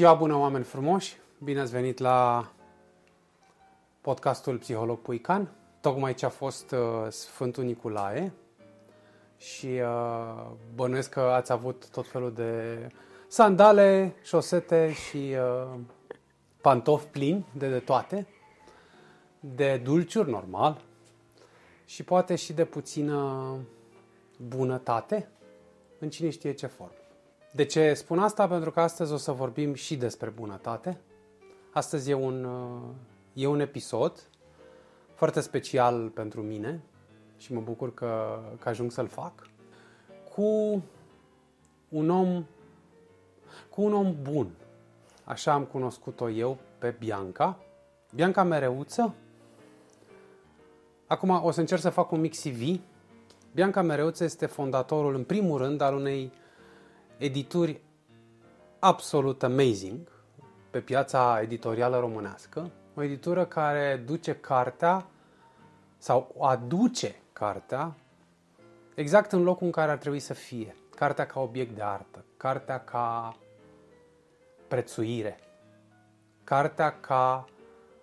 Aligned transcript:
Ziua 0.00 0.14
bună, 0.14 0.36
oameni 0.36 0.64
frumoși! 0.64 1.16
Bine 1.38 1.60
ați 1.60 1.70
venit 1.70 1.98
la 1.98 2.50
podcastul 4.00 4.58
Psiholog 4.58 4.98
Puican. 4.98 5.52
Tocmai 5.80 6.14
ce 6.14 6.26
a 6.26 6.28
fost 6.28 6.70
uh, 6.70 6.78
Sfântul 7.08 7.64
Nicolae 7.64 8.32
și 9.36 9.66
uh, 9.66 10.50
bănuiesc 10.74 11.10
că 11.10 11.20
ați 11.20 11.52
avut 11.52 11.88
tot 11.90 12.08
felul 12.08 12.32
de 12.32 12.78
sandale, 13.28 14.14
șosete 14.22 14.92
și 14.92 15.16
uh, 15.16 15.78
pantofi 16.60 17.06
plini 17.06 17.46
de, 17.52 17.68
de 17.68 17.78
toate, 17.78 18.26
de 19.40 19.76
dulciuri, 19.76 20.30
normal, 20.30 20.80
și 21.84 22.02
poate 22.02 22.34
și 22.36 22.52
de 22.52 22.64
puțină 22.64 23.56
bunătate, 24.48 25.28
în 25.98 26.10
cine 26.10 26.30
știe 26.30 26.52
ce 26.52 26.66
formă. 26.66 26.99
De 27.52 27.64
ce 27.64 27.94
spun 27.94 28.18
asta? 28.18 28.48
Pentru 28.48 28.70
că 28.70 28.80
astăzi 28.80 29.12
o 29.12 29.16
să 29.16 29.32
vorbim 29.32 29.74
și 29.74 29.96
despre 29.96 30.30
bunătate. 30.30 31.00
Astăzi 31.72 32.10
e 32.10 32.14
un, 32.14 32.48
e 33.32 33.46
un 33.46 33.60
episod 33.60 34.28
foarte 35.14 35.40
special 35.40 36.08
pentru 36.08 36.42
mine 36.42 36.80
și 37.36 37.52
mă 37.52 37.60
bucur 37.60 37.94
că, 37.94 38.40
că 38.58 38.68
ajung 38.68 38.92
să-l 38.92 39.08
fac 39.08 39.32
cu 40.34 40.82
un 41.88 42.10
om 42.10 42.44
cu 43.70 43.82
un 43.82 43.94
om 43.94 44.16
bun. 44.22 44.50
Așa 45.24 45.52
am 45.52 45.64
cunoscut-o 45.64 46.30
eu 46.30 46.58
pe 46.78 46.94
Bianca. 46.98 47.58
Bianca 48.14 48.42
Mereuță. 48.42 49.14
Acum 51.06 51.30
o 51.44 51.50
să 51.50 51.60
încerc 51.60 51.80
să 51.80 51.90
fac 51.90 52.10
un 52.10 52.20
mic 52.20 52.34
CV. 52.34 52.80
Bianca 53.54 53.82
Mereuță 53.82 54.24
este 54.24 54.46
fondatorul, 54.46 55.14
în 55.14 55.24
primul 55.24 55.58
rând, 55.58 55.80
al 55.80 55.94
unei 55.94 56.32
edituri 57.20 57.80
absolut 58.78 59.42
amazing 59.42 60.08
pe 60.70 60.80
piața 60.80 61.40
editorială 61.42 61.98
românească. 61.98 62.70
O 62.94 63.02
editură 63.02 63.44
care 63.44 64.02
duce 64.06 64.34
cartea 64.34 65.06
sau 65.98 66.34
aduce 66.40 67.14
cartea 67.32 67.94
exact 68.94 69.32
în 69.32 69.42
locul 69.42 69.66
în 69.66 69.72
care 69.72 69.90
ar 69.90 69.98
trebui 69.98 70.18
să 70.18 70.34
fie. 70.34 70.76
Cartea 70.96 71.26
ca 71.26 71.40
obiect 71.40 71.74
de 71.74 71.82
artă, 71.82 72.24
cartea 72.36 72.84
ca 72.84 73.36
prețuire, 74.68 75.38
cartea 76.44 77.00
ca 77.00 77.44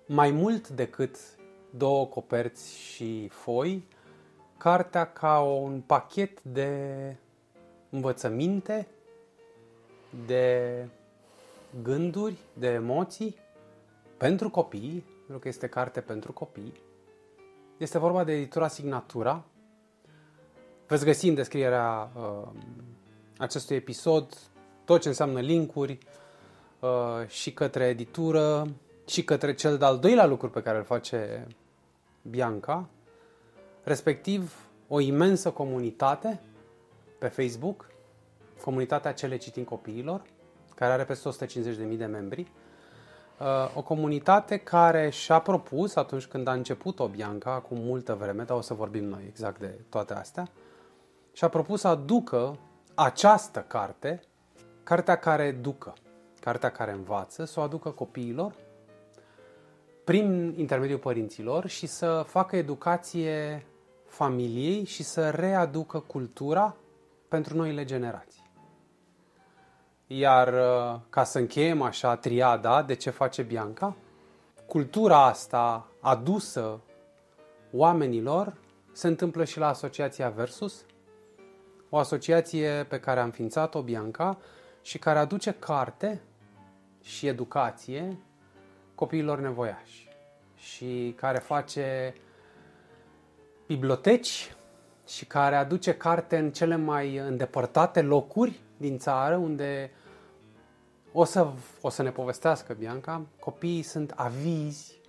mai 0.05 0.31
mult 0.31 0.69
decât 0.69 1.17
două 1.69 2.05
coperți 2.05 2.77
și 2.77 3.27
foi, 3.27 3.87
cartea 4.57 5.11
ca 5.11 5.39
un 5.39 5.81
pachet 5.81 6.41
de 6.41 7.15
învățăminte, 7.89 8.87
de 10.25 10.85
gânduri, 11.83 12.35
de 12.53 12.67
emoții 12.67 13.35
pentru 14.17 14.49
copii, 14.49 15.03
pentru 15.17 15.39
că 15.39 15.47
este 15.47 15.67
carte 15.67 16.01
pentru 16.01 16.33
copii. 16.33 16.73
Este 17.77 17.97
vorba 17.97 18.23
de 18.23 18.31
editura 18.31 18.67
Signatura. 18.67 19.43
Veți 20.87 21.05
găsi 21.05 21.27
în 21.27 21.35
descrierea 21.35 22.11
uh, 22.15 22.47
acestui 23.37 23.75
episod 23.75 24.37
tot 24.85 25.01
ce 25.01 25.07
înseamnă 25.07 25.39
linkuri 25.39 25.97
uh, 26.79 27.27
și 27.27 27.53
către 27.53 27.85
editură 27.85 28.67
și 29.07 29.23
către 29.23 29.53
cel 29.53 29.77
de-al 29.77 29.99
doilea 29.99 30.25
lucru 30.25 30.49
pe 30.49 30.61
care 30.61 30.77
îl 30.77 30.83
face 30.83 31.47
Bianca, 32.21 32.89
respectiv 33.83 34.67
o 34.87 34.99
imensă 34.99 35.51
comunitate 35.51 36.39
pe 37.19 37.27
Facebook 37.27 37.91
comunitatea 38.67 39.13
Cele 39.13 39.37
Citim 39.37 39.63
Copiilor, 39.63 40.21
care 40.75 40.91
are 40.93 41.03
peste 41.03 41.29
150.000 41.45 41.97
de 41.97 42.05
membri. 42.05 42.51
Uh, 43.39 43.45
o 43.75 43.81
comunitate 43.81 44.57
care 44.57 45.09
și-a 45.09 45.39
propus, 45.39 45.95
atunci 45.95 46.25
când 46.25 46.47
a 46.47 46.51
început 46.51 46.99
o 46.99 47.07
Bianca, 47.07 47.53
acum 47.53 47.77
multă 47.77 48.13
vreme, 48.13 48.43
dar 48.43 48.57
o 48.57 48.61
să 48.61 48.73
vorbim 48.73 49.03
noi 49.03 49.23
exact 49.27 49.59
de 49.59 49.79
toate 49.89 50.13
astea, 50.13 50.47
și-a 51.31 51.47
propus 51.47 51.79
să 51.79 51.87
aducă 51.87 52.57
această 52.95 53.65
carte, 53.67 54.21
cartea 54.83 55.15
care 55.15 55.43
educă, 55.43 55.93
cartea 56.39 56.71
care 56.71 56.91
învață, 56.91 57.45
să 57.45 57.59
o 57.59 57.63
aducă 57.63 57.89
copiilor 57.89 58.53
prin 60.03 60.53
intermediul 60.57 60.99
părinților 60.99 61.67
și 61.67 61.85
să 61.85 62.23
facă 62.25 62.55
educație 62.55 63.65
familiei 64.05 64.83
și 64.83 65.03
să 65.03 65.29
readucă 65.29 65.99
cultura 65.99 66.75
pentru 67.27 67.55
noile 67.55 67.85
generații. 67.85 68.36
Iar 70.07 70.53
uh, 70.53 70.99
ca 71.09 71.23
să 71.23 71.37
încheiem 71.39 71.81
așa 71.81 72.15
triada 72.15 72.83
de 72.83 72.93
ce 72.93 73.09
face 73.09 73.41
Bianca, 73.41 73.95
cultura 74.65 75.25
asta 75.25 75.87
adusă 75.99 76.81
oamenilor 77.71 78.53
se 78.91 79.07
întâmplă 79.07 79.43
și 79.43 79.57
la 79.57 79.67
Asociația 79.67 80.29
Versus, 80.29 80.85
o 81.89 81.97
asociație 81.97 82.85
pe 82.89 82.99
care 82.99 83.19
a 83.19 83.23
înființat-o 83.23 83.81
Bianca 83.81 84.37
și 84.81 84.97
care 84.97 85.19
aduce 85.19 85.51
carte 85.51 86.21
și 87.01 87.27
educație 87.27 88.19
copiilor 88.95 89.39
nevoiași 89.39 90.09
și 90.55 91.13
care 91.17 91.37
face 91.37 92.15
biblioteci 93.65 94.55
și 95.07 95.25
care 95.25 95.55
aduce 95.55 95.93
carte 95.93 96.37
în 96.37 96.51
cele 96.51 96.75
mai 96.75 97.17
îndepărtate 97.17 98.01
locuri 98.01 98.59
din 98.77 98.97
țară 98.97 99.35
unde 99.35 99.91
o 101.11 101.23
să, 101.23 101.47
o 101.81 101.89
să 101.89 102.01
ne 102.01 102.11
povestească 102.11 102.73
Bianca, 102.73 103.25
copiii 103.39 103.81
sunt 103.81 104.13
avizi, 104.15 104.99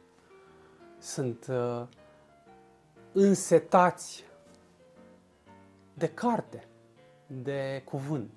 sunt 0.99 1.47
uh, 1.51 1.83
însetați 3.13 4.25
de 5.95 6.09
carte, 6.09 6.69
de 7.27 7.83
cuvânt. 7.85 8.31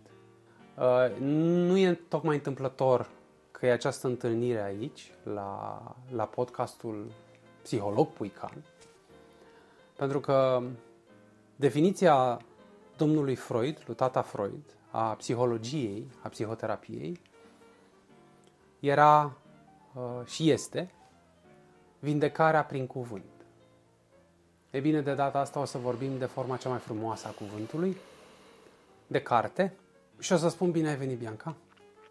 Uh, 0.77 1.17
nu 1.19 1.77
e 1.77 1.93
tocmai 1.93 2.35
întâmplător 2.35 3.09
că 3.51 3.65
e 3.65 3.71
această 3.71 4.07
întâlnire 4.07 4.63
aici, 4.63 5.11
la, 5.23 5.81
la 6.11 6.25
podcastul 6.25 7.11
Psiholog 7.61 8.07
Puican, 8.07 8.63
pentru 9.95 10.19
că 10.19 10.61
definiția 11.61 12.41
domnului 12.97 13.35
Freud, 13.35 13.83
lui 13.85 13.95
tata 13.95 14.21
Freud, 14.21 14.63
a 14.91 15.13
psihologiei, 15.13 16.07
a 16.21 16.27
psihoterapiei, 16.27 17.19
era 18.79 19.37
uh, 19.93 20.25
și 20.25 20.49
este 20.49 20.91
vindecarea 21.99 22.63
prin 22.63 22.87
cuvânt. 22.87 23.23
E 24.69 24.79
bine, 24.79 25.01
de 25.01 25.13
data 25.13 25.39
asta 25.39 25.59
o 25.59 25.65
să 25.65 25.77
vorbim 25.77 26.17
de 26.17 26.25
forma 26.25 26.57
cea 26.57 26.69
mai 26.69 26.79
frumoasă 26.79 27.27
a 27.27 27.31
cuvântului, 27.31 27.97
de 29.07 29.21
carte. 29.21 29.73
Și 30.19 30.33
o 30.33 30.37
să 30.37 30.49
spun 30.49 30.71
bine 30.71 30.89
ai 30.89 30.95
venit, 30.95 31.17
Bianca. 31.17 31.55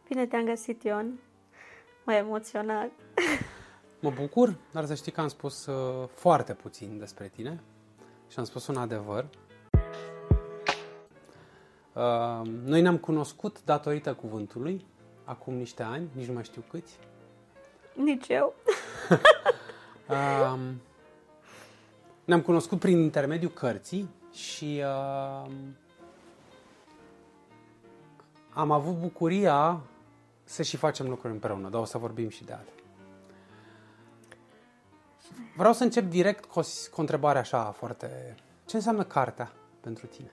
Bine 0.09 0.27
te-am 0.27 0.45
găsit, 0.45 0.83
Ion. 0.83 1.19
Mă 2.05 2.13
emoționat. 2.13 2.91
Mă 4.01 4.11
bucur, 4.11 4.55
dar 4.73 4.85
să 4.85 4.95
știi 4.95 5.13
că 5.13 5.21
am 5.21 5.29
spus 5.29 5.67
uh, 5.67 6.09
foarte 6.15 6.55
puțin 6.55 6.99
despre 6.99 7.29
tine 7.35 7.61
și 8.31 8.39
am 8.39 8.45
spus 8.45 8.67
un 8.67 8.77
adevăr. 8.77 9.27
Uh, 11.93 12.47
noi 12.65 12.81
ne-am 12.81 12.99
cunoscut 12.99 13.65
datorită 13.65 14.15
cuvântului, 14.15 14.85
acum 15.25 15.55
niște 15.55 15.83
ani, 15.83 16.09
nici 16.13 16.27
nu 16.27 16.33
mai 16.33 16.45
știu 16.45 16.65
câți. 16.71 16.99
Nici 17.95 18.29
eu. 18.29 18.55
um, 20.53 20.81
ne-am 22.25 22.41
cunoscut 22.41 22.79
prin 22.79 22.99
intermediul 22.99 23.51
cărții 23.51 24.09
și 24.33 24.83
uh, 24.85 25.51
am 28.51 28.71
avut 28.71 28.95
bucuria 28.95 29.81
să 30.45 30.63
și 30.63 30.77
facem 30.77 31.09
lucruri 31.09 31.33
împreună, 31.33 31.69
dar 31.69 31.81
o 31.81 31.85
să 31.85 31.99
vorbim 31.99 32.29
și 32.29 32.45
de 32.45 32.53
altele. 32.53 32.80
Vreau 35.57 35.73
să 35.73 35.83
încep 35.83 36.05
direct 36.05 36.45
cu 36.45 36.59
o, 36.59 36.63
cu 36.63 36.97
o 36.97 37.01
întrebare 37.01 37.39
așa 37.39 37.71
foarte... 37.71 38.35
Ce 38.67 38.77
înseamnă 38.77 39.05
cartea 39.05 39.53
pentru 39.81 40.07
tine? 40.07 40.31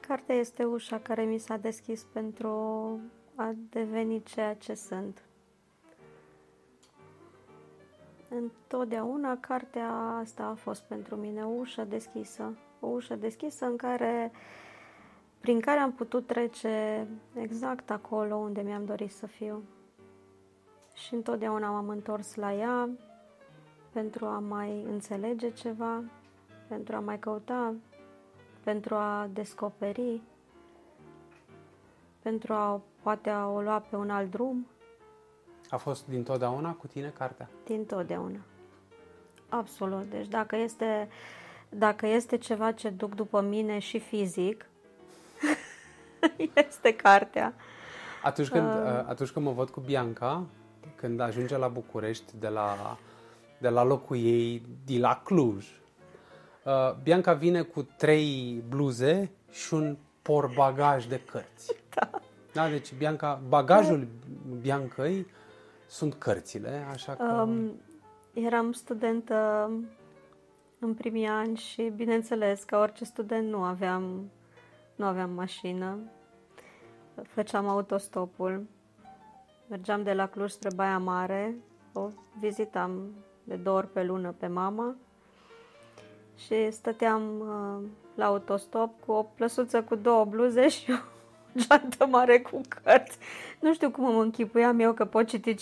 Cartea 0.00 0.34
este 0.34 0.64
ușa 0.64 0.98
care 0.98 1.22
mi 1.22 1.38
s-a 1.38 1.56
deschis 1.56 2.06
pentru 2.12 2.50
a 3.34 3.54
deveni 3.70 4.22
ceea 4.22 4.54
ce 4.54 4.74
sunt. 4.74 5.22
Întotdeauna 8.28 9.36
cartea 9.36 9.90
asta 10.20 10.42
a 10.42 10.54
fost 10.54 10.82
pentru 10.82 11.16
mine 11.16 11.44
o 11.44 11.48
ușă 11.48 11.84
deschisă. 11.84 12.58
O 12.80 12.86
ușă 12.86 13.14
deschisă 13.14 13.64
în 13.64 13.76
care, 13.76 14.32
prin 15.40 15.60
care 15.60 15.78
am 15.80 15.92
putut 15.92 16.26
trece 16.26 17.06
exact 17.34 17.90
acolo 17.90 18.36
unde 18.36 18.60
mi-am 18.60 18.84
dorit 18.84 19.12
să 19.12 19.26
fiu. 19.26 19.62
Și 21.06 21.14
întotdeauna 21.14 21.70
m-am 21.70 21.88
întors 21.88 22.34
la 22.34 22.54
ea 22.54 22.88
pentru 23.92 24.26
a 24.26 24.38
mai 24.38 24.82
înțelege 24.90 25.50
ceva, 25.50 26.02
pentru 26.68 26.96
a 26.96 27.00
mai 27.00 27.18
căuta 27.18 27.74
pentru 28.64 28.94
a 28.94 29.28
descoperi 29.32 30.20
pentru 32.22 32.52
a 32.52 32.80
poate 33.02 33.30
a 33.30 33.46
o 33.46 33.60
lua 33.60 33.78
pe 33.90 33.96
un 33.96 34.10
alt 34.10 34.30
drum, 34.30 34.66
A 35.70 35.76
fost 35.76 36.06
dintotdeauna 36.06 36.72
cu 36.72 36.86
tine 36.86 37.08
cartea? 37.08 37.48
din 37.64 37.84
totdeauna. 37.84 38.38
Absolut. 39.48 40.10
Deci 40.10 40.26
dacă 40.28 40.56
este, 40.56 41.08
dacă 41.68 42.06
este 42.06 42.36
ceva 42.36 42.72
ce 42.72 42.90
duc 42.90 43.14
după 43.14 43.40
mine 43.40 43.78
și 43.78 43.98
fizic, 43.98 44.66
este 46.68 46.96
cartea. 46.96 47.54
Atunci 48.22 48.48
când, 48.48 48.66
uh. 48.66 49.04
atunci 49.06 49.30
când 49.30 49.44
mă 49.44 49.52
văd 49.52 49.70
cu 49.70 49.80
Bianca, 49.80 50.46
când 50.94 51.20
ajunge 51.20 51.56
la 51.56 51.68
București 51.68 52.32
de 52.38 52.48
la, 52.48 52.98
de 53.58 53.68
la 53.68 53.82
locul 53.84 54.16
ei, 54.16 54.62
de 54.86 54.98
la 54.98 55.20
Cluj, 55.24 55.66
uh, 56.64 56.94
Bianca 57.02 57.32
vine 57.32 57.62
cu 57.62 57.82
trei 57.82 58.62
bluze 58.68 59.30
și 59.50 59.74
un 59.74 59.96
porbagaj 60.22 61.06
de 61.06 61.20
cărți. 61.20 61.74
Da. 61.94 62.10
Da, 62.52 62.68
deci 62.68 62.94
Bianca, 62.94 63.42
bagajul 63.48 64.08
Biancăi 64.60 65.26
sunt 65.86 66.14
cărțile, 66.14 66.86
așa 66.90 67.14
că... 67.14 67.44
Um, 67.46 67.80
eram 68.32 68.72
studentă 68.72 69.70
în 70.78 70.94
primii 70.94 71.26
ani 71.26 71.56
și, 71.56 71.92
bineînțeles, 71.96 72.62
ca 72.62 72.78
orice 72.78 73.04
student 73.04 73.48
nu 73.48 73.62
aveam, 73.62 74.30
nu 74.96 75.04
aveam 75.04 75.30
mașină. 75.30 75.98
Făceam 77.22 77.68
autostopul. 77.68 78.66
Mergeam 79.70 80.02
de 80.02 80.12
la 80.12 80.26
Cluj 80.26 80.50
spre 80.50 80.68
Baia 80.74 80.98
Mare. 80.98 81.54
O 81.92 82.08
vizitam 82.40 83.14
de 83.44 83.54
două 83.54 83.76
ori 83.76 83.92
pe 83.92 84.02
lună 84.02 84.34
pe 84.38 84.46
mama. 84.46 84.96
Și 86.36 86.70
stăteam 86.70 87.22
uh, 87.40 87.88
la 88.14 88.24
autostop 88.24 89.00
cu 89.06 89.12
o 89.12 89.22
plăsuță 89.22 89.82
cu 89.82 89.94
două 89.94 90.24
bluze 90.24 90.68
și 90.68 90.90
o 90.90 90.94
geantă 91.60 92.06
mare 92.06 92.40
cu 92.40 92.60
cărți. 92.68 93.18
Nu 93.60 93.74
știu 93.74 93.90
cum 93.90 94.04
îmi 94.04 94.20
închipuiam 94.20 94.80
eu 94.80 94.92
că 94.92 95.04
pot 95.04 95.26
citi 95.26 95.54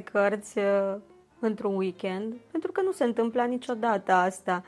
5-6 0.00 0.04
cărți 0.04 0.58
uh, 0.58 0.94
într-un 1.38 1.74
weekend, 1.76 2.34
pentru 2.50 2.72
că 2.72 2.82
nu 2.82 2.92
se 2.92 3.04
întâmpla 3.04 3.44
niciodată 3.44 4.12
asta. 4.12 4.64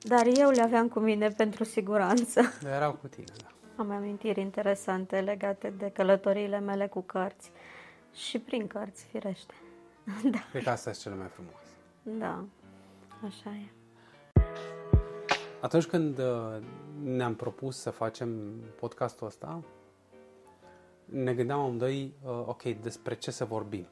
Dar 0.00 0.26
eu 0.36 0.50
le 0.50 0.62
aveam 0.62 0.88
cu 0.88 0.98
mine 0.98 1.28
pentru 1.28 1.64
siguranță. 1.64 2.40
Erau 2.76 2.92
cu 2.92 3.06
tine, 3.06 3.32
da. 3.42 3.48
Am 3.76 3.90
amintiri 3.90 4.40
interesante 4.40 5.20
legate 5.20 5.72
de 5.78 5.90
călătoriile 5.94 6.58
mele 6.58 6.86
cu 6.86 7.00
cărți 7.00 7.50
și 8.14 8.38
prin 8.38 8.66
cărți, 8.66 9.04
firește. 9.04 9.54
Da, 10.30 10.38
Cred 10.50 10.62
că 10.62 10.70
asta 10.70 10.90
e 10.90 10.92
cele 10.92 11.14
mai 11.14 11.28
frumoase. 11.28 11.72
da, 12.02 12.44
așa 13.26 13.50
e. 13.50 13.70
Atunci 15.60 15.84
când 15.84 16.18
uh, 16.18 16.56
ne-am 17.02 17.34
propus 17.34 17.78
să 17.78 17.90
facem 17.90 18.60
podcastul 18.80 19.26
ăsta, 19.26 19.62
ne 21.04 21.34
gândeam 21.34 21.60
amândoi, 21.60 22.14
uh, 22.22 22.30
ok, 22.46 22.62
despre 22.62 23.14
ce 23.14 23.30
să 23.30 23.44
vorbim. 23.44 23.86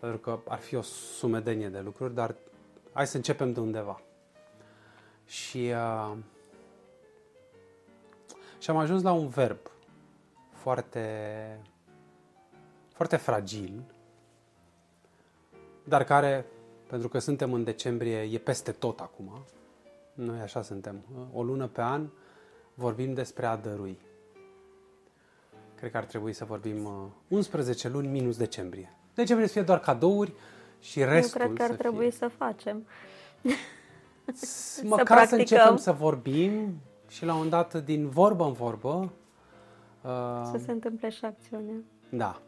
Pentru 0.00 0.18
că 0.18 0.38
ar 0.48 0.58
fi 0.58 0.74
o 0.74 0.82
sumedenie 0.82 1.68
de 1.68 1.80
lucruri, 1.80 2.14
dar 2.14 2.34
hai 2.92 3.06
să 3.06 3.16
începem 3.16 3.52
de 3.52 3.60
undeva. 3.60 4.00
Și, 5.26 5.58
uh, 5.58 6.16
și 8.58 8.70
am 8.70 8.76
ajuns 8.76 9.02
la 9.02 9.12
un 9.12 9.28
verb 9.28 9.58
foarte, 10.52 11.00
foarte 12.94 13.16
fragil, 13.16 13.82
dar 15.84 16.04
care, 16.04 16.46
pentru 16.86 17.08
că 17.08 17.18
suntem 17.18 17.52
în 17.52 17.64
decembrie, 17.64 18.18
e 18.18 18.38
peste 18.38 18.72
tot 18.72 19.00
acum. 19.00 19.44
Noi 20.14 20.40
așa 20.40 20.62
suntem. 20.62 21.00
O 21.32 21.42
lună 21.42 21.66
pe 21.66 21.82
an 21.82 22.06
vorbim 22.74 23.14
despre 23.14 23.46
a 23.46 23.56
dărui. 23.56 23.98
Cred 25.74 25.90
că 25.90 25.96
ar 25.96 26.04
trebui 26.04 26.32
să 26.32 26.44
vorbim 26.44 26.84
uh, 26.84 26.92
11 27.28 27.88
luni 27.88 28.08
minus 28.08 28.36
decembrie. 28.36 28.96
Decembrie 29.14 29.48
să 29.48 29.52
fie 29.52 29.62
doar 29.62 29.80
cadouri 29.80 30.32
și 30.80 31.04
restul 31.04 31.40
Eu 31.40 31.46
cred 31.46 31.56
că 31.56 31.62
ar 31.62 31.70
să 31.70 31.76
trebui 31.76 32.10
fie... 32.10 32.18
să 32.18 32.28
facem. 32.28 32.86
Măcar 34.82 35.06
să, 35.06 35.14
practicăm. 35.14 35.38
începem 35.38 35.76
să 35.76 35.92
vorbim 35.92 36.80
și 37.08 37.24
la 37.24 37.34
un 37.34 37.48
dat 37.48 37.84
din 37.84 38.08
vorbă 38.08 38.44
în 38.44 38.52
vorbă 38.52 39.12
uh, 40.02 40.48
Să 40.50 40.58
se 40.64 40.70
întâmple 40.70 41.10
și 41.10 41.24
acțiunea. 41.24 41.76
Da. 42.08 42.40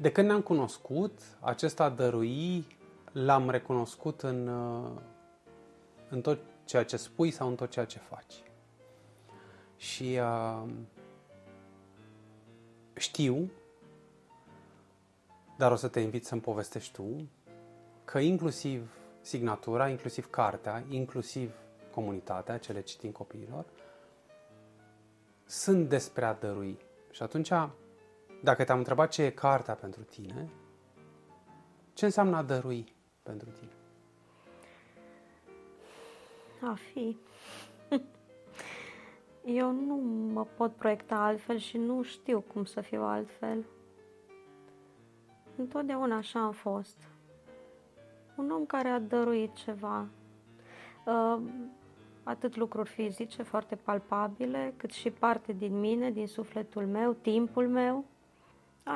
De 0.00 0.12
când 0.12 0.26
ne-am 0.26 0.42
cunoscut, 0.42 1.20
acesta 1.40 1.84
a 1.84 1.88
dărui 1.88 2.66
l-am 3.12 3.50
recunoscut 3.50 4.22
în, 4.22 4.48
uh, 4.48 4.90
în 6.08 6.20
tot 6.20 6.38
ceea 6.64 6.84
ce 6.84 6.96
spui 6.96 7.30
sau 7.30 7.48
în 7.48 7.54
tot 7.54 7.70
ceea 7.70 7.84
ce 7.84 7.98
faci. 7.98 8.42
Și 9.76 10.18
uh, 10.20 10.68
știu, 12.94 13.50
dar 15.56 15.72
o 15.72 15.76
să 15.76 15.88
te 15.88 16.00
invit 16.00 16.26
să-mi 16.26 16.40
povestești 16.40 16.92
tu, 16.92 17.28
că 18.04 18.18
inclusiv 18.18 18.92
signatura, 19.20 19.88
inclusiv 19.88 20.30
cartea, 20.30 20.84
inclusiv 20.88 21.54
comunitatea, 21.90 22.58
cele 22.58 22.80
citim 22.80 23.10
copiilor, 23.10 23.64
sunt 25.46 25.88
despre 25.88 26.24
a 26.24 26.34
dărui. 26.34 26.78
Și 27.10 27.22
atunci, 27.22 27.50
dacă 28.42 28.64
te-am 28.64 28.78
întrebat 28.78 29.10
ce 29.10 29.22
e 29.22 29.30
cartea 29.30 29.74
pentru 29.74 30.02
tine, 30.02 30.48
ce 31.92 32.04
înseamnă 32.04 32.36
a 32.36 32.42
dărui 32.42 32.92
pentru 33.22 33.48
tine? 33.50 33.72
A 36.60 36.74
fi. 36.74 37.16
Eu 39.60 39.72
nu 39.72 39.94
mă 40.32 40.44
pot 40.56 40.74
proiecta 40.74 41.14
altfel 41.14 41.58
și 41.58 41.76
nu 41.76 42.02
știu 42.02 42.40
cum 42.40 42.64
să 42.64 42.80
fiu 42.80 43.02
altfel. 43.02 43.64
Întotdeauna 45.56 46.16
așa 46.16 46.40
am 46.40 46.52
fost. 46.52 46.96
Un 48.36 48.50
om 48.50 48.66
care 48.66 48.88
a 48.88 48.98
dăruit 48.98 49.54
ceva. 49.54 50.06
Uh, 51.06 51.42
Atât 52.28 52.56
lucruri 52.56 52.88
fizice 52.88 53.42
foarte 53.42 53.76
palpabile, 53.76 54.74
cât 54.76 54.90
și 54.90 55.10
parte 55.10 55.52
din 55.52 55.80
mine, 55.80 56.10
din 56.10 56.26
sufletul 56.26 56.86
meu, 56.86 57.12
timpul 57.12 57.68
meu. 57.68 58.04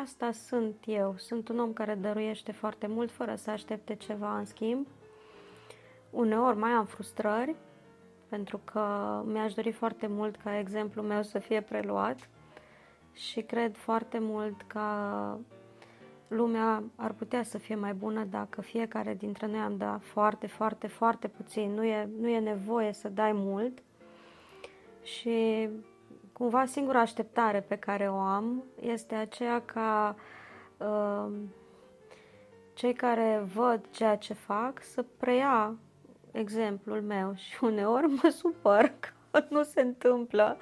Asta 0.00 0.32
sunt 0.32 0.76
eu. 0.86 1.14
Sunt 1.16 1.48
un 1.48 1.58
om 1.58 1.72
care 1.72 1.94
dăruiește 1.94 2.52
foarte 2.52 2.86
mult 2.86 3.10
fără 3.10 3.34
să 3.34 3.50
aștepte 3.50 3.94
ceva 3.94 4.38
în 4.38 4.44
schimb. 4.44 4.86
Uneori 6.10 6.56
mai 6.56 6.70
am 6.70 6.84
frustrări, 6.84 7.54
pentru 8.28 8.60
că 8.64 8.82
mi-aș 9.26 9.54
dori 9.54 9.72
foarte 9.72 10.06
mult 10.06 10.36
ca 10.36 10.58
exemplul 10.58 11.04
meu 11.04 11.22
să 11.22 11.38
fie 11.38 11.60
preluat 11.60 12.28
și 13.12 13.40
cred 13.40 13.76
foarte 13.76 14.18
mult 14.18 14.62
că 14.62 14.82
lumea 16.28 16.82
ar 16.96 17.12
putea 17.12 17.42
să 17.42 17.58
fie 17.58 17.74
mai 17.74 17.92
bună 17.92 18.24
dacă 18.24 18.60
fiecare 18.60 19.14
dintre 19.14 19.46
noi 19.46 19.60
am 19.60 19.76
da 19.76 19.98
foarte, 20.02 20.46
foarte, 20.46 20.86
foarte 20.86 21.28
puțin. 21.28 21.70
Nu 21.74 21.84
e, 21.84 22.08
nu 22.20 22.28
e 22.28 22.38
nevoie 22.38 22.92
să 22.92 23.08
dai 23.08 23.32
mult 23.32 23.82
și 25.02 25.68
cumva 26.32 26.64
singura 26.64 27.00
așteptare 27.00 27.60
pe 27.60 27.76
care 27.76 28.10
o 28.10 28.16
am 28.16 28.64
este 28.80 29.14
aceea 29.14 29.62
ca 29.62 30.16
uh, 30.76 31.32
cei 32.74 32.92
care 32.92 33.44
văd 33.54 33.80
ceea 33.90 34.16
ce 34.16 34.34
fac 34.34 34.82
să 34.82 35.04
preia 35.16 35.74
exemplul 36.30 37.02
meu 37.02 37.34
și 37.44 37.64
uneori 37.64 38.06
mă 38.06 38.28
supăr 38.28 38.92
că 39.00 39.44
nu 39.48 39.62
se 39.62 39.80
întâmplă. 39.80 40.56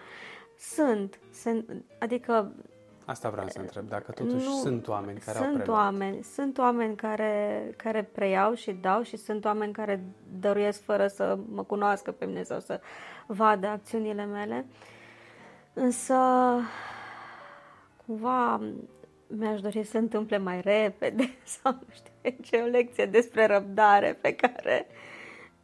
Sunt, 0.59 1.19
se, 1.31 1.65
adică 1.99 2.53
Asta 3.11 3.31
vreau 3.31 3.49
să 3.49 3.59
întreb, 3.59 3.89
dacă 3.89 4.13
totuși 4.13 4.47
nu, 4.47 4.53
sunt 4.53 4.89
oameni 4.89 5.19
care 5.19 5.39
au 5.39 5.45
sunt 5.45 5.57
preluat. 5.57 5.79
oameni, 5.79 6.23
sunt 6.23 6.59
oameni 6.59 6.97
care, 6.97 7.75
care 7.77 8.03
preiau 8.03 8.55
și 8.55 8.73
dau 8.73 9.03
și 9.03 9.17
sunt 9.17 9.45
oameni 9.45 9.73
care 9.73 10.05
dăruiesc 10.41 10.83
fără 10.83 11.07
să 11.07 11.39
mă 11.49 11.63
cunoască 11.63 12.11
pe 12.11 12.25
mine 12.25 12.43
sau 12.43 12.61
să 12.61 12.81
vadă 13.27 13.67
acțiunile 13.67 14.25
mele. 14.25 14.67
Însă, 15.73 16.15
cumva, 18.07 18.61
mi-aș 19.27 19.61
dori 19.61 19.85
să 19.85 19.91
se 19.91 19.99
întâmple 19.99 20.39
mai 20.39 20.61
repede 20.61 21.31
sau 21.63 21.73
nu 21.73 21.95
știu, 21.95 22.43
ce 22.43 22.57
o 22.57 22.67
lecție 22.67 23.07
despre 23.07 23.47
răbdare 23.47 24.19
pe 24.21 24.35
care, 24.35 24.87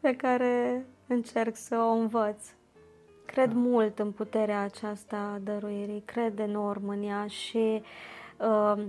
pe 0.01 0.17
care 0.17 0.85
încerc 1.07 1.57
să 1.57 1.77
o 1.77 1.91
învăț. 1.91 2.45
Cred 3.27 3.53
mult 3.53 3.99
în 3.99 4.13
puterea 4.13 4.61
aceasta 4.61 5.17
a 5.17 5.39
dăruirii, 5.39 6.03
cred 6.05 6.39
enorm 6.39 6.89
în 6.89 7.03
ea 7.03 7.27
și, 7.27 7.83
uh, 8.39 8.85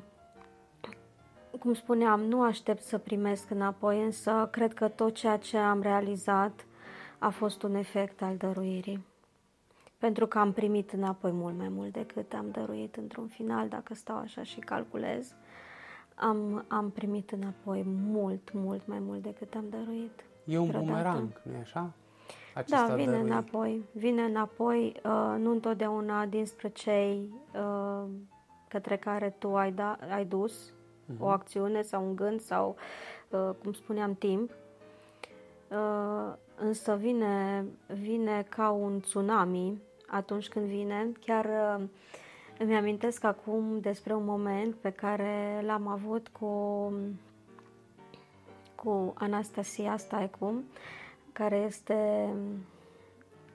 cum 1.59 1.73
spuneam, 1.73 2.21
nu 2.21 2.41
aștept 2.41 2.81
să 2.81 2.97
primesc 2.97 3.49
înapoi, 3.49 4.03
însă 4.03 4.49
cred 4.51 4.73
că 4.73 4.87
tot 4.87 5.13
ceea 5.13 5.37
ce 5.37 5.57
am 5.57 5.81
realizat 5.81 6.65
a 7.19 7.29
fost 7.29 7.63
un 7.63 7.75
efect 7.75 8.21
al 8.21 8.35
dăruirii. 8.35 9.05
Pentru 9.97 10.27
că 10.27 10.39
am 10.39 10.51
primit 10.51 10.91
înapoi 10.91 11.31
mult 11.31 11.57
mai 11.57 11.69
mult 11.69 11.91
decât 11.93 12.33
am 12.33 12.45
dăruit 12.51 12.95
într-un 12.95 13.27
final, 13.27 13.67
dacă 13.67 13.93
stau 13.93 14.17
așa 14.17 14.43
și 14.43 14.59
calculez. 14.59 15.35
Am, 16.15 16.65
am 16.67 16.89
primit 16.89 17.31
înapoi 17.31 17.83
mult, 17.85 18.53
mult 18.53 18.87
mai 18.87 18.99
mult 18.99 19.21
decât 19.21 19.53
am 19.55 19.65
dăruit. 19.69 20.23
E 20.45 20.57
un 20.57 20.67
vreodată. 20.67 20.91
bumerang, 20.91 21.41
nu 21.43 21.53
e 21.53 21.59
așa? 21.59 21.91
acesta 22.53 22.87
Da, 22.87 22.95
vine 22.95 23.11
dărui? 23.11 23.29
înapoi. 23.29 23.83
Vine 23.91 24.21
înapoi, 24.21 24.93
uh, 25.03 25.35
nu 25.37 25.51
întotdeauna 25.51 26.25
dinspre 26.25 26.67
cei 26.69 27.29
uh, 27.53 28.03
către 28.67 28.97
care 28.97 29.35
tu 29.37 29.55
ai, 29.55 29.71
da, 29.71 29.97
ai 30.09 30.25
dus 30.25 30.71
Mhm. 31.09 31.23
o 31.23 31.27
acțiune 31.27 31.81
sau 31.81 32.05
un 32.05 32.15
gând 32.15 32.39
sau, 32.39 32.75
uh, 33.29 33.49
cum 33.63 33.73
spuneam, 33.73 34.13
timp. 34.15 34.51
Uh, 35.71 36.33
însă 36.59 36.95
vine, 36.95 37.65
vine 37.87 38.45
ca 38.49 38.69
un 38.69 38.99
tsunami 38.99 39.81
atunci 40.07 40.47
când 40.47 40.65
vine. 40.65 41.11
Chiar 41.25 41.45
uh, 41.45 41.83
îmi 42.59 42.75
amintesc 42.75 43.23
acum 43.23 43.79
despre 43.79 44.13
un 44.13 44.25
moment 44.25 44.75
pe 44.75 44.89
care 44.89 45.61
l-am 45.65 45.87
avut 45.87 46.27
cu, 46.27 46.93
cu 48.75 49.13
Anastasia 49.17 49.97
Staicum, 49.97 50.63
care 51.31 51.55
este 51.55 52.29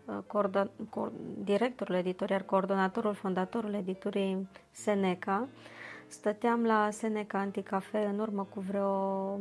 uh, 0.04 0.18
coordon, 0.26 0.70
co- 0.90 1.12
directorul 1.44 1.94
editorial, 1.94 2.42
coordonatorul, 2.42 3.14
fondatorul 3.14 3.74
editurii 3.74 4.48
Seneca. 4.70 5.48
Stăteam 6.06 6.64
la 6.64 6.90
Seneca 6.90 7.38
Anticafe 7.38 8.04
în 8.04 8.18
urmă 8.18 8.46
cu 8.54 8.60
vreo 8.60 9.38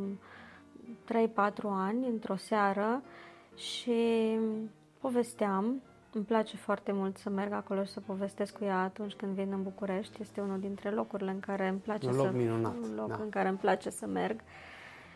3-4 1.05 1.63
ani, 1.63 2.07
într-o 2.07 2.35
seară, 2.35 3.01
și 3.55 4.37
povesteam. 4.99 5.81
Îmi 6.13 6.23
place 6.23 6.57
foarte 6.57 6.91
mult 6.91 7.17
să 7.17 7.29
merg 7.29 7.51
acolo 7.51 7.83
și 7.83 7.91
să 7.91 7.99
povestesc 7.99 8.57
cu 8.57 8.63
ea 8.63 8.81
atunci 8.81 9.13
când 9.13 9.33
vin 9.33 9.51
în 9.51 9.63
București. 9.63 10.21
Este 10.21 10.41
unul 10.41 10.59
dintre 10.59 10.89
locurile 10.89 11.31
în 11.31 11.39
care 11.39 11.67
îmi 11.67 11.79
place 11.79 12.07
Un 12.07 12.15
loc 12.15 12.25
să... 12.25 12.31
minunat, 12.31 12.75
Un 12.81 12.95
loc 12.95 13.07
da. 13.07 13.19
în 13.21 13.29
care 13.29 13.49
îmi 13.49 13.57
place 13.57 13.89
să 13.89 14.05
merg. 14.05 14.39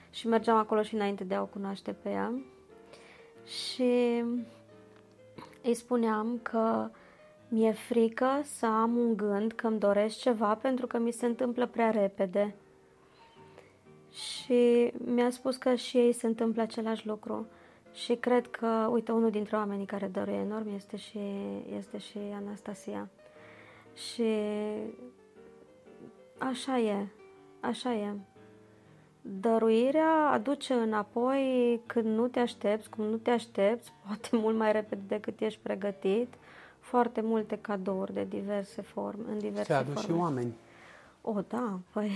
Și 0.10 0.27
mergeam 0.27 0.58
acolo 0.58 0.82
și 0.82 0.96
înainte 0.96 1.24
de 1.24 1.36
a 1.36 1.42
o 1.42 1.46
cunoaște 1.46 1.92
pe 1.92 2.10
ea. 2.10 2.34
Și 3.46 4.24
îi 5.63 5.74
spuneam 5.74 6.39
că 6.42 6.89
mi-e 7.48 7.72
frică 7.72 8.42
să 8.44 8.65
am 8.65 8.96
un 8.98 9.18
gând 9.18 9.51
că 9.51 9.68
îmi 9.68 9.80
doresc 9.80 10.18
ceva 10.18 10.56
pentru 10.56 10.88
că 10.88 10.98
mi 10.98 11.12
se 11.12 11.25
întâmplă 11.25 11.68
prea 11.68 11.89
repede. 11.89 12.56
Și 14.12 14.92
mi-a 15.06 15.30
spus 15.30 15.56
că 15.56 15.75
și 15.75 15.98
ei 15.98 16.12
se 16.13 16.27
întâmplă 16.27 16.62
același 16.62 17.08
lucru. 17.08 17.48
Și 17.96 18.16
cred 18.16 18.48
că, 18.48 18.88
uite, 18.92 19.12
unul 19.12 19.30
dintre 19.30 19.56
oamenii 19.56 19.86
care 19.86 20.08
dăruie 20.08 20.36
enorm 20.36 20.74
este 20.75 20.98
și, 20.98 21.20
este 21.78 21.98
și 21.98 22.18
Anastasia. 22.36 23.10
Și 23.94 24.24
așa 26.38 26.80
e, 26.80 27.08
așa 27.60 27.94
e. 27.94 28.14
Dăruirea 29.22 30.30
aduce 30.32 30.74
înapoi 30.74 31.82
când 31.86 32.06
nu 32.06 32.28
te 32.28 32.40
aștepți, 32.40 32.90
cum 32.90 33.06
nu 33.06 33.18
te 33.18 33.30
aștepți, 33.30 33.94
poate 34.06 34.30
mult 34.32 34.58
mai 34.58 34.72
repede 34.72 35.02
decât 35.08 35.40
ești 35.40 35.60
pregătit, 35.64 36.34
foarte 36.80 37.22
multe 37.22 37.58
cadouri 37.58 38.14
de 38.14 38.24
diverse 38.24 38.82
forme, 38.82 39.24
în 39.32 39.38
diverse 39.38 39.64
Se 39.64 39.74
adus 39.74 40.00
și 40.00 40.06
forme. 40.06 40.22
oameni. 40.22 40.54
O, 41.22 41.42
da, 41.48 41.80
păi 41.92 42.12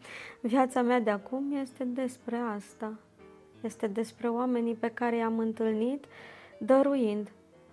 viața 0.40 0.82
mea 0.82 1.00
de 1.00 1.10
acum 1.10 1.52
este 1.52 1.84
despre 1.84 2.36
asta. 2.36 2.92
Este 3.60 3.86
despre 3.86 4.28
oamenii 4.28 4.74
pe 4.74 4.90
care 4.90 5.16
i-am 5.16 5.38
întâlnit 5.38 6.04
dăruind. 6.58 7.32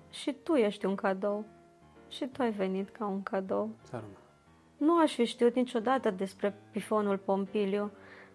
Și 0.10 0.36
tu 0.44 0.54
ești 0.54 0.86
un 0.86 0.96
cadou. 0.96 1.46
Și 2.10 2.26
tu 2.26 2.42
ai 2.42 2.52
venit 2.52 2.90
ca 2.90 3.06
un 3.06 3.24
cadou. 3.24 3.70
Să 3.82 3.92
rămână. 3.92 4.18
Nu 4.78 5.00
aș 5.00 5.14
fi 5.14 5.26
știut 5.26 5.56
niciodată 5.56 6.12
despre 6.12 6.56
Pifonul 6.72 7.18
Pompiliu 7.18 7.92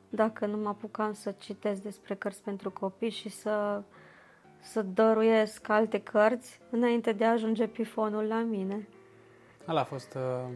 dacă 0.09 0.47
nu 0.47 0.57
mă 0.57 0.69
apucam 0.69 1.12
să 1.12 1.35
citesc 1.38 1.83
despre 1.83 2.14
cărți 2.14 2.42
pentru 2.42 2.71
copii 2.71 3.11
și 3.11 3.28
să, 3.28 3.83
să 4.61 4.83
dăruiesc 4.83 5.69
alte 5.69 6.00
cărți 6.00 6.61
înainte 6.71 7.12
de 7.12 7.25
a 7.25 7.30
ajunge 7.30 7.66
Pifonul 7.66 8.25
la 8.25 8.42
mine. 8.42 8.88
Ăla 9.69 9.80
a 9.80 9.85
fost 9.85 10.14
uh, 10.14 10.50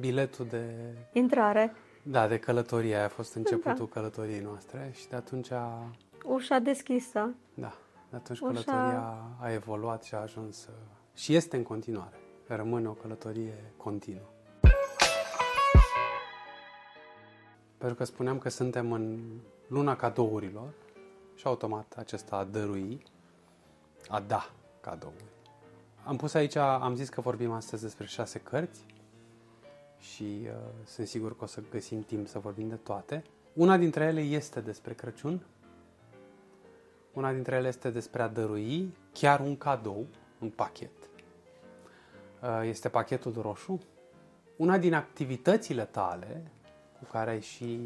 biletul 0.00 0.46
de, 0.46 0.64
Intrare, 1.12 1.74
da, 2.02 2.28
de 2.28 2.38
călătorie, 2.38 2.94
aia 2.94 3.04
a 3.04 3.08
fost 3.08 3.34
începutul 3.34 3.86
Da. 3.86 3.92
călătoriei 4.00 4.40
noastre 4.40 4.90
și 4.94 5.08
de 5.08 5.16
atunci 5.16 5.50
a, 5.50 5.90
ușa 6.24 6.58
deschisă. 6.58 7.34
da, 7.54 7.72
de 8.10 8.16
atunci 8.16 8.38
Ușa- 8.38 8.46
călătoria 8.46 9.18
a 9.40 9.52
evoluat 9.52 10.04
și 10.04 10.14
a 10.14 10.18
ajuns 10.18 10.66
uh, 10.66 10.72
și 11.14 11.34
este 11.34 11.56
în 11.56 11.62
continuare. 11.62 12.16
Rămâne 12.46 12.88
o 12.88 12.92
călătorie 12.92 13.72
continuă. 13.76 14.26
Pentru 17.78 17.96
că 17.96 18.04
spuneam 18.04 18.38
că 18.38 18.48
suntem 18.48 18.92
în 18.92 19.20
luna 19.66 19.96
cadourilor 19.96 20.68
și 21.34 21.46
automat 21.46 21.94
acesta 21.96 22.36
a 22.36 22.44
dărui, 22.44 23.02
a 24.08 24.20
da 24.20 24.50
cadouri. 24.80 25.24
Am 26.04 26.16
pus 26.16 26.34
aici, 26.34 26.56
am 26.56 26.94
zis 26.94 27.08
că 27.08 27.20
vorbim 27.20 27.52
astăzi 27.52 27.82
despre 27.82 28.06
șase 28.06 28.38
cărți 28.38 28.80
și 30.02 30.40
uh, 30.44 30.52
sunt 30.84 31.06
sigur 31.06 31.36
că 31.36 31.44
o 31.44 31.46
să 31.46 31.62
găsim 31.70 32.02
timp 32.02 32.28
să 32.28 32.38
vorbim 32.38 32.68
de 32.68 32.74
toate. 32.74 33.22
Una 33.52 33.76
dintre 33.76 34.04
ele 34.04 34.20
este 34.20 34.60
despre 34.60 34.94
Crăciun, 34.94 35.40
una 37.12 37.32
dintre 37.32 37.56
ele 37.56 37.68
este 37.68 37.90
despre 37.90 38.22
a 38.22 38.28
dărui 38.28 38.94
chiar 39.12 39.40
un 39.40 39.56
cadou, 39.56 40.06
un 40.38 40.48
pachet. 40.50 40.90
Uh, 42.42 42.60
Este 42.64 42.88
pachetul 42.88 43.34
roșu. 43.40 43.80
Una 44.56 44.78
din 44.78 44.94
activitățile 44.94 45.84
tale 45.84 46.42
cu 46.98 47.04
care 47.10 47.30
ai 47.30 47.40
și 47.40 47.80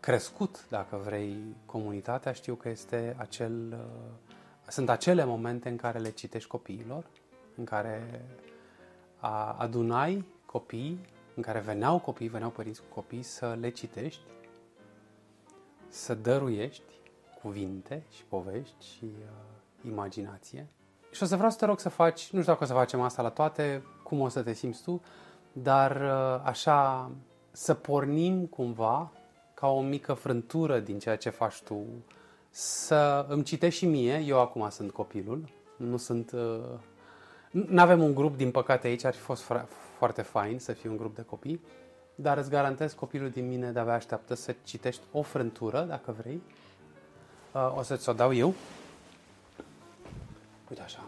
crescut, 0.00 0.66
dacă 0.68 1.00
vrei, 1.04 1.36
comunitatea, 1.66 2.32
știu 2.32 2.54
că 2.54 2.68
este 2.68 3.14
acel, 3.18 3.52
uh, 3.70 4.30
sunt 4.68 4.88
acele 4.88 5.24
momente 5.24 5.68
în 5.68 5.76
care 5.76 5.98
le 5.98 6.10
citești 6.10 6.48
copiilor, 6.48 7.04
în 7.56 7.64
care 7.64 8.24
a, 9.18 9.56
adunai 9.58 10.24
copii, 10.50 11.00
în 11.34 11.42
care 11.42 11.58
veneau 11.58 11.98
copii, 11.98 12.28
veneau 12.28 12.50
părinți 12.50 12.80
cu 12.80 12.94
copii 12.94 13.22
să 13.22 13.56
le 13.60 13.68
citești, 13.70 14.20
să 15.88 16.14
dăruiești 16.14 16.92
cuvinte 17.42 18.02
și 18.10 18.24
povești 18.24 18.86
și 18.86 19.04
uh, 19.04 19.90
imaginație. 19.90 20.66
Și 21.10 21.22
o 21.22 21.26
să 21.26 21.36
vreau 21.36 21.50
să 21.50 21.56
te 21.56 21.64
rog 21.64 21.80
să 21.80 21.88
faci, 21.88 22.30
nu 22.30 22.40
știu 22.40 22.52
dacă 22.52 22.64
o 22.64 22.66
să 22.66 22.72
facem 22.72 23.00
asta 23.00 23.22
la 23.22 23.30
toate, 23.30 23.82
cum 24.02 24.20
o 24.20 24.28
să 24.28 24.42
te 24.42 24.52
simți 24.52 24.82
tu, 24.82 25.00
dar 25.52 25.96
uh, 25.96 26.42
așa 26.44 27.10
să 27.50 27.74
pornim 27.74 28.46
cumva 28.46 29.12
ca 29.54 29.68
o 29.68 29.80
mică 29.80 30.12
frântură 30.12 30.78
din 30.78 30.98
ceea 30.98 31.16
ce 31.16 31.30
faci 31.30 31.62
tu, 31.62 31.84
să 32.50 33.26
îmi 33.28 33.42
citești 33.42 33.78
și 33.78 33.86
mie, 33.86 34.18
eu 34.26 34.40
acum 34.40 34.68
sunt 34.70 34.90
copilul, 34.90 35.48
nu 35.76 35.96
sunt... 35.96 36.34
Nu 37.50 37.80
avem 37.80 38.02
un 38.02 38.14
grup, 38.14 38.36
din 38.36 38.50
păcate, 38.50 38.86
aici, 38.86 39.04
ar 39.04 39.14
fi 39.14 39.20
fost 39.20 39.42
fra- 39.42 39.66
foarte 39.96 40.22
fain 40.22 40.58
să 40.58 40.72
fie 40.72 40.90
un 40.90 40.96
grup 40.96 41.14
de 41.14 41.22
copii, 41.22 41.60
dar 42.14 42.38
îți 42.38 42.50
garantez 42.50 42.92
copilul 42.92 43.30
din 43.30 43.48
mine 43.48 43.70
de-abia 43.70 43.92
așteaptă 43.92 44.34
să 44.34 44.54
citești 44.62 45.02
o 45.12 45.22
frântură, 45.22 45.80
dacă 45.80 46.14
vrei. 46.18 46.42
Uh, 47.52 47.74
O 47.76 47.82
să-ți 47.82 48.08
o 48.08 48.12
dau 48.12 48.34
eu. 48.34 48.54
Uite 50.70 50.82
așa. 50.82 51.04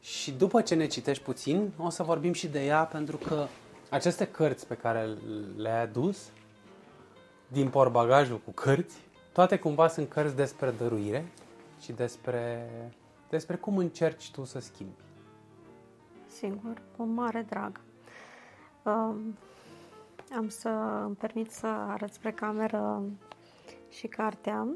Și 0.00 0.32
după 0.32 0.62
ce 0.62 0.74
ne 0.74 0.86
citești 0.86 1.22
puțin, 1.22 1.72
o 1.78 1.90
să 1.90 2.02
vorbim 2.02 2.32
și 2.32 2.46
de 2.48 2.64
ea, 2.64 2.84
pentru 2.84 3.16
că 3.16 3.46
aceste 3.90 4.26
cărți 4.26 4.66
pe 4.66 4.74
care 4.74 5.08
le-ai 5.56 5.80
adus 5.82 6.28
din 7.48 7.68
porbagajul 7.68 8.38
cu 8.38 8.50
cărți, 8.50 8.96
toate 9.32 9.58
cumva 9.58 9.88
sunt 9.88 10.08
cărți 10.08 10.36
despre 10.36 10.70
dăruire 10.70 11.24
și 11.80 11.92
despre, 11.92 12.70
despre 13.30 13.56
cum 13.56 13.76
încerci 13.78 14.30
tu 14.30 14.44
să 14.44 14.58
schimbi. 14.58 15.02
Singur, 16.34 16.82
cu 16.96 17.04
mare 17.04 17.46
drag. 17.48 17.80
Um, 18.82 19.36
am 20.36 20.48
să 20.48 20.68
îmi 21.04 21.14
permit 21.14 21.50
să 21.50 21.66
arăt 21.66 22.12
spre 22.12 22.32
cameră 22.32 23.02
și 23.88 24.06
cartea, 24.06 24.68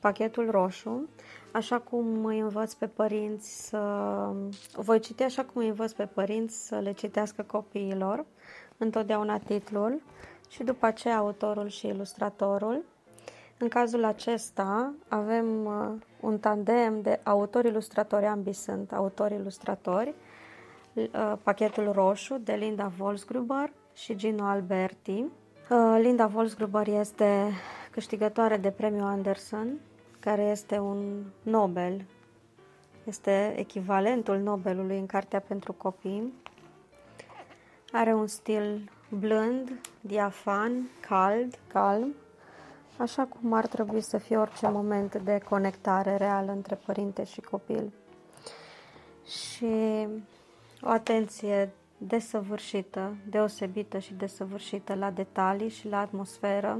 pachetul 0.00 0.50
roșu, 0.50 1.08
așa 1.52 1.78
cum 1.78 2.24
îi 2.24 2.38
învăț 2.38 2.72
pe 2.72 2.86
părinți 2.86 3.68
să... 3.68 4.32
Voi 4.74 5.00
citi 5.00 5.22
așa 5.22 5.44
cum 5.44 5.62
îi 5.62 5.68
învăț 5.68 5.92
pe 5.92 6.06
părinți 6.06 6.66
să 6.66 6.78
le 6.78 6.92
citească 6.92 7.42
copiilor, 7.42 8.24
întotdeauna 8.76 9.38
titlul 9.38 10.02
și 10.48 10.62
după 10.62 10.86
aceea 10.86 11.16
autorul 11.16 11.68
și 11.68 11.86
ilustratorul. 11.86 12.84
În 13.58 13.68
cazul 13.68 14.04
acesta 14.04 14.94
avem 15.08 15.64
uh, 15.64 15.88
un 16.20 16.38
tandem 16.38 17.00
de 17.00 17.20
autori-ilustratori, 17.22 18.24
ambii 18.24 18.52
sunt 18.52 18.92
autori-ilustratori, 18.92 20.08
uh, 20.08 20.25
pachetul 21.42 21.92
roșu 21.92 22.38
de 22.38 22.52
Linda 22.52 22.92
Volksgruber 22.96 23.72
și 23.94 24.16
Gino 24.16 24.44
Alberti. 24.44 25.24
Uh, 25.70 25.96
Linda 26.00 26.26
Volksgruber 26.26 26.86
este 26.86 27.50
câștigătoare 27.90 28.56
de 28.56 28.70
premiul 28.70 29.06
Anderson, 29.06 29.80
care 30.20 30.42
este 30.42 30.78
un 30.78 31.22
Nobel, 31.42 32.04
este 33.04 33.54
echivalentul 33.56 34.38
Nobelului 34.38 34.98
în 34.98 35.06
cartea 35.06 35.40
pentru 35.40 35.72
copii. 35.72 36.32
Are 37.92 38.14
un 38.14 38.26
stil 38.26 38.90
blând, 39.08 39.80
diafan, 40.00 40.88
cald, 41.00 41.58
calm, 41.72 42.14
așa 42.96 43.24
cum 43.24 43.52
ar 43.52 43.66
trebui 43.66 44.00
să 44.00 44.18
fie 44.18 44.36
orice 44.36 44.68
moment 44.68 45.14
de 45.14 45.40
conectare 45.48 46.16
reală 46.16 46.52
între 46.52 46.78
părinte 46.86 47.24
și 47.24 47.40
copil. 47.40 47.92
Și 49.24 50.06
o 50.86 50.88
atenție 50.88 51.72
desăvârșită, 51.98 53.16
deosebită 53.28 53.98
și 53.98 54.14
desăvârșită 54.14 54.94
la 54.94 55.10
detalii 55.10 55.68
și 55.68 55.88
la 55.88 56.00
atmosferă. 56.00 56.78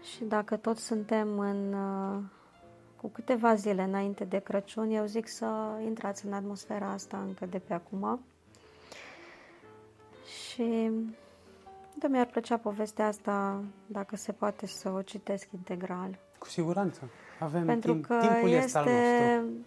Și 0.00 0.24
dacă 0.24 0.56
tot 0.56 0.76
suntem 0.76 1.38
în, 1.38 1.72
uh, 1.72 2.22
cu 3.00 3.08
câteva 3.08 3.54
zile 3.54 3.82
înainte 3.82 4.24
de 4.24 4.38
Crăciun, 4.38 4.90
eu 4.90 5.04
zic 5.04 5.28
să 5.28 5.46
intrați 5.84 6.26
în 6.26 6.32
atmosfera 6.32 6.90
asta 6.90 7.22
încă 7.26 7.46
de 7.46 7.58
pe 7.58 7.74
acum. 7.74 8.20
Și 10.24 10.90
da, 11.94 12.08
mi-ar 12.08 12.26
plăcea 12.26 12.56
povestea 12.56 13.06
asta, 13.06 13.64
dacă 13.86 14.16
se 14.16 14.32
poate, 14.32 14.66
să 14.66 14.88
o 14.88 15.02
citesc 15.02 15.48
integral. 15.52 16.18
Cu 16.38 16.46
siguranță. 16.46 17.00
Avem 17.40 17.66
Pentru 17.66 17.92
timp. 17.92 18.06
că 18.06 18.18
Timpul 18.20 18.48
este, 18.48 18.64
este, 18.64 18.78
al 18.78 18.84
nostru. 18.84 19.64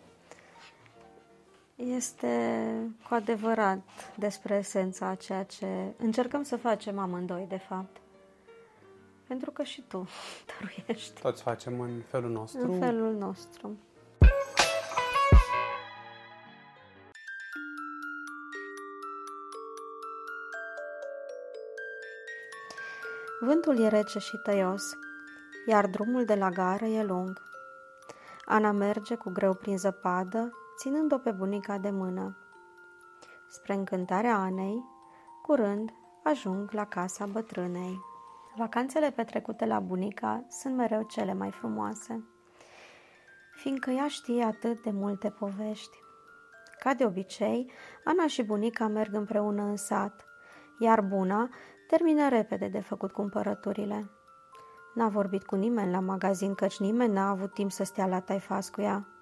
Este 1.76 2.72
cu 3.08 3.14
adevărat 3.14 3.82
despre 4.18 4.56
esența 4.56 5.08
a 5.08 5.16
ceea 5.16 5.44
ce 5.44 5.94
încercăm 5.98 6.44
să 6.44 6.56
facem 6.58 7.00
amândoi, 7.00 7.46
de 7.50 7.58
fapt. 7.58 7.98
Pentru 9.28 9.52
că 9.52 9.64
și 9.64 9.82
tu 9.82 10.08
dăruiești 10.60 11.22
Toți 11.22 11.42
facem 11.42 11.80
în 11.80 12.02
felul 12.08 12.32
nostru. 12.32 12.72
în 12.72 12.80
felul 12.80 13.14
nostru. 13.14 13.78
Vântul 23.40 23.80
e 23.80 23.88
rece 23.88 24.20
și 24.20 24.38
tăios, 24.44 24.84
iar 25.68 25.88
drumul 25.88 26.26
de 26.26 26.36
la 26.36 26.50
gară 26.50 26.86
e 26.86 27.04
lung. 27.04 27.42
Ana 28.46 28.72
merge 28.72 29.16
cu 29.16 29.30
greu 29.30 29.54
prin 29.54 29.78
zăpadă, 29.78 30.54
ținând-o 30.78 31.18
pe 31.18 31.32
bunica 31.32 31.78
de 31.78 31.90
mână. 31.90 32.38
Spre 33.50 33.74
încântarea 33.74 34.38
Anei, 34.38 34.84
curând 35.42 35.94
ajung 36.24 36.72
la 36.72 36.86
casa 36.86 37.26
bătrânei. 37.26 38.00
Vacanțele 38.58 39.12
petrecute 39.12 39.66
la 39.66 39.80
bunica 39.80 40.46
sunt 40.50 40.76
mereu 40.76 41.02
cele 41.02 41.34
mai 41.34 41.52
frumoase, 41.52 42.24
fiindcă 43.56 43.90
ea 43.90 44.08
știe 44.08 44.44
atât 44.44 44.82
de 44.82 44.92
multe 44.92 45.30
povești. 45.30 45.98
Ca 46.80 46.94
de 46.94 47.06
obicei, 47.06 47.72
Ana 48.04 48.28
și 48.28 48.44
bunica 48.44 48.88
merg 48.88 49.14
împreună 49.14 49.62
în 49.62 49.76
sat, 49.76 50.26
iar 50.80 51.02
buna 51.02 51.50
termină 51.88 52.30
repede 52.30 52.68
de 52.68 52.80
făcut 52.80 53.12
cumpărăturile. 53.12 54.10
N-a 54.94 55.08
vorbit 55.08 55.44
cu 55.44 55.56
nimeni 55.56 55.92
la 55.92 56.00
magazin, 56.00 56.54
căci 56.54 56.80
nimeni 56.80 57.14
n-a 57.14 57.30
avut 57.30 57.54
timp 57.54 57.72
să 57.72 57.84
stea 57.84 58.08
la 58.08 58.20
taifas 58.20 58.70
cu 58.70 58.82
ea. 58.82 59.15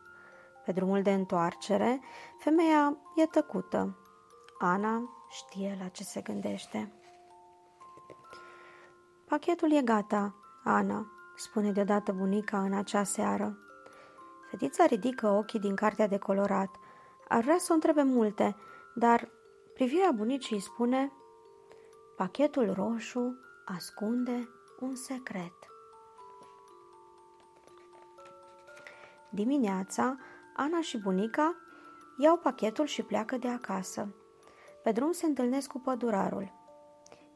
Pe 0.66 0.72
drumul 0.72 1.02
de 1.02 1.14
întoarcere, 1.14 2.02
femeia 2.38 2.98
e 3.16 3.26
tăcută. 3.26 3.98
Ana 4.60 5.10
știe 5.30 5.78
la 5.82 5.88
ce 5.88 6.04
se 6.04 6.22
gândește. 6.22 6.94
Pachetul 9.28 9.72
e 9.72 9.82
gata, 9.82 10.36
Ana, 10.64 11.12
spune 11.36 11.72
deodată 11.72 12.12
bunica 12.12 12.62
în 12.62 12.74
acea 12.74 13.04
seară. 13.04 13.58
Fetița 14.50 14.86
ridică 14.86 15.28
ochii 15.28 15.60
din 15.60 15.76
cartea 15.76 16.08
de 16.08 16.18
colorat. 16.18 16.76
Ar 17.28 17.42
vrea 17.42 17.58
să 17.58 17.68
o 17.72 17.74
întrebe 17.74 18.02
multe, 18.02 18.56
dar 18.96 19.30
privirea 19.74 20.12
bunicii 20.12 20.56
îi 20.56 20.62
spune 20.62 21.12
Pachetul 22.18 22.74
roșu 22.74 23.40
ascunde 23.66 24.50
un 24.80 24.96
secret. 24.96 25.54
Dimineața, 29.30 30.18
Ana 30.56 30.82
și 30.82 30.98
bunica 30.98 31.56
iau 32.18 32.38
pachetul 32.38 32.86
și 32.86 33.04
pleacă 33.04 33.38
de 33.38 33.48
acasă. 33.48 34.16
Pe 34.84 34.92
drum 34.92 35.12
se 35.12 35.26
întâlnesc 35.26 35.70
cu 35.70 35.80
pădurarul. 35.80 36.52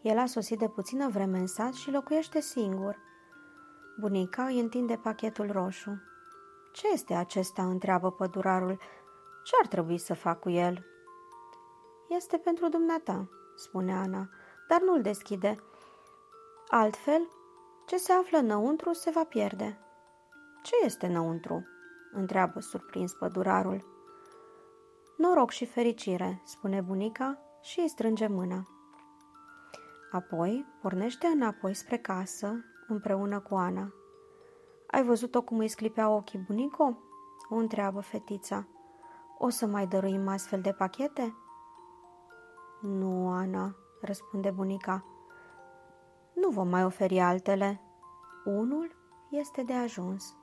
El 0.02 0.18
a 0.18 0.26
sosit 0.26 0.60
de 0.60 0.68
puțină 0.68 1.10
vreme 1.10 1.38
în 1.38 1.48
sat 1.48 1.74
și 1.74 1.92
locuiește 1.92 2.40
singur. 2.40 2.98
Bunica 4.00 4.44
îi 4.44 4.60
întinde 4.60 4.96
pachetul 4.96 5.52
roșu. 5.52 6.02
Ce 6.74 6.88
este 6.94 7.14
acesta?" 7.14 7.64
întreabă 7.64 8.12
pădurarul. 8.12 8.78
Ce 9.44 9.54
ar 9.62 9.68
trebui 9.68 9.98
să 9.98 10.14
fac 10.14 10.40
cu 10.40 10.50
el?" 10.50 10.86
Este 12.10 12.38
pentru 12.38 12.70
dumneata," 12.70 13.30
spune 13.56 13.94
Ana, 13.94 14.30
dar 14.68 14.82
nu-l 14.82 15.02
deschide. 15.02 15.56
Altfel, 16.68 17.28
ce 17.86 17.98
se 17.98 18.12
află 18.12 18.38
înăuntru 18.38 18.94
se 18.94 19.10
va 19.10 19.24
pierde. 19.24 19.80
Ce 20.64 20.76
este 20.84 21.06
înăuntru? 21.06 21.68
Întreabă 22.12 22.60
surprins 22.60 23.14
pădurarul. 23.14 23.86
Noroc 25.18 25.50
și 25.50 25.66
fericire, 25.66 26.42
spune 26.46 26.82
bunica 26.82 27.38
și 27.62 27.80
îi 27.80 27.90
strânge 27.90 28.28
mâna. 28.28 28.68
Apoi 30.12 30.66
pornește 30.82 31.28
înapoi 31.28 31.74
spre 31.74 31.98
casă 31.98 32.64
împreună 32.88 33.40
cu 33.40 33.56
Ana. 33.56 33.94
Ai 34.88 35.04
văzut-o 35.04 35.42
cum 35.42 35.58
îi 35.58 35.68
sclipea 35.68 36.10
ochii 36.10 36.40
bunico? 36.48 36.98
O 37.50 37.56
întreabă 37.56 38.00
fetița. 38.00 38.68
O 39.38 39.50
să 39.50 39.66
mai 39.66 39.88
dăruim 39.88 40.28
astfel 40.28 40.62
de 40.62 40.72
pachete? 40.72 41.36
Nu, 42.82 43.30
Ana, 43.30 43.76
răspunde 44.02 44.52
bunica. 44.52 45.06
Nu 46.34 46.50
vom 46.50 46.68
mai 46.68 46.86
oferi 46.86 47.20
altele. 47.20 47.82
Unul 48.46 48.96
este 49.30 49.62
de 49.64 49.74
ajuns. 49.74 50.36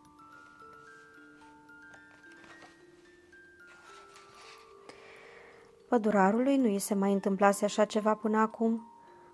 Pădurarului 5.88 6.56
nu 6.56 6.66
i 6.66 6.78
se 6.78 6.94
mai 6.94 7.12
întâmplase 7.12 7.64
așa 7.64 7.84
ceva 7.84 8.14
până 8.14 8.38
acum, 8.38 8.88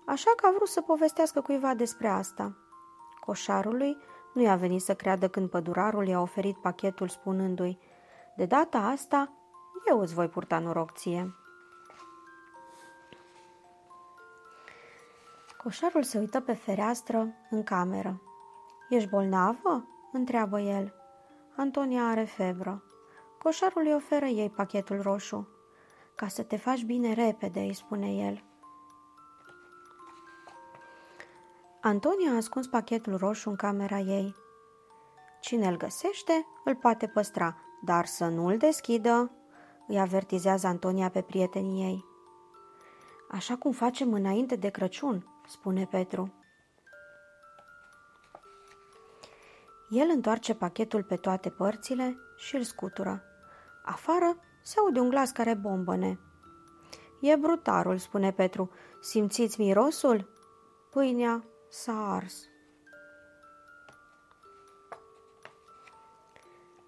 așa 0.05 0.31
că 0.35 0.45
a 0.45 0.53
vrut 0.55 0.67
să 0.67 0.81
povestească 0.81 1.41
cuiva 1.41 1.73
despre 1.73 2.07
asta. 2.07 2.57
Coșarului 3.19 3.97
nu 4.33 4.41
i-a 4.41 4.55
venit 4.55 4.81
să 4.81 4.95
creadă 4.95 5.27
când 5.27 5.49
pădurarul 5.49 6.07
i-a 6.07 6.21
oferit 6.21 6.57
pachetul 6.57 7.07
spunându-i 7.07 7.79
De 8.35 8.45
data 8.45 8.77
asta, 8.77 9.31
eu 9.89 9.99
îți 9.99 10.13
voi 10.13 10.27
purta 10.27 10.59
noroc 10.59 10.91
ție. 10.91 11.35
Coșarul 15.63 16.03
se 16.03 16.19
uită 16.19 16.39
pe 16.39 16.53
fereastră, 16.53 17.27
în 17.49 17.63
cameră. 17.63 18.21
Ești 18.89 19.09
bolnavă?" 19.09 19.85
întreabă 20.11 20.59
el. 20.59 20.93
Antonia 21.55 22.07
are 22.07 22.23
febră. 22.23 22.83
Coșarul 23.43 23.81
îi 23.85 23.93
oferă 23.93 24.25
ei 24.25 24.49
pachetul 24.49 25.01
roșu. 25.01 25.47
Ca 26.21 26.27
să 26.27 26.43
te 26.43 26.57
faci 26.57 26.83
bine 26.83 27.13
repede, 27.13 27.59
îi 27.59 27.73
spune 27.73 28.07
el. 28.07 28.43
Antonia 31.81 32.31
a 32.31 32.35
ascuns 32.35 32.67
pachetul 32.67 33.17
roșu 33.17 33.49
în 33.49 33.55
camera 33.55 33.99
ei. 33.99 34.35
Cine 35.39 35.67
îl 35.67 35.77
găsește, 35.77 36.45
îl 36.65 36.75
poate 36.75 37.07
păstra, 37.07 37.57
dar 37.85 38.05
să 38.05 38.27
nu 38.27 38.45
îl 38.45 38.57
deschidă, 38.57 39.31
îi 39.87 39.99
avertizează 39.99 40.67
Antonia 40.67 41.09
pe 41.09 41.21
prietenii 41.21 41.83
ei. 41.83 42.05
Așa 43.31 43.55
cum 43.55 43.71
facem 43.71 44.13
înainte 44.13 44.55
de 44.55 44.69
Crăciun, 44.69 45.41
spune 45.47 45.85
Petru. 45.85 46.33
El 49.89 50.09
întoarce 50.09 50.53
pachetul 50.53 51.03
pe 51.03 51.15
toate 51.15 51.49
părțile 51.49 52.17
și 52.37 52.55
îl 52.55 52.63
scutură. 52.63 53.23
Afară 53.85 54.37
se 54.63 54.79
aude 54.79 54.99
un 54.99 55.09
glas 55.09 55.31
care 55.31 55.53
bombăne. 55.53 56.19
E 57.21 57.35
brutarul, 57.35 57.97
spune 57.97 58.31
Petru. 58.31 58.71
Simțiți 59.01 59.61
mirosul? 59.61 60.29
Pâinea 60.89 61.43
s-a 61.69 62.13
ars. 62.13 62.49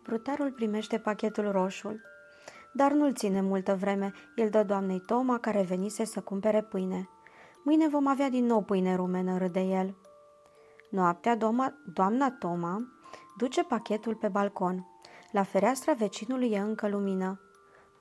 Brutarul 0.04 0.52
primește 0.52 1.00
pachetul 1.00 1.52
roșu, 1.52 1.96
dar 2.74 2.92
nu-l 2.92 3.14
ține 3.14 3.42
multă 3.42 3.76
vreme. 3.76 4.14
El 4.36 4.50
dă 4.50 4.64
doamnei 4.64 5.00
Toma, 5.00 5.40
care 5.40 5.62
venise 5.62 6.06
să 6.06 6.22
cumpere 6.22 6.62
pâine. 6.62 7.10
Mâine 7.64 7.88
vom 7.88 8.08
avea 8.08 8.30
din 8.30 8.46
nou 8.46 8.62
pâine 8.62 8.96
rumenă, 8.96 9.38
râde 9.38 9.60
el. 9.60 9.96
Noaptea, 10.90 11.36
doamna, 11.36 11.74
doamna 11.94 12.32
Toma 12.32 12.88
duce 13.38 13.64
pachetul 13.64 14.16
pe 14.16 14.28
balcon. 14.28 14.88
La 15.32 15.44
fereastra 15.44 15.94
vecinului 15.94 16.52
e 16.52 16.60
încă 16.60 16.88
lumină. 16.88 17.40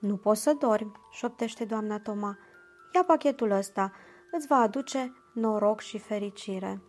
Nu 0.03 0.17
poți 0.17 0.43
să 0.43 0.53
dormi, 0.53 0.93
șoptește 1.11 1.65
doamna 1.65 1.99
Toma. 1.99 2.39
Ia 2.95 3.05
pachetul 3.05 3.51
ăsta, 3.51 3.93
îți 4.31 4.47
va 4.47 4.57
aduce 4.57 5.13
noroc 5.33 5.81
și 5.81 5.99
fericire. 5.99 6.83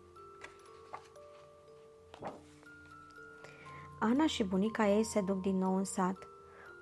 Ana 4.00 4.26
și 4.26 4.44
bunica 4.44 4.88
ei 4.88 5.04
se 5.04 5.20
duc 5.20 5.40
din 5.40 5.58
nou 5.58 5.76
în 5.76 5.84
sat. 5.84 6.28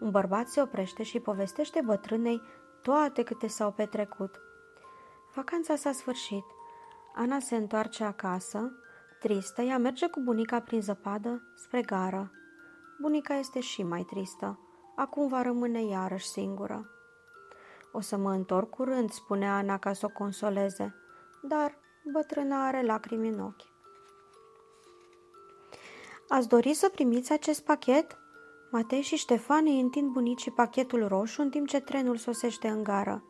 Un 0.00 0.10
bărbat 0.10 0.48
se 0.48 0.60
oprește 0.60 1.02
și 1.02 1.20
povestește 1.20 1.80
bătrânei 1.84 2.42
toate 2.82 3.22
câte 3.22 3.46
s-au 3.46 3.72
petrecut. 3.72 4.40
Vacanța 5.34 5.76
s-a 5.76 5.92
sfârșit. 5.92 6.44
Ana 7.14 7.38
se 7.38 7.56
întoarce 7.56 8.04
acasă, 8.04 8.72
Tristă, 9.20 9.62
ea 9.62 9.78
merge 9.78 10.08
cu 10.08 10.20
bunica 10.20 10.60
prin 10.60 10.80
zăpadă 10.80 11.42
spre 11.54 11.80
gară. 11.80 12.30
Bunica 13.00 13.34
este 13.34 13.60
și 13.60 13.82
mai 13.82 14.02
tristă. 14.02 14.58
Acum 14.96 15.28
va 15.28 15.42
rămâne 15.42 15.84
iarăși 15.84 16.28
singură. 16.28 16.90
O 17.92 18.00
să 18.00 18.16
mă 18.16 18.32
întorc 18.32 18.70
curând, 18.70 19.10
spune 19.10 19.50
Ana 19.50 19.78
ca 19.78 19.92
să 19.92 20.06
o 20.06 20.12
consoleze, 20.18 20.94
dar 21.42 21.78
bătrâna 22.12 22.66
are 22.66 22.82
lacrimi 22.82 23.28
în 23.28 23.40
ochi. 23.40 23.70
Ați 26.28 26.48
dori 26.48 26.74
să 26.74 26.88
primiți 26.88 27.32
acest 27.32 27.64
pachet? 27.64 28.16
Matei 28.70 29.00
și 29.00 29.16
Ștefan 29.16 29.64
îi 29.66 29.80
întind 29.80 30.10
bunicii 30.10 30.50
pachetul 30.50 31.08
roșu 31.08 31.42
în 31.42 31.50
timp 31.50 31.68
ce 31.68 31.80
trenul 31.80 32.16
sosește 32.16 32.68
în 32.68 32.82
gară. 32.82 33.24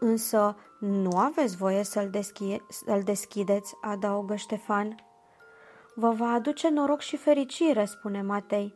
Însă 0.00 0.56
nu 0.78 1.18
aveți 1.18 1.56
voie 1.56 1.82
să-l, 1.82 2.10
deschi- 2.10 2.66
să 2.68 3.00
deschideți, 3.04 3.74
adaugă 3.80 4.34
Ștefan. 4.34 4.94
Vă 5.94 6.10
va 6.10 6.28
aduce 6.28 6.68
noroc 6.68 7.00
și 7.00 7.16
fericire, 7.16 7.84
spune 7.84 8.22
Matei. 8.22 8.74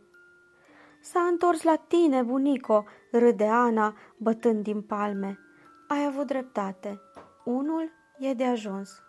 S-a 1.02 1.20
întors 1.20 1.62
la 1.62 1.76
tine, 1.76 2.22
bunico, 2.22 2.84
râde 3.10 3.46
Ana, 3.46 3.96
bătând 4.16 4.62
din 4.62 4.82
palme. 4.82 5.38
Ai 5.88 6.04
avut 6.04 6.26
dreptate. 6.26 7.00
Unul 7.44 7.90
e 8.18 8.34
de 8.34 8.44
ajuns. 8.44 9.02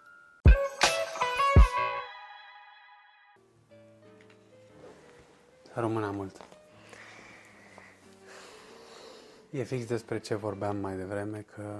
Rămâna 5.73 6.12
mult. 6.12 6.38
E 9.49 9.63
fix 9.63 9.86
despre 9.86 10.19
ce 10.19 10.36
vorbeam 10.36 10.77
mai 10.77 10.95
devreme, 10.95 11.45
că 11.56 11.79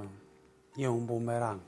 e 0.76 0.88
un 0.88 1.06
bumerang. 1.06 1.60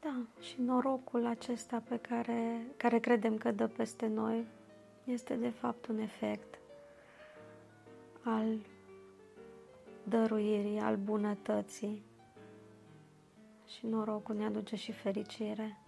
Da, 0.00 0.14
și 0.40 0.60
norocul 0.60 1.26
acesta 1.26 1.82
pe 1.88 1.96
care, 1.96 2.66
care 2.76 2.98
credem 2.98 3.36
că 3.36 3.50
dă 3.50 3.66
peste 3.66 4.06
noi 4.06 4.46
este 5.10 5.34
de 5.34 5.50
fapt 5.50 5.86
un 5.86 5.98
efect 5.98 6.58
al 8.24 8.58
dăruirii, 10.02 10.78
al 10.78 10.96
bunătății. 10.96 12.02
Și 13.66 13.86
norocul 13.86 14.34
ne 14.34 14.44
aduce 14.44 14.76
și 14.76 14.92
fericire. 14.92 15.78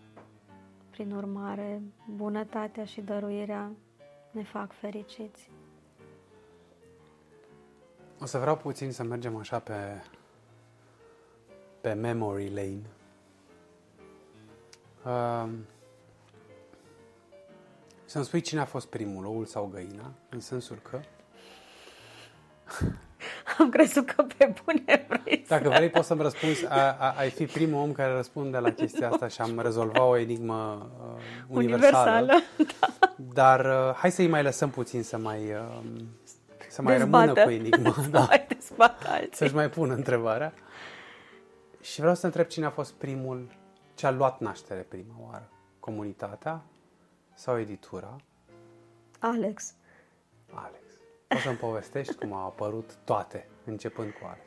Prin 0.90 1.12
urmare, 1.12 1.82
bunătatea 2.14 2.84
și 2.84 3.00
dăruirea 3.00 3.72
ne 4.30 4.42
fac 4.42 4.72
fericiți. 4.72 5.50
O 8.20 8.24
să 8.24 8.38
vreau 8.38 8.56
puțin 8.56 8.92
să 8.92 9.02
mergem 9.02 9.36
așa 9.36 9.58
pe, 9.58 10.02
pe 11.80 11.92
memory 11.92 12.48
lane. 12.54 12.82
Uh, 15.04 15.48
să-mi 18.12 18.24
spui 18.24 18.40
cine 18.40 18.60
a 18.60 18.64
fost 18.64 18.86
primul, 18.86 19.26
oul 19.26 19.44
sau 19.44 19.70
găina, 19.72 20.12
în 20.28 20.40
sensul 20.40 20.78
că... 20.90 21.00
Am 23.58 23.70
crezut 23.70 24.10
că 24.10 24.22
pe 24.22 24.54
bune 24.64 25.06
vrei 25.08 25.44
Dacă 25.48 25.68
vrei 25.68 25.90
poți 25.90 26.06
să-mi 26.06 26.22
răspunzi, 26.22 26.66
a, 26.66 26.96
a, 26.98 27.14
ai 27.18 27.30
fi 27.30 27.46
primul 27.46 27.80
om 27.80 27.92
care 27.92 28.12
răspunde 28.12 28.58
la 28.58 28.70
chestia 28.70 29.10
asta 29.10 29.28
și 29.28 29.40
am 29.40 29.60
rezolvat 29.60 30.08
o 30.08 30.16
enigmă 30.16 30.90
uh, 31.00 31.22
universală. 31.48 32.20
universală 32.20 32.42
da. 32.80 33.08
Dar 33.32 33.64
uh, 33.64 33.94
hai 33.94 34.10
să-i 34.10 34.28
mai 34.28 34.42
lăsăm 34.42 34.70
puțin 34.70 35.02
să 35.02 35.18
mai, 35.18 35.38
uh, 35.38 35.82
să 36.68 36.82
mai 36.82 36.96
Dezbată. 36.96 37.24
rămână 37.24 37.44
cu 37.44 37.50
enigma. 37.50 37.94
da. 38.10 38.20
mai 38.20 38.46
dezbată 38.48 39.06
alții. 39.08 39.36
Să-și 39.36 39.54
mai 39.54 39.70
pună 39.70 39.94
întrebarea. 39.94 40.52
Și 41.80 42.00
vreau 42.00 42.14
să 42.14 42.26
întreb 42.26 42.46
cine 42.46 42.66
a 42.66 42.70
fost 42.70 42.92
primul, 42.92 43.48
ce 43.94 44.06
a 44.06 44.10
luat 44.10 44.40
naștere 44.40 44.80
prima 44.80 45.14
oară. 45.28 45.48
Comunitatea 45.80 46.62
sau 47.34 47.58
editura? 47.58 48.16
Alex. 49.18 49.74
Alex. 50.52 50.78
Poți 51.28 51.42
să-mi 51.42 51.56
povestești 51.56 52.14
cum 52.14 52.32
au 52.32 52.46
apărut 52.46 52.94
toate, 53.04 53.48
începând 53.64 54.10
cu 54.10 54.26
Alex. 54.26 54.46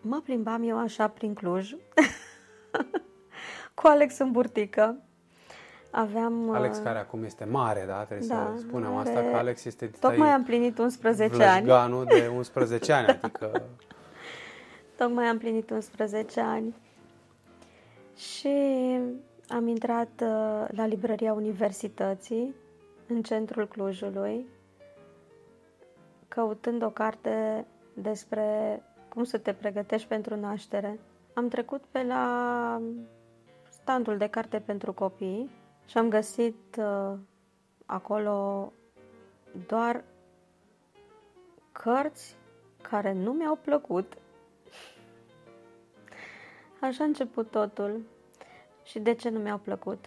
Mă 0.00 0.20
plimbam 0.24 0.62
eu 0.68 0.78
așa 0.78 1.08
prin 1.08 1.34
Cluj, 1.34 1.70
cu 3.74 3.86
Alex 3.86 4.18
în 4.18 4.30
burtică. 4.30 4.96
Aveam... 5.90 6.50
Alex 6.50 6.76
uh, 6.78 6.82
care 6.84 6.98
acum 6.98 7.24
este 7.24 7.44
mare, 7.44 7.84
da? 7.86 8.04
Trebuie 8.04 8.28
Da, 8.28 8.52
să 8.54 8.60
spunem 8.60 8.94
are- 8.96 9.08
asta, 9.08 9.20
că 9.30 9.36
Alex 9.36 9.64
este 9.64 9.86
Tocmai 10.00 10.28
am 10.28 10.44
plinit 10.44 10.78
11 10.78 11.42
ani. 11.44 11.64
vlășganul 11.64 12.04
de 12.04 12.26
11 12.36 12.92
ani, 12.92 13.06
adică 13.06 13.62
Tocmai 14.96 15.24
am 15.26 15.38
plinit 15.38 15.70
11 15.70 16.40
ani. 16.40 16.74
Și 18.16 18.54
am 19.50 19.66
intrat 19.66 20.08
uh, 20.22 20.64
la 20.68 20.86
librăria 20.86 21.32
universității, 21.32 22.54
în 23.08 23.22
centrul 23.22 23.68
Clujului, 23.68 24.46
căutând 26.28 26.82
o 26.82 26.90
carte 26.90 27.66
despre 27.94 28.82
cum 29.08 29.24
să 29.24 29.38
te 29.38 29.52
pregătești 29.52 30.08
pentru 30.08 30.36
naștere. 30.36 30.98
Am 31.34 31.48
trecut 31.48 31.82
pe 31.90 32.02
la 32.02 32.82
standul 33.70 34.16
de 34.16 34.26
carte 34.26 34.58
pentru 34.60 34.92
copii 34.92 35.50
și 35.86 35.98
am 35.98 36.08
găsit 36.08 36.76
uh, 36.78 37.12
acolo 37.86 38.72
doar 39.66 40.04
cărți 41.72 42.36
care 42.82 43.12
nu 43.12 43.32
mi-au 43.32 43.56
plăcut. 43.56 44.12
Așa 46.80 47.02
a 47.04 47.06
început 47.06 47.50
totul. 47.50 48.00
Și 48.90 48.98
de 48.98 49.14
ce 49.14 49.28
nu 49.28 49.38
mi-au 49.38 49.58
plăcut? 49.58 50.04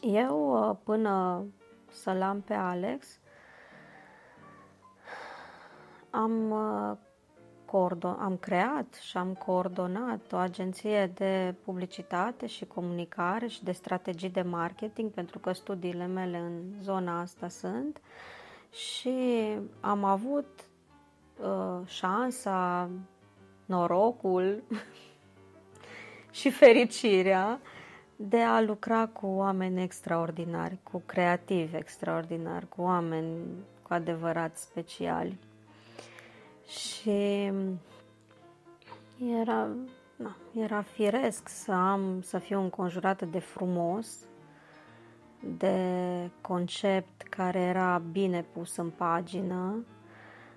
Eu, 0.00 0.68
uh, 0.68 0.76
până 0.84 1.44
să-l 1.90 2.22
am 2.22 2.40
pe 2.40 2.54
Alex, 2.54 3.18
am, 6.10 6.50
uh, 6.50 6.96
coordon- 7.64 8.18
am 8.18 8.36
creat 8.40 8.94
și 8.94 9.16
am 9.16 9.34
coordonat 9.34 10.32
o 10.32 10.36
agenție 10.36 11.06
de 11.06 11.54
publicitate 11.64 12.46
și 12.46 12.64
comunicare 12.66 13.46
și 13.46 13.64
de 13.64 13.72
strategii 13.72 14.30
de 14.30 14.42
marketing, 14.42 15.10
pentru 15.10 15.38
că 15.38 15.52
studiile 15.52 16.06
mele 16.06 16.38
în 16.38 16.62
zona 16.82 17.20
asta 17.20 17.48
sunt. 17.48 18.00
Și 18.70 19.14
am 19.80 20.04
avut 20.04 20.68
uh, 21.42 21.86
șansa, 21.86 22.90
norocul 23.66 24.62
și 26.40 26.50
fericirea 26.50 27.60
de 28.22 28.42
a 28.42 28.60
lucra 28.60 29.06
cu 29.06 29.26
oameni 29.26 29.82
extraordinari, 29.82 30.78
cu 30.82 31.02
creativi 31.06 31.76
extraordinari, 31.76 32.68
cu 32.68 32.82
oameni 32.82 33.36
cu 33.82 33.92
adevărat 33.92 34.56
speciali. 34.56 35.38
Și 36.66 37.52
era, 39.40 39.68
na, 40.16 40.36
era 40.54 40.82
firesc 40.82 41.48
să 41.48 41.72
am, 41.72 42.22
să 42.22 42.38
fiu 42.38 42.60
înconjurată 42.60 43.24
de 43.24 43.38
frumos, 43.38 44.18
de 45.58 45.78
concept 46.40 47.22
care 47.22 47.60
era 47.60 48.02
bine 48.12 48.44
pus 48.52 48.76
în 48.76 48.90
pagină, 48.90 49.84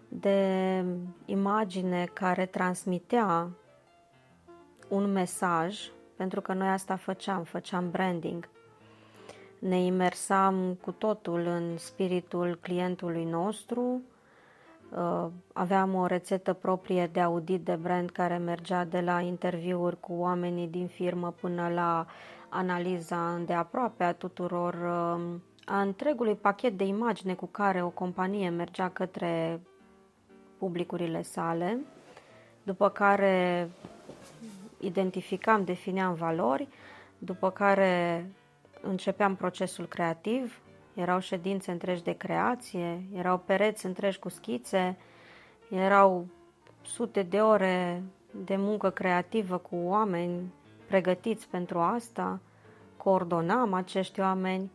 de 0.07 0.85
imagine 1.25 2.05
care 2.13 2.45
transmitea 2.45 3.49
un 4.89 5.11
mesaj, 5.11 5.79
pentru 6.23 6.41
că 6.41 6.53
noi 6.53 6.67
asta 6.67 6.95
făceam, 6.95 7.43
făceam 7.43 7.91
branding. 7.91 8.49
Ne 9.59 9.83
imersam 9.83 10.77
cu 10.81 10.91
totul 10.91 11.39
în 11.39 11.77
spiritul 11.77 12.57
clientului 12.61 13.23
nostru, 13.23 14.01
Uh, 14.97 15.27
aveam 15.53 15.95
o 15.95 16.05
rețetă 16.05 16.53
proprie 16.53 17.07
de 17.07 17.19
audit 17.19 17.65
de 17.65 17.75
brand 17.75 18.09
care 18.09 18.37
mergea 18.37 18.85
de 18.85 18.99
la 18.99 19.19
interviuri 19.19 19.99
cu 19.99 20.13
oamenii 20.13 20.67
din 20.67 20.87
firmă 20.87 21.33
până 21.41 21.69
la 21.69 22.05
analiza 22.49 23.41
de 23.45 23.53
aproape 23.53 24.03
a 24.03 24.13
tuturor, 24.13 24.73
uh, 24.73 25.39
a 25.65 25.81
întregului 25.81 26.35
pachet 26.35 26.77
de 26.77 26.83
imagine 26.83 27.33
cu 27.33 27.45
care 27.45 27.83
o 27.83 27.89
companie 27.89 28.49
mergea 28.49 28.89
către 28.89 29.61
publicurile 30.57 31.21
sale, 31.21 31.79
după 32.63 32.89
care 32.89 33.69
identificam, 34.85 35.63
defineam 35.63 36.13
valori, 36.13 36.67
după 37.17 37.51
care 37.51 38.25
începeam 38.81 39.35
procesul 39.35 39.85
creativ, 39.85 40.61
erau 40.93 41.19
ședințe 41.19 41.71
întregi 41.71 42.03
de 42.03 42.11
creație, 42.11 43.03
erau 43.15 43.37
pereți 43.37 43.85
întregi 43.85 44.19
cu 44.19 44.29
schițe, 44.29 44.97
erau 45.69 46.25
sute 46.81 47.21
de 47.21 47.41
ore 47.41 48.03
de 48.31 48.55
muncă 48.55 48.89
creativă 48.89 49.57
cu 49.57 49.75
oameni 49.75 50.53
pregătiți 50.87 51.47
pentru 51.47 51.79
asta, 51.79 52.39
coordonam 52.97 53.73
acești 53.73 54.19
oameni 54.19 54.71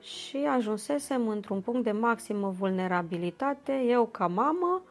și 0.00 0.36
ajunsesem 0.36 1.28
într-un 1.28 1.60
punct 1.60 1.84
de 1.84 1.92
maximă 1.92 2.48
vulnerabilitate, 2.48 3.82
eu 3.86 4.06
ca 4.06 4.26
mamă, 4.26 4.82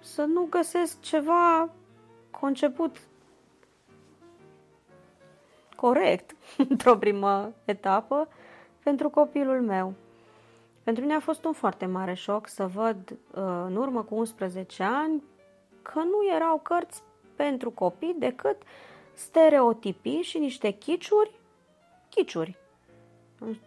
să 0.00 0.22
nu 0.22 0.46
găsesc 0.50 1.00
ceva 1.00 1.68
conceput 2.40 2.96
corect 5.76 6.36
într-o 6.68 6.96
primă 6.96 7.52
etapă 7.64 8.28
pentru 8.82 9.10
copilul 9.10 9.60
meu. 9.60 9.94
Pentru 10.82 11.02
mine 11.02 11.14
a 11.14 11.20
fost 11.20 11.44
un 11.44 11.52
foarte 11.52 11.86
mare 11.86 12.14
șoc 12.14 12.48
să 12.48 12.66
văd 12.66 13.10
uh, 13.10 13.16
în 13.66 13.76
urmă 13.76 14.02
cu 14.02 14.14
11 14.14 14.82
ani 14.82 15.22
că 15.82 15.98
nu 15.98 16.34
erau 16.34 16.58
cărți 16.58 17.02
pentru 17.36 17.70
copii 17.70 18.16
decât 18.18 18.56
stereotipii 19.14 20.22
și 20.22 20.38
niște 20.38 20.70
chiciuri, 20.70 21.40
chiciuri. 22.08 22.56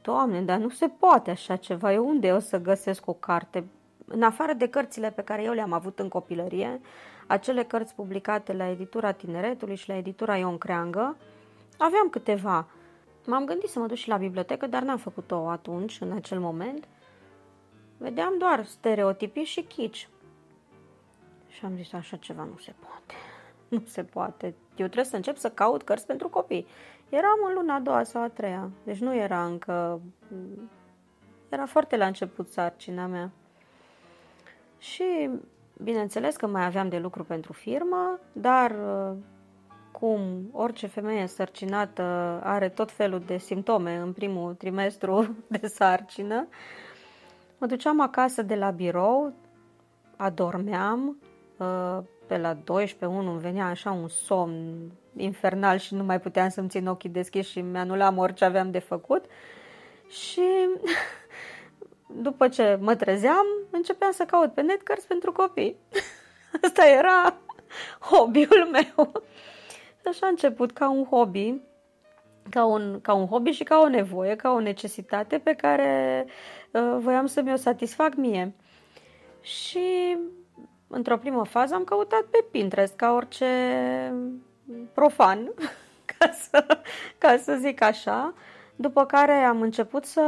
Doamne, 0.01 0.41
dar 0.41 0.57
nu 0.57 0.69
se 0.69 0.87
poate 0.87 1.31
așa 1.31 1.55
ceva. 1.55 1.93
Eu 1.93 2.07
unde 2.07 2.31
o 2.31 2.39
să 2.39 2.57
găsesc 2.57 3.07
o 3.07 3.13
carte? 3.13 3.67
În 4.05 4.23
afară 4.23 4.53
de 4.53 4.67
cărțile 4.67 5.11
pe 5.11 5.21
care 5.21 5.43
eu 5.43 5.53
le-am 5.53 5.73
avut 5.73 5.99
în 5.99 6.09
copilărie, 6.09 6.81
acele 7.27 7.63
cărți 7.63 7.95
publicate 7.95 8.53
la 8.53 8.69
editura 8.69 9.11
Tineretului 9.11 9.75
și 9.75 9.89
la 9.89 9.95
editura 9.95 10.37
Ion 10.37 10.57
Creangă, 10.57 11.17
aveam 11.77 12.09
câteva. 12.09 12.67
M-am 13.25 13.45
gândit 13.45 13.69
să 13.69 13.79
mă 13.79 13.87
duc 13.87 13.97
și 13.97 14.07
la 14.07 14.17
bibliotecă, 14.17 14.67
dar 14.67 14.81
n-am 14.81 14.97
făcut-o 14.97 15.47
atunci, 15.49 15.97
în 16.01 16.11
acel 16.11 16.39
moment. 16.39 16.87
Vedeam 17.97 18.37
doar 18.37 18.65
stereotipii 18.65 19.43
și 19.43 19.61
chici. 19.61 20.09
Și 21.47 21.65
am 21.65 21.75
zis, 21.75 21.93
așa 21.93 22.17
ceva 22.17 22.43
nu 22.43 22.57
se 22.57 22.73
poate. 22.79 23.13
Nu 23.67 23.83
se 23.85 24.03
poate. 24.03 24.45
Eu 24.75 24.85
trebuie 24.85 25.05
să 25.05 25.15
încep 25.15 25.37
să 25.37 25.49
caut 25.49 25.83
cărți 25.83 26.05
pentru 26.05 26.29
copii. 26.29 26.67
Eram 27.09 27.39
în 27.47 27.53
luna 27.53 27.75
a 27.75 27.79
doua 27.79 28.03
sau 28.03 28.21
a 28.21 28.29
treia, 28.29 28.69
deci 28.83 28.97
nu 28.97 29.15
era 29.15 29.45
încă... 29.45 30.01
Era 31.49 31.65
foarte 31.65 31.97
la 31.97 32.05
început 32.05 32.51
sarcina 32.51 33.05
mea. 33.05 33.31
Și 34.77 35.29
bineînțeles 35.83 36.35
că 36.35 36.47
mai 36.47 36.65
aveam 36.65 36.89
de 36.89 36.97
lucru 36.97 37.23
pentru 37.23 37.53
firmă, 37.53 38.19
dar 38.31 38.75
cum 39.99 40.49
orice 40.51 40.87
femeie 40.87 41.27
sărcinată 41.27 42.01
are 42.43 42.69
tot 42.69 42.91
felul 42.91 43.21
de 43.25 43.37
simptome 43.37 43.95
în 43.95 44.13
primul 44.13 44.53
trimestru 44.53 45.35
de 45.59 45.67
sarcină, 45.67 46.47
mă 47.57 47.65
duceam 47.67 48.01
acasă 48.01 48.41
de 48.41 48.55
la 48.55 48.69
birou, 48.69 49.33
adormeam, 50.15 51.17
ă, 51.59 52.03
pe 52.27 52.37
la 52.37 52.53
12 52.53 53.19
1 53.19 53.31
îmi 53.31 53.39
venea 53.39 53.65
așa 53.65 53.91
un 53.91 54.07
somn 54.07 54.91
infernal 55.15 55.77
și 55.77 55.95
nu 55.95 56.03
mai 56.03 56.19
puteam 56.19 56.49
să-mi 56.49 56.69
țin 56.69 56.87
ochii 56.87 57.09
deschiși 57.09 57.51
și 57.51 57.61
mi-anulam 57.61 58.17
orice 58.17 58.45
aveam 58.45 58.71
de 58.71 58.79
făcut. 58.79 59.25
Și 60.07 60.41
după 62.07 62.47
ce 62.47 62.77
mă 62.81 62.95
trezeam, 62.95 63.45
începeam 63.71 64.11
să 64.11 64.23
caut 64.23 64.53
pe 64.53 64.61
net 64.61 64.81
cărți 64.81 65.07
pentru 65.07 65.31
copii. 65.31 65.75
Asta 66.63 66.87
era 66.87 67.37
hobby-ul 67.99 68.69
meu. 68.71 69.11
Așa 70.05 70.25
a 70.25 70.29
început 70.29 70.71
ca 70.71 70.89
un 70.89 71.05
hobby, 71.05 71.61
ca 72.49 72.65
un, 72.65 72.99
ca 73.01 73.13
un 73.13 73.27
hobby 73.27 73.51
și 73.51 73.63
ca 73.63 73.79
o 73.79 73.89
nevoie, 73.89 74.35
ca 74.35 74.51
o 74.51 74.59
necesitate 74.59 75.39
pe 75.39 75.53
care 75.53 76.25
uh, 76.71 76.95
voiam 76.99 77.25
să 77.25 77.41
mi-o 77.41 77.55
satisfac 77.55 78.15
mie. 78.15 78.53
Și 79.41 80.17
într-o 80.87 81.17
primă 81.17 81.45
fază 81.45 81.73
am 81.73 81.83
căutat 81.83 82.21
pe 82.21 82.45
Pinterest 82.51 82.95
ca 82.95 83.11
orice 83.11 83.45
profan, 84.93 85.51
ca 86.17 86.31
să, 86.31 86.65
ca 87.17 87.37
să 87.37 87.55
zic 87.55 87.81
așa. 87.81 88.33
După 88.75 89.05
care 89.05 89.33
am 89.33 89.61
început 89.61 90.05
să 90.05 90.21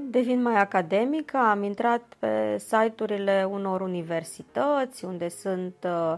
devin 0.00 0.42
mai 0.42 0.56
academică, 0.56 1.36
am 1.36 1.62
intrat 1.62 2.02
pe 2.18 2.58
site-urile 2.58 3.48
unor 3.50 3.80
universități 3.80 5.04
unde 5.04 5.28
sunt 5.28 5.74
uh, 5.84 6.14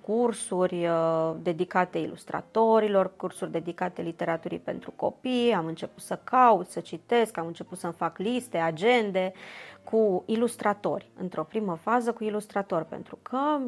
cursuri 0.00 0.86
uh, 0.86 1.34
dedicate 1.42 1.98
ilustratorilor, 1.98 3.12
cursuri 3.16 3.50
dedicate 3.50 4.02
literaturii 4.02 4.58
pentru 4.58 4.92
copii, 4.96 5.52
am 5.52 5.66
început 5.66 6.02
să 6.02 6.20
caut, 6.24 6.68
să 6.68 6.80
citesc, 6.80 7.36
am 7.36 7.46
început 7.46 7.78
să-mi 7.78 7.92
fac 7.92 8.18
liste, 8.18 8.58
agende 8.58 9.32
cu 9.84 10.22
ilustratori, 10.26 11.10
într-o 11.20 11.42
primă 11.42 11.78
fază 11.82 12.12
cu 12.12 12.24
ilustratori, 12.24 12.84
pentru 12.84 13.18
că 13.22 13.58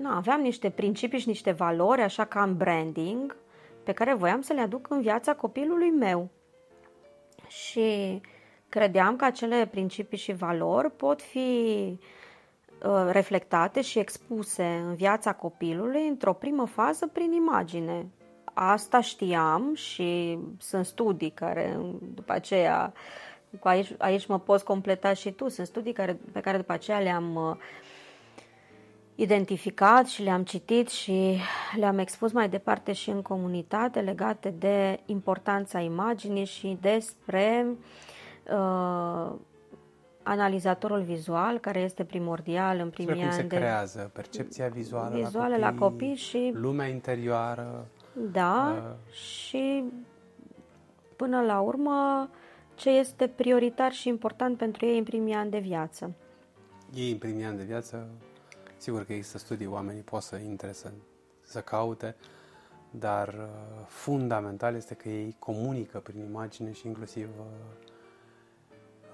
na, 0.00 0.16
aveam 0.16 0.40
niște 0.40 0.70
principii 0.70 1.18
și 1.18 1.28
niște 1.28 1.50
valori, 1.50 2.02
așa 2.02 2.24
ca 2.24 2.42
în 2.42 2.56
branding, 2.56 3.36
pe 3.84 3.92
care 3.92 4.14
voiam 4.14 4.40
să 4.40 4.52
le 4.52 4.60
aduc 4.60 4.90
în 4.90 5.00
viața 5.00 5.34
copilului 5.34 5.90
meu. 5.90 6.28
Și 7.46 8.20
credeam 8.68 9.16
că 9.16 9.24
acele 9.24 9.66
principii 9.70 10.18
și 10.18 10.32
valori 10.32 10.90
pot 10.90 11.22
fi 11.22 11.48
uh, 12.84 13.08
reflectate 13.10 13.80
și 13.80 13.98
expuse 13.98 14.64
în 14.64 14.94
viața 14.94 15.32
copilului 15.32 16.08
într-o 16.08 16.32
primă 16.32 16.66
fază 16.66 17.06
prin 17.06 17.32
imagine. 17.32 18.06
Asta 18.54 19.00
știam 19.00 19.74
și 19.74 20.38
sunt 20.58 20.86
studii 20.86 21.30
care 21.30 21.78
după 22.14 22.32
aceea, 22.32 22.92
aici, 23.62 23.94
aici 23.98 24.26
mă 24.26 24.38
poți 24.38 24.64
completa 24.64 25.12
și 25.12 25.30
tu, 25.30 25.48
sunt 25.48 25.66
studii 25.66 25.92
care, 25.92 26.18
pe 26.32 26.40
care 26.40 26.56
după 26.56 26.72
aceea 26.72 26.98
le-am 26.98 27.34
uh, 27.34 27.56
identificat 29.14 30.06
și 30.06 30.22
le-am 30.22 30.42
citit 30.42 30.88
și 30.88 31.38
le-am 31.76 31.98
expus 31.98 32.32
mai 32.32 32.48
departe 32.48 32.92
și 32.92 33.10
în 33.10 33.22
comunitate 33.22 34.00
legate 34.00 34.54
de 34.58 35.00
importanța 35.06 35.80
imaginii 35.80 36.44
și 36.44 36.78
despre 36.80 37.66
uh, 38.52 39.32
analizatorul 40.22 41.02
vizual, 41.02 41.58
care 41.58 41.80
este 41.80 42.04
primordial 42.04 42.78
în 42.78 42.90
primii 42.90 43.12
ani. 43.12 43.22
cum 43.22 43.30
se 43.30 43.42
de 43.42 43.56
creează 43.56 44.10
percepția 44.12 44.68
vizuală, 44.68 45.16
vizuală 45.16 45.56
la, 45.56 45.66
copii, 45.66 45.78
la 45.78 45.86
copii 45.86 46.14
și 46.14 46.50
lumea 46.54 46.86
interioară. 46.86 47.86
Da, 48.32 48.74
uh, 48.76 49.14
și 49.14 49.84
până 51.16 51.40
la 51.40 51.60
urmă 51.60 52.30
ce 52.74 52.90
este 52.90 53.26
prioritar 53.26 53.92
și 53.92 54.08
important 54.08 54.56
pentru 54.56 54.86
ei 54.86 54.98
în 54.98 55.04
primii 55.04 55.34
ani 55.34 55.50
de 55.50 55.58
viață. 55.58 56.10
Ei 56.94 57.10
în 57.10 57.18
primii 57.18 57.44
ani 57.44 57.56
de 57.56 57.62
viață 57.62 58.08
Sigur 58.84 59.04
că 59.04 59.12
există 59.12 59.38
studii, 59.38 59.66
oamenii 59.66 60.02
pot 60.02 60.22
să 60.22 60.36
intre, 60.36 60.72
să, 60.72 60.90
să 61.42 61.60
caute, 61.60 62.16
dar 62.90 63.28
uh, 63.28 63.86
fundamental 63.86 64.74
este 64.74 64.94
că 64.94 65.08
ei 65.08 65.36
comunică 65.38 65.98
prin 65.98 66.20
imagine 66.20 66.72
și 66.72 66.86
inclusiv 66.86 67.28
uh, 67.38 67.44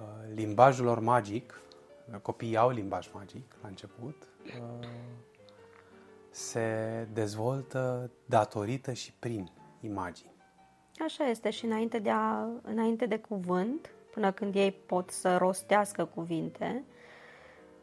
uh, 0.01 0.35
limbajul 0.35 0.85
lor 0.85 1.01
magic, 1.01 1.61
copiii 2.23 2.57
au 2.57 2.71
limbaj 2.71 3.11
magic 3.13 3.43
la 3.63 3.69
început, 3.69 4.29
se 6.31 7.09
dezvoltă 7.13 8.11
datorită 8.27 8.93
și 8.93 9.13
prin 9.19 9.51
imagini. 9.81 10.33
Așa 11.05 11.25
este 11.25 11.51
și 11.51 11.65
înainte 11.65 11.99
de, 11.99 12.11
a, 12.11 12.49
înainte 12.63 13.07
de 13.07 13.19
cuvânt, 13.19 13.91
până 14.13 14.33
când 14.33 14.55
ei 14.55 14.73
pot 14.73 15.11
să 15.11 15.37
rostească 15.37 16.05
cuvinte 16.05 16.85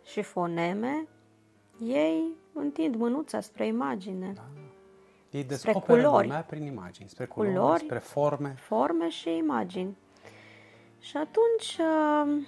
și 0.04 0.21
foneme, 0.21 1.08
ei 1.84 2.24
întind 2.54 2.96
mânuța 2.96 3.42
spre 3.42 3.66
imagine. 3.66 4.32
Da. 4.36 4.44
Ei 5.32 5.44
descoperă 5.44 6.02
culori. 6.02 6.28
lumea 6.28 6.42
prin 6.42 6.63
imagini, 6.63 7.10
spre 7.10 7.26
culori, 7.26 7.54
culori, 7.54 7.84
spre 7.84 7.98
forme. 7.98 8.56
Forme 8.58 9.10
și 9.10 9.36
imagini. 9.36 9.98
Și 11.00 11.18
atunci 11.18 11.78
uh, 11.80 12.46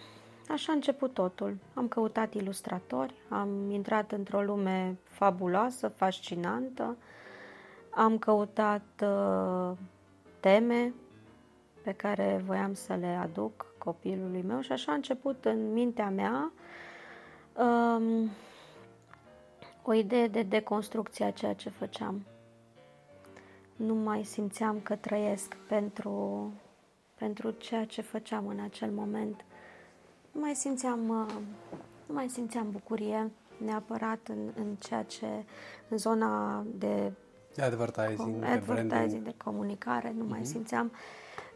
așa 0.49 0.71
a 0.71 0.75
început 0.75 1.13
totul. 1.13 1.57
Am 1.73 1.87
căutat 1.87 2.33
ilustratori, 2.33 3.13
am 3.29 3.69
intrat 3.69 4.11
într-o 4.11 4.41
lume 4.41 4.97
fabuloasă, 5.03 5.87
fascinantă, 5.87 6.97
am 7.89 8.17
căutat 8.17 9.03
uh, 9.03 9.71
teme 10.39 10.93
pe 11.83 11.91
care 11.91 12.43
voiam 12.45 12.73
să 12.73 12.93
le 12.93 13.19
aduc 13.21 13.65
copilului 13.77 14.41
meu 14.41 14.61
și 14.61 14.71
așa 14.71 14.91
a 14.91 14.95
început 14.95 15.45
în 15.45 15.73
mintea 15.73 16.09
mea 16.09 16.51
um, 17.53 18.29
o 19.89 19.93
idee 19.93 20.27
de 20.27 20.41
deconstrucție 20.41 21.25
a 21.25 21.31
ceea 21.31 21.53
ce 21.53 21.69
făceam. 21.69 22.25
Nu 23.75 23.93
mai 23.93 24.23
simțeam 24.23 24.79
că 24.83 24.95
trăiesc 24.95 25.55
pentru, 25.67 26.51
pentru 27.15 27.51
ceea 27.51 27.85
ce 27.85 28.01
făceam 28.01 28.47
în 28.47 28.59
acel 28.59 28.91
moment. 28.91 29.45
Nu 30.31 30.39
mai 30.41 30.55
simțeam, 30.55 31.09
uh, 31.09 31.33
nu 32.05 32.13
mai 32.13 32.29
simțeam 32.29 32.71
bucurie 32.71 33.31
neapărat 33.65 34.19
în, 34.27 34.51
în 34.55 34.75
ceea 34.79 35.03
ce, 35.03 35.27
în 35.87 35.97
zona 35.97 36.63
de 36.77 37.11
de 37.55 37.61
advertising, 37.61 38.39
de, 38.39 38.45
advertising, 38.45 39.23
de 39.23 39.33
comunicare, 39.43 40.13
nu 40.17 40.25
uh-huh. 40.25 40.29
mai 40.29 40.39
mhm. 40.39 40.47
simțeam. 40.47 40.91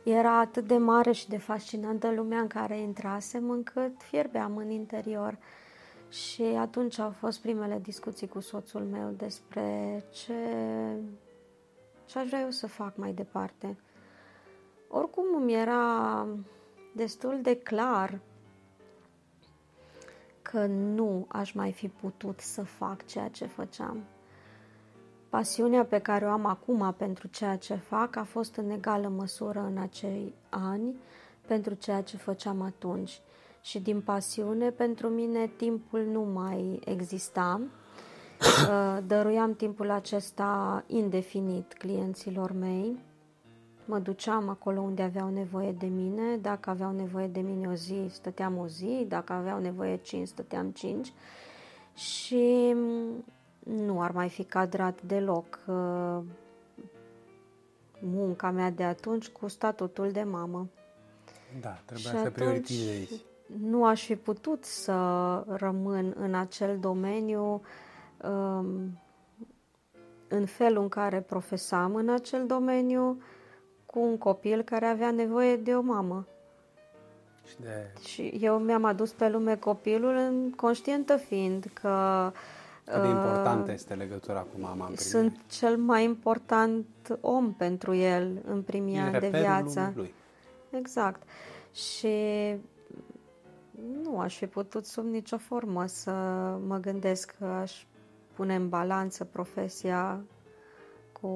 Era 0.04 0.40
atât 0.40 0.68
de 0.68 0.78
mare 0.78 1.12
și 1.12 1.30
de 1.30 1.38
fascinantă 1.38 2.12
lumea 2.12 2.40
în 2.40 2.48
care 2.48 2.80
intrasem 2.80 3.50
încât 3.50 4.02
fierbeam 4.02 4.58
în 4.58 4.70
interior. 4.70 5.32
Uh, 5.32 5.63
și 6.14 6.42
atunci 6.42 7.00
au 7.00 7.10
fost 7.10 7.42
primele 7.42 7.80
discuții 7.80 8.28
cu 8.28 8.40
soțul 8.40 8.82
meu 8.82 9.10
despre 9.18 10.04
ce, 10.12 10.34
ce 12.06 12.20
aș 12.20 12.28
vrea 12.28 12.40
eu 12.40 12.50
să 12.50 12.68
fac 12.68 12.98
mai 12.98 13.14
departe. 13.14 13.78
Oricum 14.88 15.24
îmi 15.42 15.54
era 15.54 16.28
destul 16.96 17.40
de 17.42 17.56
clar 17.58 18.20
că 20.42 20.66
nu 20.66 21.26
aș 21.28 21.52
mai 21.52 21.72
fi 21.72 21.88
putut 21.88 22.40
să 22.40 22.64
fac 22.64 23.06
ceea 23.06 23.28
ce 23.30 23.46
făceam. 23.46 24.04
pasiunea 25.30 25.86
pe 25.86 26.00
care 26.00 26.26
o 26.26 26.30
am 26.30 26.46
acum 26.46 26.94
pentru 26.98 27.28
ceea 27.28 27.58
ce 27.58 27.76
fac 27.76 28.16
a 28.16 28.24
fost 28.24 28.56
în 28.56 28.70
egală 28.70 29.08
măsură 29.08 29.60
în 29.60 29.78
acei 29.78 30.34
ani 30.50 30.96
pentru 31.48 31.74
ceea 31.74 32.02
ce 32.02 32.18
făceam 32.18 32.62
atunci. 32.62 33.22
Și 33.64 33.80
din 33.80 34.02
pasiune, 34.02 34.70
pentru 34.70 35.08
mine, 35.08 35.48
timpul 35.48 36.06
nu 36.06 36.22
mai 36.22 36.80
exista. 36.86 37.62
Uh, 38.44 38.98
dăruiam 39.08 39.56
timpul 39.56 39.90
acesta 39.90 40.84
indefinit 40.88 41.74
clienților 41.74 42.52
mei. 42.52 42.98
Mă 43.86 44.00
duceam 44.00 44.50
acolo 44.50 44.82
unde 44.82 45.02
aveau 45.02 45.30
nevoie 45.30 45.72
de 45.72 45.86
mine. 45.86 46.38
Dacă 46.38 46.70
aveau 46.70 46.92
nevoie 46.92 47.28
de 47.28 47.40
mine 47.40 47.68
o 47.68 47.74
zi, 47.74 48.06
stăteam 48.10 48.58
o 48.58 48.68
zi. 48.68 49.06
Dacă 49.08 49.34
aveau 49.34 49.60
nevoie 49.60 49.98
cinci, 49.98 50.28
stăteam 50.28 50.70
cinci. 50.70 51.14
Și 51.94 52.76
nu 53.64 54.02
ar 54.02 54.12
mai 54.12 54.30
fi 54.30 54.44
cadrat 54.44 55.02
deloc 55.02 55.60
uh, 55.68 56.20
munca 58.00 58.52
mea 58.52 58.70
de 58.72 58.84
atunci 58.84 59.28
cu 59.28 59.48
statutul 59.48 60.12
de 60.12 60.24
mamă. 60.24 60.70
Da, 61.62 61.82
trebuia 61.86 62.12
și 62.12 62.20
să 62.24 62.30
prioritizezi. 62.30 63.24
Nu 63.46 63.86
aș 63.86 64.06
fi 64.06 64.16
putut 64.16 64.64
să 64.64 64.94
rămân 65.48 66.14
în 66.18 66.34
acel 66.34 66.78
domeniu 66.80 67.62
um, 68.24 69.00
în 70.28 70.46
felul 70.46 70.82
în 70.82 70.90
care 70.90 71.22
profesam 71.22 71.96
în 71.96 72.10
acel 72.10 72.46
domeniu 72.46 73.22
cu 73.86 74.00
un 74.00 74.18
copil 74.18 74.62
care 74.62 74.86
avea 74.86 75.12
nevoie 75.12 75.56
de 75.56 75.76
o 75.76 75.82
mamă. 75.82 76.28
Și, 77.48 77.56
de... 77.62 77.92
și 78.08 78.38
eu 78.42 78.58
mi-am 78.58 78.84
adus 78.84 79.12
pe 79.12 79.30
lume 79.30 79.56
copilul 79.56 80.16
în 80.16 80.52
conștientă 80.52 81.16
fiind 81.18 81.66
că 81.74 82.32
cât 82.84 83.02
de 83.02 83.08
importantă 83.08 83.68
uh, 83.68 83.74
este 83.74 83.94
legătura 83.94 84.40
cu 84.40 84.60
mama 84.60 84.88
în 84.90 84.96
Sunt 84.96 85.40
cel 85.50 85.78
mai 85.78 86.04
important 86.04 86.86
om 87.22 87.54
pentru 87.54 87.94
el 87.94 88.42
în 88.48 88.62
primii 88.62 88.98
ani 88.98 89.20
de 89.20 89.30
viață. 89.30 89.94
Lui. 89.96 90.14
Exact. 90.70 91.22
Și 91.72 92.16
nu 94.04 94.20
aș 94.20 94.38
fi 94.38 94.48
putut 94.48 94.86
sub 94.86 95.06
nicio 95.06 95.38
formă 95.38 95.86
să 95.86 96.12
mă 96.68 96.78
gândesc 96.78 97.36
că 97.40 97.46
aș 97.46 97.86
pune 98.34 98.56
în 98.56 98.70
balanță 98.70 99.24
profesia 99.24 100.24
cu 101.22 101.30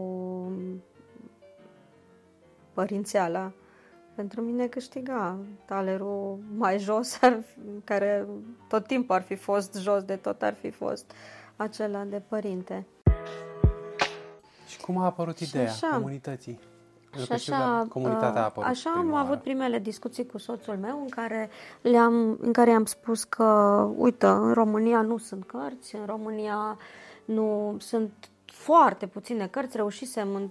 părințeala. 2.73 3.51
Pentru 4.15 4.41
mine 4.41 4.67
câștiga 4.67 5.37
talerul 5.65 6.39
mai 6.55 6.79
jos, 6.79 7.21
ar 7.21 7.43
fi, 7.45 7.59
care 7.83 8.27
tot 8.67 8.87
timpul 8.87 9.15
ar 9.15 9.21
fi 9.21 9.35
fost 9.35 9.75
jos 9.75 10.03
de 10.03 10.15
tot, 10.15 10.41
ar 10.41 10.53
fi 10.53 10.69
fost 10.69 11.11
acela 11.55 12.03
de 12.03 12.21
părinte. 12.27 12.85
Și 14.67 14.79
cum 14.79 14.97
a 14.97 15.05
apărut 15.05 15.39
ideea 15.39 15.69
așa, 15.69 15.87
comunității? 15.87 16.59
Și 17.23 17.31
așa, 17.31 17.85
comunitatea 17.89 18.41
a 18.41 18.43
apărut 18.43 18.69
așa 18.69 18.89
am 18.95 19.11
oară. 19.11 19.25
avut 19.25 19.41
primele 19.41 19.79
discuții 19.79 20.25
cu 20.25 20.37
soțul 20.37 20.77
meu 20.77 20.99
în 21.01 21.09
care, 21.09 21.49
le-am, 21.81 22.37
în 22.41 22.51
care 22.51 22.71
am 22.71 22.85
spus 22.85 23.23
că, 23.23 23.43
uite, 23.95 24.25
în 24.25 24.53
România 24.53 25.01
nu 25.01 25.17
sunt 25.17 25.45
cărți, 25.45 25.95
în 25.95 26.05
România 26.05 26.77
nu 27.25 27.75
sunt 27.79 28.11
foarte 28.45 29.07
puține 29.07 29.47
cărți, 29.47 29.75
reușisem 29.75 30.35
în, 30.35 30.49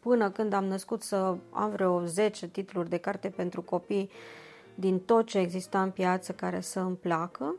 până 0.00 0.30
când 0.30 0.52
am 0.52 0.64
născut 0.64 1.02
să 1.02 1.36
am 1.50 1.70
vreo 1.70 2.04
10 2.04 2.46
titluri 2.48 2.88
de 2.88 2.96
carte 2.96 3.28
pentru 3.28 3.62
copii 3.62 4.10
din 4.74 4.98
tot 4.98 5.26
ce 5.26 5.38
exista 5.38 5.82
în 5.82 5.90
piață 5.90 6.32
care 6.32 6.60
să 6.60 6.80
îmi 6.80 6.96
placă. 6.96 7.54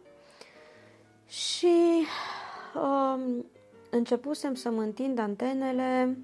Și 1.27 2.05
uh, 2.75 3.43
începusem 3.89 4.53
să 4.53 4.69
mă 4.69 4.81
întind 4.81 5.19
antenele, 5.19 6.17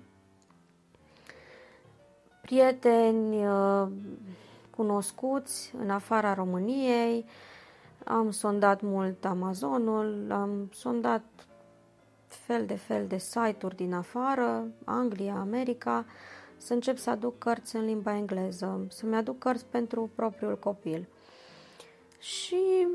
prieteni 2.48 3.46
uh, 3.46 3.88
cunoscuți 4.76 5.74
în 5.78 5.90
afara 5.90 6.34
României, 6.34 7.26
am 8.06 8.32
sondat 8.32 8.82
mult 8.82 9.26
Amazonul, 9.26 10.28
am 10.30 10.70
sondat 10.74 11.24
fel 12.28 12.66
de 12.66 12.76
fel 12.76 13.08
de 13.08 13.18
site-uri 13.18 13.76
din 13.76 13.94
afară, 13.94 14.64
Anglia, 14.84 15.34
America, 15.34 16.06
să 16.58 16.74
încep 16.74 16.98
să 16.98 17.10
aduc 17.10 17.38
cărți 17.38 17.76
în 17.76 17.86
limba 17.86 18.16
engleză, 18.16 18.86
să-mi 18.90 19.16
aduc 19.16 19.38
cărți 19.38 19.66
pentru 19.66 20.10
propriul 20.16 20.58
copil. 20.58 21.08
Și 22.20 22.88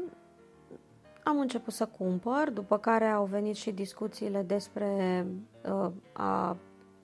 am 1.25 1.39
început 1.39 1.73
să 1.73 1.87
cumpăr, 1.87 2.51
după 2.51 2.79
care 2.79 3.07
au 3.07 3.25
venit 3.25 3.57
și 3.57 3.71
discuțiile 3.71 4.43
despre 4.43 5.27
uh, 5.65 5.91
a 6.13 6.57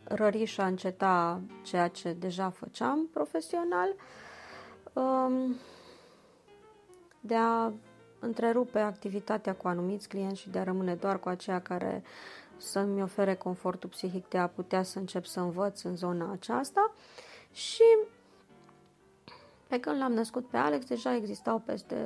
rări 0.09 0.45
și 0.45 0.61
a 0.61 0.67
înceta 0.67 1.41
ceea 1.63 1.89
ce 1.89 2.13
deja 2.13 2.51
făceam 2.51 3.09
profesional, 3.13 3.95
uh, 4.93 5.57
de 7.21 7.35
a 7.35 7.73
întrerupe 8.19 8.79
activitatea 8.79 9.55
cu 9.55 9.69
anumiți 9.69 10.09
clienți 10.09 10.41
și 10.41 10.51
de 10.51 10.59
a 10.59 10.65
rămâne 10.65 10.95
doar 10.95 11.21
cu 11.21 11.29
aceia 11.29 11.61
care 11.61 12.03
să-mi 12.57 13.03
ofere 13.03 13.35
confortul 13.35 13.89
psihic 13.89 14.29
de 14.29 14.39
a 14.39 14.47
putea 14.49 14.83
să 14.83 14.99
încep 14.99 15.25
să 15.25 15.41
învăț 15.41 15.83
în 15.83 15.97
zona 15.97 16.33
aceasta 16.33 16.93
și 17.53 17.85
pe 19.67 19.81
când 19.81 19.99
l-am 19.99 20.13
născut 20.13 20.47
pe 20.47 20.57
Alex, 20.57 20.87
deja 20.87 21.15
existau 21.15 21.59
peste 21.59 21.97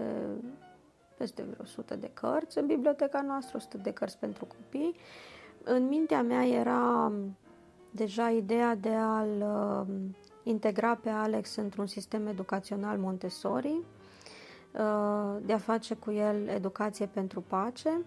peste 1.16 1.42
vreo 1.42 1.62
100 1.62 1.96
de 1.96 2.10
cărți 2.14 2.58
în 2.58 2.66
biblioteca 2.66 3.20
noastră, 3.20 3.56
100 3.56 3.76
de 3.76 3.92
cărți 3.92 4.18
pentru 4.18 4.44
copii. 4.44 4.96
În 5.62 5.88
mintea 5.88 6.22
mea 6.22 6.46
era 6.46 7.12
deja 7.94 8.30
ideea 8.30 8.74
de 8.74 8.94
a-l 8.94 9.40
uh, 9.40 9.94
integra 10.42 10.94
pe 10.94 11.08
Alex 11.08 11.56
într-un 11.56 11.86
sistem 11.86 12.26
educațional 12.26 12.98
Montessori, 12.98 13.80
uh, 14.72 15.36
de 15.46 15.52
a 15.52 15.58
face 15.58 15.94
cu 15.94 16.10
el 16.10 16.48
educație 16.48 17.06
pentru 17.06 17.40
pace, 17.40 18.00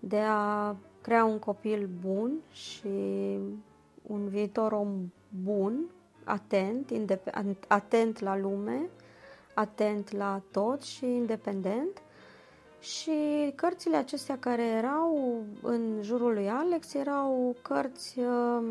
de 0.00 0.20
a 0.28 0.76
crea 1.00 1.24
un 1.24 1.38
copil 1.38 1.88
bun 2.00 2.32
și 2.52 2.88
un 4.02 4.28
viitor 4.28 4.72
om 4.72 5.12
bun, 5.42 5.84
atent, 6.24 6.92
atent 7.68 8.20
la 8.20 8.38
lume, 8.38 8.88
atent 9.54 10.12
la 10.12 10.42
tot 10.50 10.82
și 10.82 11.04
independent. 11.04 12.02
Și 12.80 13.52
cărțile 13.54 13.96
acestea 13.96 14.38
care 14.38 14.62
erau 14.62 15.42
în 15.62 15.98
jurul 16.02 16.32
lui 16.32 16.48
Alex 16.48 16.94
erau 16.94 17.56
cărți 17.62 18.18
uh, 18.18 18.62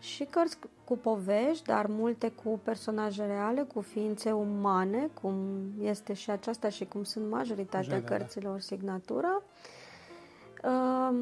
și 0.00 0.24
cărți 0.24 0.58
cu 0.84 0.96
povești, 0.96 1.64
dar 1.64 1.86
multe 1.86 2.32
cu 2.44 2.60
personaje 2.62 3.26
reale, 3.26 3.62
cu 3.62 3.80
ființe 3.80 4.32
umane, 4.32 5.10
cum 5.22 5.34
este 5.80 6.12
și 6.12 6.30
aceasta 6.30 6.68
și 6.68 6.84
cum 6.84 7.04
sunt 7.04 7.30
majoritatea 7.30 7.98
Jai, 7.98 8.04
cărților 8.04 8.52
da. 8.52 8.60
signatură, 8.60 9.42
uh, 10.64 11.18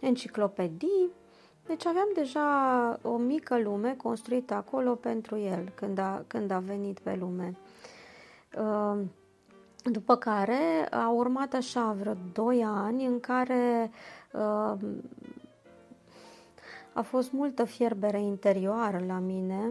enciclopedii. 0.00 1.10
Deci 1.66 1.86
aveam 1.86 2.08
deja 2.14 2.98
o 3.02 3.16
mică 3.16 3.58
lume 3.58 3.94
construită 4.02 4.54
acolo 4.54 4.94
pentru 4.94 5.38
el 5.38 5.72
când 5.74 5.98
a, 5.98 6.24
când 6.26 6.50
a 6.50 6.58
venit 6.58 6.98
pe 6.98 7.16
lume. 7.20 7.56
Uh, 8.58 9.00
după 9.84 10.16
care 10.16 10.88
a 10.90 11.10
urmat 11.10 11.54
așa 11.54 11.96
vreo 11.98 12.14
2 12.32 12.64
ani 12.64 13.06
în 13.06 13.20
care 13.20 13.90
uh, 14.32 14.74
a 16.94 17.02
fost 17.02 17.32
multă 17.32 17.64
fierbere 17.64 18.20
interioară 18.20 19.04
la 19.06 19.18
mine. 19.18 19.70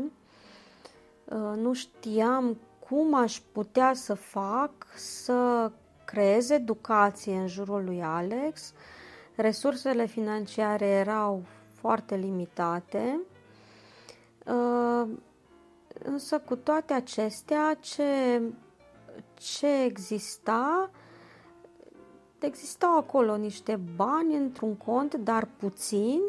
Uh, 1.26 1.54
nu 1.56 1.74
știam 1.74 2.58
cum 2.90 3.14
aș 3.14 3.42
putea 3.52 3.94
să 3.94 4.14
fac 4.14 4.72
să 4.96 5.72
creez 6.06 6.50
educație 6.50 7.36
în 7.36 7.48
jurul 7.48 7.84
lui 7.84 8.04
Alex. 8.04 8.74
Resursele 9.36 10.06
financiare 10.06 10.86
erau 10.86 11.44
foarte 11.80 12.16
limitate. 12.16 13.20
Uh, 14.46 15.08
însă 16.04 16.40
cu 16.40 16.56
toate 16.56 16.94
acestea, 16.94 17.78
ce 17.80 18.42
ce 19.34 19.84
exista, 19.84 20.90
existau 22.40 22.98
acolo 22.98 23.36
niște 23.36 23.80
bani 23.96 24.36
într-un 24.36 24.76
cont, 24.76 25.16
dar 25.16 25.48
puțini, 25.58 26.22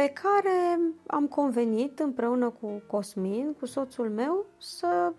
pe 0.00 0.08
care 0.08 0.80
am 1.06 1.26
convenit 1.26 1.98
împreună 1.98 2.50
cu 2.50 2.82
Cosmin, 2.86 3.54
cu 3.58 3.66
soțul 3.66 4.10
meu, 4.10 4.46
să 4.58 5.12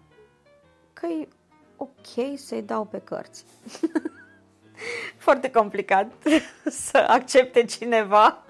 că 0.94 1.06
e 1.06 1.28
ok 1.76 2.38
să-i 2.38 2.62
dau 2.62 2.86
pe 2.86 3.02
cărți. 3.02 3.46
Foarte 5.26 5.52
complicat 5.52 6.12
să 6.66 6.98
accepte 6.98 7.66
cineva 7.66 8.44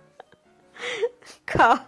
ca 1.53 1.85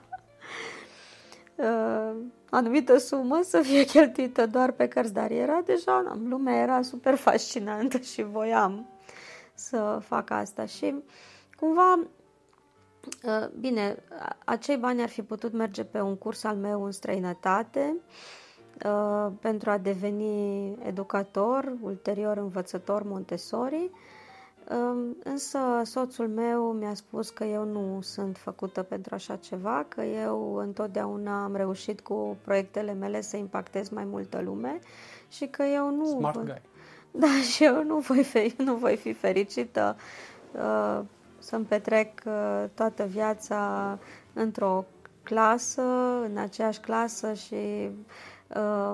uh, 1.55 2.15
anumită 2.49 2.97
sumă 2.97 3.41
să 3.43 3.61
fie 3.61 3.83
cheltuită 3.83 4.45
doar 4.45 4.71
pe 4.71 4.87
cărți, 4.87 5.13
dar 5.13 5.31
era 5.31 5.61
deja, 5.65 6.19
lumea 6.27 6.55
era 6.55 6.81
super 6.81 7.15
fascinantă 7.15 7.97
și 7.97 8.23
voiam 8.23 8.87
să 9.53 9.99
fac 10.01 10.29
asta 10.29 10.65
și 10.65 10.95
cumva 11.55 11.99
Uh, 11.99 12.22
bine, 13.59 14.03
acei 14.45 14.77
bani 14.77 15.01
ar 15.01 15.09
fi 15.09 15.21
putut 15.23 15.53
merge 15.53 15.83
pe 15.83 16.01
un 16.01 16.15
curs 16.15 16.43
al 16.43 16.55
meu 16.55 16.83
în 16.83 16.91
străinătate 16.91 17.95
uh, 18.85 19.31
pentru 19.41 19.69
a 19.69 19.77
deveni 19.77 20.71
educator, 20.83 21.73
ulterior 21.81 22.37
învățător 22.37 23.03
Montessori, 23.03 23.89
um, 24.69 25.15
însă 25.23 25.59
soțul 25.83 26.27
meu 26.27 26.71
mi-a 26.71 26.93
spus 26.93 27.29
că 27.29 27.43
eu 27.43 27.63
nu 27.63 28.01
sunt 28.01 28.37
făcută 28.37 28.83
pentru 28.83 29.15
așa 29.15 29.35
ceva, 29.35 29.85
că 29.87 30.01
eu 30.01 30.55
întotdeauna 30.55 31.43
am 31.43 31.55
reușit 31.55 32.01
cu 32.01 32.37
proiectele 32.43 32.93
mele 32.93 33.21
să 33.21 33.37
impactez 33.37 33.89
mai 33.89 34.03
multă 34.03 34.41
lume 34.41 34.79
și 35.29 35.45
că 35.47 35.63
eu 35.63 35.89
nu... 35.95 36.05
Smart 36.05 36.43
guy. 36.43 36.61
Da, 37.15 37.27
și 37.51 37.63
eu 37.63 37.83
nu 37.83 37.97
voi 37.97 38.23
fi, 38.23 38.53
nu 38.57 38.75
voi 38.75 38.95
fi 38.95 39.13
fericită 39.13 39.95
uh, 40.51 40.99
să-mi 41.43 41.65
petrec 41.65 42.21
uh, 42.25 42.63
toată 42.73 43.03
viața 43.03 43.99
într-o 44.33 44.85
clasă, 45.23 45.81
în 46.23 46.37
aceeași 46.37 46.79
clasă 46.79 47.33
și 47.33 47.89
uh, 48.55 48.93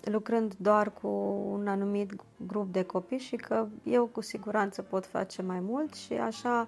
lucrând 0.00 0.54
doar 0.56 0.92
cu 0.92 1.08
un 1.50 1.68
anumit 1.68 2.12
grup 2.36 2.72
de 2.72 2.82
copii 2.82 3.18
și 3.18 3.36
că 3.36 3.66
eu 3.82 4.06
cu 4.06 4.20
siguranță 4.20 4.82
pot 4.82 5.06
face 5.06 5.42
mai 5.42 5.60
mult 5.60 5.94
și 5.94 6.12
așa 6.12 6.66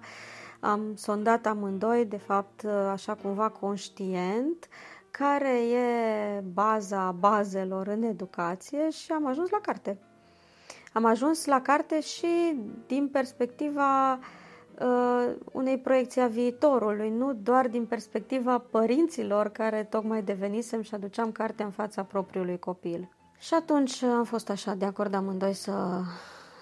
am 0.59 0.95
sondat 0.95 1.45
amândoi, 1.45 2.05
de 2.05 2.17
fapt, 2.17 2.61
uh, 2.61 2.71
așa 2.91 3.15
cumva 3.15 3.49
conștient, 3.49 4.67
care 5.11 5.59
e 5.59 6.43
baza 6.53 7.11
bazelor 7.11 7.87
în 7.87 8.03
educație 8.03 8.89
și 8.89 9.11
am 9.11 9.25
ajuns 9.25 9.49
la 9.49 9.59
carte. 9.61 9.97
Am 10.93 11.05
ajuns 11.05 11.45
la 11.45 11.61
carte 11.61 12.01
și 12.01 12.59
din 12.87 13.07
perspectiva 13.07 14.13
uh, 14.13 14.19
uh, 14.19 14.36
unei 15.51 15.77
proiecții 15.77 16.21
a 16.21 16.27
viitorului, 16.27 17.09
nu 17.09 17.33
doar 17.33 17.67
din 17.67 17.85
perspectiva 17.85 18.57
părinților 18.57 19.49
care 19.49 19.83
tocmai 19.83 20.23
devenisem 20.23 20.81
și 20.81 20.95
aduceam 20.95 21.31
cartea 21.31 21.65
în 21.65 21.71
fața 21.71 22.03
propriului 22.03 22.59
copil. 22.59 23.09
Și 23.39 23.53
atunci 23.53 24.03
am 24.03 24.23
fost 24.23 24.49
așa 24.49 24.73
de 24.73 24.85
acord 24.85 25.13
amândoi 25.13 25.53
să, 25.53 26.01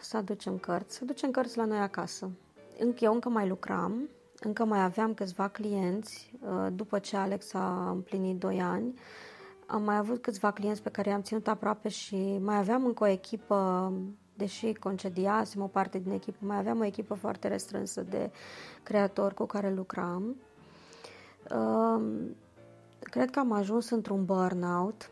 să 0.01 0.17
aducem 0.17 0.57
cărți, 0.57 0.95
să 0.95 0.99
aducem 1.03 1.31
cărți 1.31 1.57
la 1.57 1.65
noi 1.65 1.77
acasă. 1.77 2.29
Încă 2.79 3.03
eu 3.03 3.13
încă 3.13 3.29
mai 3.29 3.47
lucram, 3.47 4.09
încă 4.39 4.65
mai 4.65 4.83
aveam 4.83 5.13
câțiva 5.13 5.47
clienți, 5.47 6.33
uh, 6.39 6.67
după 6.73 6.99
ce 6.99 7.17
Alex 7.17 7.53
a 7.53 7.89
împlinit 7.89 8.39
2 8.39 8.61
ani, 8.61 8.93
am 9.65 9.83
mai 9.83 9.97
avut 9.97 10.21
câțiva 10.21 10.51
clienți 10.51 10.81
pe 10.81 10.89
care 10.89 11.09
i-am 11.09 11.21
ținut 11.21 11.47
aproape 11.47 11.89
și 11.89 12.37
mai 12.41 12.57
aveam 12.57 12.85
încă 12.85 13.03
o 13.03 13.07
echipă 13.07 13.91
deși 14.37 14.73
concediasem 14.73 15.61
o 15.61 15.67
parte 15.67 15.99
din 15.99 16.11
echipă, 16.11 16.37
mai 16.45 16.57
aveam 16.57 16.79
o 16.79 16.85
echipă 16.85 17.13
foarte 17.13 17.47
restrânsă 17.47 18.01
de 18.01 18.31
creatori 18.83 19.33
cu 19.33 19.45
care 19.45 19.73
lucram. 19.73 20.35
Cred 22.99 23.29
că 23.31 23.39
am 23.39 23.51
ajuns 23.51 23.89
într-un 23.89 24.25
burnout 24.25 25.09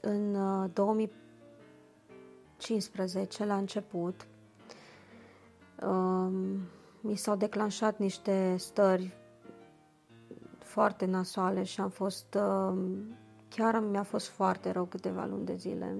în 0.00 0.36
2015, 0.72 3.42
uh, 3.42 3.48
la 3.48 3.56
început. 3.56 4.26
Mi 7.00 7.16
s-au 7.16 7.36
declanșat 7.36 7.98
niște 7.98 8.54
stări 8.58 9.16
foarte 10.58 11.04
nasoale 11.06 11.62
și 11.62 11.80
am 11.80 11.88
fost 11.88 12.38
chiar 13.48 13.80
mi-a 13.80 14.02
fost 14.02 14.28
foarte 14.28 14.70
rău 14.70 14.84
câteva 14.84 15.24
luni 15.24 15.44
de 15.44 15.54
zile 15.54 15.96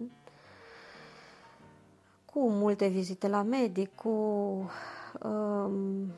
cu 2.39 2.51
multe 2.51 2.87
vizite 2.87 3.29
la 3.29 3.43
medic, 3.43 3.95
cu... 3.95 4.09
Um, 5.23 6.13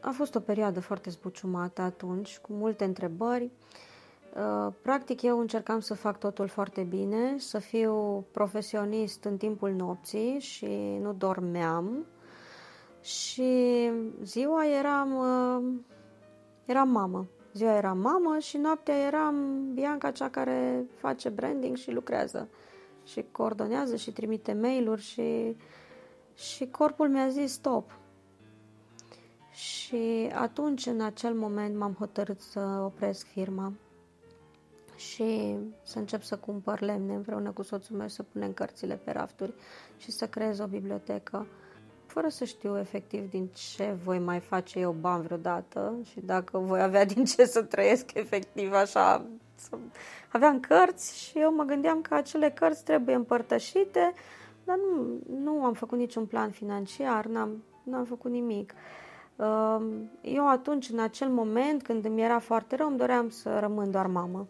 a 0.00 0.10
fost 0.10 0.34
o 0.34 0.40
perioadă 0.40 0.80
foarte 0.80 1.10
zbuciumată 1.10 1.82
atunci, 1.82 2.38
cu 2.38 2.52
multe 2.52 2.84
întrebări. 2.84 3.50
Uh, 4.36 4.72
practic, 4.82 5.22
eu 5.22 5.38
încercam 5.38 5.80
să 5.80 5.94
fac 5.94 6.18
totul 6.18 6.48
foarte 6.48 6.82
bine, 6.82 7.34
să 7.38 7.58
fiu 7.58 8.24
profesionist 8.30 9.24
în 9.24 9.36
timpul 9.36 9.70
nopții 9.70 10.38
și 10.38 10.98
nu 11.00 11.12
dormeam. 11.12 12.06
Și 13.00 13.90
ziua 14.22 14.66
eram, 14.66 15.16
uh, 15.16 15.72
eram 16.64 16.88
mamă. 16.88 17.26
Ziua 17.52 17.76
eram 17.76 17.98
mamă 17.98 18.38
și 18.38 18.56
noaptea 18.56 18.96
eram 19.06 19.64
Bianca, 19.74 20.10
cea 20.10 20.28
care 20.28 20.84
face 20.94 21.28
branding 21.28 21.76
și 21.76 21.90
lucrează 21.90 22.48
și 23.10 23.24
coordonează 23.32 23.96
și 23.96 24.12
trimite 24.12 24.52
mail-uri 24.52 25.02
și, 25.02 25.56
și 26.34 26.66
corpul 26.66 27.08
mi-a 27.08 27.28
zis 27.28 27.52
stop. 27.52 27.98
Și 29.52 30.30
atunci, 30.34 30.86
în 30.86 31.00
acel 31.00 31.34
moment, 31.34 31.76
m-am 31.76 31.94
hotărât 31.98 32.40
să 32.40 32.60
opresc 32.84 33.26
firma 33.26 33.72
și 34.96 35.56
să 35.82 35.98
încep 35.98 36.22
să 36.22 36.36
cumpăr 36.36 36.80
lemne 36.80 37.14
împreună 37.14 37.50
cu 37.50 37.62
soțul 37.62 37.96
meu, 37.96 38.08
să 38.08 38.22
punem 38.22 38.52
cărțile 38.52 38.94
pe 38.94 39.10
rafturi 39.10 39.52
și 39.96 40.10
să 40.10 40.26
creez 40.26 40.58
o 40.58 40.66
bibliotecă, 40.66 41.46
fără 42.06 42.28
să 42.28 42.44
știu 42.44 42.78
efectiv 42.78 43.30
din 43.30 43.46
ce 43.46 43.96
voi 44.04 44.18
mai 44.18 44.40
face 44.40 44.78
eu 44.78 44.92
bani 45.00 45.22
vreodată 45.22 45.94
și 46.10 46.20
dacă 46.20 46.58
voi 46.58 46.80
avea 46.80 47.04
din 47.04 47.24
ce 47.24 47.44
să 47.44 47.62
trăiesc 47.62 48.14
efectiv 48.14 48.72
așa 48.72 49.26
aveam 50.32 50.60
cărți 50.60 51.18
și 51.18 51.38
eu 51.38 51.54
mă 51.54 51.62
gândeam 51.62 52.00
că 52.00 52.14
acele 52.14 52.50
cărți 52.50 52.84
trebuie 52.84 53.14
împărtășite, 53.14 54.14
dar 54.64 54.76
nu, 54.76 55.18
nu 55.40 55.64
am 55.64 55.72
făcut 55.72 55.98
niciun 55.98 56.26
plan 56.26 56.50
financiar, 56.50 57.26
n-am, 57.26 57.62
n-am 57.82 58.04
făcut 58.04 58.30
nimic. 58.30 58.74
Um, 59.36 60.10
eu 60.20 60.48
atunci, 60.48 60.88
în 60.88 60.98
acel 60.98 61.28
moment, 61.28 61.82
când 61.82 62.04
îmi 62.04 62.22
era 62.22 62.38
foarte 62.38 62.76
rău, 62.76 62.88
îmi 62.88 62.98
doream 62.98 63.28
să 63.30 63.58
rămân 63.58 63.90
doar 63.90 64.06
mamă. 64.06 64.46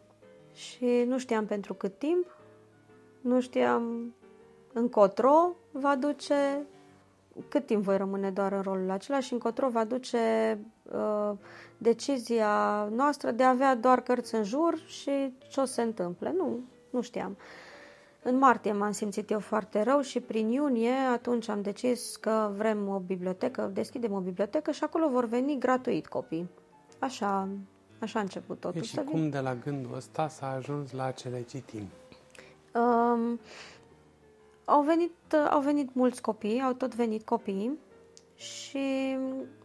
Și 0.54 1.04
nu 1.06 1.18
știam 1.18 1.46
pentru 1.46 1.74
cât 1.74 1.98
timp, 1.98 2.36
nu 3.20 3.40
știam 3.40 4.14
încotro 4.72 5.56
va 5.70 5.96
duce, 5.96 6.66
cât 7.48 7.66
timp 7.66 7.82
voi 7.82 7.96
rămâne 7.96 8.30
doar 8.30 8.52
în 8.52 8.60
rolul 8.60 8.90
acela 8.90 9.20
și 9.20 9.32
încotro 9.32 9.68
va 9.68 9.84
duce 9.84 10.18
uh, 10.82 11.32
decizia 11.78 12.84
noastră 12.94 13.30
de 13.30 13.42
a 13.42 13.48
avea 13.48 13.74
doar 13.74 14.00
cărți 14.00 14.34
în 14.34 14.44
jur 14.44 14.78
și 14.86 15.32
ce 15.50 15.60
o 15.60 15.64
se 15.64 15.82
întâmple. 15.82 16.34
Nu, 16.36 16.58
nu 16.90 17.00
știam. 17.00 17.36
În 18.22 18.38
martie 18.38 18.72
m-am 18.72 18.92
simțit 18.92 19.30
eu 19.30 19.38
foarte 19.38 19.82
rău 19.82 20.00
și 20.00 20.20
prin 20.20 20.48
iunie 20.48 20.92
atunci 21.12 21.48
am 21.48 21.62
decis 21.62 22.16
că 22.16 22.52
vrem 22.56 22.88
o 22.88 22.98
bibliotecă, 22.98 23.70
deschidem 23.74 24.12
o 24.12 24.20
bibliotecă 24.20 24.70
și 24.70 24.84
acolo 24.84 25.08
vor 25.08 25.24
veni 25.24 25.58
gratuit 25.58 26.06
copii. 26.06 26.48
Așa, 26.98 27.48
așa 27.98 28.18
a 28.18 28.22
început 28.22 28.60
totul. 28.60 28.82
Și 28.82 28.96
cum 28.96 29.20
vin. 29.20 29.30
de 29.30 29.38
la 29.38 29.54
gândul 29.54 29.94
ăsta 29.96 30.28
s-a 30.28 30.50
ajuns 30.50 30.92
la 30.92 31.04
acele 31.04 31.42
citim? 31.42 31.88
Um, 32.74 33.40
au 34.68 34.82
venit, 34.82 35.32
au 35.50 35.60
venit 35.60 35.94
mulți 35.94 36.22
copii, 36.22 36.60
au 36.60 36.72
tot 36.72 36.94
venit 36.94 37.24
copii 37.24 37.78
și 38.34 39.16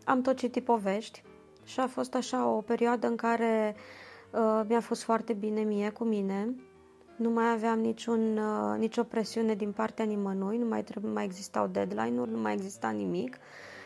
am 0.06 0.22
tot 0.22 0.38
citit 0.38 0.64
povești 0.64 1.24
și 1.64 1.80
a 1.80 1.88
fost 1.88 2.16
așa 2.16 2.48
o 2.48 2.62
perioadă 2.62 3.08
în 3.08 3.16
care 3.16 3.76
uh, 4.32 4.62
mi-a 4.68 4.80
fost 4.80 5.04
foarte 5.04 5.34
bine 5.34 5.62
mie 5.62 5.90
cu 5.90 6.04
mine. 6.04 6.56
Nu 7.16 7.30
mai 7.30 7.52
aveam 7.52 7.80
niciun, 7.80 8.38
uh, 8.38 8.78
nicio 8.78 9.04
presiune 9.04 9.54
din 9.56 9.72
partea 9.72 10.06
nimănui, 10.06 10.58
nu 10.58 10.66
mai, 10.66 10.84
trebuie, 10.84 11.12
mai 11.12 11.26
existau 11.26 11.68
deadline-uri, 11.68 12.32
nu 12.32 12.40
mai 12.40 12.54
exista 12.54 12.90
nimic. 12.90 13.38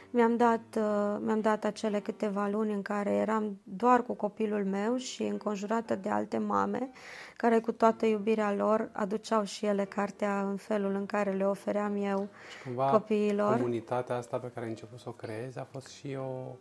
Mi-am 0.09 0.37
dat, 0.37 0.61
uh, 0.77 1.17
mi-am 1.19 1.41
dat 1.41 1.63
acele 1.63 1.99
câteva 1.99 2.47
luni 2.47 2.73
în 2.73 2.81
care 2.81 3.11
eram 3.11 3.59
doar 3.63 4.03
cu 4.03 4.13
copilul 4.13 4.65
meu 4.65 4.95
și 4.95 5.23
înconjurată 5.23 5.95
de 5.95 6.09
alte 6.09 6.37
mame 6.37 6.89
care 7.37 7.59
cu 7.59 7.71
toată 7.71 8.05
iubirea 8.05 8.53
lor 8.53 8.89
aduceau 8.91 9.43
și 9.43 9.65
ele 9.65 9.85
cartea 9.85 10.41
în 10.41 10.55
felul 10.55 10.95
în 10.95 11.05
care 11.05 11.31
le 11.31 11.45
ofeream 11.45 11.95
eu 11.95 12.27
și 12.49 12.63
cumva 12.63 12.89
copiilor. 12.89 13.55
comunitatea 13.55 14.15
asta 14.15 14.37
pe 14.37 14.51
care 14.53 14.65
ai 14.65 14.71
început 14.71 14.99
să 14.99 15.09
o 15.09 15.11
creezi 15.11 15.59
a 15.59 15.67
fost 15.71 15.87
și 15.87 16.17
o 16.19 16.55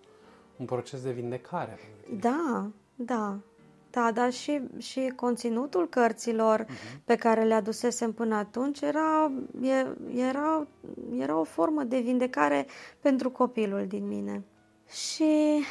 un 0.56 0.66
proces 0.66 1.02
de 1.02 1.10
vindecare. 1.10 1.78
Da, 2.20 2.66
da. 2.94 3.36
Da, 3.96 4.10
dar 4.12 4.32
și, 4.32 4.60
și 4.78 5.12
conținutul 5.16 5.88
cărților 5.88 6.64
uh-huh. 6.64 7.04
pe 7.04 7.14
care 7.14 7.44
le 7.44 7.54
adusesem 7.54 8.12
până 8.12 8.34
atunci 8.34 8.80
era, 8.80 9.32
era, 10.14 10.66
era 11.18 11.38
o 11.38 11.44
formă 11.44 11.82
de 11.82 11.98
vindecare 11.98 12.66
pentru 13.00 13.30
copilul 13.30 13.86
din 13.86 14.06
mine. 14.06 14.44
Și 14.88 15.62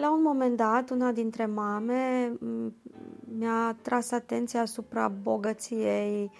la 0.00 0.12
un 0.12 0.22
moment 0.22 0.56
dat, 0.56 0.90
una 0.90 1.12
dintre 1.12 1.46
mame 1.46 2.32
mi-a 3.38 3.76
tras 3.82 4.10
atenția 4.10 4.60
asupra 4.60 5.08
bogăției 5.08 6.30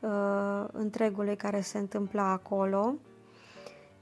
uh, 0.00 0.64
întregului 0.72 1.36
care 1.36 1.60
se 1.60 1.78
întâmpla 1.78 2.30
acolo 2.30 2.94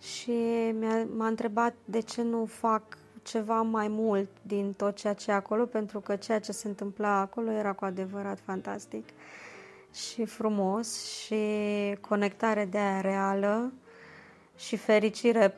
și 0.01 0.33
mi-a, 0.79 1.07
m-a 1.17 1.27
întrebat 1.27 1.75
de 1.85 2.01
ce 2.01 2.23
nu 2.23 2.45
fac 2.45 2.83
ceva 3.27 3.63
mai 3.63 3.89
mult 3.89 4.29
din 4.43 4.73
tot 4.73 4.97
ceea 4.97 5.13
ce 5.13 5.31
e 5.31 5.35
acolo, 5.35 5.65
pentru 5.65 6.01
că 6.01 6.17
ceea 6.17 6.41
ce 6.41 6.53
se 6.53 6.69
întâmpla 6.69 7.21
acolo 7.21 7.51
era 7.51 7.73
cu 7.73 7.85
adevărat 7.85 8.39
fantastic 8.45 9.09
și 9.93 10.25
frumos 10.25 11.05
și 11.05 11.37
conectare 12.01 12.65
de 12.65 12.79
aia 12.79 13.01
reală 13.01 13.73
și 14.57 14.77
fericire 14.77 15.55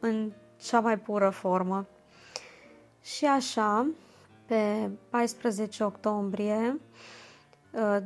în 0.00 0.32
cea 0.56 0.80
mai 0.80 0.98
pură 0.98 1.30
formă. 1.30 1.86
Și 3.02 3.24
așa, 3.26 3.86
pe 4.46 4.90
14 5.10 5.84
octombrie 5.84 6.80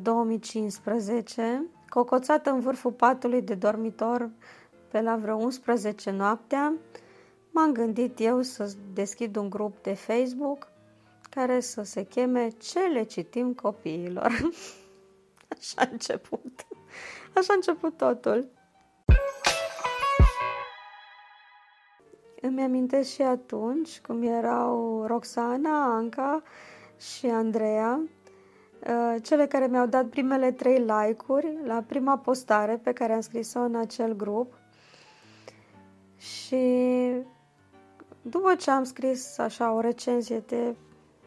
2015, 0.03 1.63
cocoțată 1.89 2.51
în 2.51 2.61
vârful 2.61 2.93
patului 2.93 3.43
de 3.43 3.55
dormitor 3.55 4.31
pe 4.91 5.01
la 5.01 5.17
vreo 5.17 5.37
11 5.37 6.11
noaptea, 6.11 6.73
m-am 7.57 7.73
gândit 7.73 8.21
eu 8.21 8.43
să 8.43 8.73
deschid 8.93 9.37
un 9.37 9.51
grup 9.51 9.83
de 9.83 9.95
Facebook 9.95 10.69
care 11.31 11.61
să 11.61 11.83
se 11.83 12.05
cheme 12.05 12.49
Ce 12.49 12.79
le 12.79 13.03
citim 13.03 13.53
copiilor. 13.55 14.31
Așa 15.59 15.75
a 15.77 15.89
început. 15.91 16.67
Așa 17.35 17.53
a 17.53 17.55
început 17.55 17.97
totul. 17.97 18.49
Îmi 22.41 22.63
amintesc 22.63 23.11
și 23.11 23.23
atunci 23.23 24.01
cum 24.01 24.23
erau 24.23 25.05
Roxana, 25.07 25.95
Anca 25.95 26.43
și 26.99 27.27
Andreea, 27.27 28.01
uh, 28.89 29.17
cele 29.23 29.47
care 29.47 29.67
mi-au 29.67 29.87
dat 29.87 30.07
primele 30.07 30.53
trei 30.53 30.79
like-uri 30.79 31.59
la 31.65 31.85
prima 31.87 32.19
postare 32.19 32.77
pe 32.77 32.93
care 32.93 33.13
am 33.13 33.21
scris-o 33.21 33.61
în 33.61 33.75
acel 33.75 34.17
grup. 34.17 34.55
Și 36.17 36.65
după 38.29 38.55
ce 38.55 38.70
am 38.70 38.85
scris 38.85 39.39
așa 39.39 39.72
o 39.72 39.81
recenzie 39.81 40.39
de 40.47 40.74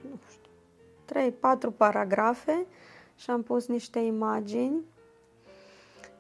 nu 0.01 0.19
știu, 0.29 1.31
3-4 1.73 1.77
paragrafe 1.77 2.65
și 3.15 3.29
am 3.29 3.43
pus 3.43 3.67
niște 3.67 3.99
imagini 3.99 4.83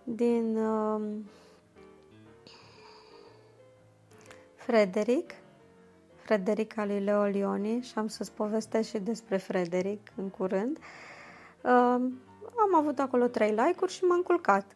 din 0.03 0.57
uh, 0.57 1.01
Frederic, 4.55 5.33
Frederic 6.15 6.77
al 6.77 6.87
lui 6.87 6.99
Leo 6.99 7.23
Lioni 7.23 7.81
și 7.81 7.93
am 7.95 8.07
să-ți 8.07 8.31
povestesc 8.31 8.89
și 8.89 8.99
despre 8.99 9.37
Frederic 9.37 10.11
în 10.15 10.29
curând. 10.29 10.77
Uh, 10.77 11.71
am 12.59 12.75
avut 12.75 12.99
acolo 12.99 13.27
trei 13.27 13.49
like-uri 13.49 13.91
și 13.91 14.03
m-am 14.03 14.21
culcat. 14.21 14.75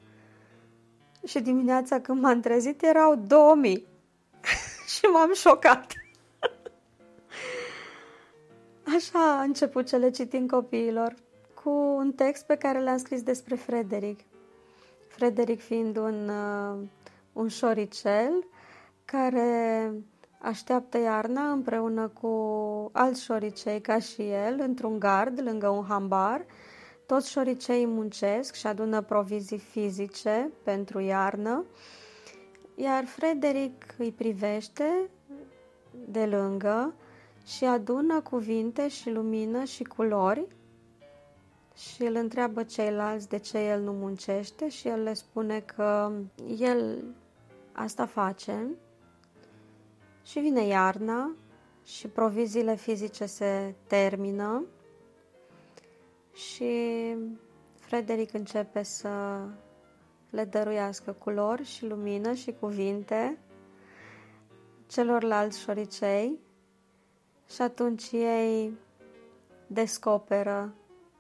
Și 1.25 1.39
dimineața 1.39 1.99
când 1.99 2.21
m-am 2.21 2.39
trezit 2.39 2.83
erau 2.83 3.15
2000 3.15 3.91
și 4.93 5.05
m-am 5.05 5.33
șocat. 5.33 5.93
Așa 8.95 9.37
a 9.39 9.41
început 9.41 9.87
cele 9.87 10.09
citim 10.09 10.47
copiilor, 10.47 11.13
cu 11.63 11.69
un 11.69 12.11
text 12.11 12.45
pe 12.45 12.55
care 12.55 12.83
l-am 12.83 12.97
scris 12.97 13.21
despre 13.21 13.55
Frederic. 13.55 14.19
Frederic 15.07 15.61
fiind 15.61 15.97
un, 15.97 16.29
uh, 16.29 16.87
un 17.33 17.47
șoricel 17.47 18.47
care 19.05 19.91
așteaptă 20.39 20.97
iarna 20.97 21.51
împreună 21.51 22.07
cu 22.07 22.29
alți 22.93 23.23
șoricei 23.23 23.81
ca 23.81 23.99
și 23.99 24.21
el, 24.21 24.59
într-un 24.59 24.99
gard, 24.99 25.41
lângă 25.41 25.69
un 25.69 25.85
hambar. 25.87 26.45
Toți 27.05 27.31
șoriceii 27.31 27.85
muncesc 27.85 28.53
și 28.55 28.67
adună 28.67 29.01
provizii 29.01 29.57
fizice 29.57 30.49
pentru 30.63 30.99
iarnă, 30.99 31.65
iar 32.75 33.05
Frederic 33.05 33.95
îi 33.97 34.11
privește 34.11 35.09
de 36.07 36.25
lângă 36.25 36.93
și 37.45 37.65
adună 37.65 38.21
cuvinte 38.21 38.87
și 38.87 39.09
lumină 39.09 39.63
și 39.63 39.83
culori 39.83 40.47
și 41.75 42.03
îl 42.03 42.15
întreabă 42.15 42.63
ceilalți 42.63 43.29
de 43.29 43.37
ce 43.37 43.57
el 43.57 43.81
nu 43.81 43.91
muncește 43.91 44.69
și 44.69 44.87
el 44.87 45.03
le 45.03 45.13
spune 45.13 45.59
că 45.59 46.11
el 46.57 47.03
asta 47.71 48.05
face 48.05 48.67
și 50.23 50.39
vine 50.39 50.65
iarna 50.65 51.31
și 51.83 52.07
proviziile 52.07 52.75
fizice 52.75 53.25
se 53.25 53.73
termină 53.87 54.63
și 56.33 56.73
Frederic 57.75 58.33
începe 58.33 58.83
să 58.83 59.09
le 60.33 60.43
dăruiască 60.43 61.11
culori 61.11 61.63
și 61.63 61.85
lumină 61.85 62.33
și 62.33 62.55
cuvinte 62.59 63.37
celorlalți 64.87 65.59
șoricei 65.59 66.39
și 67.49 67.61
atunci 67.61 68.11
ei 68.11 68.77
descoperă, 69.67 70.73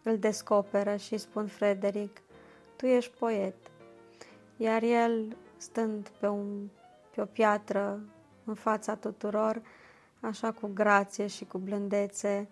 îl 0.03 0.17
descoperă 0.17 0.95
și 0.95 1.17
spun 1.17 1.47
Frederic, 1.47 2.21
tu 2.75 2.85
ești 2.85 3.11
poet. 3.19 3.55
Iar 4.57 4.83
el, 4.83 5.35
stând 5.57 6.09
pe, 6.19 6.27
un, 6.27 6.67
pe 7.15 7.21
o 7.21 7.25
piatră 7.25 7.99
în 8.43 8.53
fața 8.53 8.95
tuturor, 8.95 9.61
așa 10.19 10.51
cu 10.51 10.71
grație 10.73 11.27
și 11.27 11.45
cu 11.45 11.57
blândețe, 11.57 12.49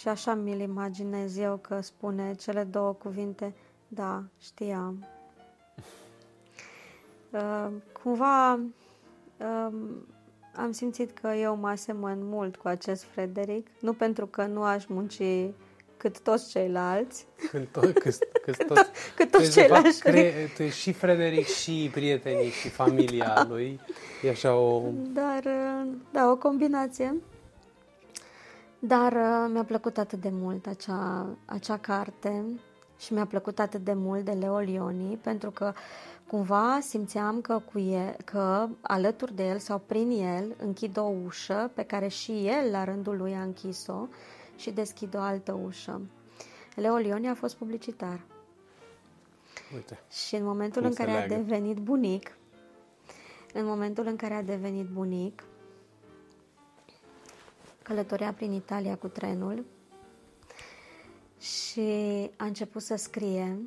și 0.00 0.08
așa 0.08 0.34
mi-l 0.34 0.60
imaginez 0.60 1.36
eu 1.36 1.56
că 1.56 1.80
spune 1.80 2.34
cele 2.34 2.64
două 2.64 2.92
cuvinte, 2.92 3.54
da, 3.88 4.24
știam. 4.38 5.06
Uh, 7.36 7.68
cumva 8.02 8.52
uh, 9.36 9.68
am 10.54 10.72
simțit 10.72 11.18
că 11.18 11.28
eu 11.28 11.56
mă 11.56 11.68
asemăn 11.68 12.18
mult 12.20 12.56
cu 12.56 12.68
acest 12.68 13.04
Frederic, 13.04 13.66
nu 13.80 13.92
pentru 13.92 14.26
că 14.26 14.46
nu 14.46 14.62
aș 14.62 14.86
munci 14.86 15.22
cât 15.96 16.20
toți 16.20 16.50
ceilalți. 16.50 17.26
Când 17.50 17.66
to- 17.66 17.92
cât, 17.92 17.94
cât, 18.44 18.56
cât, 18.56 18.66
toți, 18.66 18.82
to- 18.82 19.14
cât 19.16 19.30
toți 19.30 19.52
ceilalți. 19.52 20.02
Fapt, 20.02 20.14
cre- 20.14 20.50
tu 20.56 20.62
ești 20.62 20.80
și 20.80 20.92
Frederic 20.92 21.46
și 21.46 21.90
prietenii 21.92 22.50
și 22.50 22.68
familia 22.68 23.32
da. 23.34 23.46
lui. 23.48 23.80
E 24.22 24.30
așa 24.30 24.56
o... 24.56 24.82
Dar, 25.12 25.42
da, 26.12 26.30
o 26.30 26.36
combinație. 26.36 27.20
Dar 28.78 29.16
mi-a 29.52 29.64
plăcut 29.64 29.98
atât 29.98 30.20
de 30.20 30.30
mult 30.32 30.66
acea, 30.66 31.26
acea 31.44 31.76
carte 31.76 32.44
și 32.98 33.12
mi-a 33.12 33.26
plăcut 33.26 33.58
atât 33.58 33.84
de 33.84 33.92
mult 33.92 34.24
de 34.24 34.30
Leo 34.30 34.58
Lioni 34.58 35.18
pentru 35.22 35.50
că 35.50 35.72
Cumva 36.26 36.78
simțeam 36.80 37.40
că, 37.40 37.62
cu 37.72 37.78
el, 37.78 38.16
că 38.24 38.68
alături 38.80 39.34
de 39.34 39.48
el 39.48 39.58
sau 39.58 39.78
prin 39.78 40.10
el 40.10 40.54
închid 40.58 40.96
o 40.96 41.12
ușă 41.24 41.70
pe 41.74 41.82
care 41.82 42.08
și 42.08 42.46
el 42.46 42.70
la 42.70 42.84
rândul 42.84 43.16
lui 43.16 43.34
a 43.34 43.42
închis-o 43.42 44.06
și 44.56 44.70
deschid 44.70 45.14
o 45.14 45.18
altă 45.18 45.52
ușă. 45.52 46.00
Leo 46.74 46.96
Lioni 46.96 47.28
a 47.28 47.34
fost 47.34 47.56
publicitar. 47.56 48.20
Uite. 49.74 49.98
Și 50.10 50.34
în 50.34 50.44
momentul 50.44 50.84
în 50.84 50.94
care 50.94 51.10
a 51.10 51.28
devenit 51.28 51.76
bunic, 51.76 52.36
în 53.52 53.64
momentul 53.64 54.06
în 54.06 54.16
care 54.16 54.34
a 54.34 54.42
devenit 54.42 54.86
bunic, 54.86 55.44
călătorea 57.82 58.32
prin 58.32 58.52
Italia 58.52 58.96
cu 58.96 59.08
trenul 59.08 59.64
și 61.38 61.80
a 62.36 62.44
început 62.44 62.82
să 62.82 62.96
scrie 62.96 63.58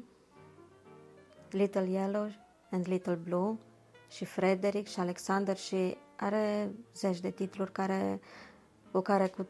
Little 1.50 1.88
Yellow 1.90 2.30
and 2.72 2.88
Little 2.88 3.20
Blue 3.24 3.58
și 4.10 4.26
Frederick 4.26 4.88
și 4.88 5.00
Alexander 5.00 5.58
și 5.58 5.98
are 6.16 6.72
zeci 6.96 7.20
de 7.20 7.30
titluri 7.30 7.72
care, 7.72 8.20
cu 8.92 9.00
care 9.00 9.28
cu 9.28 9.48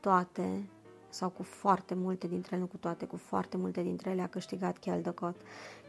toate 0.00 0.68
sau 1.08 1.28
cu 1.28 1.42
foarte 1.42 1.94
multe 1.94 2.26
dintre 2.26 2.48
ele, 2.54 2.60
nu 2.60 2.68
cu 2.68 2.76
toate, 2.76 3.06
cu 3.06 3.16
foarte 3.16 3.56
multe 3.56 3.82
dintre 3.82 4.10
ele 4.10 4.22
a 4.22 4.28
câștigat 4.28 4.78
Caldecott. 4.78 5.40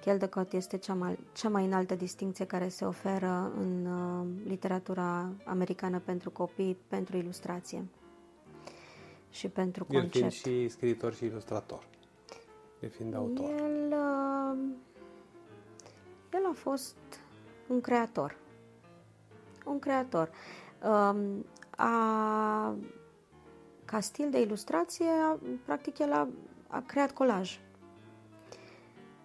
Caldecott 0.05 0.53
este 0.53 0.77
cea 0.77 0.93
mai, 0.93 1.19
cea 1.33 1.49
mai 1.49 1.65
înaltă 1.65 1.95
distinție 1.95 2.45
care 2.45 2.69
se 2.69 2.85
oferă 2.85 3.51
în 3.59 3.85
uh, 3.85 4.25
literatura 4.47 5.29
americană 5.45 5.99
pentru 5.99 6.29
copii, 6.31 6.77
pentru 6.87 7.17
ilustrație 7.17 7.85
și 9.29 9.47
pentru 9.47 9.85
concept. 9.85 10.15
El 10.15 10.29
fiind 10.29 10.31
și 10.31 10.69
scriitor 10.69 11.13
și 11.13 11.25
ilustrator, 11.25 11.87
el 12.79 12.89
fiind 12.89 13.15
autor. 13.15 13.49
El... 13.49 13.93
Uh, 13.93 14.57
el 16.33 16.45
a 16.49 16.53
fost 16.53 16.95
un 17.67 17.81
creator. 17.81 18.35
Un 19.65 19.79
creator. 19.79 20.29
Um, 20.83 21.45
a, 21.77 22.75
ca 23.85 23.99
stil 23.99 24.29
de 24.29 24.41
ilustrație, 24.41 25.09
practic 25.65 25.99
el 25.99 26.11
a, 26.11 26.27
a 26.67 26.83
creat 26.85 27.11
colaj. 27.11 27.59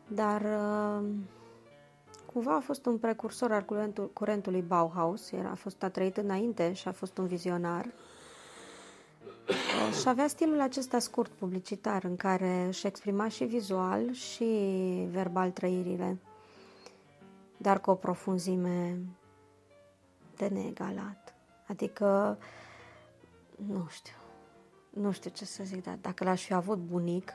Dar 0.09 0.41
uh, 0.41 1.09
cumva 2.33 2.55
a 2.55 2.61
fost 2.61 2.87
un 2.87 2.99
precursor 2.99 3.53
al 3.53 3.63
curentul, 3.63 4.11
curentului 4.13 4.63
Bauhaus, 4.63 5.33
era, 5.33 5.51
a 5.51 5.55
fost 5.55 5.83
a 5.83 5.89
trăit 5.89 6.17
înainte 6.17 6.73
și 6.73 6.89
a 6.89 6.93
fost 6.93 7.19
un 7.19 7.27
vizionar. 7.27 7.85
Uh, 9.49 9.95
și 10.01 10.09
avea 10.09 10.27
stilul 10.27 10.61
acesta 10.61 10.99
scurt, 10.99 11.31
publicitar, 11.31 12.05
în 12.05 12.17
care 12.17 12.65
își 12.69 12.87
exprima 12.87 13.29
și 13.29 13.45
vizual 13.45 14.13
și 14.13 14.45
verbal 15.11 15.51
trăirile 15.51 16.19
dar 17.65 17.81
cu 17.81 17.91
o 17.91 17.95
profunzime 17.95 18.99
de 20.37 20.49
neegalat. 20.49 21.35
Adică, 21.67 22.39
nu 23.57 23.87
știu, 23.89 24.15
nu 24.91 25.13
știu 25.13 25.31
ce 25.31 25.45
să 25.45 25.65
zic, 25.65 25.83
dar 25.83 25.99
dacă 26.01 26.25
l-aș 26.25 26.45
fi 26.45 26.55
avut 26.55 26.79
bunic, 26.79 27.33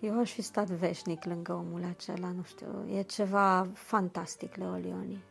eu 0.00 0.18
aș 0.18 0.32
fi 0.32 0.42
stat 0.42 0.66
veșnic 0.66 1.24
lângă 1.24 1.52
omul 1.52 1.84
acela, 1.84 2.30
nu 2.30 2.42
știu, 2.42 2.88
e 2.94 3.02
ceva 3.02 3.68
fantastic, 3.74 4.54
Leolioni. 4.54 5.24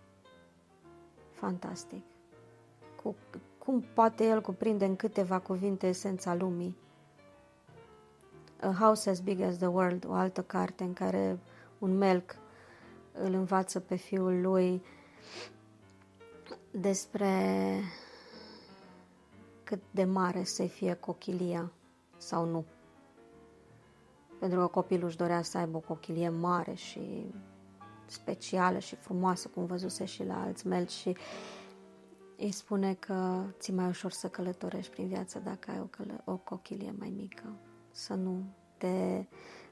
fantastic. 1.31 2.03
Cu, 3.03 3.15
cum 3.57 3.83
poate 3.93 4.25
el 4.25 4.41
cuprinde 4.41 4.85
în 4.85 4.95
câteva 4.95 5.39
cuvinte 5.39 5.87
esența 5.87 6.33
lumii? 6.33 6.77
A 8.61 8.71
House 8.79 9.09
as 9.09 9.19
Big 9.19 9.41
as 9.41 9.57
the 9.57 9.67
World, 9.67 10.05
o 10.07 10.13
altă 10.13 10.41
carte 10.41 10.83
în 10.83 10.93
care 10.93 11.39
un 11.79 11.97
melc 11.97 12.43
îl 13.23 13.33
învață 13.33 13.79
pe 13.79 13.95
fiul 13.95 14.41
lui 14.41 14.83
despre 16.71 17.33
cât 19.63 19.81
de 19.91 20.03
mare 20.03 20.43
să 20.43 20.63
fie 20.63 20.93
cochilia 20.93 21.71
sau 22.17 22.45
nu. 22.45 22.65
Pentru 24.39 24.59
că 24.59 24.67
copilul 24.67 25.07
își 25.07 25.17
dorea 25.17 25.41
să 25.41 25.57
aibă 25.57 25.77
o 25.77 25.79
cochilie 25.79 26.29
mare 26.29 26.73
și 26.73 27.33
specială 28.05 28.79
și 28.79 28.95
frumoasă, 28.95 29.47
cum 29.47 29.65
văzuse 29.65 30.05
și 30.05 30.23
la 30.23 30.41
alți 30.41 30.67
melci 30.67 30.91
și 30.91 31.17
îi 32.37 32.51
spune 32.51 32.93
că 32.93 33.43
ți 33.59 33.71
mai 33.71 33.87
ușor 33.87 34.11
să 34.11 34.27
călătorești 34.27 34.91
prin 34.91 35.07
viață 35.07 35.39
dacă 35.39 35.71
ai 35.71 35.79
o, 35.79 35.85
călă- 35.85 36.21
o 36.25 36.37
cochilie 36.37 36.95
mai 36.99 37.13
mică, 37.17 37.55
să 37.91 38.13
nu 38.13 38.43
te 38.77 39.25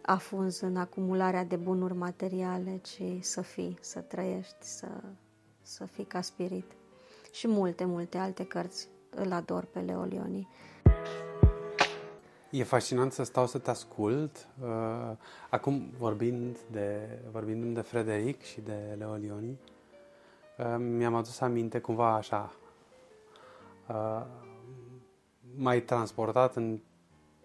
afunzi 0.06 0.64
în 0.64 0.76
acumularea 0.76 1.44
de 1.44 1.56
bunuri 1.56 1.94
materiale, 1.94 2.78
ci 2.78 3.02
să 3.20 3.42
fii, 3.42 3.78
să 3.82 4.00
trăiești, 4.00 4.56
să, 4.60 4.88
să 5.62 5.86
fii 5.86 6.04
ca 6.04 6.22
spirit. 6.22 6.72
Și 7.32 7.48
multe, 7.48 7.86
multe 7.86 8.18
alte 8.18 8.46
cărți 8.46 8.88
îl 9.10 9.32
ador 9.32 9.66
pe 9.66 9.80
Leo 9.80 10.04
Lioni. 10.04 10.48
E 12.50 12.64
fascinant 12.64 13.12
să 13.12 13.24
stau 13.24 13.48
să 13.48 13.58
te 13.58 13.70
ascult. 13.70 14.48
Uh, 14.62 15.18
acum, 15.50 15.94
vorbind 15.98 16.58
de, 16.72 17.20
vorbindu 17.32 17.68
de 17.68 17.82
Frederic 17.82 18.42
și 18.42 18.62
de 18.62 18.96
Leo 18.98 19.14
Lioni, 19.14 19.60
uh, 20.58 20.76
mi-am 20.78 21.16
adus 21.16 21.40
aminte 21.40 21.80
cumva 21.80 22.16
așa, 22.16 22.54
uh, 23.88 24.26
mai 25.56 25.82
transportat 25.82 26.56
în 26.56 26.80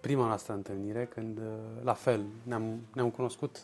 prima 0.01 0.26
noastră 0.26 0.53
întâlnire, 0.53 1.07
când, 1.07 1.40
la 1.82 1.92
fel, 1.92 2.24
ne-am, 2.42 2.80
ne-am 2.94 3.11
cunoscut 3.11 3.62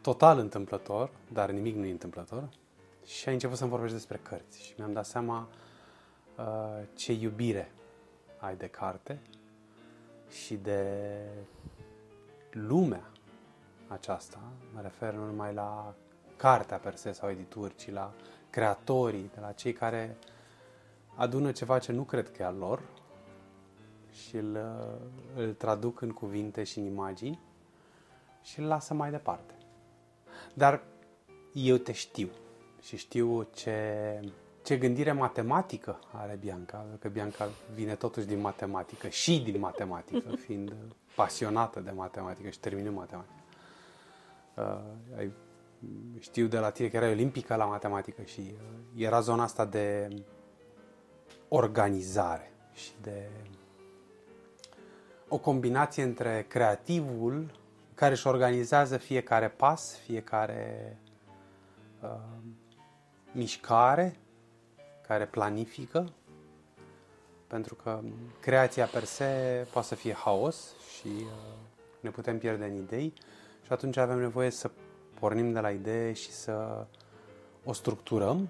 total 0.00 0.38
întâmplător, 0.38 1.10
dar 1.32 1.50
nimic 1.50 1.76
nu 1.76 1.84
e 1.84 1.90
întâmplător, 1.90 2.48
și 3.04 3.28
ai 3.28 3.34
început 3.34 3.56
să-mi 3.56 3.70
vorbești 3.70 3.96
despre 3.96 4.20
cărți 4.22 4.62
și 4.62 4.74
mi-am 4.76 4.92
dat 4.92 5.06
seama 5.06 5.48
uh, 6.36 6.86
ce 6.94 7.12
iubire 7.12 7.72
ai 8.38 8.56
de 8.56 8.66
carte 8.66 9.20
și 10.28 10.54
de 10.54 10.82
lumea 12.50 13.10
aceasta, 13.88 14.38
mă 14.74 14.80
refer 14.80 15.12
nu 15.12 15.24
numai 15.24 15.54
la 15.54 15.94
cartea 16.36 16.76
per 16.76 16.96
se 16.96 17.12
sau 17.12 17.30
edituri, 17.30 17.76
ci 17.76 17.90
la 17.90 18.12
creatorii, 18.50 19.30
de 19.34 19.40
la 19.40 19.52
cei 19.52 19.72
care 19.72 20.16
adună 21.14 21.52
ceva 21.52 21.78
ce 21.78 21.92
nu 21.92 22.02
cred 22.02 22.30
că 22.30 22.42
e 22.42 22.44
al 22.44 22.56
lor 22.56 22.82
și 24.12 24.36
îl, 24.36 24.58
îl 25.36 25.52
traduc 25.52 26.00
în 26.00 26.10
cuvinte 26.10 26.62
și 26.62 26.78
în 26.78 26.84
imagini 26.84 27.40
și 28.42 28.60
îl 28.60 28.66
lasă 28.66 28.94
mai 28.94 29.10
departe. 29.10 29.54
Dar 30.54 30.82
eu 31.52 31.76
te 31.76 31.92
știu 31.92 32.28
și 32.80 32.96
știu 32.96 33.42
ce 33.42 34.20
ce 34.62 34.76
gândire 34.76 35.12
matematică 35.12 35.98
are 36.12 36.36
Bianca, 36.40 36.86
că 36.98 37.08
Bianca 37.08 37.48
vine 37.74 37.94
totuși 37.94 38.26
din 38.26 38.40
matematică 38.40 39.08
și 39.08 39.40
din 39.40 39.60
matematică, 39.60 40.36
fiind 40.46 40.74
pasionată 41.14 41.80
de 41.80 41.90
matematică 41.90 42.48
și 42.48 42.58
terminând 42.58 42.96
matematică. 42.96 43.34
Uh, 44.56 45.30
știu 46.18 46.46
de 46.46 46.58
la 46.58 46.70
tine 46.70 46.88
că 46.88 46.96
erai 46.96 47.10
olimpică 47.10 47.54
la 47.54 47.64
matematică 47.64 48.22
și 48.22 48.40
uh, 48.40 49.02
era 49.02 49.20
zona 49.20 49.42
asta 49.42 49.64
de 49.64 50.08
organizare 51.48 52.52
și 52.72 52.90
de 53.02 53.30
o 55.32 55.38
combinație 55.38 56.02
între 56.02 56.44
creativul 56.48 57.50
care 57.94 58.12
își 58.12 58.26
organizează 58.26 58.96
fiecare 58.96 59.48
pas, 59.48 59.96
fiecare 59.96 60.96
uh, 62.02 62.08
mișcare 63.32 64.16
care 65.06 65.26
planifică, 65.26 66.12
pentru 67.46 67.74
că 67.74 68.00
creația 68.40 68.86
per 68.86 69.04
se 69.04 69.66
poate 69.72 69.86
să 69.86 69.94
fie 69.94 70.12
haos 70.12 70.74
și 70.98 71.08
uh, 71.08 71.56
ne 72.00 72.10
putem 72.10 72.38
pierde 72.38 72.64
în 72.64 72.74
idei 72.74 73.12
și 73.64 73.72
atunci 73.72 73.96
avem 73.96 74.18
nevoie 74.18 74.50
să 74.50 74.70
pornim 75.20 75.52
de 75.52 75.60
la 75.60 75.70
idee 75.70 76.12
și 76.12 76.30
să 76.32 76.86
o 77.64 77.72
structurăm, 77.72 78.48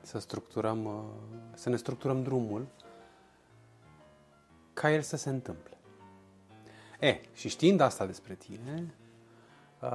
să 0.00 0.18
structurăm, 0.18 0.84
uh, 0.84 1.02
să 1.54 1.68
ne 1.68 1.76
structurăm 1.76 2.22
drumul 2.22 2.66
ca 4.72 4.92
el 4.92 5.02
să 5.02 5.16
se 5.16 5.28
întâmple. 5.28 5.71
E, 7.02 7.20
și 7.32 7.48
știind 7.48 7.80
asta 7.80 8.06
despre 8.06 8.34
tine, 8.34 8.94
uh, 9.80 9.88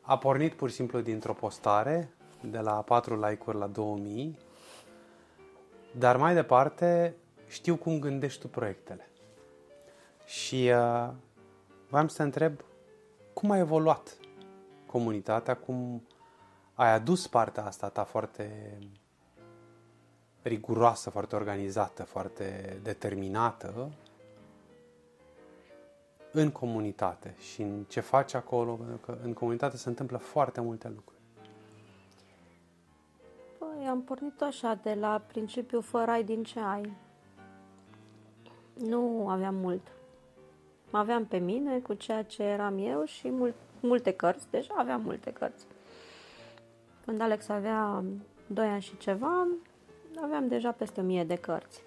a 0.00 0.18
pornit 0.20 0.52
pur 0.52 0.68
și 0.68 0.74
simplu 0.74 1.00
dintr-o 1.00 1.32
postare 1.32 2.10
de 2.40 2.58
la 2.58 2.82
4 2.82 3.20
like-uri 3.20 3.58
la 3.58 3.66
2000 3.66 4.38
dar 5.98 6.16
mai 6.16 6.34
departe, 6.34 7.14
știu 7.46 7.76
cum 7.76 7.98
gândești 7.98 8.40
tu 8.40 8.48
proiectele. 8.48 9.08
Și 10.24 10.70
uh, 10.74 11.10
vreau 11.88 12.08
să 12.08 12.16
te 12.16 12.22
întreb 12.22 12.60
cum 13.32 13.50
a 13.50 13.58
evoluat 13.58 14.16
comunitatea, 14.86 15.56
cum 15.56 16.06
ai 16.74 16.92
adus 16.92 17.26
partea 17.26 17.64
asta 17.64 17.88
ta 17.88 18.04
foarte 18.04 18.78
riguroasă, 20.42 21.10
foarte 21.10 21.36
organizată, 21.36 22.02
foarte 22.02 22.78
determinată 22.82 23.90
în 26.32 26.50
comunitate 26.50 27.34
și 27.38 27.62
în 27.62 27.84
ce 27.88 28.00
faci 28.00 28.34
acolo, 28.34 28.72
pentru 28.72 28.96
că 28.96 29.18
în 29.22 29.32
comunitate 29.32 29.76
se 29.76 29.88
întâmplă 29.88 30.16
foarte 30.18 30.60
multe 30.60 30.88
lucruri. 30.88 31.20
Păi, 33.58 33.86
am 33.88 34.02
pornit 34.02 34.40
așa, 34.40 34.78
de 34.82 34.94
la 34.94 35.22
principiu 35.26 35.80
fără 35.80 36.10
ai 36.10 36.24
din 36.24 36.44
ce 36.44 36.60
ai. 36.60 36.92
Nu 38.74 39.28
aveam 39.28 39.54
mult. 39.54 39.92
Aveam 40.90 41.26
pe 41.26 41.38
mine 41.38 41.78
cu 41.78 41.94
ceea 41.94 42.22
ce 42.22 42.42
eram 42.42 42.78
eu 42.78 43.04
și 43.04 43.30
mult, 43.30 43.54
multe 43.80 44.10
cărți, 44.12 44.50
deja 44.50 44.74
aveam 44.76 45.02
multe 45.02 45.32
cărți. 45.32 45.66
Când 47.04 47.20
Alex 47.20 47.48
avea 47.48 48.04
2 48.46 48.68
ani 48.68 48.82
și 48.82 48.96
ceva, 48.96 49.46
aveam 50.22 50.48
deja 50.48 50.72
peste 50.72 51.00
1000 51.00 51.24
de 51.24 51.34
cărți. 51.34 51.82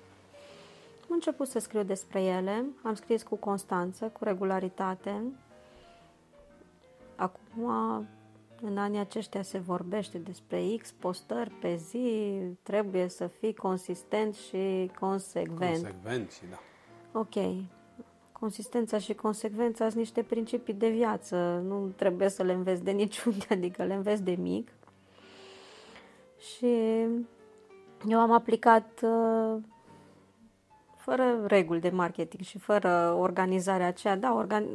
Am 1.13 1.19
început 1.19 1.47
să 1.47 1.59
scriu 1.59 1.83
despre 1.83 2.21
ele, 2.21 2.65
am 2.83 2.93
scris 2.93 3.23
cu 3.23 3.35
constanță, 3.35 4.05
cu 4.05 4.23
regularitate. 4.23 5.23
Acum 7.15 7.67
în 8.61 8.77
anii 8.77 8.99
aceștia 8.99 9.41
se 9.41 9.57
vorbește 9.57 10.17
despre 10.17 10.75
X 10.81 10.91
postări 10.91 11.49
pe 11.49 11.75
zi, 11.75 12.33
trebuie 12.63 13.07
să 13.07 13.27
fii 13.27 13.53
consistent 13.53 14.35
și 14.35 14.91
consecvent. 14.99 15.81
Consecvent 15.81 16.31
și 16.31 16.41
da. 16.49 16.59
Ok. 17.19 17.63
Consistența 18.31 18.97
și 18.97 19.13
consecvența 19.13 19.85
sunt 19.85 19.99
niște 19.99 20.23
principii 20.23 20.73
de 20.73 20.89
viață, 20.89 21.63
nu 21.67 21.91
trebuie 21.95 22.29
să 22.29 22.43
le 22.43 22.53
înveți 22.53 22.83
de 22.83 22.91
niciunde, 22.91 23.45
adică 23.55 23.83
le 23.83 23.93
înveți 23.93 24.23
de 24.23 24.35
mic. 24.39 24.71
Și 26.37 26.67
eu 28.07 28.19
am 28.19 28.31
aplicat 28.31 29.01
uh, 29.03 29.61
fără 31.03 31.43
reguli 31.45 31.79
de 31.79 31.89
marketing 31.89 32.43
și 32.43 32.57
fără 32.57 33.15
organizarea 33.17 33.87
aceea, 33.87 34.15
da, 34.15 34.33
organ... 34.33 34.65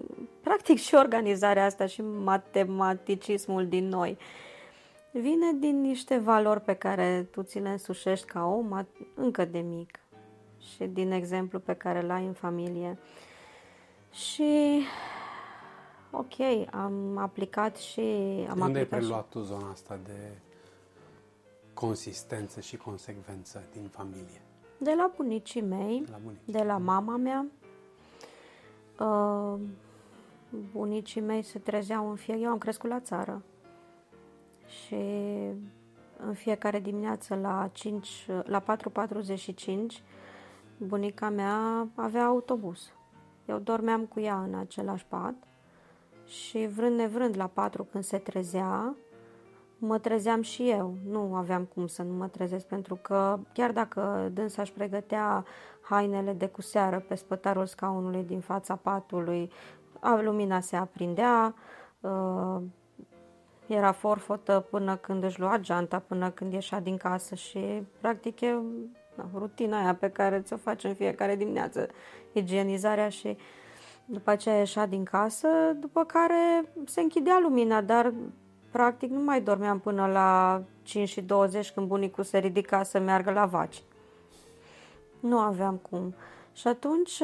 practic 0.41 0.79
și 0.79 0.95
organizarea 0.95 1.65
asta 1.65 1.87
și 1.87 2.03
matematicismul 2.03 3.69
din 3.69 3.89
noi 3.89 4.19
vine 5.11 5.53
din 5.59 5.81
niște 5.81 6.19
valori 6.19 6.61
pe 6.61 6.75
care 6.75 7.29
tu 7.31 7.43
ți 7.43 7.59
le 7.59 7.69
însușești 7.69 8.27
ca 8.27 8.45
om 8.45 8.87
încă 9.15 9.45
de 9.45 9.59
mic 9.59 9.99
și 10.59 10.85
din 10.85 11.11
exemplu 11.11 11.59
pe 11.59 11.75
care 11.75 12.03
l-ai 12.03 12.27
în 12.27 12.33
familie. 12.33 12.99
Și 14.13 14.83
ok, 16.11 16.35
am 16.71 17.17
aplicat 17.17 17.77
și... 17.77 18.01
Am 18.51 18.61
Unde 18.61 18.79
aplicat 18.79 18.93
ai 18.93 18.99
preluat 18.99 19.25
și... 19.25 19.31
tu 19.31 19.41
zona 19.41 19.71
asta 19.71 19.99
de 20.05 20.39
consistență 21.75 22.61
și 22.61 22.77
consecvență 22.77 23.69
din 23.73 23.89
familie? 23.89 24.43
De 24.79 24.95
la 24.95 25.13
bunicii 25.17 25.63
mei, 25.63 26.05
la 26.11 26.19
bunici. 26.23 26.41
de 26.45 26.63
la 26.63 26.77
mama 26.77 27.17
mea. 27.17 27.47
Uh, 29.01 29.61
bunicii 30.73 31.21
mei 31.21 31.43
se 31.43 31.59
trezeau 31.59 32.11
în 32.11 32.17
fie... 32.17 32.35
Eu 32.35 32.51
am 32.51 32.59
crescut 32.59 32.91
la 32.91 33.01
țară. 33.01 33.43
Și 34.67 34.95
în 36.27 36.35
fiecare 36.35 36.81
dimineață 36.81 37.35
la 37.35 37.71
5, 37.73 38.27
la 38.45 38.63
4.45 38.63 40.03
bunica 40.79 41.29
mea 41.29 41.89
avea 41.95 42.25
autobuz. 42.25 42.93
Eu 43.47 43.59
dormeam 43.59 44.05
cu 44.05 44.21
ea 44.21 44.43
în 44.43 44.55
același 44.55 45.07
pat 45.07 45.35
și 46.27 46.67
vrând 46.67 46.97
nevrând 46.97 47.37
la 47.37 47.47
4 47.47 47.85
când 47.85 48.05
se 48.05 48.19
trezea, 48.19 48.95
mă 49.79 49.99
trezeam 49.99 50.43
și 50.43 50.71
eu. 50.71 50.95
Nu 51.09 51.35
aveam 51.35 51.65
cum 51.65 51.87
să 51.87 52.03
nu 52.03 52.13
mă 52.13 52.27
trezesc, 52.27 52.67
pentru 52.67 52.99
că 53.03 53.39
chiar 53.53 53.73
dacă 53.73 54.31
dânsa 54.33 54.63
își 54.63 54.73
pregătea 54.73 55.45
hainele 55.81 56.33
de 56.33 56.47
cu 56.47 56.63
seară 56.63 57.05
pe 57.09 57.15
spătarul 57.15 57.67
scaunului 57.67 58.23
din 58.23 58.41
fața 58.41 58.77
patului, 58.77 59.51
lumina 60.01 60.61
se 60.61 60.77
aprindea, 60.77 61.55
uh, 62.01 62.63
era 63.67 63.93
forfotă 63.93 64.67
până 64.71 64.97
când 64.97 65.25
își 65.25 65.41
lua 65.41 65.59
geanta, 65.59 65.99
până 65.99 66.31
când 66.31 66.53
ieșea 66.53 66.81
din 66.81 66.97
casă 66.97 67.35
și 67.35 67.83
practic 68.01 68.41
e 68.41 68.55
na, 69.15 69.29
rutina 69.35 69.79
aia 69.79 69.95
pe 69.95 70.11
care 70.11 70.41
ți-o 70.41 70.57
faci 70.57 70.85
în 70.85 70.95
fiecare 70.95 71.37
dimineață, 71.37 71.89
igienizarea 72.33 73.09
și 73.09 73.37
după 74.05 74.31
aceea 74.31 74.59
ieșea 74.59 74.87
din 74.87 75.05
casă, 75.05 75.49
după 75.81 76.05
care 76.05 76.73
se 76.85 77.01
închidea 77.01 77.39
lumina, 77.43 77.81
dar 77.81 78.13
practic 78.71 79.11
nu 79.11 79.21
mai 79.21 79.41
dormeam 79.41 79.79
până 79.79 80.07
la 80.07 80.63
5 80.83 81.09
și 81.09 81.21
20 81.21 81.71
când 81.71 81.87
bunicul 81.87 82.25
se 82.25 82.39
ridica 82.39 82.83
să 82.83 82.99
meargă 82.99 83.31
la 83.31 83.47
vaci. 83.47 83.83
Nu 85.21 85.39
aveam 85.39 85.77
cum. 85.91 86.15
Și 86.53 86.69
atunci 86.69 87.23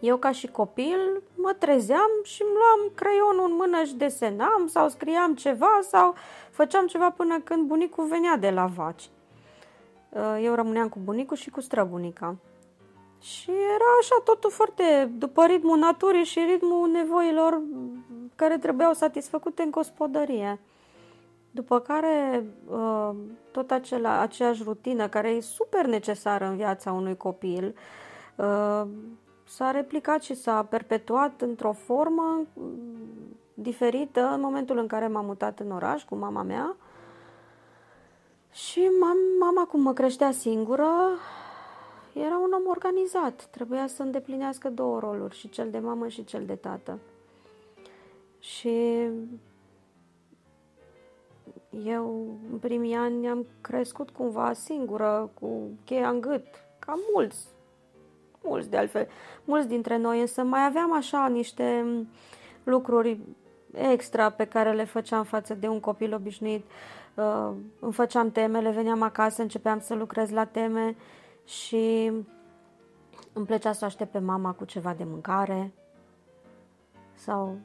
eu 0.00 0.16
ca 0.16 0.32
și 0.32 0.46
copil 0.46 1.22
mă 1.34 1.54
trezeam 1.58 2.10
și 2.22 2.42
îmi 2.42 2.52
luam 2.52 2.92
creionul 2.94 3.50
în 3.50 3.56
mână 3.56 3.84
și 3.84 3.94
desenam 3.94 4.66
sau 4.66 4.88
scriam 4.88 5.34
ceva 5.34 5.80
sau 5.88 6.14
făceam 6.50 6.86
ceva 6.86 7.10
până 7.10 7.40
când 7.40 7.66
bunicul 7.66 8.06
venea 8.06 8.36
de 8.36 8.50
la 8.50 8.66
vaci. 8.66 9.10
Eu 10.42 10.54
rămâneam 10.54 10.88
cu 10.88 10.98
bunicul 11.04 11.36
și 11.36 11.50
cu 11.50 11.60
străbunica. 11.60 12.36
Și 13.20 13.50
era 13.50 13.90
așa 14.00 14.20
totul 14.24 14.50
foarte 14.50 15.10
după 15.18 15.44
ritmul 15.44 15.78
naturii 15.78 16.24
și 16.24 16.38
ritmul 16.38 16.90
nevoilor 16.90 17.60
care 18.36 18.58
trebuiau 18.58 18.92
satisfăcute 18.92 19.62
în 19.62 19.70
gospodărie. 19.70 20.60
După 21.50 21.80
care 21.80 22.44
uh, 22.66 23.10
tot 23.50 23.70
acela, 23.70 24.20
aceeași 24.20 24.62
rutină 24.62 25.08
care 25.08 25.28
e 25.28 25.40
super 25.40 25.86
necesară 25.86 26.46
în 26.46 26.56
viața 26.56 26.92
unui 26.92 27.16
copil 27.16 27.74
uh, 28.36 28.82
s-a 29.44 29.70
replicat 29.70 30.22
și 30.22 30.34
s-a 30.34 30.64
perpetuat 30.64 31.40
într-o 31.40 31.72
formă 31.72 32.42
mm, 32.52 33.36
diferită 33.54 34.30
în 34.34 34.40
momentul 34.40 34.78
în 34.78 34.86
care 34.86 35.06
m-am 35.06 35.24
mutat 35.24 35.58
în 35.58 35.70
oraș 35.70 36.02
cu 36.02 36.14
mama 36.16 36.42
mea. 36.42 36.76
Și 38.52 38.90
mama, 39.40 39.64
cum 39.64 39.80
mă 39.80 39.92
creștea 39.92 40.30
singură, 40.30 40.88
era 42.24 42.38
un 42.38 42.52
om 42.52 42.66
organizat. 42.66 43.48
Trebuia 43.50 43.86
să 43.86 44.02
îndeplinească 44.02 44.68
două 44.68 44.98
roluri, 44.98 45.36
și 45.36 45.48
cel 45.48 45.70
de 45.70 45.78
mamă 45.78 46.08
și 46.08 46.24
cel 46.24 46.44
de 46.44 46.54
tată. 46.54 46.98
Și 48.38 49.08
eu, 51.84 52.38
în 52.52 52.58
primii 52.58 52.94
ani, 52.94 53.28
am 53.28 53.46
crescut 53.60 54.10
cumva 54.10 54.52
singură, 54.52 55.30
cu 55.40 55.68
cheia 55.84 56.08
în 56.08 56.20
gât, 56.20 56.46
ca 56.78 56.94
mulți, 57.12 57.46
mulți 58.42 58.70
de 58.70 58.76
altfel, 58.76 59.08
mulți 59.44 59.68
dintre 59.68 59.96
noi, 59.96 60.20
însă 60.20 60.42
mai 60.42 60.64
aveam 60.64 60.92
așa 60.92 61.28
niște 61.28 61.84
lucruri 62.64 63.18
extra 63.72 64.30
pe 64.30 64.44
care 64.44 64.72
le 64.72 64.84
făceam 64.84 65.24
față 65.24 65.54
de 65.54 65.68
un 65.68 65.80
copil 65.80 66.14
obișnuit. 66.14 66.64
Uh, 67.14 67.50
îmi 67.80 67.92
făceam 67.92 68.30
temele, 68.30 68.70
veneam 68.70 69.02
acasă, 69.02 69.42
începeam 69.42 69.80
să 69.80 69.94
lucrez 69.94 70.30
la 70.30 70.44
teme 70.44 70.96
și 71.50 72.12
îmi 73.32 73.46
plăcea 73.46 73.72
să 73.72 73.84
aștept 73.84 74.10
pe 74.10 74.18
mama 74.18 74.52
cu 74.52 74.64
ceva 74.64 74.94
de 74.94 75.04
mâncare 75.04 75.72
sau 77.14 77.58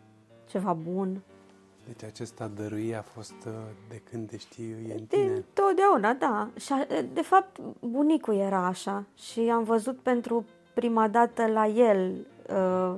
ceva 0.45 0.73
bun. 0.73 1.21
Deci 1.85 2.03
acesta 2.03 2.47
dăruie 2.47 2.95
a 2.95 3.01
fost 3.01 3.35
uh, 3.47 3.53
de 3.89 4.01
când 4.09 4.29
te 4.29 4.37
știi 4.37 4.71
e 4.89 4.93
în 4.93 5.05
tine? 5.05 5.33
De 5.33 5.43
totdeauna, 5.53 6.13
da. 6.13 6.49
Și 6.55 6.73
de 7.13 7.21
fapt 7.21 7.59
bunicul 7.79 8.35
era 8.35 8.65
așa 8.65 9.05
și 9.15 9.39
am 9.39 9.63
văzut 9.63 9.99
pentru 9.99 10.45
prima 10.73 11.07
dată 11.07 11.47
la 11.47 11.67
el. 11.67 12.27
Uh, 12.49 12.93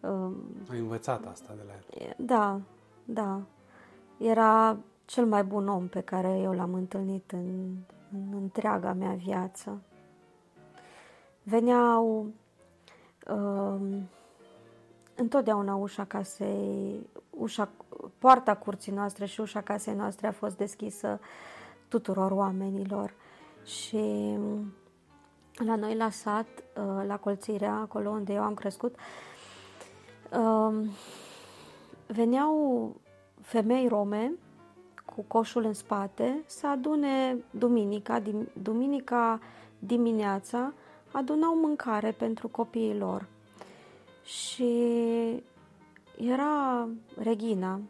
uh, 0.00 0.30
Ai 0.70 0.78
învățat 0.78 1.26
asta 1.26 1.54
de 1.56 1.62
la 1.66 2.04
el? 2.04 2.14
Da, 2.16 2.60
da. 3.04 3.40
Era 4.18 4.76
cel 5.04 5.26
mai 5.26 5.44
bun 5.44 5.68
om 5.68 5.88
pe 5.88 6.00
care 6.00 6.38
eu 6.42 6.52
l-am 6.52 6.74
întâlnit 6.74 7.32
în, 7.32 7.76
în 8.12 8.38
întreaga 8.40 8.92
mea 8.92 9.12
viață. 9.12 9.80
Veneau 11.42 12.26
uh, 13.28 13.98
întotdeauna 15.14 15.74
ușa 15.74 16.04
casei, 16.04 17.06
ușa, 17.30 17.68
poarta 18.18 18.56
curții 18.56 18.92
noastre 18.92 19.24
și 19.24 19.40
ușa 19.40 19.60
casei 19.60 19.94
noastre 19.94 20.26
a 20.26 20.32
fost 20.32 20.56
deschisă 20.56 21.20
tuturor 21.88 22.30
oamenilor. 22.30 23.14
Și 23.64 24.38
la 25.54 25.76
noi 25.76 25.96
la 25.96 26.10
sat, 26.10 26.46
uh, 26.46 27.04
la 27.06 27.16
colțirea, 27.16 27.74
acolo 27.74 28.10
unde 28.10 28.32
eu 28.32 28.42
am 28.42 28.54
crescut, 28.54 28.94
um, 30.38 30.88
veneau 32.06 32.96
femei 33.40 33.88
rome 33.88 34.32
cu 35.04 35.24
coșul 35.28 35.64
în 35.64 35.72
spate 35.72 36.42
să 36.46 36.66
adune 36.66 37.36
duminica, 37.50 38.22
duminica 38.62 39.40
dimineața, 39.78 40.72
adunau 41.12 41.56
mâncare 41.56 42.10
pentru 42.10 42.48
copiii 42.48 42.98
lor. 42.98 43.26
Și 44.24 44.72
era 46.18 46.88
Regina. 47.16 47.80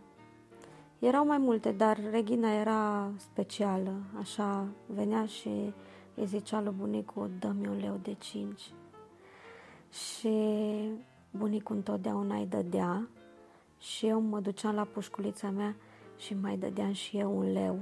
Erau 0.98 1.26
mai 1.26 1.38
multe, 1.38 1.72
dar 1.72 2.00
Regina 2.10 2.52
era 2.52 3.10
specială. 3.16 3.92
Așa 4.18 4.66
venea 4.86 5.26
și 5.26 5.72
îi 6.14 6.26
zicea 6.26 6.60
lui 6.60 6.74
bunicul, 6.76 7.30
dă-mi 7.38 7.68
un 7.68 7.78
leu 7.80 7.98
de 8.02 8.14
cinci. 8.18 8.62
Și 9.90 10.38
bunicul 11.30 11.76
întotdeauna 11.76 12.36
îi 12.36 12.46
dădea 12.46 13.08
și 13.78 14.06
eu 14.06 14.20
mă 14.20 14.40
duceam 14.40 14.74
la 14.74 14.84
pușculița 14.84 15.50
mea 15.50 15.76
și 16.16 16.34
mai 16.34 16.56
dădeam 16.56 16.92
și 16.92 17.18
eu 17.18 17.38
un 17.38 17.52
leu. 17.52 17.78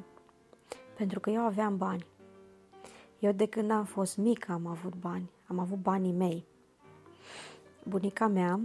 Pentru 0.97 1.20
că 1.20 1.30
eu 1.30 1.43
aveam 1.43 1.76
bani. 1.76 2.07
Eu 3.21 3.33
de 3.33 3.47
când 3.47 3.71
am 3.71 3.85
fost 3.85 4.16
mică 4.16 4.53
am 4.53 4.66
avut 4.66 4.95
bani. 4.95 5.31
Am 5.47 5.59
avut 5.59 5.79
banii 5.79 6.12
mei. 6.12 6.45
Bunica 7.83 8.27
mea 8.27 8.61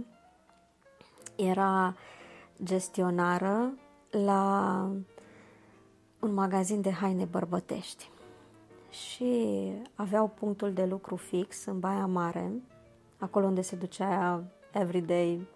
era 1.36 1.96
gestionară 2.62 3.72
la 4.10 4.72
un 6.20 6.34
magazin 6.34 6.80
de 6.80 6.90
haine 6.90 7.24
bărbătești 7.24 8.10
și 8.90 9.72
aveau 9.94 10.28
punctul 10.28 10.72
de 10.72 10.84
lucru 10.84 11.16
fix 11.16 11.64
în 11.64 11.80
Baia 11.80 12.06
Mare, 12.06 12.52
acolo 13.18 13.46
unde 13.46 13.60
se 13.60 13.76
ducea 13.76 14.42
everyday 14.72 15.46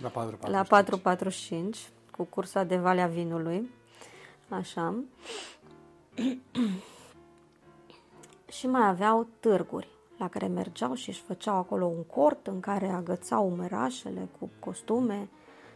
la 0.00 0.08
445, 0.08 0.52
la 0.52 0.62
445 0.62 1.90
cu 2.10 2.24
cursa 2.24 2.64
de 2.64 2.76
Valea 2.76 3.06
Vinului, 3.06 3.70
așa. 4.48 4.94
și 8.48 8.66
mai 8.66 8.88
aveau 8.88 9.26
târguri 9.40 9.88
la 10.18 10.28
care 10.28 10.46
mergeau 10.46 10.94
și 10.94 11.08
își 11.08 11.20
făceau 11.20 11.56
acolo 11.56 11.86
un 11.86 12.04
cort 12.04 12.46
în 12.46 12.60
care 12.60 12.88
agățau 12.88 13.46
umerașele 13.50 14.28
cu 14.38 14.50
costume 14.58 15.28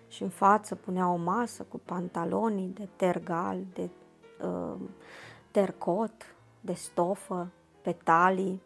și 0.08 0.22
în 0.22 0.28
față 0.28 0.74
puneau 0.74 1.12
o 1.12 1.16
masă 1.16 1.62
cu 1.62 1.78
pantalonii 1.78 2.72
de 2.74 2.88
tergal, 2.96 3.58
de 3.72 3.88
uh, 4.44 4.80
tercot, 5.50 6.12
de 6.60 6.72
stofă, 6.72 7.50
petalii. 7.82 8.62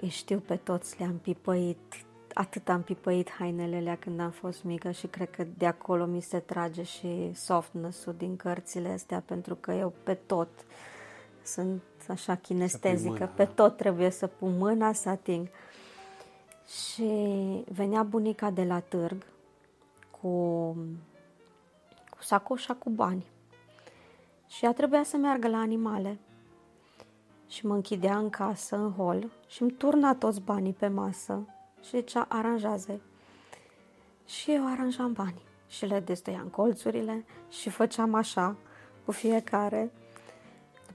Îi 0.00 0.08
știu 0.08 0.38
pe 0.38 0.56
toți, 0.56 0.98
le-am 0.98 1.18
pipăit, 1.18 2.04
atât 2.34 2.68
am 2.68 2.82
pipăit 2.82 3.30
hainele 3.30 3.76
alea 3.76 3.96
când 3.96 4.20
am 4.20 4.30
fost 4.30 4.64
mică 4.64 4.90
și 4.90 5.06
cred 5.06 5.30
că 5.30 5.46
de 5.58 5.66
acolo 5.66 6.06
mi 6.06 6.20
se 6.20 6.38
trage 6.38 6.82
și 6.82 7.30
softness-ul 7.34 8.14
din 8.18 8.36
cărțile 8.36 8.88
astea, 8.88 9.22
pentru 9.26 9.54
că 9.54 9.72
eu 9.72 9.92
pe 10.02 10.14
tot 10.14 10.48
sunt 11.42 11.82
așa 12.10 12.34
kinestezică, 12.34 13.30
pe 13.34 13.44
tot 13.44 13.76
trebuie 13.76 14.10
să 14.10 14.26
pun 14.26 14.56
mâna 14.58 14.92
să 14.92 15.08
ating. 15.08 15.48
Și 16.66 17.04
venea 17.72 18.02
bunica 18.02 18.50
de 18.50 18.64
la 18.64 18.80
târg 18.80 19.24
cu, 20.20 20.28
cu 22.10 22.22
sacoșa 22.22 22.74
cu 22.74 22.90
bani. 22.90 23.26
Și 24.48 24.64
ea 24.64 24.72
trebuia 24.72 25.02
să 25.02 25.16
meargă 25.16 25.48
la 25.48 25.58
animale. 25.58 26.18
Și 27.48 27.66
mă 27.66 27.74
închidea 27.74 28.16
în 28.16 28.30
casă, 28.30 28.76
în 28.76 28.92
hol, 28.92 29.30
și 29.48 29.62
îmi 29.62 29.70
turna 29.70 30.14
toți 30.14 30.40
banii 30.40 30.72
pe 30.72 30.88
masă 30.88 31.46
și 31.82 31.96
zicea, 31.96 32.26
aranjează 32.28 33.00
Și 34.26 34.52
eu 34.52 34.66
aranjam 34.66 35.12
banii 35.12 35.48
și 35.68 35.86
le 35.86 36.00
destăiam 36.00 36.46
colțurile 36.46 37.24
și 37.48 37.70
făceam 37.70 38.14
așa 38.14 38.56
cu 39.04 39.12
fiecare 39.12 39.90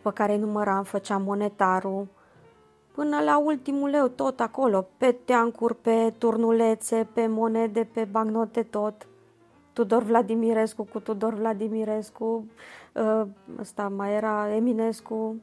după 0.06 0.18
care 0.18 0.38
număram, 0.38 0.84
făceam 0.84 1.22
monetarul, 1.22 2.08
până 2.92 3.20
la 3.20 3.40
ultimul 3.40 3.90
leu, 3.90 4.08
tot 4.08 4.40
acolo, 4.40 4.88
pe 4.98 5.12
teancuri, 5.12 5.76
pe 5.76 6.14
turnulețe, 6.18 7.08
pe 7.14 7.28
monede, 7.28 7.90
pe 7.94 8.04
bancnote, 8.04 8.64
tot. 8.64 9.08
Tudor 9.74 10.04
Vladimirescu 10.04 10.84
cu 10.84 11.00
Tudor 11.00 11.34
Vladimirescu, 11.34 12.46
uh, 12.94 13.22
ăsta 13.60 13.90
mai 13.90 14.14
era 14.14 14.56
Eminescu. 14.56 15.36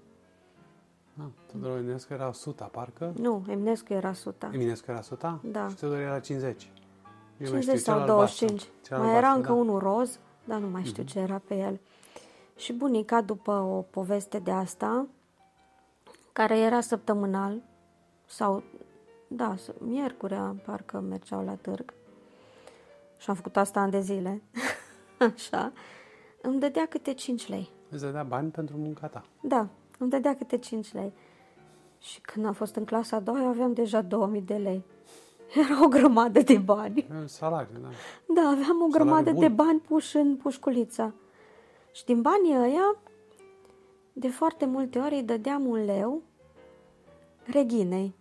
Ah, 1.18 1.26
Tudor 1.52 1.76
Eminescu 1.76 2.12
era 2.12 2.28
100, 2.28 2.68
parcă? 2.72 3.12
Nu, 3.16 3.44
Eminescu 3.48 3.92
era 3.92 4.08
100. 4.08 4.50
Eminescu 4.52 4.90
era 4.90 4.98
100? 4.98 5.40
Da. 5.44 5.68
Și 5.68 5.76
Tudor 5.76 5.98
era 5.98 6.18
50. 6.18 6.70
Eu 7.38 7.46
50 7.46 7.78
știu, 7.78 7.92
sau 7.92 7.98
cel 7.98 8.06
25. 8.06 8.50
albastru. 8.50 8.72
Cel 8.82 8.98
mai 8.98 9.16
era 9.16 9.16
albastru, 9.16 9.36
încă 9.36 9.52
da. 9.52 9.70
unul 9.70 9.78
roz, 9.78 10.18
dar 10.44 10.58
nu 10.58 10.68
mai 10.68 10.84
știu 10.84 11.02
ce 11.02 11.18
era 11.18 11.40
pe 11.48 11.54
el. 11.54 11.80
Și 12.62 12.72
bunica, 12.72 13.20
după 13.20 13.50
o 13.52 13.80
poveste 13.90 14.38
de 14.38 14.50
asta, 14.50 15.06
care 16.32 16.58
era 16.58 16.80
săptămânal, 16.80 17.62
sau, 18.26 18.62
da, 19.28 19.54
s- 19.56 19.70
miercurea, 19.78 20.54
parcă 20.66 21.00
mergeau 21.00 21.44
la 21.44 21.54
târg, 21.54 21.94
și 23.18 23.30
am 23.30 23.36
făcut 23.36 23.56
asta 23.56 23.80
ani 23.80 23.90
de 23.90 24.00
zile, 24.00 24.42
așa, 25.34 25.72
îmi 26.42 26.60
dădea 26.60 26.86
câte 26.86 27.12
5 27.14 27.48
lei. 27.48 27.70
Îți 27.90 28.02
dădea 28.02 28.22
bani 28.22 28.50
pentru 28.50 28.76
munca 28.76 29.06
ta. 29.06 29.24
Da, 29.40 29.66
îmi 29.98 30.10
dădea 30.10 30.36
câte 30.36 30.58
5 30.58 30.92
lei. 30.92 31.12
Și 31.98 32.20
când 32.20 32.46
am 32.46 32.52
fost 32.52 32.74
în 32.76 32.84
clasa 32.84 33.16
a 33.16 33.20
doua, 33.20 33.40
eu 33.40 33.46
aveam 33.46 33.72
deja 33.72 34.00
2000 34.02 34.40
de 34.40 34.54
lei. 34.56 34.84
Era 35.54 35.84
o 35.84 35.88
grămadă 35.88 36.40
de 36.40 36.58
bani. 36.58 37.06
E 37.10 37.14
un 37.14 37.26
salariu, 37.26 37.76
da. 37.82 37.88
Da, 38.40 38.48
aveam 38.48 38.82
o 38.82 38.86
grămadă 38.86 39.30
bun. 39.30 39.40
de 39.40 39.48
bani 39.48 39.78
puși 39.80 40.16
în 40.16 40.36
pușculița. 40.36 41.12
Și 41.93 42.05
din 42.05 42.20
banii 42.20 42.57
ăia, 42.57 42.97
de 44.12 44.28
foarte 44.28 44.66
multe 44.66 44.99
ori 44.99 45.14
îi 45.14 45.22
dădeam 45.22 45.66
un 45.66 45.84
leu 45.84 46.22
reginei, 47.45 48.14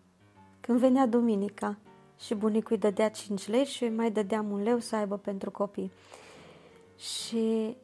când 0.60 0.80
venea 0.80 1.06
duminica. 1.06 1.78
Și 2.20 2.36
bunicul 2.36 2.72
îi 2.72 2.78
dădea 2.78 3.10
5 3.10 3.48
lei 3.48 3.66
și 3.66 3.84
eu 3.84 3.90
îi 3.90 3.96
mai 3.96 4.12
dădeam 4.12 4.52
un 4.52 4.64
leu 4.64 4.80
să 4.80 4.96
aibă 4.96 5.18
pentru 5.18 5.52
copii. 5.52 5.92
Și 6.98 7.76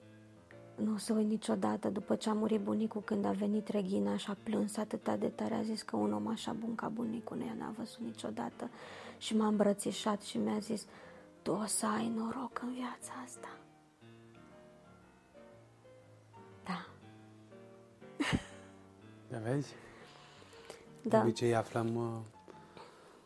nu 0.76 0.94
o 0.94 0.98
să 0.98 1.14
uit 1.14 1.30
niciodată, 1.30 1.90
după 1.90 2.16
ce 2.16 2.30
a 2.30 2.34
murit 2.34 2.62
bunicul, 2.62 3.02
când 3.02 3.26
a 3.26 3.32
venit 3.32 3.68
Regina 3.68 4.18
și 4.18 4.30
a 4.30 4.38
plâns 4.44 4.78
atâta 4.78 5.16
de 5.16 5.28
tare, 5.28 5.54
a 5.54 5.62
zis 5.62 5.82
că 5.82 5.96
un 5.96 6.14
om 6.14 6.28
așa 6.28 6.56
bun 6.60 6.76
ca 6.76 6.88
bunicul 6.88 7.38
nu 7.38 7.44
ea 7.44 7.56
n-a 7.60 7.74
văzut 7.78 8.00
niciodată. 8.00 8.70
Și 9.18 9.36
m-a 9.36 9.48
îmbrățișat 9.48 10.22
și 10.22 10.38
mi-a 10.38 10.58
zis, 10.60 10.86
tu 11.42 11.52
o 11.52 11.66
să 11.66 11.86
ai 11.86 12.12
noroc 12.16 12.60
în 12.62 12.74
viața 12.74 13.12
asta. 13.24 13.48
Le 19.30 19.42
vezi? 19.44 19.74
De 21.02 21.10
da, 21.10 21.20
obicei 21.20 21.56
aflăm, 21.56 21.96
uh, 21.96 22.38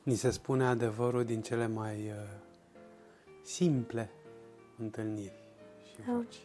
ni 0.03 0.15
se 0.15 0.31
spune 0.31 0.65
adevărul 0.65 1.23
din 1.23 1.41
cele 1.41 1.67
mai 1.67 1.95
uh, 1.95 2.39
simple 3.43 4.09
întâlniri 4.77 5.39
și 5.85 5.95
Da. 6.05 6.13
voci. 6.13 6.35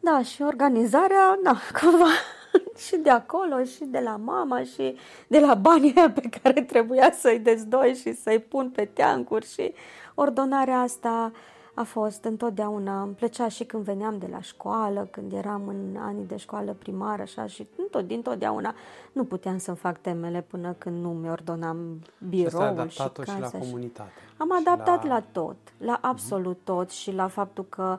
da, 0.00 0.22
și 0.22 0.42
organizarea, 0.42 1.38
da, 1.42 1.56
cumva, 1.80 2.08
și 2.76 2.96
de 2.96 3.10
acolo, 3.10 3.64
și 3.64 3.84
de 3.84 3.98
la 3.98 4.16
mama, 4.16 4.64
și 4.64 4.96
de 5.28 5.38
la 5.38 5.54
banii 5.54 5.94
aia 5.96 6.10
pe 6.10 6.28
care 6.42 6.62
trebuia 6.62 7.12
să-i 7.12 7.38
dezdoi 7.38 7.94
și 7.94 8.14
să-i 8.14 8.38
pun 8.38 8.70
pe 8.70 8.84
teancuri 8.84 9.46
și 9.52 9.74
ordonarea 10.14 10.80
asta 10.80 11.32
a 11.78 11.82
fost 11.82 12.24
întotdeauna, 12.24 13.02
îmi 13.02 13.14
plăcea 13.14 13.48
și 13.48 13.64
când 13.64 13.84
veneam 13.84 14.18
de 14.18 14.26
la 14.30 14.40
școală, 14.40 15.08
când 15.10 15.32
eram 15.32 15.68
în 15.68 15.96
anii 15.98 16.24
de 16.24 16.36
școală 16.36 16.72
primară, 16.78 17.22
așa, 17.22 17.46
și 17.46 17.66
tot, 17.90 18.06
din 18.06 18.22
totdeauna 18.22 18.74
nu 19.12 19.24
puteam 19.24 19.58
să-mi 19.58 19.76
fac 19.76 20.00
temele 20.00 20.40
până 20.40 20.74
când 20.78 21.02
nu 21.02 21.08
mi-ordonam 21.08 21.76
Și 22.30 22.44
asta 22.46 22.64
ai 22.64 22.70
biroul 22.72 22.88
și 22.88 23.00
adaptat-o 23.00 23.22
și 23.22 23.38
la 23.40 23.40
casa. 23.40 23.58
comunitate. 23.58 24.10
Am 24.38 24.48
Și 24.48 24.64
adaptat 24.66 25.02
la... 25.06 25.14
la 25.14 25.22
tot, 25.32 25.56
la 25.78 25.98
absolut 26.02 26.56
Mhm. 26.56 26.64
tot 26.64 26.90
și 26.90 27.12
la 27.12 27.28
faptul 27.28 27.64
că 27.68 27.98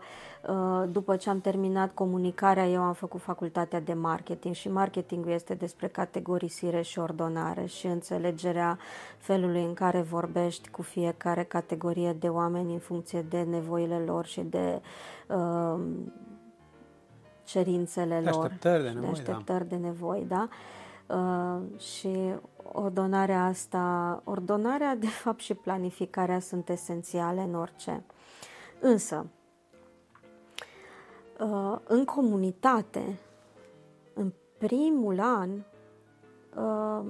uh, 0.50 0.84
după 0.92 1.16
ce 1.16 1.30
am 1.30 1.40
terminat 1.42 1.94
comunicarea, 1.94 2.68
eu 2.68 2.82
am 2.82 2.94
făcut 2.94 3.22
facultatea 3.22 3.80
de 3.80 3.94
marketing 3.94 4.56
și 4.56 4.70
marketingul 4.70 5.32
este 5.32 5.54
despre 5.54 5.88
categorisire 5.88 6.82
și 6.82 7.00
ordonare 7.00 7.66
și 7.66 7.86
înțelegerea 7.88 8.78
felului 9.18 9.64
în 9.64 9.74
care 9.74 10.02
vorbești 10.02 10.70
cu 10.70 10.82
fiecare 10.82 11.44
categorie 11.44 12.14
de 12.14 12.28
oameni 12.28 12.74
în 12.74 12.80
funcție 12.80 13.22
de 13.22 13.42
nevoile 13.42 13.98
lor 13.98 14.26
și 14.26 14.42
de 14.42 14.82
uh, 15.28 15.80
cerințele 17.44 18.20
De 18.24 18.30
lor. 18.30 18.44
așteptări, 18.44 18.84
de 18.84 18.90
și 18.90 18.96
nevoi, 18.96 19.10
da. 19.14 19.22
de 19.24 19.32
așteptări 19.32 19.68
de 19.70 19.76
nevoi, 19.76 20.26
da? 20.28 20.48
Uh, 21.10 21.80
și 21.80 22.34
ordonarea 22.72 23.46
asta, 23.46 24.22
ordonarea 24.24 24.96
de 24.96 25.08
fapt 25.08 25.40
și 25.40 25.54
planificarea 25.54 26.40
sunt 26.40 26.70
esențiale 26.70 27.42
în 27.42 27.56
orice. 27.56 28.04
Însă, 28.80 29.26
uh, 31.40 31.78
în 31.84 32.06
comunitate, 32.06 33.20
în 34.14 34.34
primul 34.58 35.20
an, 35.20 35.50
uh, 36.56 37.06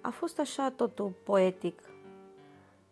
a 0.00 0.10
fost 0.10 0.38
așa 0.38 0.70
totul 0.76 1.12
poetic. 1.24 1.80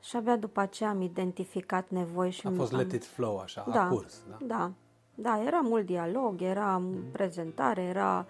Și 0.01 0.17
abia 0.17 0.37
după 0.37 0.61
aceea 0.61 0.91
am 0.91 1.01
identificat 1.01 1.89
nevoi 1.89 2.31
și 2.31 2.47
A 2.47 2.51
fost 2.57 2.73
am, 2.73 2.79
let 2.79 2.93
it 2.93 3.05
flow, 3.05 3.39
așa, 3.39 3.67
da, 3.73 3.83
a 3.83 3.89
curs. 3.89 4.23
Da? 4.29 4.37
Da, 4.47 4.73
da, 5.15 5.43
era 5.47 5.61
mult 5.61 5.87
dialog, 5.87 6.43
era 6.43 6.83
prezentare, 7.13 7.83
era... 7.83 8.27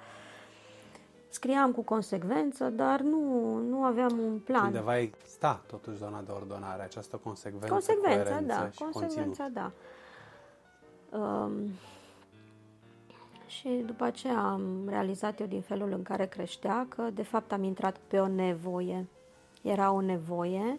Scriam 1.31 1.73
cu 1.73 1.83
consecvență, 1.83 2.65
dar 2.71 3.01
nu, 3.01 3.55
nu 3.69 3.85
aveam 3.85 4.19
un 4.19 4.39
plan. 4.39 4.65
Undeva 4.67 4.99
exista 4.99 5.63
totuși 5.67 5.97
zona 5.97 6.21
de 6.27 6.33
ordonare, 6.33 6.83
această 6.83 7.17
consecvență, 7.17 7.73
Consecvența, 7.73 8.23
coerență 8.23 8.47
da, 8.61 8.71
și 8.71 8.79
consecvența, 8.83 9.43
conținut. 9.43 9.53
da. 9.53 9.73
Um, 11.19 11.53
și 13.47 13.69
după 13.87 14.05
aceea 14.05 14.39
am 14.39 14.89
realizat 14.89 15.41
eu 15.41 15.47
din 15.47 15.61
felul 15.61 15.93
în 15.93 16.03
care 16.03 16.27
creștea 16.27 16.87
că 16.89 17.03
de 17.15 17.23
fapt 17.23 17.53
am 17.53 17.63
intrat 17.63 17.97
pe 18.07 18.19
o 18.19 18.27
nevoie. 18.27 19.07
Era 19.63 19.91
o 19.93 20.01
nevoie 20.01 20.79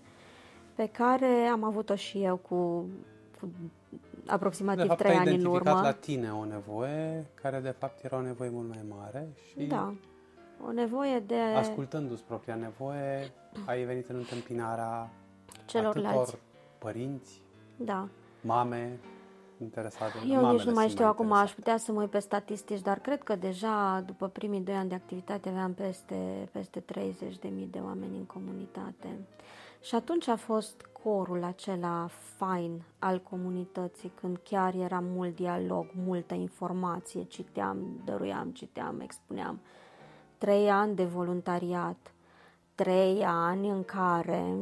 pe 0.75 0.87
care 0.87 1.25
am 1.51 1.63
avut-o 1.63 1.95
și 1.95 2.23
eu 2.23 2.35
cu, 2.35 2.85
cu 3.39 3.49
De 4.23 4.31
aproximativ 4.31 4.85
fapt, 4.85 4.99
trei 4.99 5.11
ai 5.11 5.17
ani 5.17 5.27
în 5.29 5.33
identificat 5.33 5.73
urmă. 5.73 5.85
la 5.87 5.93
tine 5.93 6.31
o 6.33 6.45
nevoie 6.45 7.25
care 7.41 7.59
de 7.59 7.75
fapt 7.79 8.03
era 8.03 8.17
o 8.17 8.21
nevoie 8.21 8.49
mult 8.49 8.67
mai 8.67 8.85
mare 8.99 9.27
și 9.49 9.63
Da, 9.65 9.93
o 10.67 10.71
nevoie 10.71 11.19
de 11.19 11.39
ascultându-ți 11.39 12.23
propria 12.23 12.55
nevoie, 12.55 13.31
ai 13.65 13.83
venit 13.83 14.09
în 14.09 14.15
întâmpinarea 14.15 15.09
celorlalți. 15.65 16.17
atâtor 16.19 16.39
părinți, 16.77 17.41
Da. 17.75 18.07
mame 18.41 18.99
interesate. 19.61 20.11
Eu 20.17 20.23
nici 20.25 20.33
mamele 20.41 20.63
nu 20.63 20.71
mai 20.71 20.83
sunt 20.83 20.95
știu 20.95 21.05
acum, 21.05 21.25
aș 21.31 21.31
interesate. 21.31 21.61
putea 21.61 21.77
să 21.77 21.91
mă 21.91 22.01
uit 22.01 22.09
pe 22.09 22.19
statistici, 22.19 22.81
dar 22.81 22.99
cred 22.99 23.23
că 23.23 23.35
deja 23.35 24.03
după 24.05 24.27
primii 24.27 24.59
doi 24.59 24.75
ani 24.75 24.89
de 24.89 24.95
activitate 24.95 25.49
aveam 25.49 25.73
peste, 25.73 26.49
peste 26.51 26.79
30.000 26.79 27.69
de 27.69 27.79
oameni 27.79 28.17
în 28.17 28.25
comunitate. 28.25 29.07
Și 29.81 29.95
atunci 29.95 30.27
a 30.27 30.35
fost 30.35 30.81
corul 31.03 31.43
acela 31.43 32.09
fain 32.37 32.81
al 32.99 33.21
comunității, 33.21 34.11
când 34.21 34.37
chiar 34.43 34.73
era 34.73 34.99
mult 35.03 35.35
dialog, 35.35 35.85
multă 36.05 36.33
informație, 36.33 37.23
citeam, 37.23 38.01
dăruiam, 38.05 38.49
citeam, 38.49 38.99
expuneam. 38.99 39.59
Trei 40.39 40.69
ani 40.69 40.95
de 40.95 41.03
voluntariat, 41.03 42.13
trei 42.75 43.23
ani 43.25 43.69
în 43.69 43.83
care 43.83 44.55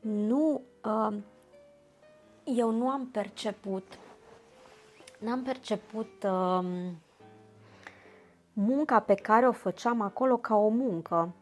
nu, 0.00 0.62
uh, 0.84 1.16
eu 2.44 2.70
nu 2.70 2.88
am 2.88 3.06
perceput, 3.06 3.98
n-am 5.18 5.42
perceput 5.42 6.24
uh, 6.24 6.90
munca 8.52 9.00
pe 9.00 9.14
care 9.14 9.48
o 9.48 9.52
făceam 9.52 10.00
acolo 10.00 10.36
ca 10.36 10.56
o 10.56 10.68
muncă. 10.68 11.34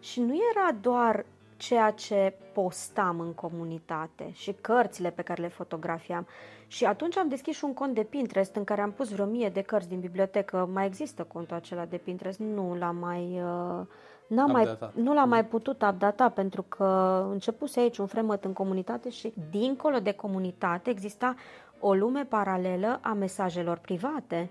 Și 0.00 0.20
nu 0.20 0.34
era 0.50 0.72
doar 0.80 1.24
ceea 1.60 1.90
ce 1.90 2.34
postam 2.52 3.20
în 3.20 3.32
comunitate 3.32 4.30
și 4.32 4.52
cărțile 4.60 5.10
pe 5.10 5.22
care 5.22 5.42
le 5.42 5.48
fotografiam. 5.48 6.26
Și 6.66 6.84
atunci 6.84 7.16
am 7.16 7.28
deschis 7.28 7.56
și 7.56 7.64
un 7.64 7.74
cont 7.74 7.94
de 7.94 8.02
Pinterest 8.02 8.56
în 8.56 8.64
care 8.64 8.80
am 8.80 8.92
pus 8.92 9.10
vreo 9.10 9.24
mie 9.26 9.48
de 9.48 9.60
cărți 9.60 9.88
din 9.88 10.00
bibliotecă. 10.00 10.68
Mai 10.72 10.86
există 10.86 11.22
contul 11.22 11.56
acela 11.56 11.84
de 11.84 11.96
Pinterest? 11.96 12.38
Nu 12.38 12.74
l-am 12.78 12.96
mai... 12.96 13.42
Uh, 13.42 13.86
N-am 14.26 14.50
mai, 14.50 14.62
Updatat. 14.62 14.94
nu 14.94 15.14
l-am 15.14 15.28
mai 15.28 15.44
putut 15.44 15.82
updata 15.82 16.28
pentru 16.28 16.62
că 16.62 17.22
începuse 17.30 17.80
aici 17.80 17.98
un 17.98 18.06
fremăt 18.06 18.44
în 18.44 18.52
comunitate 18.52 19.10
și 19.10 19.32
dincolo 19.50 19.98
de 19.98 20.12
comunitate 20.12 20.90
exista 20.90 21.34
o 21.80 21.94
lume 21.94 22.24
paralelă 22.24 22.98
a 23.02 23.12
mesajelor 23.12 23.78
private 23.78 24.50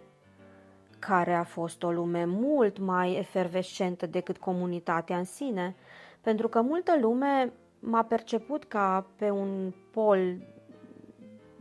care 0.99 1.33
a 1.33 1.43
fost 1.43 1.83
o 1.83 1.91
lume 1.91 2.25
mult 2.25 2.79
mai 2.79 3.17
efervescentă 3.17 4.05
decât 4.05 4.37
comunitatea 4.37 5.17
în 5.17 5.23
sine, 5.23 5.75
pentru 6.21 6.47
că 6.47 6.61
multă 6.61 6.97
lume 7.01 7.53
m-a 7.79 8.03
perceput 8.03 8.63
ca 8.63 9.05
pe 9.15 9.29
un 9.29 9.73
pol 9.91 10.35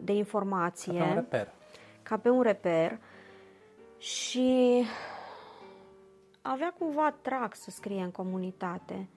de 0.05 0.13
informație, 0.13 0.99
Ca 0.99 1.05
pe 1.05 1.09
un 1.11 1.15
reper. 1.15 1.49
ca 2.03 2.17
pe 2.19 2.29
un 2.29 2.43
reper. 2.43 2.99
Și 3.99 4.83
avea 6.43 6.75
cumva 6.79 7.15
trag 7.23 7.55
să 7.55 7.71
scrie 7.71 8.03
în 8.03 8.11
comunitate. 8.11 9.09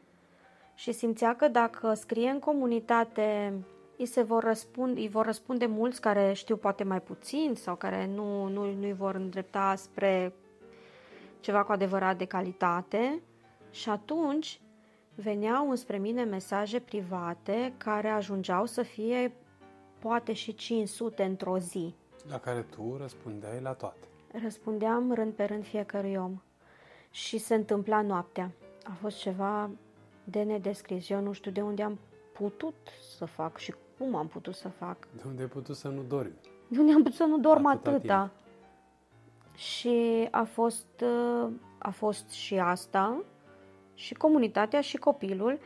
Și 0.76 0.92
simțea 0.92 1.36
că 1.36 1.48
dacă 1.48 1.94
scrie 1.94 2.30
în 2.30 2.40
comunitate 2.40 3.54
îi 3.98 4.06
se 4.06 4.22
vor 4.22 4.44
răspunde, 4.44 5.00
îi 5.00 5.10
vor 5.10 5.26
răspunde 5.26 5.66
mulți 5.66 6.02
care 6.02 6.34
știu 6.34 6.56
poate 6.56 6.84
mai 6.84 7.02
puțin 7.02 7.54
sau 7.56 7.76
care 7.76 8.06
nu, 8.16 8.48
nu, 8.48 8.74
nu 8.74 8.84
îi 8.84 8.94
vor 8.94 9.16
îndrepta 9.16 9.74
spre 9.76 10.34
ceva 11.40 11.64
cu 11.64 11.72
adevărat 11.72 12.18
de 12.18 12.26
calitate. 12.26 13.22
Și 13.72 13.90
atunci 13.90 14.62
veneau 15.24 15.70
înspre 15.70 15.98
mine 15.98 16.24
mesaje 16.24 16.80
private 16.80 17.74
care 17.78 18.08
ajungeau 18.08 18.66
să 18.66 18.82
fie 18.82 19.34
poate 20.00 20.34
și 20.34 20.54
500 20.54 21.24
într-o 21.24 21.58
zi. 21.58 21.96
La 22.30 22.40
care 22.40 22.62
tu 22.62 22.98
răspundeai 23.00 23.62
la 23.62 23.74
toate. 23.74 24.08
Răspundeam 24.44 25.14
rând 25.14 25.34
pe 25.34 25.44
rând 25.44 25.66
fiecărui 25.66 26.16
om. 26.16 26.42
Și 27.12 27.38
se 27.38 27.56
întâmpla 27.56 28.02
noaptea. 28.02 28.52
A 28.84 28.92
fost 29.02 29.18
ceva 29.18 29.70
de 30.24 30.44
nedescris. 30.44 31.10
Eu 31.10 31.22
nu 31.22 31.32
știu 31.32 31.52
de 31.52 31.62
unde 31.62 31.84
am 31.84 32.00
putut 32.34 32.76
să 33.18 33.26
fac 33.26 33.58
și 33.58 33.74
cum 33.98 34.16
am 34.16 34.28
putut 34.28 34.56
să 34.56 34.68
fac. 34.70 35.08
De 35.16 35.22
unde 35.26 35.42
ai 35.42 35.48
putut 35.48 35.76
să 35.76 35.88
nu 35.88 36.02
dormi? 36.02 36.34
De 36.68 36.80
unde 36.80 36.92
am 36.92 37.04
putut 37.04 37.18
să 37.18 37.24
nu 37.24 37.40
dorm 37.40 37.66
Atâta 37.66 37.90
atâta. 37.90 38.32
Și 39.56 40.28
a 40.32 40.44
fost, 40.44 41.04
uh, 41.04 41.52
a 41.78 41.90
fost 41.90 42.30
și 42.30 42.60
asta, 42.60 43.24
și 44.02 44.14
comunitatea 44.14 44.82
și 44.82 44.98
copilul. 44.98 45.60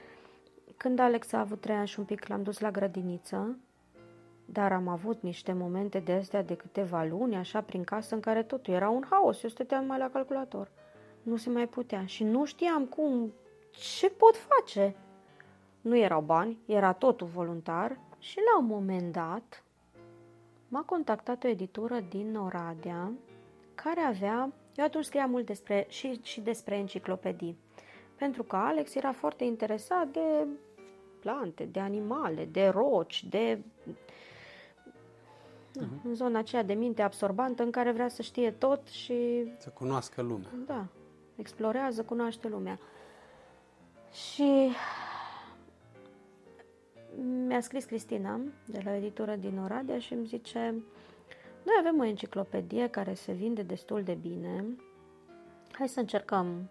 Când 0.77 0.99
Alex 0.99 1.31
a 1.31 1.39
avut 1.39 1.61
trei 1.61 1.75
ani 1.75 1.87
și 1.87 1.99
un 1.99 2.05
pic, 2.05 2.27
l-am 2.27 2.43
dus 2.43 2.59
la 2.59 2.71
grădiniță, 2.71 3.57
dar 4.45 4.71
am 4.71 4.87
avut 4.87 5.21
niște 5.21 5.53
momente 5.53 5.99
de 5.99 6.11
astea 6.11 6.43
de 6.43 6.55
câteva 6.55 7.03
luni, 7.03 7.35
așa, 7.35 7.61
prin 7.61 7.83
casă, 7.83 8.15
în 8.15 8.21
care 8.21 8.43
totul 8.43 8.73
era 8.73 8.89
un 8.89 9.03
haos. 9.09 9.43
Eu 9.43 9.49
stăteam 9.49 9.81
numai 9.81 9.97
la 9.97 10.09
calculator. 10.09 10.71
Nu 11.21 11.35
se 11.35 11.49
mai 11.49 11.67
putea 11.67 12.05
și 12.05 12.23
nu 12.23 12.45
știam 12.45 12.85
cum, 12.85 13.33
ce 13.71 14.09
pot 14.09 14.35
face. 14.35 14.95
Nu 15.81 15.97
erau 15.97 16.21
bani, 16.21 16.57
era 16.65 16.93
totul 16.93 17.27
voluntar 17.27 17.99
și 18.19 18.37
la 18.37 18.59
un 18.59 18.65
moment 18.65 19.11
dat 19.11 19.63
m-a 20.67 20.81
contactat 20.81 21.43
o 21.43 21.47
editură 21.47 21.99
din 22.09 22.35
Oradea 22.35 23.11
care 23.75 23.99
avea, 23.99 24.53
eu 24.75 24.85
atunci 24.85 25.05
scriam 25.05 25.29
mult 25.29 25.45
despre, 25.45 25.85
și, 25.89 26.19
și 26.23 26.41
despre 26.41 26.75
enciclopedii, 26.75 27.57
pentru 28.15 28.43
că 28.43 28.55
Alex 28.55 28.95
era 28.95 29.11
foarte 29.11 29.43
interesat 29.43 30.07
de 30.07 30.47
plante, 31.19 31.63
de 31.63 31.79
animale, 31.79 32.45
de 32.45 32.67
roci, 32.67 33.23
de 33.23 33.59
uh-huh. 35.79 36.03
în 36.03 36.13
zona 36.13 36.39
aceea 36.39 36.63
de 36.63 36.73
minte 36.73 37.01
absorbantă 37.01 37.63
în 37.63 37.71
care 37.71 37.91
vrea 37.91 38.07
să 38.07 38.21
știe 38.21 38.51
tot 38.51 38.87
și 38.87 39.51
Să 39.57 39.69
cunoască 39.69 40.21
lumea. 40.21 40.49
da, 40.65 40.85
explorează, 41.35 42.03
cunoaște 42.03 42.47
lumea. 42.47 42.79
Și 44.11 44.69
mi-a 47.47 47.61
scris 47.61 47.85
Cristina 47.85 48.39
de 48.65 48.81
la 48.83 48.95
editură 48.95 49.35
din 49.35 49.59
Oradea 49.59 49.99
și 49.99 50.13
îmi 50.13 50.25
zice 50.25 50.73
noi 51.65 51.75
avem 51.79 51.99
o 51.99 52.03
enciclopedie 52.03 52.87
care 52.87 53.13
se 53.13 53.31
vinde 53.31 53.61
destul 53.61 54.03
de 54.03 54.13
bine. 54.13 54.65
Hai 55.71 55.87
să 55.87 55.99
încercăm. 55.99 56.69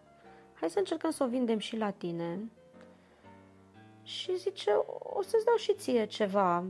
Hai 0.65 0.73
să 0.73 0.79
încercăm 0.79 1.11
să 1.11 1.25
o 1.25 1.27
vindem 1.27 1.59
și 1.59 1.77
la 1.77 1.91
tine. 1.91 2.39
Și 4.03 4.37
zice, 4.37 4.71
o 4.99 5.23
să-ți 5.23 5.45
dau 5.45 5.57
și 5.57 5.75
ție 5.75 6.05
ceva 6.07 6.65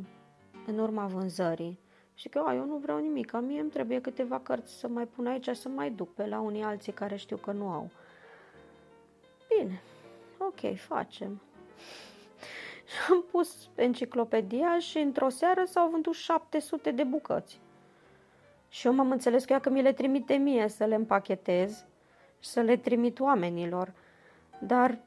în 0.66 0.78
urma 0.78 1.06
vânzării. 1.06 1.78
Și 2.14 2.28
că, 2.28 2.42
a, 2.46 2.54
eu 2.54 2.64
nu 2.64 2.76
vreau 2.76 2.98
nimic, 2.98 3.34
a 3.34 3.40
mie 3.40 3.60
îmi 3.60 3.70
trebuie 3.70 4.00
câteva 4.00 4.40
cărți 4.40 4.78
să 4.78 4.88
mai 4.88 5.06
pun 5.06 5.26
aici, 5.26 5.48
să 5.48 5.68
mai 5.68 5.90
duc 5.90 6.14
pe 6.14 6.26
la 6.26 6.40
unii 6.40 6.62
alții 6.62 6.92
care 6.92 7.16
știu 7.16 7.36
că 7.36 7.52
nu 7.52 7.68
au. 7.68 7.90
Bine, 9.48 9.82
ok, 10.38 10.76
facem. 10.76 11.40
Și 12.84 12.96
am 13.10 13.24
pus 13.30 13.68
enciclopedia 13.74 14.78
și 14.78 14.98
într-o 14.98 15.28
seară 15.28 15.64
s-au 15.64 15.88
vândut 15.88 16.14
700 16.14 16.90
de 16.90 17.04
bucăți. 17.04 17.60
Și 18.68 18.86
eu 18.86 18.92
m-am 18.92 19.10
înțeles 19.10 19.44
cu 19.44 19.52
ea 19.52 19.60
că 19.60 19.70
mi 19.70 19.82
le 19.82 19.92
trimite 19.92 20.34
mie 20.34 20.68
să 20.68 20.84
le 20.84 20.94
împachetez 20.94 21.86
și 22.44 22.50
să 22.50 22.60
le 22.60 22.76
trimit 22.76 23.20
oamenilor. 23.20 23.92
Dar 24.58 24.98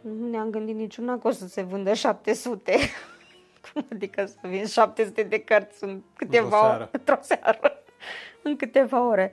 nu 0.00 0.28
ne-am 0.28 0.50
gândit 0.50 0.74
niciuna 0.74 1.18
că 1.18 1.28
o 1.28 1.30
să 1.30 1.46
se 1.46 1.62
vândă 1.62 1.94
700. 1.94 2.76
Cum 3.72 3.86
adică 3.92 4.26
să 4.26 4.38
vin 4.42 4.66
700 4.66 5.22
de 5.22 5.40
cărți 5.40 5.84
în 5.84 6.02
câteva 6.16 6.58
seară. 6.60 6.74
ore? 6.74 6.88
Într-o 6.92 7.18
seară. 7.20 7.82
în 8.42 8.56
câteva 8.56 9.06
ore. 9.06 9.32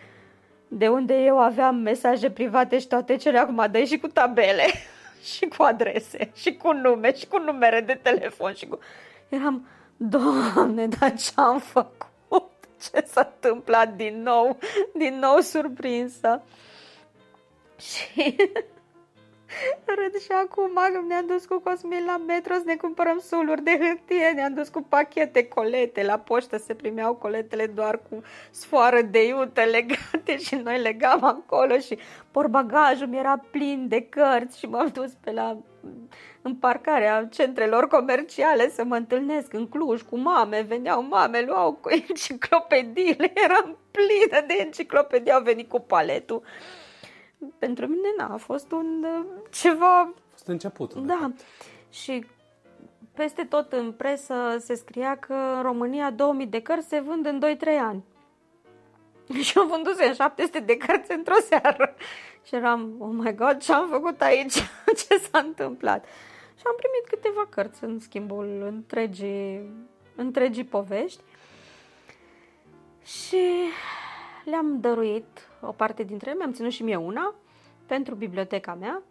De 0.68 0.88
unde 0.88 1.14
eu 1.14 1.39
aveam 1.39 1.76
mesaje 1.76 2.30
private 2.30 2.80
și 2.80 2.88
toate 2.88 3.16
cele 3.16 3.38
acum 3.38 3.68
dai 3.72 3.86
și 3.86 3.97
cu 3.97 4.08
tabele 4.08 4.66
și 5.34 5.45
cu 5.45 5.64
adrese 5.64 6.32
și 6.34 6.56
cu 6.56 6.72
nume 6.72 7.16
și 7.16 7.28
cu 7.28 7.38
numere 7.38 7.82
de 7.82 7.99
telefon 8.01 8.53
și 8.53 8.68
cu... 8.68 8.80
Eram, 9.30 9.68
Doamne, 9.97 10.88
dar 10.88 11.14
ce-am 11.16 11.60
făcut? 11.60 12.51
Ce 12.91 13.03
s-a 13.06 13.32
întâmplat 13.34 13.93
din 13.93 14.22
nou? 14.22 14.58
Din 14.93 15.20
nou 15.20 15.39
surprinsă. 15.39 16.41
Și 17.78 18.36
Râd 19.86 20.21
și 20.21 20.32
acum, 20.32 20.71
ne-am 21.07 21.26
dus 21.28 21.45
cu 21.45 21.59
Cosmin 21.59 22.05
la 22.05 22.17
metro 22.17 22.53
să 22.53 22.63
ne 22.65 22.76
cumpărăm 22.76 23.19
suluri 23.19 23.63
de 23.63 23.80
hârtie, 23.82 24.32
ne-am 24.36 24.53
dus 24.53 24.69
cu 24.69 24.82
pachete, 24.82 25.47
colete, 25.47 26.03
la 26.03 26.17
poștă 26.17 26.57
se 26.57 26.73
primeau 26.73 27.13
coletele 27.13 27.65
doar 27.65 27.99
cu 28.09 28.21
sfoară 28.51 29.01
de 29.01 29.28
iută 29.28 29.61
legate 29.76 30.38
și 30.38 30.55
noi 30.55 30.80
legam 30.80 31.23
acolo 31.23 31.78
și 31.78 31.97
porbagajul 32.32 33.07
mi 33.07 33.17
era 33.17 33.45
plin 33.51 33.88
de 33.88 34.01
cărți 34.01 34.59
și 34.59 34.65
m-am 34.65 34.88
dus 34.88 35.11
pe 35.23 35.32
la 35.32 35.57
în 36.41 36.55
parcarea 36.55 37.28
centrelor 37.32 37.88
comerciale 37.88 38.69
să 38.69 38.84
mă 38.84 38.95
întâlnesc 38.95 39.53
în 39.53 39.67
Cluj 39.67 40.01
cu 40.01 40.17
mame, 40.17 40.61
veneau 40.61 41.01
mame, 41.03 41.41
luau 41.41 41.73
cu 41.73 41.89
enciclopediile, 42.07 43.32
eram 43.34 43.78
plină 43.91 44.45
de 44.47 44.55
enciclopedii, 44.57 45.32
au 45.32 45.41
venit 45.41 45.69
cu 45.69 45.80
paletul 45.80 46.43
pentru 47.57 47.86
mine 47.88 48.13
n-a 48.17 48.38
fost 48.38 48.71
un 48.71 49.03
uh, 49.03 49.25
ceva... 49.51 49.99
A 49.99 50.13
fost 50.31 50.47
începutul. 50.47 51.01
de 51.01 51.07
Da. 51.07 51.17
fapt. 51.21 51.39
Și 51.89 52.25
peste 53.13 53.43
tot 53.43 53.71
în 53.71 53.91
presă 53.91 54.33
se 54.59 54.75
scria 54.75 55.17
că 55.17 55.33
în 55.33 55.61
România 55.61 56.11
2000 56.11 56.45
de 56.45 56.61
cărți 56.61 56.88
se 56.88 56.99
vând 56.99 57.25
în 57.25 57.41
2-3 57.57 57.67
ani. 57.81 58.03
Și 59.43 59.57
eu 59.57 59.65
vândusem 59.65 60.13
700 60.13 60.59
de 60.59 60.77
cărți 60.77 61.11
într-o 61.11 61.39
seară. 61.49 61.95
Și 62.43 62.55
eram, 62.55 62.95
oh 62.99 63.09
my 63.11 63.36
god, 63.36 63.57
ce 63.57 63.73
am 63.73 63.88
făcut 63.89 64.21
aici? 64.21 64.53
ce 65.07 65.17
s-a 65.17 65.39
întâmplat? 65.39 66.05
Și 66.57 66.63
am 66.65 66.75
primit 66.77 67.07
câteva 67.09 67.47
cărți 67.49 67.83
în 67.83 67.99
schimbul 67.99 68.63
întregii, 68.65 69.69
întregii 70.15 70.63
povești. 70.63 71.21
Și 73.03 73.45
le-am 74.43 74.79
dăruit 74.79 75.49
o 75.68 75.72
parte 75.72 76.03
dintre 76.03 76.30
ele, 76.30 76.38
mi-am 76.38 76.53
ținut 76.53 76.72
și 76.72 76.84
mie 76.84 76.95
una 76.95 77.34
pentru 77.86 78.16
biblioteca 78.16 78.74
mea. 78.74 79.01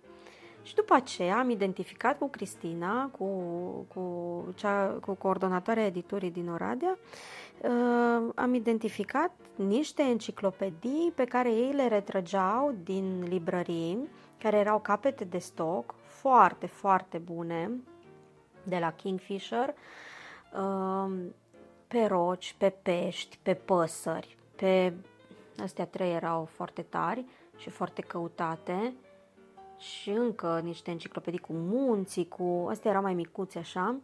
Și 0.63 0.75
după 0.75 0.95
aceea 0.95 1.39
am 1.39 1.51
identificat 1.51 2.19
cu 2.19 2.29
Cristina, 2.29 3.09
cu, 3.19 3.27
cu, 3.95 4.45
cea, 4.55 4.87
cu 4.87 5.15
coordonatoarea 5.15 5.87
editurii 5.87 6.31
din 6.31 6.49
Oradea, 6.49 6.99
uh, 7.61 8.33
am 8.35 8.55
identificat 8.55 9.31
niște 9.55 10.03
enciclopedii 10.03 11.13
pe 11.15 11.25
care 11.25 11.53
ei 11.53 11.73
le 11.73 11.89
retrăgeau 11.89 12.75
din 12.83 13.25
librării, 13.29 14.09
care 14.39 14.57
erau 14.57 14.81
capete 14.81 15.25
de 15.25 15.39
stoc, 15.39 15.95
foarte, 16.07 16.67
foarte 16.67 17.19
bune, 17.19 17.71
de 18.63 18.79
la 18.79 18.93
Kingfisher, 18.93 19.75
uh, 20.57 21.13
pe 21.89 22.05
roci, 22.05 22.55
pe 22.59 22.75
pești, 22.83 23.39
pe 23.43 23.55
păsări, 23.55 24.37
pe 24.57 24.93
Astea 25.63 25.87
trei 25.87 26.13
erau 26.13 26.45
foarte 26.45 26.83
tari 26.83 27.25
și 27.57 27.71
foarte 27.71 28.03
căutate 28.03 28.95
și 29.79 30.11
încă 30.11 30.61
niște 30.65 30.91
enciclopedii 30.91 31.39
cu 31.39 31.53
munții, 31.53 32.29
cu... 32.29 32.67
Astea 32.71 32.91
erau 32.91 33.03
mai 33.03 33.15
micuți 33.15 33.59
așa. 33.59 33.97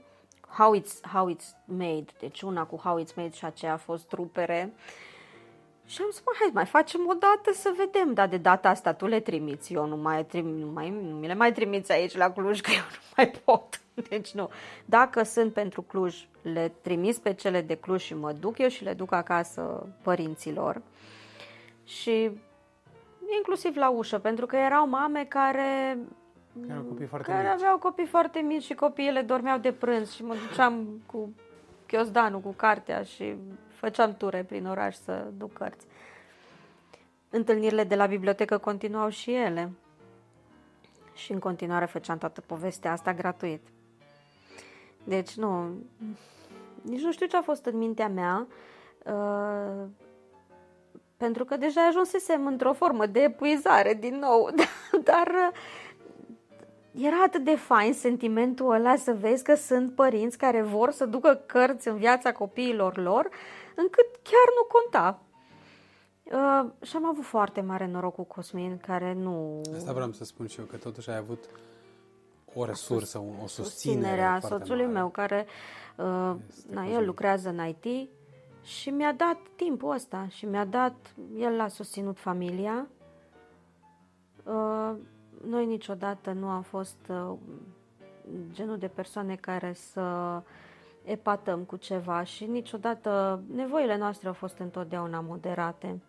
How 0.49 0.81
it's, 0.81 1.01
how 1.13 1.35
it's 1.35 1.47
made, 1.65 2.05
deci 2.19 2.43
una 2.43 2.65
cu 2.65 2.77
how 2.77 3.03
it's 3.03 3.15
made 3.15 3.33
și 3.33 3.45
aceea 3.45 3.73
a 3.73 3.77
fost 3.77 4.09
trupere. 4.09 4.73
Și 5.87 6.03
am 6.03 6.09
zis, 6.11 6.23
mă, 6.27 6.33
hai, 6.39 6.51
mai 6.53 6.67
facem 6.67 7.01
o 7.09 7.13
dată 7.13 7.53
să 7.53 7.75
vedem, 7.77 8.15
dar 8.15 8.29
de 8.29 8.37
data 8.37 8.69
asta 8.69 8.93
tu 8.93 9.07
le 9.07 9.21
trimiți, 9.21 9.73
eu 9.73 9.87
nu 9.87 9.97
mai, 9.97 10.25
trim, 10.25 10.47
nu 10.47 10.67
mai 10.67 10.91
nu 10.91 11.17
mi 11.17 11.27
le 11.27 11.35
mai 11.35 11.53
trimiți 11.53 11.93
aici 11.93 12.17
la 12.17 12.31
Cluj, 12.31 12.61
că 12.61 12.71
eu 12.71 12.83
nu 12.91 13.13
mai 13.17 13.31
pot. 13.45 13.81
Deci 14.09 14.31
nu. 14.31 14.51
Dacă 14.85 15.23
sunt 15.23 15.53
pentru 15.53 15.83
Cluj, 15.83 16.27
le 16.43 16.73
trimis 16.81 17.19
pe 17.19 17.35
cele 17.35 17.61
de 17.61 17.75
Cluj 17.75 18.03
și 18.03 18.15
mă 18.15 18.33
duc 18.33 18.59
eu 18.59 18.69
și 18.69 18.85
le 18.85 18.93
duc 18.93 19.13
acasă 19.13 19.87
părinților 20.03 20.83
și 21.91 22.31
inclusiv 23.37 23.77
la 23.77 23.89
ușă, 23.89 24.19
pentru 24.19 24.47
că 24.47 24.57
erau 24.57 24.89
mame 24.89 25.25
care 25.25 25.99
Erau 26.69 26.83
copii 26.83 27.07
foarte 27.07 27.31
care 27.31 27.43
mici. 27.43 27.53
aveau 27.53 27.79
copii 27.79 28.07
foarte 28.07 28.39
mici 28.41 28.63
și 28.63 28.75
copiile 28.75 29.23
dormeau 29.23 29.59
de 29.59 29.73
prânz 29.73 30.13
și 30.13 30.25
mă 30.25 30.35
duceam 30.49 31.03
cu 31.07 31.33
chiosdanul, 31.87 32.41
cu 32.41 32.53
cartea 32.53 33.03
și 33.03 33.37
făceam 33.69 34.15
ture 34.15 34.45
prin 34.45 34.67
oraș 34.67 34.97
să 34.97 35.27
duc 35.37 35.53
cărți. 35.53 35.87
Întâlnirile 37.31 37.85
de 37.85 37.95
la 37.95 38.07
bibliotecă 38.07 38.59
continuau 38.59 39.09
și 39.09 39.35
ele. 39.35 39.73
Și 41.15 41.33
în 41.33 41.39
continuare 41.39 41.85
făceam 41.85 42.19
toată 42.19 42.41
povestea 42.41 42.93
asta 42.93 43.15
gratuit. 43.15 43.69
Deci 45.05 45.35
nu, 45.35 45.69
nici 46.83 47.03
nu 47.03 47.13
știu 47.13 47.27
ce 47.27 47.37
a 47.37 47.43
fost 47.43 47.65
în 47.65 47.79
mintea 47.79 48.09
mea, 48.09 48.47
uh, 49.05 49.87
pentru 51.21 51.45
că 51.45 51.57
deja 51.57 51.81
ajunsesem 51.87 52.47
într-o 52.47 52.73
formă 52.73 53.07
de 53.07 53.21
epuizare 53.21 53.95
din 53.95 54.19
nou, 54.19 54.51
dar 55.11 55.27
uh, 55.27 57.05
era 57.05 57.23
atât 57.27 57.45
de 57.45 57.57
fain 57.57 57.93
sentimentul 57.93 58.73
ăla 58.73 58.97
să 58.97 59.13
vezi 59.13 59.45
că 59.45 59.55
sunt 59.55 59.95
părinți 59.95 60.39
care 60.39 60.63
vor 60.63 60.91
să 60.91 61.05
ducă 61.07 61.43
cărți 61.47 61.89
în 61.89 61.97
viața 61.97 62.33
copiilor 62.33 62.97
lor, 62.97 63.29
încât 63.75 64.07
chiar 64.23 64.49
nu 64.57 64.67
conta. 64.73 65.23
Uh, 66.25 66.87
și 66.87 66.97
am 66.97 67.07
avut 67.07 67.25
foarte 67.25 67.61
mare 67.61 67.87
noroc 67.87 68.15
cu 68.15 68.23
Cosmin, 68.23 68.79
care 68.87 69.13
nu... 69.13 69.61
Asta 69.77 69.93
vreau 69.93 70.13
să 70.13 70.25
spun 70.25 70.47
și 70.47 70.59
eu, 70.59 70.65
că 70.65 70.77
totuși 70.77 71.11
ai 71.11 71.17
avut 71.17 71.45
o 72.55 72.65
resursă, 72.65 73.19
o 73.19 73.47
susținere, 73.47 73.69
susținere 73.69 74.23
a 74.23 74.41
soțului 74.41 74.85
mare. 74.85 74.99
meu, 74.99 75.09
care 75.09 75.47
uh, 75.97 76.35
na, 76.71 76.87
el 76.93 77.07
lucrează 77.07 77.49
în 77.49 77.67
IT 77.67 78.11
și 78.63 78.91
mi-a 78.91 79.13
dat 79.13 79.39
timpul 79.57 79.91
ăsta 79.91 80.27
și 80.29 80.47
mi-a 80.47 80.65
dat, 80.65 81.15
el 81.37 81.61
a 81.61 81.69
susținut 81.69 82.19
familia. 82.19 82.87
Uh, 84.45 84.93
noi 85.47 85.67
niciodată 85.67 86.33
nu 86.33 86.49
am 86.49 86.63
fost 86.63 86.99
uh, 87.09 87.33
genul 88.53 88.79
de 88.79 88.89
persoane 88.89 89.35
care 89.35 89.73
să 89.73 90.03
epatăm 91.05 91.61
cu 91.61 91.77
ceva 91.77 92.23
și 92.23 92.45
niciodată 92.45 93.43
nevoile 93.55 93.97
noastre 93.97 94.29
au 94.29 94.35
fost 94.35 94.59
întotdeauna 94.59 95.21
moderate. 95.21 96.01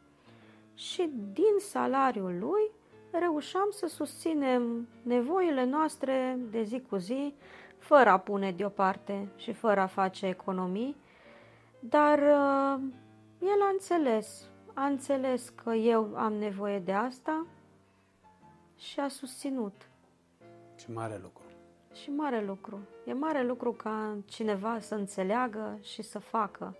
Și 0.73 1.09
din 1.33 1.59
salariul 1.59 2.37
lui 2.39 2.71
reușeam 3.11 3.67
să 3.69 3.87
susținem 3.87 4.87
nevoile 5.03 5.65
noastre 5.65 6.37
de 6.51 6.63
zi 6.63 6.81
cu 6.89 6.95
zi, 6.95 7.33
fără 7.77 8.09
a 8.09 8.17
pune 8.17 8.51
deoparte 8.51 9.27
și 9.35 9.53
fără 9.53 9.79
a 9.79 9.85
face 9.85 10.25
economii, 10.25 10.95
dar 11.83 12.19
uh, 12.19 12.81
el 13.39 13.61
a 13.61 13.69
înțeles, 13.71 14.49
a 14.73 14.85
înțeles 14.85 15.49
că 15.49 15.73
eu 15.73 16.15
am 16.15 16.33
nevoie 16.33 16.79
de 16.79 16.93
asta 16.93 17.45
și 18.77 18.99
a 18.99 19.07
susținut. 19.07 19.89
Și 20.75 20.91
mare 20.91 21.19
lucru. 21.21 21.43
Și 21.93 22.09
mare 22.09 22.43
lucru. 22.43 22.79
E 23.05 23.13
mare 23.13 23.43
lucru 23.43 23.71
ca 23.71 24.17
cineva 24.25 24.79
să 24.79 24.95
înțeleagă 24.95 25.77
și 25.81 26.01
să 26.01 26.19
facă. 26.19 26.75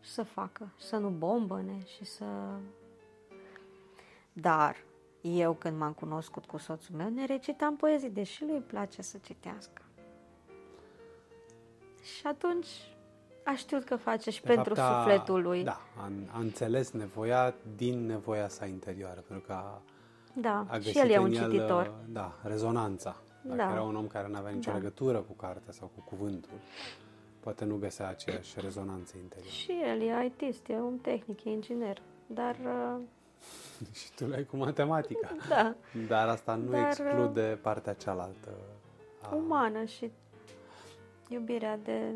Și 0.00 0.10
să 0.10 0.22
facă. 0.22 0.68
Și 0.78 0.84
să 0.84 0.96
nu 0.96 1.08
bombăne 1.08 1.84
și 1.84 2.04
să... 2.04 2.24
Dar 4.32 4.76
eu 5.20 5.52
când 5.52 5.78
m-am 5.78 5.92
cunoscut 5.92 6.44
cu 6.44 6.56
soțul 6.56 6.96
meu 6.96 7.08
ne 7.08 7.24
recitam 7.24 7.76
poezii, 7.76 8.10
deși 8.10 8.44
lui 8.44 8.54
îi 8.54 8.60
place 8.60 9.02
să 9.02 9.18
citească. 9.18 9.82
Și 12.02 12.26
atunci 12.26 12.66
a 13.50 13.54
știut 13.54 13.84
că 13.84 13.96
face 13.96 14.30
și 14.30 14.42
de 14.42 14.52
pentru 14.54 14.74
fapt, 14.74 14.88
a, 14.88 14.98
sufletul 14.98 15.42
lui. 15.42 15.64
Da, 15.64 15.80
a, 15.96 16.10
a 16.30 16.38
înțeles 16.38 16.90
nevoia 16.90 17.54
din 17.76 18.06
nevoia 18.06 18.48
sa 18.48 18.66
interioară, 18.66 19.24
pentru 19.26 19.46
că 19.46 19.52
a, 19.52 19.82
da, 20.32 20.66
a 20.68 20.76
găsit 20.76 20.92
și 20.92 20.98
el 20.98 21.10
e 21.10 21.18
un 21.18 21.32
el, 21.32 21.50
cititor. 21.50 21.94
Da, 22.08 22.32
rezonanța. 22.42 23.16
Dacă 23.42 23.56
da. 23.56 23.70
era 23.70 23.82
un 23.82 23.96
om 23.96 24.06
care 24.06 24.28
nu 24.28 24.36
avea 24.36 24.50
nicio 24.50 24.70
da. 24.70 24.76
legătură 24.76 25.18
cu 25.18 25.32
cartea 25.32 25.72
sau 25.72 25.90
cu 25.94 26.00
cuvântul, 26.00 26.58
poate 27.40 27.64
nu 27.64 27.76
găsea 27.76 28.08
aceeași 28.08 28.60
rezonanță 28.60 29.16
interioară. 29.22 29.54
Și 29.54 29.72
el 29.84 30.00
e 30.00 30.24
ITist, 30.24 30.68
e 30.68 30.74
un 30.74 30.98
tehnic, 30.98 31.44
e 31.44 31.50
inginer, 31.50 32.02
dar... 32.26 32.56
Uh... 32.64 33.00
și 34.00 34.12
tu 34.16 34.26
l-ai 34.26 34.44
cu 34.44 34.56
matematica. 34.56 35.36
Da. 35.48 35.74
Dar 36.06 36.28
asta 36.28 36.54
nu 36.54 36.70
dar, 36.70 36.86
exclude 36.86 37.58
partea 37.62 37.92
cealaltă. 37.92 38.50
A... 39.22 39.34
Umană 39.34 39.84
și 39.84 40.10
iubirea 41.28 41.76
de 41.76 42.12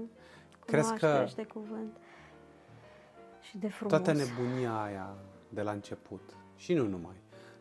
Crezi 0.73 0.95
că 0.95 1.25
și 1.29 1.35
de 1.35 1.45
cuvânt 1.45 1.97
și 3.41 3.59
de 3.59 3.69
frumos. 3.69 3.93
Toată 3.93 4.13
nebunia 4.13 4.83
aia 4.83 5.15
de 5.49 5.63
la 5.63 5.71
început, 5.71 6.37
și 6.57 6.75
nu 6.75 6.87
numai, 6.87 7.17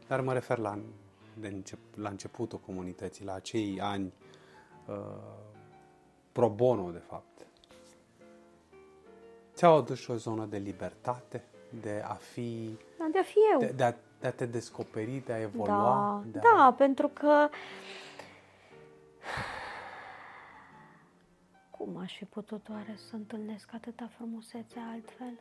dar 0.07 0.22
mă 0.22 0.34
refer 0.34 0.57
la, 0.57 0.80
de 1.34 1.47
încep, 1.47 1.80
la 1.95 2.09
începutul 2.09 2.59
comunității, 2.59 3.26
la 3.26 3.34
acei 3.34 3.82
ani 3.82 4.14
uh, 4.86 4.95
pro 6.32 6.49
bono, 6.49 6.91
de 6.91 7.01
fapt. 7.07 7.45
Ți-au 9.53 9.78
adus 9.78 10.07
o 10.07 10.16
zonă 10.16 10.45
de 10.45 10.57
libertate, 10.57 11.43
de 11.82 12.03
a 12.07 12.14
fi... 12.14 12.78
Da, 12.97 13.07
de 13.12 13.20
a 13.20 13.24
fi 13.24 13.38
eu. 13.53 13.59
De, 13.59 13.74
de, 13.76 13.84
a, 13.84 13.93
de 14.20 14.28
a 14.28 14.32
te 14.32 14.45
descoperi, 14.45 15.24
de 15.26 15.34
a 15.34 15.39
evolua. 15.41 16.22
Da, 16.26 16.39
de 16.39 16.39
a... 16.39 16.41
da 16.41 16.74
pentru 16.78 17.07
că 17.07 17.49
cum 21.84 21.97
aș 21.97 22.15
fi 22.15 22.25
putut 22.25 22.69
oare 22.69 22.95
să 22.95 23.15
întâlnesc 23.15 23.73
atâta 23.73 24.09
frumusețe 24.17 24.79
altfel? 24.91 25.39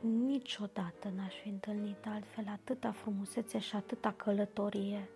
Niciodată 0.00 1.12
n-aș 1.16 1.34
fi 1.34 1.48
întâlnit 1.48 2.06
altfel 2.06 2.44
atâta 2.52 2.92
frumusețe 2.92 3.58
și 3.58 3.76
atâta 3.76 4.12
călătorie. 4.16 5.08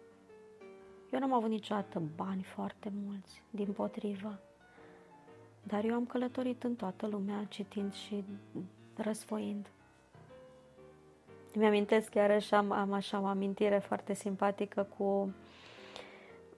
Eu 1.12 1.18
n-am 1.18 1.32
avut 1.32 1.48
niciodată 1.48 2.02
bani 2.16 2.42
foarte 2.42 2.92
mulți, 3.06 3.42
din 3.50 3.72
potrivă. 3.72 4.40
Dar 5.62 5.84
eu 5.84 5.94
am 5.94 6.06
călătorit 6.06 6.62
în 6.62 6.74
toată 6.74 7.06
lumea, 7.06 7.44
citind 7.48 7.92
și 7.92 8.24
răsfoind. 8.96 9.70
Mi-amintesc 11.54 12.08
chiar 12.10 12.42
și 12.42 12.54
am, 12.54 12.72
am 12.72 12.92
așa 12.92 13.20
o 13.20 13.26
amintire 13.26 13.78
foarte 13.78 14.14
simpatică 14.14 14.88
cu 14.98 15.34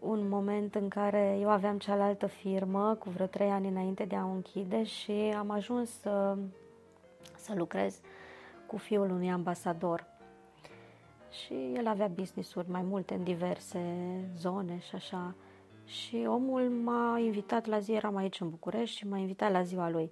un 0.01 0.29
moment 0.29 0.75
în 0.75 0.89
care 0.89 1.39
eu 1.41 1.51
aveam 1.51 1.79
cealaltă 1.79 2.27
firmă 2.27 2.95
cu 2.95 3.11
vreo 3.11 3.27
trei 3.27 3.51
ani 3.51 3.69
înainte 3.69 4.05
de 4.05 4.17
a 4.17 4.25
o 4.25 4.31
închide 4.31 4.85
și 4.85 5.13
am 5.13 5.51
ajuns 5.51 5.91
să, 5.91 6.37
să 7.37 7.55
lucrez 7.55 8.01
cu 8.67 8.77
fiul 8.77 9.11
unui 9.11 9.31
ambasador. 9.31 10.07
Și 11.31 11.73
el 11.75 11.87
avea 11.87 12.07
business-uri 12.07 12.71
mai 12.71 12.83
multe 12.83 13.15
în 13.15 13.25
diverse 13.25 13.81
zone 14.39 14.79
și 14.79 14.95
așa. 14.95 15.35
Și 15.85 16.25
omul 16.27 16.63
m-a 16.63 17.19
invitat 17.19 17.67
la 17.67 17.79
zi, 17.79 17.93
eram 17.93 18.17
aici 18.17 18.41
în 18.41 18.51
București 18.51 18.97
și 18.97 19.09
m-a 19.09 19.19
invitat 19.19 19.51
la 19.51 19.63
ziua 19.63 19.91
lui. 19.91 20.11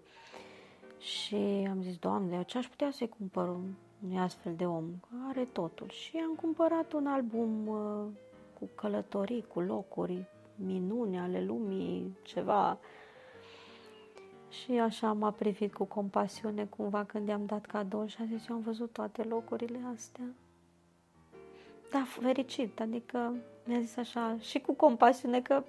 Și 0.98 1.66
am 1.70 1.82
zis, 1.82 1.96
Doamne, 1.96 2.36
eu 2.36 2.42
ce 2.42 2.58
aș 2.58 2.66
putea 2.66 2.90
să-i 2.90 3.08
cumpăr 3.08 3.48
unui 4.02 4.18
astfel 4.18 4.54
de 4.56 4.66
om? 4.66 4.84
Are 5.28 5.44
totul. 5.44 5.88
Și 5.88 6.16
am 6.16 6.34
cumpărat 6.34 6.92
un 6.92 7.06
album 7.06 7.66
uh, 7.66 8.06
cu 8.58 8.68
călătorii, 8.74 9.44
cu 9.52 9.60
locuri, 9.60 10.24
minuni 10.54 11.18
ale 11.18 11.44
lumii, 11.44 12.18
ceva. 12.22 12.78
Și 14.48 14.72
așa 14.72 15.12
m-a 15.12 15.30
privit 15.30 15.74
cu 15.74 15.84
compasiune 15.84 16.64
cumva 16.64 17.04
când 17.04 17.28
i-am 17.28 17.46
dat 17.46 17.66
cadou 17.66 18.06
și 18.06 18.16
a 18.20 18.24
zis, 18.24 18.48
eu 18.48 18.56
am 18.56 18.62
văzut 18.62 18.92
toate 18.92 19.22
locurile 19.22 19.78
astea. 19.94 20.24
Da, 21.90 22.04
fericit, 22.20 22.80
adică 22.80 23.34
mi-a 23.64 23.80
zis 23.80 23.96
așa 23.96 24.36
și 24.40 24.60
cu 24.60 24.72
compasiune 24.74 25.40
că 25.40 25.62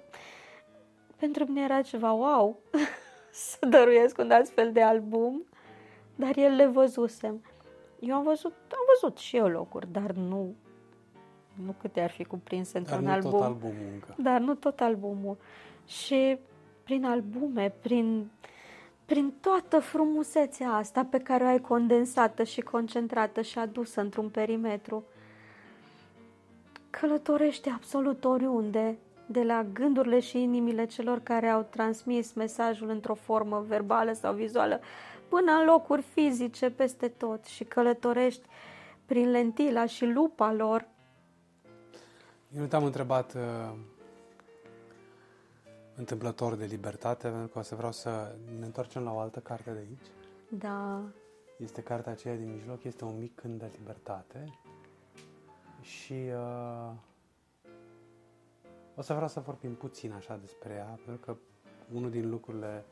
pentru 1.16 1.44
mine 1.44 1.62
era 1.62 1.82
ceva 1.82 2.12
wow 2.12 2.60
să 3.30 3.66
dăruiesc 3.66 4.18
un 4.18 4.30
astfel 4.30 4.72
de 4.72 4.82
album, 4.82 5.44
dar 6.14 6.36
el 6.36 6.54
le 6.54 6.66
văzusem. 6.66 7.42
Eu 8.00 8.14
am 8.14 8.22
văzut, 8.22 8.52
am 8.52 8.84
văzut 8.94 9.18
și 9.18 9.36
eu 9.36 9.48
locuri, 9.48 9.92
dar 9.92 10.10
nu 10.10 10.54
nu 11.64 11.74
câte 11.80 12.00
ar 12.00 12.10
fi 12.10 12.24
cuprinse 12.24 12.78
într-un 12.78 13.04
Dar 13.04 13.18
nu 13.18 13.28
album. 13.28 13.30
tot 13.30 13.42
albumul 13.42 13.86
încă. 13.92 14.14
Dar 14.16 14.40
nu 14.40 14.54
tot 14.54 14.80
albumul. 14.80 15.36
Și 15.86 16.38
prin 16.82 17.04
albume, 17.04 17.74
prin, 17.80 18.30
prin 19.04 19.32
toată 19.40 19.78
frumusețea 19.78 20.70
asta 20.70 21.06
pe 21.10 21.18
care 21.18 21.44
o 21.44 21.46
ai 21.46 21.60
condensată 21.60 22.42
și 22.42 22.60
concentrată 22.60 23.40
și 23.40 23.58
adusă 23.58 24.00
într-un 24.00 24.28
perimetru, 24.28 25.04
călătorește 26.90 27.70
absolut 27.70 28.24
oriunde, 28.24 28.98
de 29.26 29.42
la 29.42 29.66
gândurile 29.72 30.20
și 30.20 30.42
inimile 30.42 30.86
celor 30.86 31.20
care 31.22 31.48
au 31.48 31.66
transmis 31.70 32.32
mesajul 32.32 32.88
într-o 32.88 33.14
formă 33.14 33.64
verbală 33.68 34.12
sau 34.12 34.34
vizuală, 34.34 34.80
până 35.28 35.52
în 35.52 35.64
locuri 35.64 36.02
fizice 36.02 36.70
peste 36.70 37.08
tot 37.08 37.44
și 37.44 37.64
călătorești 37.64 38.46
prin 39.06 39.30
lentila 39.30 39.86
și 39.86 40.06
lupa 40.06 40.52
lor 40.52 40.86
eu 42.54 42.60
nu 42.60 42.66
te-am 42.66 42.84
întrebat 42.84 43.34
uh, 43.34 43.72
întâmplător 45.94 46.54
de 46.54 46.64
libertate, 46.64 47.28
pentru 47.28 47.48
că 47.48 47.58
o 47.58 47.62
să 47.62 47.74
vreau 47.74 47.92
să 47.92 48.36
ne 48.58 48.64
întoarcem 48.64 49.02
la 49.02 49.12
o 49.12 49.18
altă 49.18 49.40
carte 49.40 49.70
de 49.70 49.78
aici. 49.78 50.06
Da. 50.48 51.02
Este 51.58 51.82
cartea 51.82 52.12
aceea 52.12 52.36
din 52.36 52.52
mijloc, 52.52 52.84
este 52.84 53.04
un 53.04 53.18
mic 53.18 53.34
cânt 53.34 53.58
de 53.58 53.70
libertate. 53.78 54.58
Și 55.80 56.12
uh, 56.12 56.92
o 58.94 59.02
să 59.02 59.12
vreau 59.12 59.28
să 59.28 59.40
vorbim 59.40 59.74
puțin 59.74 60.12
așa 60.12 60.36
despre 60.36 60.72
ea, 60.72 60.98
pentru 61.04 61.24
că 61.24 61.36
unul 61.94 62.10
din 62.10 62.30
lucrurile 62.30 62.84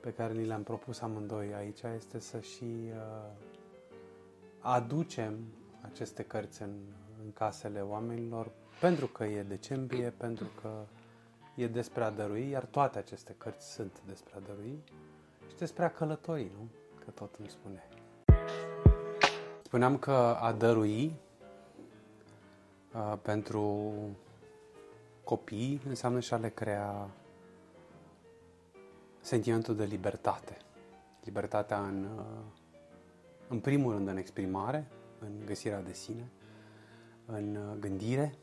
pe 0.00 0.12
care 0.12 0.32
ni 0.32 0.46
le-am 0.46 0.62
propus 0.62 1.00
amândoi 1.00 1.54
aici 1.54 1.82
este 1.96 2.18
să 2.18 2.40
și 2.40 2.64
uh, 2.64 3.30
aducem 4.60 5.38
aceste 5.80 6.22
cărți 6.22 6.62
în, 6.62 6.74
în 7.24 7.32
casele 7.32 7.80
oamenilor 7.80 8.50
pentru 8.80 9.06
că 9.06 9.24
e 9.24 9.42
decembrie, 9.42 10.10
pentru 10.16 10.46
că 10.60 10.70
e 11.54 11.66
despre 11.66 12.04
a 12.04 12.10
dărui, 12.10 12.48
iar 12.48 12.64
toate 12.64 12.98
aceste 12.98 13.34
cărți 13.38 13.72
sunt 13.72 14.00
despre 14.06 14.32
a 14.36 14.40
dărui 14.46 14.82
și 15.48 15.56
despre 15.56 15.84
a 15.84 15.90
călători, 15.90 16.50
nu? 16.58 16.68
Că 17.04 17.10
tot 17.10 17.34
îmi 17.34 17.48
spune. 17.48 17.88
Spuneam 19.62 19.98
că 19.98 20.12
a 20.40 20.52
dărui 20.52 21.14
uh, 22.94 23.18
pentru 23.22 23.92
copii 25.24 25.80
înseamnă 25.88 26.20
și 26.20 26.34
a 26.34 26.36
le 26.36 26.48
crea 26.48 27.10
sentimentul 29.20 29.76
de 29.76 29.84
libertate. 29.84 30.56
Libertatea 31.24 31.78
în, 31.80 32.08
uh, 32.18 32.24
în 33.48 33.60
primul 33.60 33.92
rând 33.92 34.08
în 34.08 34.16
exprimare, 34.16 34.86
în 35.18 35.30
găsirea 35.44 35.82
de 35.82 35.92
sine, 35.92 36.30
în 37.26 37.56
uh, 37.56 37.76
gândire, 37.78 38.34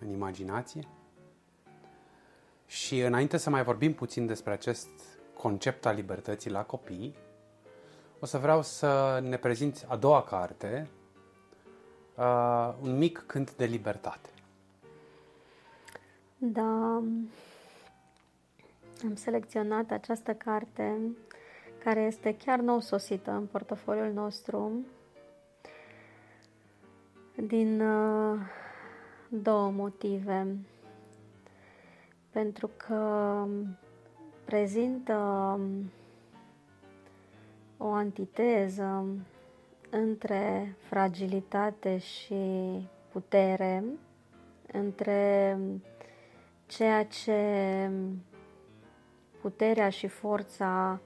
în 0.00 0.10
imaginație. 0.10 0.88
Și 2.66 3.00
înainte 3.00 3.36
să 3.36 3.50
mai 3.50 3.62
vorbim 3.62 3.94
puțin 3.94 4.26
despre 4.26 4.52
acest 4.52 4.88
concept 5.34 5.86
al 5.86 5.94
libertății 5.94 6.50
la 6.50 6.64
copii, 6.64 7.14
o 8.20 8.26
să 8.26 8.38
vreau 8.38 8.62
să 8.62 9.20
ne 9.22 9.36
prezinți 9.36 9.86
a 9.88 9.96
doua 9.96 10.22
carte, 10.22 10.88
uh, 12.14 12.74
un 12.80 12.98
mic 12.98 13.24
cânt 13.26 13.56
de 13.56 13.64
libertate. 13.64 14.28
Da, 16.38 17.02
am 19.04 19.14
selecționat 19.14 19.90
această 19.90 20.34
carte 20.34 21.16
care 21.84 22.00
este 22.00 22.36
chiar 22.44 22.58
nou 22.58 22.80
sosită 22.80 23.30
în 23.30 23.46
portofoliul 23.46 24.12
nostru 24.12 24.84
din 27.34 27.80
uh, 27.80 28.38
două 29.28 29.70
motive. 29.70 30.56
Pentru 32.30 32.70
că 32.76 33.44
prezintă 34.44 35.14
um, 35.58 35.90
o 37.76 37.86
antiteză 37.86 39.04
între 39.90 40.74
fragilitate 40.88 41.98
și 41.98 42.44
putere, 43.12 43.84
între 44.72 45.58
ceea 46.66 47.04
ce 47.04 47.90
puterea 49.40 49.88
și 49.88 50.06
forța 50.06 51.00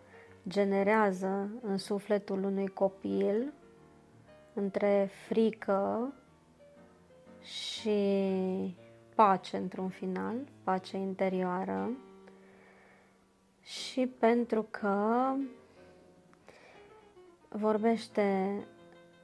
generează 0.48 1.50
în 1.62 1.78
sufletul 1.78 2.44
unui 2.44 2.66
copil, 2.66 3.52
între 4.54 5.10
frică 5.28 6.12
și 7.42 8.76
pace 9.14 9.56
într-un 9.56 9.88
final, 9.88 10.36
pace 10.62 10.96
interioară. 10.96 11.90
Și 13.60 14.06
pentru 14.06 14.66
că 14.70 15.34
vorbește 17.48 18.56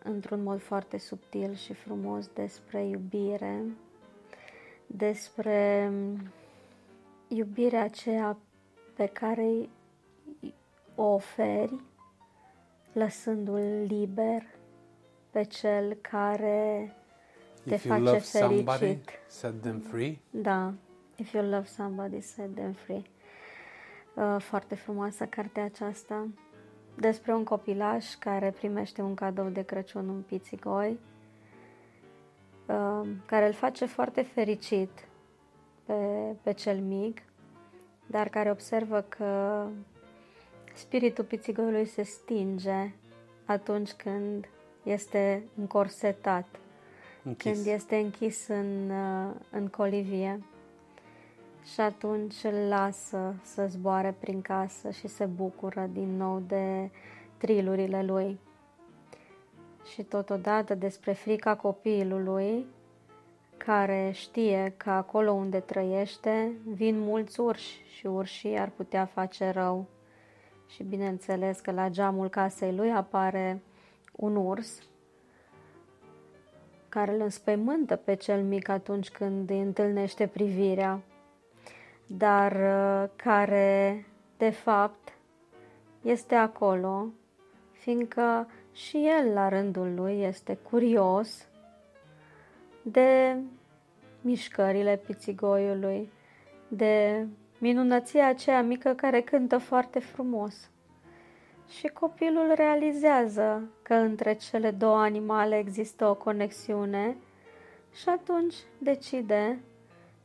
într-un 0.05 0.43
mod 0.43 0.61
foarte 0.61 0.99
subtil 0.99 1.55
și 1.55 1.73
frumos 1.73 2.27
despre 2.27 2.85
iubire, 2.85 3.65
despre 4.87 5.93
iubirea 7.29 7.83
aceea 7.83 8.39
pe 8.95 9.07
care 9.07 9.69
o 10.95 11.03
oferi, 11.03 11.81
lăsându-l 12.93 13.85
liber 13.87 14.43
pe 15.31 15.43
cel 15.43 15.95
care 15.95 16.93
te 17.69 17.75
If 17.75 17.85
you 17.85 17.95
face 17.95 18.05
love 18.05 18.19
fericit. 18.19 18.41
somebody, 18.41 18.99
set 19.27 19.63
them 19.63 19.81
free. 19.81 20.19
Da, 20.31 20.73
If 21.19 21.33
you 21.33 21.43
love 21.43 21.67
somebody, 21.67 22.21
set 22.21 22.55
them 22.55 22.73
free. 22.73 23.03
Uh, 24.15 24.37
foarte 24.41 24.75
frumoasă 24.75 25.27
cartea 25.27 25.65
aceasta 25.65 26.29
despre 26.95 27.35
un 27.35 27.45
copilaș 27.45 28.15
care 28.15 28.51
primește 28.51 29.03
un 29.03 29.15
cadou 29.15 29.49
de 29.49 29.63
Crăciun, 29.63 30.09
un 30.09 30.21
pițigoi, 30.21 30.99
uh, 32.67 33.09
care 33.27 33.47
îl 33.47 33.53
face 33.53 33.87
foarte 33.87 34.23
fericit 34.23 34.91
pe, 35.85 35.95
pe 36.43 36.53
cel 36.53 36.79
mic, 36.81 37.23
dar 38.07 38.29
care 38.29 38.51
observă 38.51 39.01
că 39.01 39.67
spiritul 40.75 41.25
pițigoiului 41.25 41.87
se 41.87 42.03
stinge 42.03 42.95
atunci 43.45 43.93
când 43.93 44.49
este 44.83 45.43
încorsetat, 45.57 46.47
Închis. 47.23 47.53
când 47.53 47.67
este 47.67 47.97
închis 47.97 48.49
în, 48.49 48.91
uh, 48.91 49.35
în 49.51 49.69
colivie. 49.69 50.43
Și 51.73 51.81
atunci 51.81 52.45
îl 52.45 52.69
lasă 52.69 53.35
să 53.43 53.67
zboare 53.67 54.15
prin 54.19 54.43
casă 54.43 54.91
și 54.91 55.09
se 55.09 55.25
bucură 55.25 55.89
din 55.93 56.17
nou 56.17 56.43
de 56.47 56.91
trilurile 57.37 58.03
lui. 58.03 58.39
Și 59.93 60.03
totodată 60.03 60.75
despre 60.75 61.13
frica 61.13 61.57
copilului, 61.57 62.67
care 63.57 64.11
știe 64.15 64.75
că 64.77 64.91
acolo 64.91 65.33
unde 65.33 65.61
trăiește 65.61 66.53
vin 66.67 66.99
mulți 66.99 67.41
urși 67.41 67.85
și 67.97 68.07
urșii 68.07 68.59
ar 68.59 68.69
putea 68.77 69.05
face 69.05 69.51
rău. 69.51 69.87
Și 70.67 70.83
bineînțeles 70.83 71.61
că 71.61 71.71
la 71.71 71.89
geamul 71.89 72.29
casei 72.29 72.75
lui 72.75 72.91
apare 72.91 73.63
un 74.13 74.37
urs 74.37 74.83
care 76.89 77.15
îl 77.15 77.21
înspăimântă 77.21 77.97
pe 77.97 78.15
cel 78.15 78.43
mic 78.43 78.69
atunci 78.69 79.11
când 79.11 79.51
îi 79.51 79.61
întâlnește 79.61 80.27
privirea, 80.27 81.01
dar 82.07 82.53
uh, 82.53 83.11
care, 83.17 84.07
de 84.37 84.51
fapt, 84.51 85.13
este 86.03 86.35
acolo, 86.35 87.07
fiindcă 87.73 88.49
și 88.73 88.97
el, 88.97 89.33
la 89.33 89.49
rândul 89.49 89.95
lui, 89.95 90.23
este 90.23 90.59
curios 90.71 91.47
de 92.83 93.37
mișcările 94.21 94.97
pițigoiului, 95.07 96.11
de 96.69 97.27
minunăția 97.59 98.29
aceea 98.29 98.63
mică 98.63 98.93
care 98.93 99.21
cântă 99.21 99.59
foarte 99.59 99.99
frumos. 99.99 100.71
Și 101.69 101.87
copilul 101.87 102.53
realizează 102.55 103.69
că 103.83 103.95
între 103.95 104.35
cele 104.35 104.71
două 104.71 104.99
animale 104.99 105.59
există 105.59 106.07
o 106.07 106.15
conexiune 106.15 107.17
și 107.95 108.09
atunci 108.09 108.55
decide 108.79 109.59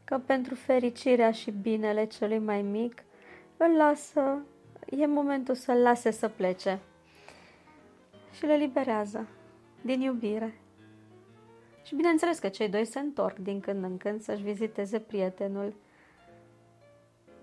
că 0.04 0.18
pentru 0.26 0.56
fericirea 0.56 1.32
și 1.32 1.52
binele 1.52 2.06
celui 2.06 2.40
mai 2.40 2.62
mic 2.62 3.04
îl 3.58 3.76
lasă, 3.76 4.38
e 4.90 5.06
momentul 5.06 5.56
să-l 5.56 5.78
lase 5.78 6.12
să 6.12 6.28
plece 6.28 6.80
și 8.34 8.46
le 8.46 8.56
liberează 8.56 9.28
din 9.82 10.02
iubire. 10.02 10.58
Și 11.84 11.96
bineînțeles 11.96 12.40
că 12.40 12.50
cei 12.50 12.70
doi 12.70 12.86
se 12.86 13.00
întorc 13.00 13.38
din 13.38 13.60
când 13.60 13.84
în 13.84 13.98
când 13.98 14.22
să-și 14.22 14.44
viziteze 14.44 15.00
prietenul. 15.00 15.74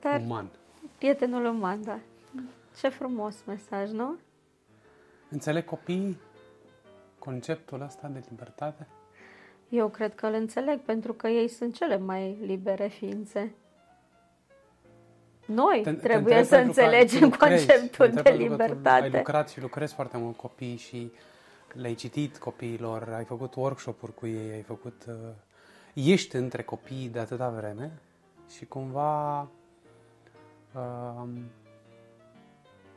Dar 0.00 0.20
Uman. 0.20 0.50
prietenul 0.98 1.44
uman, 1.44 1.82
da. 1.82 1.98
Ce 2.78 2.88
frumos 2.88 3.36
mesaj, 3.46 3.90
nu? 3.90 4.16
Înțeleg 5.28 5.64
copiii 5.64 6.20
conceptul 7.18 7.80
ăsta 7.80 8.08
de 8.08 8.22
libertate? 8.28 8.86
Eu 9.68 9.88
cred 9.88 10.14
că 10.14 10.26
îl 10.26 10.34
înțeleg 10.34 10.80
pentru 10.80 11.12
că 11.12 11.28
ei 11.28 11.48
sunt 11.48 11.74
cele 11.74 11.98
mai 11.98 12.38
libere 12.40 12.88
ființe. 12.88 13.54
Noi 15.46 15.80
Te- 15.82 15.92
te 15.92 15.96
trebuie 15.96 16.38
întreb 16.38 16.44
să 16.44 16.56
pentru 16.56 16.72
că 16.72 16.82
înțelegem 16.82 17.20
tu 17.20 17.24
lucrezi. 17.24 17.66
conceptul 17.66 18.10
Te 18.10 18.16
întreb 18.16 18.24
de 18.24 18.46
pentru 18.46 18.56
că 18.56 18.62
tu 18.62 18.72
libertate. 18.72 19.02
Ai 19.02 19.10
lucrat 19.10 19.48
și 19.48 19.60
lucrezi 19.60 19.94
foarte 19.94 20.16
mult 20.16 20.36
cu 20.36 20.46
copii 20.46 20.76
și 20.76 21.12
le-ai 21.72 21.94
citit 21.94 22.38
copiilor, 22.38 23.12
ai 23.16 23.24
făcut 23.24 23.54
workshop-uri 23.54 24.14
cu 24.14 24.26
ei, 24.26 24.52
ai 24.52 24.62
făcut... 24.62 25.04
Uh, 25.08 25.14
ești 25.94 26.36
între 26.36 26.62
copii 26.62 27.08
de 27.08 27.18
atâta 27.18 27.48
vreme 27.48 27.92
și 28.56 28.64
cumva... 28.64 29.40
Uh, 30.74 31.28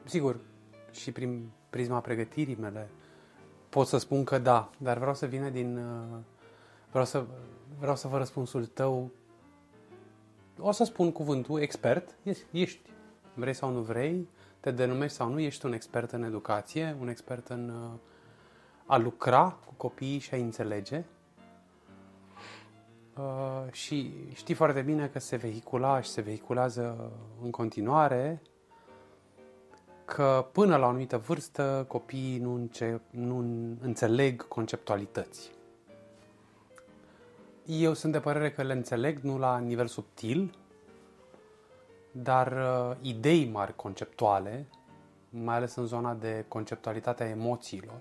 sigur, 0.06 0.40
și 0.92 1.12
prin 1.12 1.50
prisma 1.70 2.00
pregătirii 2.00 2.58
mele 2.60 2.90
pot 3.70 3.88
să 3.88 3.98
spun 3.98 4.24
că 4.24 4.38
da, 4.38 4.70
dar 4.78 4.98
vreau 4.98 5.14
să 5.14 5.26
vină 5.26 5.50
din... 5.50 5.78
Uh, 5.78 6.18
vreau, 6.90 7.06
să, 7.06 7.26
vreau 7.80 7.96
să 7.96 8.08
vă 8.08 8.18
răspunsul 8.18 8.66
tău 8.66 9.12
o 10.60 10.72
să 10.72 10.84
spun 10.84 11.12
cuvântul 11.12 11.62
expert, 11.62 12.16
ești, 12.24 12.44
ești. 12.52 12.90
Vrei 13.34 13.54
sau 13.54 13.72
nu 13.72 13.82
vrei, 13.82 14.30
te 14.60 14.72
denumești 14.72 15.16
sau 15.16 15.30
nu, 15.30 15.40
ești 15.40 15.66
un 15.66 15.74
expert 15.74 16.12
în 16.12 16.24
educație, 16.24 16.98
un 17.00 17.08
expert 17.08 17.48
în 17.48 17.70
uh, 17.70 18.00
a 18.86 18.98
lucra 18.98 19.58
cu 19.66 19.74
copiii 19.78 20.20
și 20.20 20.34
a 20.34 20.38
înțelege. 20.38 21.04
Uh, 23.18 23.72
și 23.72 24.14
știi 24.34 24.56
foarte 24.56 24.82
bine 24.82 25.08
că 25.08 25.20
se 25.20 25.36
vehicula 25.36 26.02
și 26.02 26.10
se 26.10 26.22
vehiculează 26.22 27.12
în 27.42 27.52
continuare 27.52 28.42
că 30.06 30.46
până 30.52 30.76
la 30.76 30.86
o 30.86 30.90
anumită 30.90 31.18
vârstă 31.18 31.86
copiii 31.88 32.40
nu, 32.40 32.54
înce- 32.54 33.02
nu 33.10 33.38
înțeleg 33.82 34.48
conceptualități. 34.48 35.52
Eu 37.66 37.94
sunt 37.94 38.12
de 38.12 38.20
părere 38.20 38.52
că 38.52 38.62
le 38.64 38.74
înțeleg 38.74 39.20
nu 39.20 39.38
la 39.38 39.58
nivel 39.60 39.88
subtil, 39.88 40.56
dar 42.12 42.52
uh, 42.52 42.98
idei 43.02 43.50
mari 43.50 43.76
conceptuale, 43.76 44.66
mai 45.30 45.56
ales 45.56 45.76
în 45.76 45.86
zona 45.86 46.14
de 46.14 46.46
conceptualitatea 46.48 47.28
emoțiilor. 47.28 48.00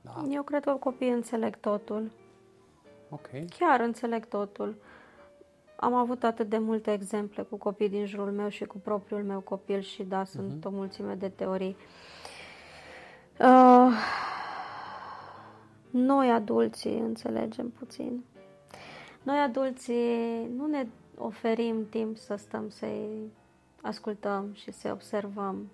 Da? 0.00 0.24
Eu 0.30 0.42
cred 0.42 0.64
că 0.64 0.70
copiii 0.70 1.10
înțeleg 1.10 1.56
totul. 1.56 2.10
Ok. 3.10 3.28
Chiar 3.58 3.80
înțeleg 3.80 4.26
totul. 4.26 4.76
Am 5.80 5.94
avut 5.94 6.24
atât 6.24 6.48
de 6.48 6.58
multe 6.58 6.92
exemple 6.92 7.42
cu 7.42 7.56
copii 7.56 7.88
din 7.88 8.06
jurul 8.06 8.32
meu 8.32 8.48
și 8.48 8.64
cu 8.64 8.78
propriul 8.78 9.22
meu 9.22 9.40
copil 9.40 9.80
și 9.80 10.02
da, 10.02 10.24
sunt 10.24 10.58
uh-huh. 10.58 10.66
o 10.66 10.70
mulțime 10.70 11.14
de 11.14 11.28
teorii. 11.28 11.76
Uh, 13.38 13.92
noi 15.90 16.30
adulții 16.30 16.98
înțelegem 16.98 17.70
puțin. 17.70 18.24
Noi 19.22 19.38
adulții 19.38 20.46
nu 20.56 20.66
ne 20.66 20.86
oferim 21.18 21.86
timp 21.88 22.16
să 22.16 22.34
stăm 22.36 22.68
să-i 22.68 23.32
ascultăm 23.82 24.50
și 24.52 24.72
să 24.72 24.90
observăm. 24.92 25.70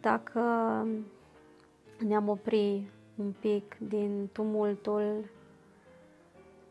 Dacă 0.00 0.40
ne-am 1.98 2.28
opri 2.28 2.90
un 3.16 3.32
pic 3.40 3.76
din 3.78 4.28
tumultul, 4.32 5.24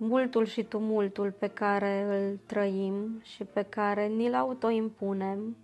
multul 0.02 0.46
și 0.46 0.64
tumultul 0.64 1.32
pe 1.32 1.48
care 1.48 2.02
îl 2.02 2.40
trăim 2.46 3.22
și 3.22 3.44
pe 3.44 3.62
care 3.70 4.08
ni-l 4.08 4.34
autoimpunem 4.34 5.56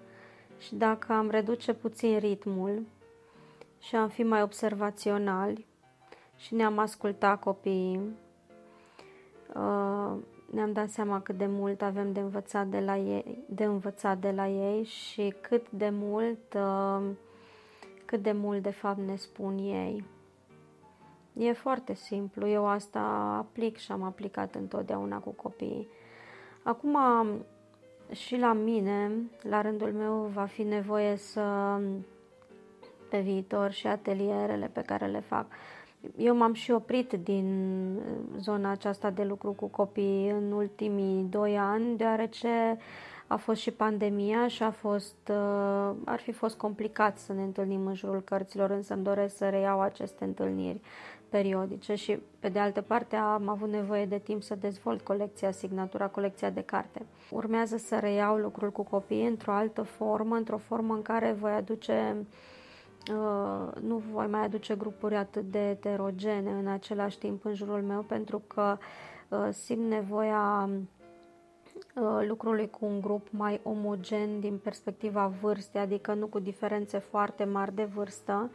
și 0.58 0.76
dacă 0.76 1.14
am 1.14 1.30
reduce 1.30 1.74
puțin 1.74 2.18
ritmul 2.20 2.82
și 3.80 3.96
am 3.96 4.08
fi 4.10 4.24
mai 4.24 4.42
observaționali 4.42 5.66
și 6.38 6.54
ne-am 6.54 6.78
ascultat 6.78 7.40
copiii, 7.40 8.00
uh, 9.54 10.14
ne-am 10.52 10.72
dat 10.74 10.90
seama 10.90 11.22
cât 11.22 11.38
de 11.38 11.46
mult 11.46 11.82
avem 11.82 12.12
de 12.14 12.20
învățat 12.20 12.68
de 12.68 12.80
la 12.80 12.98
ei, 12.98 13.44
de 13.50 13.64
învățat 13.64 14.18
de 14.18 14.32
la 14.32 14.48
ei 14.48 14.84
și 14.84 15.34
cât 15.42 15.72
de 15.72 15.90
mult, 15.92 16.54
uh, 16.56 17.06
cât 18.06 18.22
de 18.22 18.32
mult 18.32 18.62
de 18.62 18.72
fapt 18.72 19.00
ne 19.00 19.16
spun 19.16 19.58
ei. 19.58 20.04
E 21.38 21.54
foarte 21.54 21.94
simplu, 21.94 22.48
eu 22.48 22.68
asta 22.68 23.00
aplic 23.38 23.78
și 23.78 23.92
am 23.92 24.04
aplicat 24.04 24.56
întotdeauna 24.56 25.18
cu 25.18 25.30
copiii. 25.30 25.88
Acum 26.64 26.98
și 28.12 28.38
la 28.38 28.54
mine, 28.54 29.12
la 29.42 29.62
rândul 29.62 29.92
meu, 29.92 30.14
va 30.34 30.46
fi 30.46 30.64
nevoie 30.64 31.16
să 31.16 31.78
pe 33.10 33.20
viitor 33.20 33.72
și 33.72 33.88
atelierele 33.88 34.68
pe 34.74 34.82
care 34.82 35.06
le 35.06 35.20
fac 35.20 35.46
eu 36.18 36.36
m-am 36.36 36.54
și 36.54 36.72
oprit 36.72 37.14
din 37.14 37.48
uh, 37.96 38.40
zona 38.40 38.72
aceasta 38.72 39.10
de 39.10 39.24
lucru 39.24 39.52
cu 39.52 39.66
copii 39.66 40.30
în 40.30 40.52
ultimii 40.52 41.24
doi 41.24 41.58
ani, 41.58 41.98
deoarece 41.98 42.78
a 43.28 43.36
fost 43.36 43.62
și 43.62 43.72
pandemia 43.72 44.48
și 44.48 44.64
a 44.64 44.72
fost, 44.72 45.30
uh, 45.30 45.96
ar 46.06 46.20
fi 46.20 46.32
fost 46.32 46.58
complicat 46.58 47.18
să 47.18 47.34
ne 47.34 47.44
întâlnim 47.44 47.86
în 47.86 47.94
jurul 47.94 48.22
cărților, 48.22 48.70
însă 48.70 48.94
îmi 48.94 49.04
doresc 49.04 49.38
să 49.38 49.50
reiau 49.50 49.82
aceste 49.82 50.24
întâlniri 50.24 50.82
periodice 51.30 51.96
și, 51.96 52.20
pe 52.40 52.50
de 52.50 52.60
altă 52.60 52.82
parte, 52.82 53.16
am 53.16 53.48
avut 53.48 53.70
nevoie 53.70 54.06
de 54.06 54.18
timp 54.18 54.44
să 54.44 54.56
dezvolt 54.56 55.02
colecția 55.02 55.52
Signatura, 55.52 56.08
colecția 56.08 56.50
de 56.50 56.62
carte. 56.62 57.06
Urmează 57.32 57.78
să 57.78 58.00
reiau 58.00 58.36
lucrul 58.36 58.72
cu 58.72 58.84
copii 58.84 59.28
într-o 59.28 59.52
altă 59.52 59.82
formă, 59.82 60.36
într-o 60.36 60.58
formă 60.58 60.94
în 60.94 61.02
care 61.02 61.32
voi 61.32 61.52
aduce 61.52 62.16
Uh, 63.12 63.82
nu 63.82 64.02
voi 64.12 64.28
mai 64.28 64.42
aduce 64.42 64.76
grupuri 64.76 65.16
atât 65.16 65.52
de 65.52 65.60
heterogene 65.60 66.52
în 66.52 66.68
același 66.68 67.18
timp 67.18 67.46
în 67.46 67.54
jurul 67.54 67.82
meu 67.82 68.02
pentru 68.02 68.42
că 68.48 68.78
uh, 69.30 69.48
simt 69.52 69.90
nevoia 69.90 70.70
uh, 71.96 72.26
lucrului 72.28 72.70
cu 72.70 72.86
un 72.86 73.02
grup 73.02 73.28
mai 73.30 73.60
omogen 73.64 74.40
din 74.40 74.58
perspectiva 74.58 75.34
vârstei, 75.42 75.82
adică 75.82 76.14
nu 76.14 76.28
cu 76.28 76.40
diferențe 76.40 76.98
foarte 76.98 77.44
mari 77.44 77.76
de 77.76 77.84
vârstă, 77.84 78.52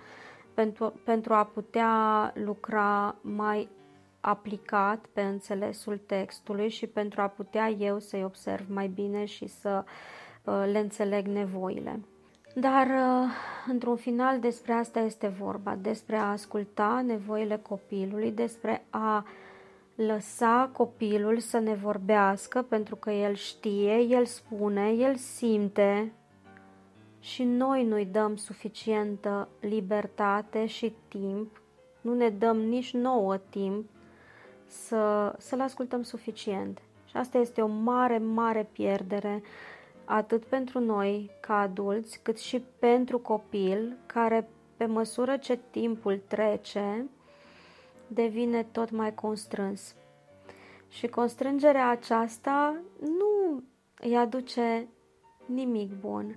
pentru, 0.60 0.92
pentru 1.04 1.34
a 1.34 1.44
putea 1.44 2.32
lucra 2.34 3.16
mai 3.20 3.68
aplicat 4.20 5.06
pe 5.12 5.20
înțelesul 5.20 6.00
textului 6.06 6.68
și 6.68 6.86
pentru 6.86 7.20
a 7.20 7.26
putea 7.26 7.68
eu 7.68 7.98
să-i 7.98 8.24
observ 8.24 8.64
mai 8.68 8.88
bine 8.88 9.24
și 9.24 9.46
să 9.46 9.84
le 10.44 10.78
înțeleg 10.78 11.26
nevoile. 11.26 12.00
Dar, 12.54 12.86
uh, 12.86 13.30
într-un 13.66 13.96
final, 13.96 14.40
despre 14.40 14.72
asta 14.72 15.00
este 15.00 15.28
vorba, 15.28 15.78
despre 15.80 16.16
a 16.16 16.30
asculta 16.30 17.02
nevoile 17.06 17.56
copilului, 17.56 18.30
despre 18.30 18.84
a 18.90 19.26
lăsa 19.94 20.70
copilul 20.72 21.38
să 21.38 21.58
ne 21.58 21.74
vorbească, 21.74 22.62
pentru 22.62 22.96
că 22.96 23.10
el 23.10 23.34
știe, 23.34 23.98
el 23.98 24.24
spune, 24.24 24.88
el 24.88 25.16
simte 25.16 26.12
și 27.20 27.42
noi 27.44 27.84
nu-i 27.84 28.04
dăm 28.04 28.36
suficientă 28.36 29.48
libertate 29.60 30.66
și 30.66 30.94
timp, 31.08 31.62
nu 32.00 32.14
ne 32.14 32.28
dăm 32.28 32.56
nici 32.56 32.92
nouă 32.92 33.36
timp 33.36 33.88
să, 34.66 35.34
să-l 35.38 35.60
ascultăm 35.60 36.02
suficient. 36.02 36.82
Și 37.04 37.16
asta 37.16 37.38
este 37.38 37.62
o 37.62 37.66
mare, 37.66 38.18
mare 38.18 38.68
pierdere 38.72 39.42
atât 40.04 40.44
pentru 40.44 40.78
noi 40.78 41.30
ca 41.40 41.60
adulți, 41.60 42.20
cât 42.22 42.38
și 42.38 42.64
pentru 42.78 43.18
copil, 43.18 43.96
care 44.06 44.48
pe 44.76 44.84
măsură 44.86 45.36
ce 45.36 45.58
timpul 45.70 46.20
trece, 46.28 47.06
devine 48.06 48.62
tot 48.62 48.90
mai 48.90 49.14
constrâns. 49.14 49.94
Și 50.88 51.06
constrângerea 51.06 51.88
aceasta 51.88 52.76
nu 53.00 53.62
îi 54.00 54.16
aduce 54.16 54.88
nimic 55.46 55.92
bun. 56.00 56.36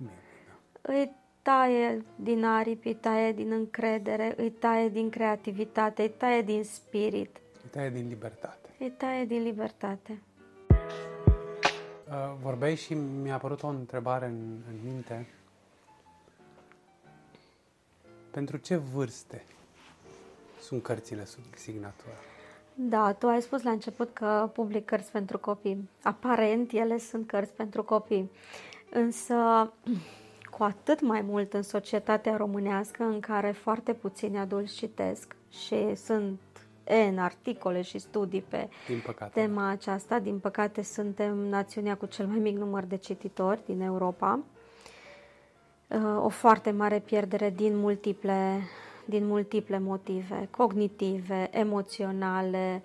Îi 0.86 1.14
taie 1.42 2.04
din 2.16 2.44
aripi, 2.44 2.88
îi 2.88 2.94
taie 2.94 3.32
din 3.32 3.52
încredere, 3.52 4.34
îi 4.36 4.50
taie 4.50 4.88
din 4.88 5.10
creativitate, 5.10 6.02
îi 6.02 6.10
taie 6.10 6.42
din 6.42 6.64
spirit. 6.64 7.40
Îi 7.62 7.70
taie 7.70 7.90
din 7.90 8.08
libertate. 8.08 8.68
Îi 8.78 8.90
taie 8.90 9.24
din 9.24 9.42
libertate. 9.42 10.22
Uh, 12.08 12.34
vorbeai 12.42 12.74
și 12.74 12.94
mi-a 12.94 13.34
apărut 13.34 13.62
o 13.62 13.66
întrebare 13.66 14.26
în, 14.26 14.58
în 14.68 14.76
minte. 14.84 15.28
Pentru 18.30 18.56
ce 18.56 18.76
vârste 18.76 19.44
sunt 20.60 20.82
cărțile 20.82 21.24
sub 21.24 21.42
signatură? 21.54 22.14
Da, 22.74 23.12
tu 23.12 23.26
ai 23.26 23.42
spus 23.42 23.62
la 23.62 23.70
început 23.70 24.12
că 24.12 24.50
public 24.52 24.84
cărți 24.84 25.10
pentru 25.10 25.38
copii. 25.38 25.88
Aparent, 26.02 26.72
ele 26.72 26.98
sunt 26.98 27.26
cărți 27.26 27.52
pentru 27.52 27.82
copii. 27.84 28.30
Însă, 28.90 29.34
cu 30.56 30.62
atât 30.62 31.00
mai 31.00 31.20
mult 31.20 31.52
în 31.52 31.62
societatea 31.62 32.36
românească, 32.36 33.02
în 33.02 33.20
care 33.20 33.50
foarte 33.50 33.92
puțini 33.92 34.38
adulți 34.38 34.74
citesc 34.74 35.36
și 35.50 35.94
sunt 35.94 36.38
în 36.84 37.18
articole 37.18 37.82
și 37.82 37.98
studii 37.98 38.44
pe 38.48 38.68
din 38.86 39.02
păcate. 39.06 39.40
tema 39.40 39.68
aceasta. 39.68 40.18
Din 40.18 40.38
păcate, 40.38 40.82
suntem 40.82 41.36
națiunea 41.36 41.96
cu 41.96 42.06
cel 42.06 42.26
mai 42.26 42.38
mic 42.38 42.56
număr 42.56 42.84
de 42.84 42.96
cititori 42.96 43.60
din 43.66 43.80
Europa. 43.80 44.40
Uh, 45.88 46.24
o 46.24 46.28
foarte 46.28 46.70
mare 46.70 46.98
pierdere 46.98 47.50
din 47.50 47.76
multiple, 47.76 48.60
din 49.04 49.26
multiple 49.26 49.78
motive, 49.78 50.48
cognitive, 50.50 51.48
emoționale, 51.50 52.82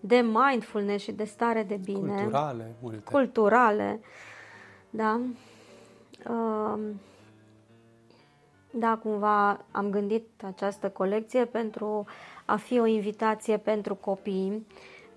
de 0.00 0.24
mindfulness 0.32 1.04
și 1.04 1.12
de 1.12 1.24
stare 1.24 1.62
de 1.62 1.80
bine. 1.84 2.14
Culturale, 2.22 2.74
multe. 2.80 3.10
Culturale, 3.10 4.00
da. 4.90 5.20
Uh, 6.28 6.78
da, 8.70 8.96
cumva 9.02 9.64
am 9.70 9.90
gândit 9.90 10.26
această 10.44 10.88
colecție 10.90 11.44
pentru 11.44 12.04
a 12.44 12.56
fi 12.56 12.78
o 12.78 12.86
invitație 12.86 13.56
pentru 13.56 13.94
copii 13.94 14.66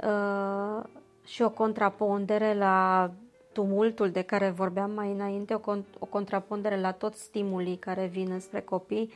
uh, 0.03 0.83
și 1.25 1.41
o 1.41 1.49
contrapondere 1.49 2.53
la 2.53 3.11
tumultul 3.51 4.11
de 4.11 4.21
care 4.21 4.49
vorbeam 4.49 4.91
mai 4.91 5.11
înainte, 5.11 5.53
o, 5.53 5.59
con- 5.59 5.99
o 5.99 6.05
contrapondere 6.05 6.79
la 6.79 6.91
toți 6.91 7.21
stimulii 7.21 7.77
care 7.77 8.05
vin 8.05 8.39
spre 8.39 8.61
copii, 8.61 9.11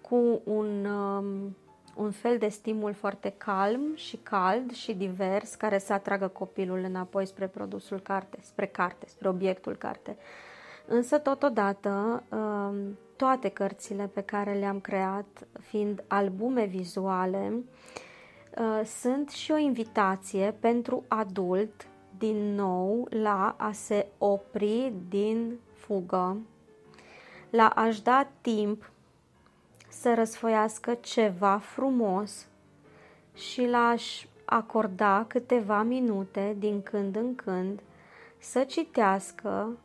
cu 0.00 0.40
un, 0.44 0.84
um, 0.84 1.56
un 1.96 2.10
fel 2.10 2.38
de 2.38 2.48
stimul 2.48 2.92
foarte 2.92 3.34
calm 3.36 3.94
și 3.94 4.16
cald 4.16 4.72
și 4.72 4.94
divers 4.94 5.54
care 5.54 5.78
să 5.78 5.92
atragă 5.92 6.28
copilul 6.28 6.78
înapoi 6.78 7.26
spre 7.26 7.46
produsul 7.46 8.00
carte, 8.00 8.38
spre 8.42 8.66
carte, 8.66 9.06
spre 9.08 9.28
obiectul 9.28 9.76
carte. 9.76 10.16
Însă, 10.86 11.18
totodată, 11.18 12.22
um, 12.30 12.98
toate 13.16 13.48
cărțile 13.48 14.10
pe 14.14 14.20
care 14.20 14.52
le-am 14.52 14.80
creat, 14.80 15.46
fiind 15.60 16.04
albume 16.06 16.64
vizuale, 16.64 17.52
uh, 18.58 18.86
sunt 18.86 19.30
și 19.30 19.50
o 19.50 19.56
invitație 19.56 20.54
pentru 20.60 21.04
adult, 21.08 21.86
din 22.18 22.54
nou, 22.54 23.06
la 23.10 23.54
a 23.58 23.72
se 23.72 24.06
opri 24.18 24.92
din 25.08 25.58
fugă, 25.72 26.36
la 27.50 27.68
a-și 27.68 28.02
da 28.02 28.28
timp 28.40 28.90
să 29.88 30.14
răsfoiască 30.14 30.94
ceva 30.94 31.58
frumos 31.58 32.46
și 33.34 33.66
la 33.66 33.88
a-și 33.88 34.28
acorda 34.44 35.24
câteva 35.28 35.82
minute 35.82 36.56
din 36.58 36.82
când 36.82 37.16
în 37.16 37.34
când 37.34 37.80
să 38.38 38.64
citească 38.64 39.76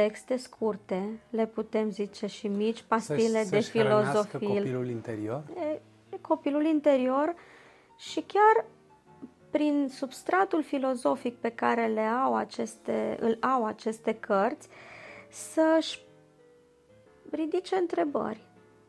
texte 0.00 0.36
scurte, 0.36 1.20
le 1.30 1.46
putem 1.46 1.90
zice 1.90 2.26
și 2.26 2.48
mici, 2.48 2.82
pastile 2.82 3.42
să 3.44 3.50
de 3.50 3.60
să-și 3.60 3.78
hrănească 3.78 4.38
filozofie. 4.38 4.48
copilul 4.48 4.88
interior? 4.88 5.42
E, 5.56 5.80
e 6.10 6.18
copilul 6.20 6.64
interior 6.64 7.34
și 7.96 8.20
chiar 8.20 8.64
prin 9.50 9.88
substratul 9.90 10.62
filozofic 10.62 11.36
pe 11.36 11.48
care 11.48 11.86
le 11.86 12.00
au 12.00 12.34
aceste, 12.34 13.16
îl 13.20 13.38
au 13.40 13.64
aceste 13.64 14.14
cărți, 14.14 14.68
să-și 15.30 16.00
ridice 17.30 17.76
întrebări. 17.76 18.40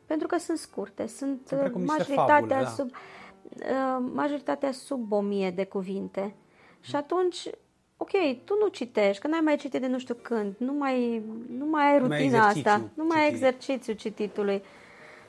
Pentru 0.05 0.27
că 0.27 0.37
sunt 0.37 0.57
scurte, 0.57 1.07
sunt 1.07 1.41
Sunt 1.47 1.59
precum 1.59 1.81
niște 1.81 1.95
majoritatea, 1.97 2.35
fabule, 2.35 2.61
da. 2.63 2.69
sub, 2.69 2.91
uh, 2.91 4.09
majoritatea 4.13 4.71
sub 4.71 5.11
o 5.11 5.21
mie 5.21 5.51
de 5.51 5.65
cuvinte. 5.65 6.35
Și 6.79 6.95
atunci, 6.95 7.49
ok, 7.97 8.11
tu 8.43 8.57
nu 8.59 8.67
citești, 8.67 9.21
că 9.21 9.27
n-ai 9.27 9.39
mai 9.39 9.55
citit 9.55 9.81
de 9.81 9.87
nu 9.87 9.99
știu 9.99 10.17
când, 10.21 10.55
nu 10.57 10.73
mai, 10.73 11.21
nu 11.57 11.65
mai 11.65 11.91
ai 11.91 11.99
Nu 11.99 12.07
mai 12.07 12.17
ai 12.17 12.29
rutina 12.29 12.45
asta, 12.45 12.57
exercițiu 12.57 12.91
nu 12.93 13.03
mai 13.03 13.17
ai 13.17 13.25
citirii. 13.25 13.47
exercițiu 13.47 13.93
cititului. 13.93 14.63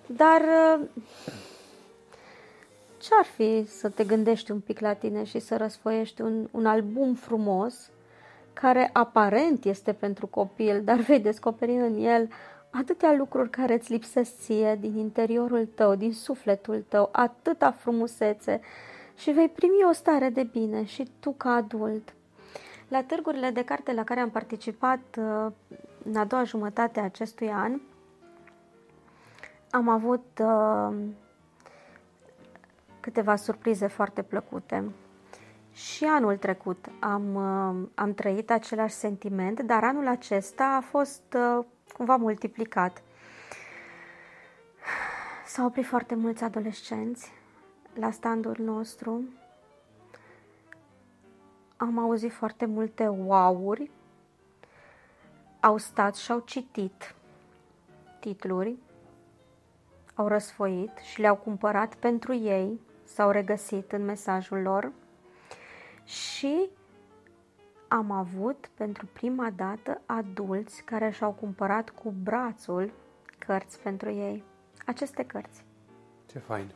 Dar 0.06 0.40
uh, 0.40 0.86
ce-ar 2.98 3.24
fi 3.24 3.64
să 3.66 3.88
te 3.88 4.04
gândești 4.04 4.50
un 4.50 4.60
pic 4.60 4.80
la 4.80 4.92
tine 4.92 5.24
și 5.24 5.38
să 5.38 5.56
răsfoiești 5.56 6.20
un, 6.20 6.48
un 6.50 6.66
album 6.66 7.14
frumos 7.14 7.90
care 8.52 8.90
aparent 8.92 9.64
este 9.64 9.92
pentru 9.92 10.26
copil, 10.26 10.82
dar 10.84 10.96
vei 10.98 11.20
descoperi 11.20 11.72
în 11.72 11.96
el 12.04 12.28
atâtea 12.70 13.12
lucruri 13.12 13.50
care 13.50 13.74
îți 13.74 13.92
lipsesc 13.92 14.38
ție 14.38 14.78
din 14.80 14.96
interiorul 14.96 15.68
tău, 15.74 15.94
din 15.94 16.12
sufletul 16.12 16.84
tău, 16.88 17.08
atâta 17.12 17.70
frumusețe 17.70 18.60
și 19.16 19.30
vei 19.30 19.48
primi 19.48 19.84
o 19.88 19.92
stare 19.92 20.28
de 20.28 20.42
bine 20.42 20.84
și 20.84 21.08
tu 21.20 21.30
ca 21.30 21.50
adult. 21.50 22.12
La 22.88 23.02
târgurile 23.02 23.50
de 23.50 23.64
carte 23.64 23.92
la 23.92 24.04
care 24.04 24.20
am 24.20 24.30
participat 24.30 25.00
uh, 25.18 25.52
în 26.04 26.16
a 26.16 26.24
doua 26.24 26.44
jumătate 26.44 27.00
a 27.00 27.04
acestui 27.04 27.50
an, 27.50 27.80
am 29.70 29.88
avut 29.88 30.40
uh, 30.40 30.96
câteva 33.00 33.36
surprize 33.36 33.86
foarte 33.86 34.22
plăcute. 34.22 34.92
Și 35.72 36.04
anul 36.04 36.36
trecut 36.36 36.86
am, 37.00 37.34
uh, 37.34 37.88
am 37.94 38.14
trăit 38.14 38.50
același 38.50 38.94
sentiment, 38.94 39.60
dar 39.60 39.84
anul 39.84 40.06
acesta 40.06 40.64
a 40.64 40.80
fost 40.80 41.36
uh, 41.36 41.64
cumva 41.96 42.16
multiplicat. 42.16 43.02
S-au 45.46 45.66
oprit 45.66 45.86
foarte 45.86 46.14
mulți 46.14 46.44
adolescenți 46.44 47.32
la 47.94 48.10
standul 48.10 48.56
nostru. 48.58 49.24
Am 51.80 51.98
auzit 51.98 52.32
foarte 52.32 52.66
multe 52.66 53.08
wow-uri. 53.08 53.90
Au 55.60 55.76
stat 55.76 56.16
și 56.16 56.32
au 56.32 56.38
citit 56.38 57.14
titluri, 58.20 58.76
au 60.14 60.28
răsfoit 60.28 60.96
și 60.96 61.20
le-au 61.20 61.36
cumpărat 61.36 61.94
pentru 61.94 62.34
ei, 62.34 62.80
s-au 63.04 63.30
regăsit 63.30 63.92
în 63.92 64.04
mesajul 64.04 64.58
lor 64.58 64.92
și 66.04 66.70
am 67.88 68.10
avut 68.10 68.70
pentru 68.74 69.06
prima 69.12 69.50
dată 69.50 70.00
adulți 70.06 70.82
care 70.82 71.10
și-au 71.10 71.32
cumpărat 71.32 71.90
cu 71.90 72.14
brațul 72.22 72.92
cărți 73.38 73.80
pentru 73.80 74.10
ei. 74.10 74.44
Aceste 74.86 75.24
cărți. 75.24 75.64
Ce 76.26 76.38
fain. 76.38 76.70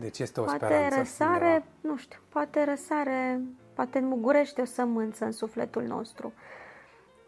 Deci 0.00 0.18
este 0.18 0.40
o 0.40 0.44
Poate 0.44 0.64
speranță. 0.64 0.96
răsare, 0.98 1.44
undeva. 1.46 1.64
nu 1.80 1.96
știu, 1.96 2.18
poate 2.28 2.64
răsare, 2.64 3.40
poate 3.74 3.98
înmugurește 3.98 4.60
o 4.60 4.64
sămânță 4.64 5.24
în 5.24 5.32
sufletul 5.32 5.82
nostru. 5.82 6.32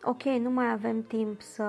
Ok, 0.02 0.22
nu 0.22 0.50
mai 0.50 0.70
avem 0.70 1.02
timp 1.02 1.40
să, 1.40 1.64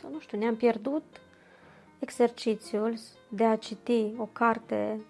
să 0.00 0.06
nu 0.12 0.18
știu, 0.18 0.38
ne-am 0.38 0.56
pierdut 0.56 1.02
exercițiul 1.98 2.94
de 3.28 3.44
a 3.44 3.56
citi 3.56 4.14
o 4.18 4.24
carte 4.32 5.00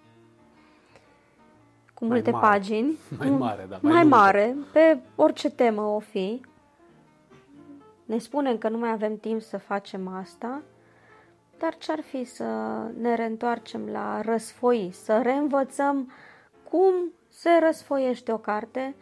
cu 1.93 2.05
Mai 2.05 2.13
multe 2.13 2.31
mare. 2.31 2.47
pagini, 2.47 2.97
Mai 3.19 3.29
un- 3.29 3.37
mare, 3.37 3.65
da, 3.69 3.77
mai 3.81 3.91
mai 3.91 4.01
lungă. 4.01 4.15
mare, 4.15 4.55
pe 4.73 4.99
orice 5.15 5.49
temă 5.49 5.81
o 5.81 5.99
fi. 5.99 6.41
Ne 8.05 8.17
spunem 8.17 8.57
că 8.57 8.69
nu 8.69 8.77
mai 8.77 8.89
avem 8.91 9.17
timp 9.17 9.41
să 9.41 9.57
facem 9.57 10.07
asta, 10.07 10.61
dar 11.57 11.77
ce-ar 11.77 12.01
fi 12.01 12.23
să 12.23 12.43
ne 12.97 13.15
reîntoarcem 13.15 13.89
la 13.89 14.21
răsfoi, 14.21 14.89
să 14.93 15.21
reînvățăm 15.21 16.11
cum 16.69 16.93
se 17.29 17.49
răsfoiește 17.59 18.31
o 18.31 18.37
carte 18.37 18.95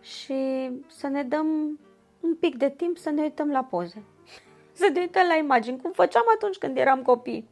și 0.00 0.70
să 0.86 1.06
ne 1.06 1.22
dăm 1.22 1.78
un 2.20 2.34
pic 2.34 2.56
de 2.56 2.70
timp 2.70 2.98
să 2.98 3.10
ne 3.10 3.22
uităm 3.22 3.50
la 3.50 3.64
poze. 3.64 4.02
Să 4.72 4.90
ne 4.92 5.00
uităm 5.00 5.26
la 5.26 5.34
imagini, 5.34 5.80
cum 5.80 5.92
făceam 5.92 6.24
atunci 6.34 6.56
când 6.56 6.76
eram 6.76 7.02
copii. 7.02 7.48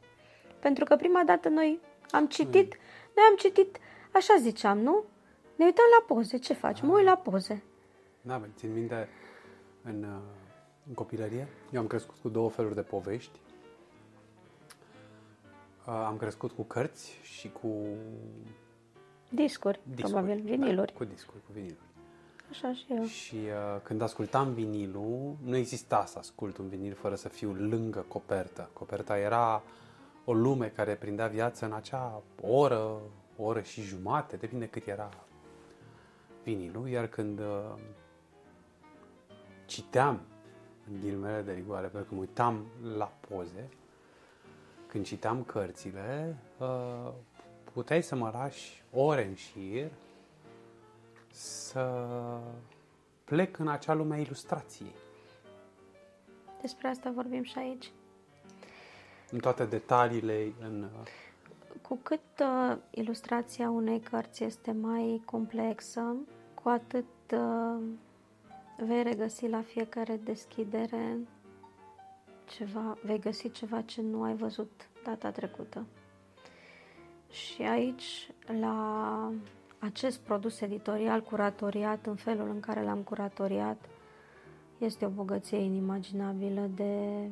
Pentru 0.58 0.84
că 0.84 0.96
prima 0.96 1.22
dată 1.24 1.48
noi 1.48 1.80
am 2.10 2.26
citit, 2.26 2.74
noi 3.14 3.24
am 3.30 3.36
citit, 3.36 3.78
așa 4.12 4.34
ziceam, 4.38 4.78
nu? 4.78 5.04
Ne 5.56 5.64
uităm 5.64 5.84
la 5.98 6.14
poze, 6.14 6.36
ce 6.36 6.52
faci? 6.52 6.80
Mă 6.80 6.92
uit 6.92 7.04
la 7.04 7.16
poze. 7.16 7.62
Da, 8.20 8.36
bă, 8.38 8.46
țin 8.56 8.72
minte 8.72 9.08
în, 9.82 10.02
uh, 10.02 10.20
în 10.88 10.94
copilărie. 10.94 11.48
Eu 11.72 11.80
am 11.80 11.86
crescut 11.86 12.16
cu 12.22 12.28
două 12.28 12.48
feluri 12.48 12.74
de 12.74 12.82
povești. 12.82 13.38
Uh, 15.86 15.92
Am 16.06 16.16
crescut 16.16 16.50
cu 16.52 16.62
cărți 16.62 17.18
și 17.22 17.50
cu 17.50 17.68
Discuri, 19.28 19.80
discuri. 19.82 20.12
probabil, 20.12 20.40
viniluri. 20.42 20.92
Da, 20.92 20.98
cu 20.98 21.04
discuri, 21.04 21.42
cu 21.46 21.52
viniluri. 21.52 21.78
Așa 22.50 22.72
și 22.72 22.84
eu. 22.88 23.04
Și 23.04 23.34
uh, 23.34 23.80
când 23.82 24.00
ascultam 24.00 24.52
vinilul, 24.52 25.36
nu 25.44 25.56
exista 25.56 26.04
să 26.04 26.18
ascult 26.18 26.56
un 26.56 26.68
vinil 26.68 26.94
fără 26.94 27.14
să 27.14 27.28
fiu 27.28 27.52
lângă 27.52 28.04
copertă. 28.08 28.70
Coperta 28.72 29.18
era 29.18 29.62
o 30.24 30.32
lume 30.32 30.68
care 30.68 30.94
prindea 30.94 31.26
viață 31.26 31.64
în 31.64 31.72
acea 31.72 32.22
oră, 32.42 32.82
o 33.36 33.42
oră 33.42 33.60
și 33.60 33.82
jumate, 33.82 34.36
depinde 34.36 34.66
cât 34.68 34.86
era 34.86 35.08
vinilul, 36.44 36.88
iar 36.88 37.06
când 37.06 37.38
uh, 37.38 37.72
citeam, 39.66 40.20
în 40.90 41.00
ghilimele 41.00 41.42
de 41.42 41.52
rigoare, 41.52 41.86
pentru 41.86 42.08
că 42.08 42.14
mă 42.14 42.20
uitam 42.20 42.64
la 42.96 43.12
poze, 43.28 43.68
când 44.94 45.06
citeam 45.06 45.42
cărțile, 45.42 46.36
uh, 46.58 47.12
puteai 47.72 48.02
să 48.02 48.14
mă 48.14 48.30
lași 48.32 48.82
ore 48.92 49.26
în 49.26 49.34
șir 49.34 49.90
să 51.30 52.04
plec 53.24 53.58
în 53.58 53.68
acea 53.68 53.94
lume 53.94 54.14
a 54.14 54.18
ilustrației, 54.18 54.94
Despre 56.60 56.88
asta 56.88 57.10
vorbim 57.14 57.42
și 57.42 57.58
aici. 57.58 57.90
în 59.30 59.38
toate 59.38 59.64
detaliile, 59.64 60.52
în... 60.60 60.82
uh, 60.82 61.08
Cu 61.82 61.98
cât 62.02 62.20
uh, 62.40 62.76
ilustrația 62.90 63.70
unei 63.70 64.00
cărți 64.00 64.44
este 64.44 64.72
mai 64.72 65.22
complexă, 65.24 66.16
cu 66.62 66.68
atât 66.68 67.04
uh, 67.32 67.82
vei 68.86 69.02
regăsi 69.02 69.48
la 69.48 69.62
fiecare 69.62 70.16
deschidere 70.24 71.18
ceva, 72.48 72.98
vei 73.02 73.18
găsi 73.18 73.50
ceva 73.50 73.80
ce 73.80 74.02
nu 74.02 74.22
ai 74.22 74.34
văzut 74.34 74.88
data 75.04 75.30
trecută. 75.30 75.86
Și 77.30 77.62
aici, 77.62 78.30
la 78.60 79.32
acest 79.78 80.18
produs 80.18 80.60
editorial 80.60 81.22
curatoriat 81.22 82.06
în 82.06 82.14
felul 82.14 82.48
în 82.48 82.60
care 82.60 82.82
l-am 82.82 83.02
curatoriat, 83.02 83.88
este 84.78 85.06
o 85.06 85.08
bogăție 85.08 85.58
inimaginabilă 85.58 86.70
de 86.74 87.28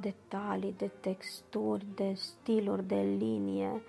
detalii, 0.00 0.74
de 0.76 0.90
texturi, 1.00 1.86
de 1.94 2.12
stiluri, 2.14 2.86
de 2.86 3.00
linie, 3.18 3.82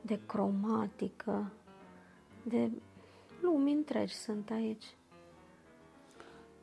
de 0.00 0.20
cromatică, 0.26 1.52
de 2.42 2.70
lumi 3.40 3.72
întregi 3.72 4.14
sunt 4.14 4.50
aici. 4.50 4.84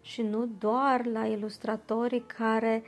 Și 0.07 0.21
nu 0.21 0.45
doar 0.45 1.05
la 1.05 1.25
ilustratorii 1.25 2.23
care 2.38 2.84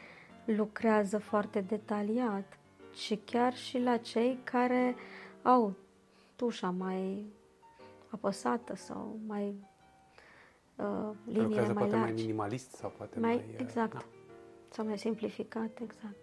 lucrează 0.45 1.17
foarte 1.17 1.61
detaliat, 1.61 2.57
ci 2.95 3.19
chiar 3.25 3.55
și 3.55 3.79
la 3.79 3.97
cei 3.97 4.39
care 4.43 4.95
au 5.41 5.73
tușa 6.35 6.69
mai 6.69 7.25
apăsată 8.09 8.75
sau 8.75 9.19
mai 9.27 9.55
uh, 10.75 10.85
liniile 11.25 11.43
lucrează 11.43 11.73
mai 11.73 11.81
poate 11.81 11.95
mai 11.95 12.05
largi. 12.05 12.21
minimalist 12.21 12.71
sau 12.71 12.93
poate 12.97 13.19
mai, 13.19 13.35
mai... 13.35 13.45
uh, 13.47 13.55
exact. 13.57 13.93
da. 13.93 14.03
Sau 14.69 14.85
mai 14.85 14.97
simplificat, 14.97 15.79
exact. 15.81 16.17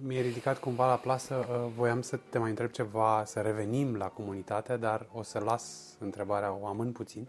Mi-e 0.00 0.20
ridicat 0.20 0.58
cumva 0.58 0.88
la 0.88 0.96
plasă, 0.96 1.34
uh, 1.34 1.72
voiam 1.76 2.00
să 2.00 2.16
te 2.16 2.38
mai 2.38 2.50
întreb 2.50 2.70
ceva, 2.70 3.24
să 3.24 3.40
revenim 3.40 3.94
la 3.94 4.08
comunitate, 4.08 4.76
dar 4.76 5.08
o 5.12 5.22
să 5.22 5.38
las 5.38 5.96
întrebarea, 6.00 6.52
o 6.52 6.66
amân 6.66 6.92
puțin. 6.92 7.28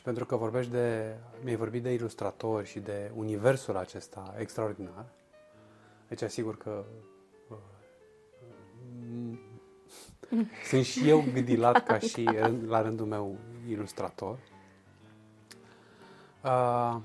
Și 0.00 0.06
pentru 0.06 0.26
că 0.26 0.36
vorbești 0.36 0.70
de, 0.70 1.16
mi-ai 1.42 1.56
vorbit 1.56 1.82
de 1.82 1.92
ilustratori 1.92 2.66
și 2.66 2.78
de 2.78 3.10
universul 3.14 3.76
acesta 3.76 4.34
extraordinar, 4.38 5.04
deci 6.08 6.22
asigur 6.22 6.56
că 6.56 6.84
uh, 7.48 7.56
m- 9.30 9.38
Sunt 10.64 10.84
și 10.84 11.08
eu 11.08 11.24
gândilat 11.32 11.84
ca 11.84 11.98
și 12.08 12.24
la 12.66 12.82
rândul 12.82 13.06
meu 13.06 13.36
ilustrator. 13.68 14.38
Uh, 16.44 16.96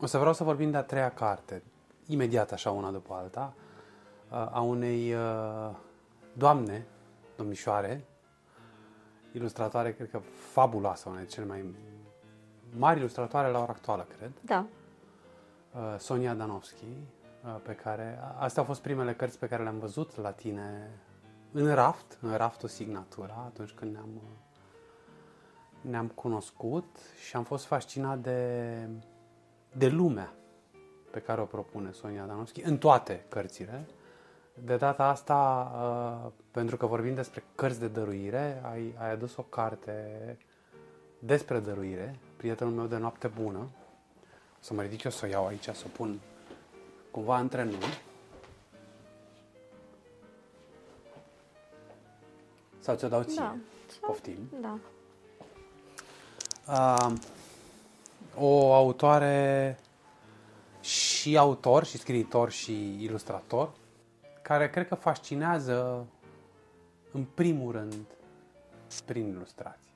o 0.00 0.06
să 0.06 0.18
vreau 0.18 0.32
să 0.34 0.44
vorbim 0.44 0.70
de 0.70 0.76
a 0.76 0.82
treia 0.82 1.10
carte, 1.10 1.62
imediat 2.06 2.52
așa 2.52 2.70
una 2.70 2.90
după 2.90 3.14
alta, 3.14 3.54
uh, 4.30 4.48
a 4.52 4.60
unei 4.60 5.14
uh, 5.14 5.70
doamne, 6.32 6.86
domnișoare, 7.36 8.04
ilustratoare, 9.32 9.92
cred 9.92 10.10
că 10.10 10.20
fabuloasă, 10.52 11.08
una 11.08 11.18
dintre 11.18 11.34
cele 11.34 11.46
mai 11.46 11.74
mari 12.76 12.98
ilustratoare 12.98 13.50
la 13.50 13.58
ora 13.58 13.72
actuală, 13.72 14.06
cred. 14.16 14.30
Da. 14.40 14.66
Uh, 15.74 15.94
Sonia 15.98 16.34
Danovski, 16.34 16.84
uh, 16.84 17.56
pe 17.62 17.74
care... 17.74 18.18
Astea 18.38 18.62
au 18.62 18.68
fost 18.68 18.80
primele 18.80 19.14
cărți 19.14 19.38
pe 19.38 19.46
care 19.46 19.62
le-am 19.62 19.78
văzut 19.78 20.16
la 20.16 20.30
tine 20.30 20.90
în 21.52 21.74
raft, 21.74 22.18
în 22.20 22.36
raftul 22.36 22.68
Signatura, 22.68 23.42
atunci 23.46 23.70
când 23.70 23.92
ne-am, 23.92 24.20
ne-am 25.80 26.06
cunoscut 26.06 26.96
și 27.26 27.36
am 27.36 27.44
fost 27.44 27.64
fascinat 27.64 28.18
de, 28.18 28.88
de 29.72 29.88
lumea 29.88 30.32
pe 31.10 31.20
care 31.20 31.40
o 31.40 31.44
propune 31.44 31.90
Sonia 31.92 32.24
Danovski 32.24 32.62
în 32.62 32.78
toate 32.78 33.24
cărțile. 33.28 33.86
De 34.54 34.76
data 34.76 35.04
asta, 35.04 35.70
uh, 35.74 36.30
pentru 36.50 36.76
că 36.76 36.86
vorbim 36.86 37.14
despre 37.14 37.44
cărți 37.54 37.80
de 37.80 37.88
dăruire, 37.88 38.62
ai, 38.72 38.94
ai 38.98 39.10
adus 39.10 39.36
o 39.36 39.42
carte 39.42 40.36
despre 41.18 41.58
dăruire, 41.58 42.18
prietenul 42.42 42.72
meu 42.72 42.86
de 42.86 42.96
noapte 42.96 43.28
bună. 43.28 43.58
O 43.58 44.60
să 44.60 44.74
mă 44.74 44.82
ridic 44.82 45.02
eu 45.02 45.10
să 45.10 45.24
o 45.24 45.28
iau 45.28 45.46
aici, 45.46 45.64
să 45.64 45.82
o 45.86 45.88
pun 45.92 46.20
cumva 47.10 47.38
între 47.38 47.64
noi. 47.64 48.00
Sau 52.78 52.96
ți-o 52.96 53.08
dau 53.08 53.22
ție? 53.22 53.40
Da. 53.40 53.56
Poftim. 54.00 54.50
Da. 54.60 54.78
Uh, 56.68 57.14
o 58.36 58.72
autoare 58.72 59.78
și 60.80 61.38
autor, 61.38 61.84
și 61.84 61.98
scriitor, 61.98 62.50
și 62.50 63.02
ilustrator, 63.02 63.72
care 64.42 64.70
cred 64.70 64.88
că 64.88 64.94
fascinează 64.94 66.06
în 67.12 67.24
primul 67.24 67.72
rând 67.72 68.06
prin 69.04 69.26
ilustrații. 69.26 69.91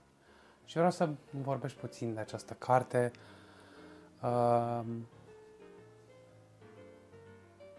Și 0.66 0.74
vreau 0.74 0.90
să 0.90 1.08
vorbești 1.30 1.78
puțin 1.78 2.14
de 2.14 2.20
această 2.20 2.56
carte 2.58 3.10
uh, 4.22 4.80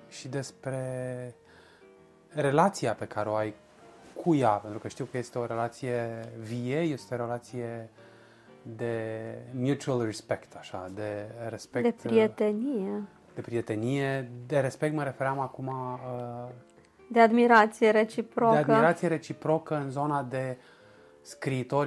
și 0.08 0.28
despre 0.28 1.36
relația 2.30 2.94
pe 2.94 3.06
care 3.06 3.30
o 3.30 3.36
ai 3.36 3.54
cu 4.24 4.36
ea, 4.36 4.50
pentru 4.50 4.80
că 4.80 4.88
știu 4.88 5.06
că 5.06 5.18
este 5.18 5.38
o 5.38 5.46
relație 5.46 6.30
vie, 6.40 6.80
este 6.80 7.14
o 7.14 7.18
relație 7.18 7.90
de 8.62 9.36
mutual 9.54 10.06
respect, 10.06 10.56
așa, 10.56 10.92
de 10.94 11.26
respect. 11.50 12.02
De 12.02 12.08
prietenie. 12.08 13.04
De 13.36 13.42
prietenie, 13.42 14.32
de 14.48 14.60
respect 14.60 14.94
mă 14.94 15.04
refeream 15.04 15.40
acum... 15.40 15.68
Uh, 15.68 16.50
de 17.10 17.20
admirație 17.20 17.92
reciprocă. 17.92 18.54
De 18.54 18.58
admirație 18.58 19.08
reciprocă 19.08 19.76
în 19.76 19.90
zona 19.90 20.24
de 20.24 20.38
scriitor, 20.38 20.77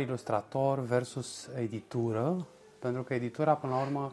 ilustrator 0.01 0.79
versus 0.79 1.49
editură, 1.57 2.47
pentru 2.79 3.03
că 3.03 3.15
editura, 3.15 3.57
până 3.57 3.75
la 3.75 3.81
urmă, 3.81 4.13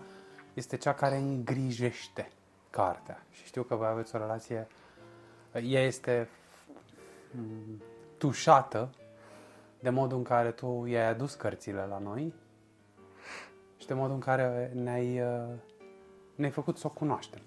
este 0.53 0.77
cea 0.77 0.93
care 0.93 1.15
îngrijește 1.15 2.31
cartea. 2.69 3.23
Și 3.31 3.45
știu 3.45 3.63
că 3.63 3.75
voi 3.75 3.87
aveți 3.87 4.15
o 4.15 4.17
relație... 4.17 4.67
Ea 5.63 5.81
este 5.81 6.29
tușată 8.17 8.89
de 9.79 9.89
modul 9.89 10.17
în 10.17 10.23
care 10.23 10.51
tu 10.51 10.85
i-ai 10.85 11.09
adus 11.09 11.33
cărțile 11.33 11.85
la 11.89 11.99
noi 11.99 12.33
și 13.77 13.87
de 13.87 13.93
modul 13.93 14.13
în 14.13 14.19
care 14.19 14.71
ne-ai, 14.73 15.21
uh, 15.21 15.53
ne-ai 16.35 16.51
făcut 16.51 16.77
să 16.77 16.87
o 16.87 16.89
cunoaștem. 16.89 17.39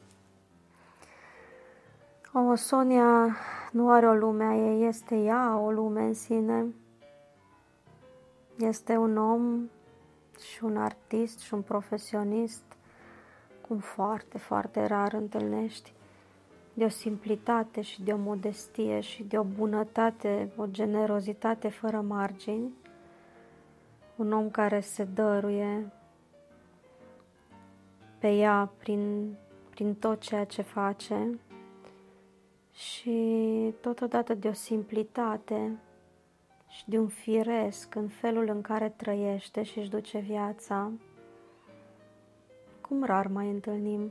O, 2.32 2.55
Sonia 2.55 3.36
nu 3.73 3.90
are 3.90 4.09
o 4.09 4.15
lume 4.15 4.44
a 4.44 4.55
ei, 4.55 4.86
este 4.86 5.16
ea 5.16 5.59
o 5.59 5.70
lume 5.70 6.01
în 6.01 6.15
sine. 6.15 6.66
Este 8.61 8.97
un 8.97 9.16
om 9.16 9.69
și 10.53 10.65
un 10.65 10.77
artist 10.77 11.39
și 11.39 11.55
un 11.55 11.62
profesionist 11.62 12.62
cum 13.66 13.78
foarte, 13.78 14.39
foarte 14.39 14.87
rar 14.87 15.12
întâlnești 15.12 15.93
de 16.74 16.85
o 16.85 16.89
simplitate 16.89 17.81
și 17.81 18.03
de 18.03 18.12
o 18.12 18.16
modestie 18.16 19.01
și 19.01 19.23
de 19.23 19.39
o 19.39 19.43
bunătate, 19.43 20.53
o 20.57 20.66
generozitate 20.66 21.69
fără 21.69 22.01
margini, 22.01 22.73
un 24.16 24.32
om 24.32 24.51
care 24.51 24.81
se 24.81 25.05
dăruie 25.05 25.93
pe 28.19 28.28
ea 28.28 28.70
prin, 28.78 29.35
prin 29.70 29.95
tot 29.95 30.20
ceea 30.20 30.45
ce 30.45 30.62
face 30.62 31.39
și 32.73 33.74
totodată 33.81 34.35
de 34.35 34.49
o 34.49 34.53
simplitate 34.53 35.78
și 36.71 36.89
de 36.89 36.99
un 36.99 37.09
firesc 37.09 37.95
în 37.95 38.09
felul 38.09 38.49
în 38.49 38.61
care 38.61 38.89
trăiește 38.89 39.63
și 39.63 39.79
își 39.79 39.91
duce 39.91 40.19
viața, 40.19 40.93
cum 42.81 43.05
rar 43.05 43.27
mai 43.27 43.51
întâlnim 43.51 44.11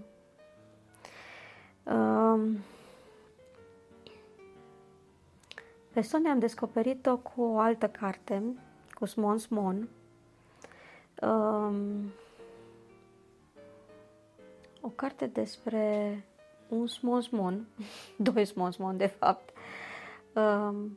pe 5.93 6.01
Sonia 6.01 6.31
am 6.31 6.39
descoperit-o 6.39 7.17
cu 7.17 7.41
o 7.41 7.59
altă 7.59 7.87
carte, 7.87 8.43
cu 8.91 9.05
Smon 9.05 9.37
Smon. 9.37 9.89
o 14.81 14.87
carte 14.95 15.25
despre 15.25 16.23
un 16.67 16.87
Smon 16.87 17.21
Smon, 17.21 17.67
doi 18.17 18.45
Smon 18.45 18.71
Smon 18.71 18.97
de 18.97 19.05
fapt, 19.05 19.49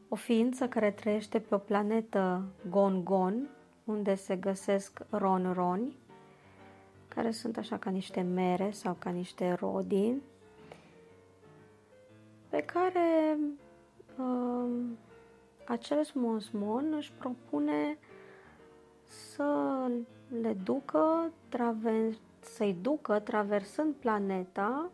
o 0.08 0.14
ființă 0.14 0.68
care 0.68 0.90
trăiește 0.90 1.38
pe 1.38 1.54
o 1.54 1.58
planetă 1.58 2.44
Gon 2.70 3.04
Gon, 3.04 3.48
unde 3.84 4.14
se 4.14 4.36
găsesc 4.36 5.00
ron 5.10 5.52
roni, 5.52 5.96
care 7.08 7.30
sunt 7.30 7.56
așa 7.56 7.78
ca 7.78 7.90
niște 7.90 8.20
mere 8.20 8.70
sau 8.70 8.96
ca 8.98 9.10
niște 9.10 9.52
rodii, 9.52 10.22
pe 12.48 12.62
care 12.62 13.38
uh, 14.18 14.70
acel 15.66 16.04
smonsmon 16.04 16.92
își 16.96 17.12
propune 17.12 17.98
să 19.04 19.90
le 20.40 20.52
ducă, 20.52 21.32
traver- 21.48 22.18
să-i 22.40 22.76
ducă 22.82 23.18
traversând 23.18 23.94
planeta 23.94 24.90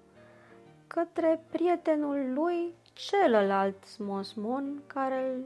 către 0.86 1.44
prietenul 1.50 2.32
lui 2.34 2.74
celălalt 2.98 3.84
smonsmon 3.84 4.82
care 4.86 5.32
îl 5.34 5.44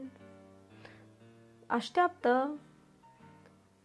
așteaptă 1.67 2.49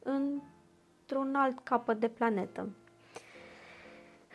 într-un 0.02 1.34
alt 1.34 1.58
capăt 1.58 2.00
de 2.00 2.08
planetă 2.08 2.68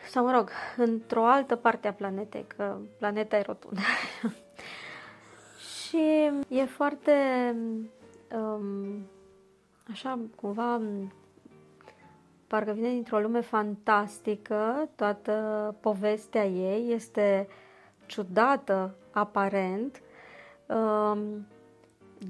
sau 0.08 0.24
mă 0.24 0.32
rog, 0.32 0.50
într-o 0.76 1.26
altă 1.26 1.56
parte 1.56 1.88
a 1.88 1.92
planetei, 1.92 2.44
că 2.56 2.76
planeta 2.98 3.36
e 3.36 3.42
rotundă. 3.42 3.80
și 5.80 6.30
e 6.48 6.64
foarte, 6.64 7.12
um, 8.34 9.06
așa, 9.90 10.18
cumva, 10.36 10.80
parcă 12.46 12.72
vine 12.72 12.88
dintr-o 12.88 13.18
lume 13.18 13.40
fantastică, 13.40 14.88
toată 14.94 15.76
povestea 15.80 16.46
ei 16.46 16.92
este 16.92 17.48
ciudată, 18.06 18.94
aparent, 19.14 20.00
um, 20.66 21.46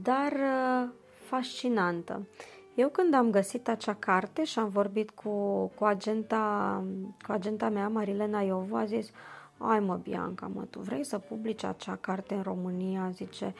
dar 0.03 0.33
uh, 0.33 0.89
fascinantă. 1.25 2.27
Eu 2.75 2.89
când 2.89 3.15
am 3.15 3.31
găsit 3.31 3.69
acea 3.69 3.95
carte 3.95 4.45
și 4.45 4.59
am 4.59 4.69
vorbit 4.69 5.11
cu, 5.11 5.67
cu, 5.75 5.85
agenta, 5.85 6.85
cu 7.27 7.33
agenta 7.33 7.69
mea, 7.69 7.89
Marilena 7.89 8.41
Iovu, 8.41 8.77
a 8.77 8.85
zis, 8.85 9.11
ai 9.59 9.81
mă, 9.81 9.97
Bianca, 10.03 10.51
mă, 10.55 10.63
tu 10.71 10.81
vrei 10.81 11.05
să 11.05 11.19
publici 11.19 11.65
acea 11.65 11.97
carte 11.97 12.35
în 12.35 12.43
România? 12.43 13.11
Zice, 13.13 13.55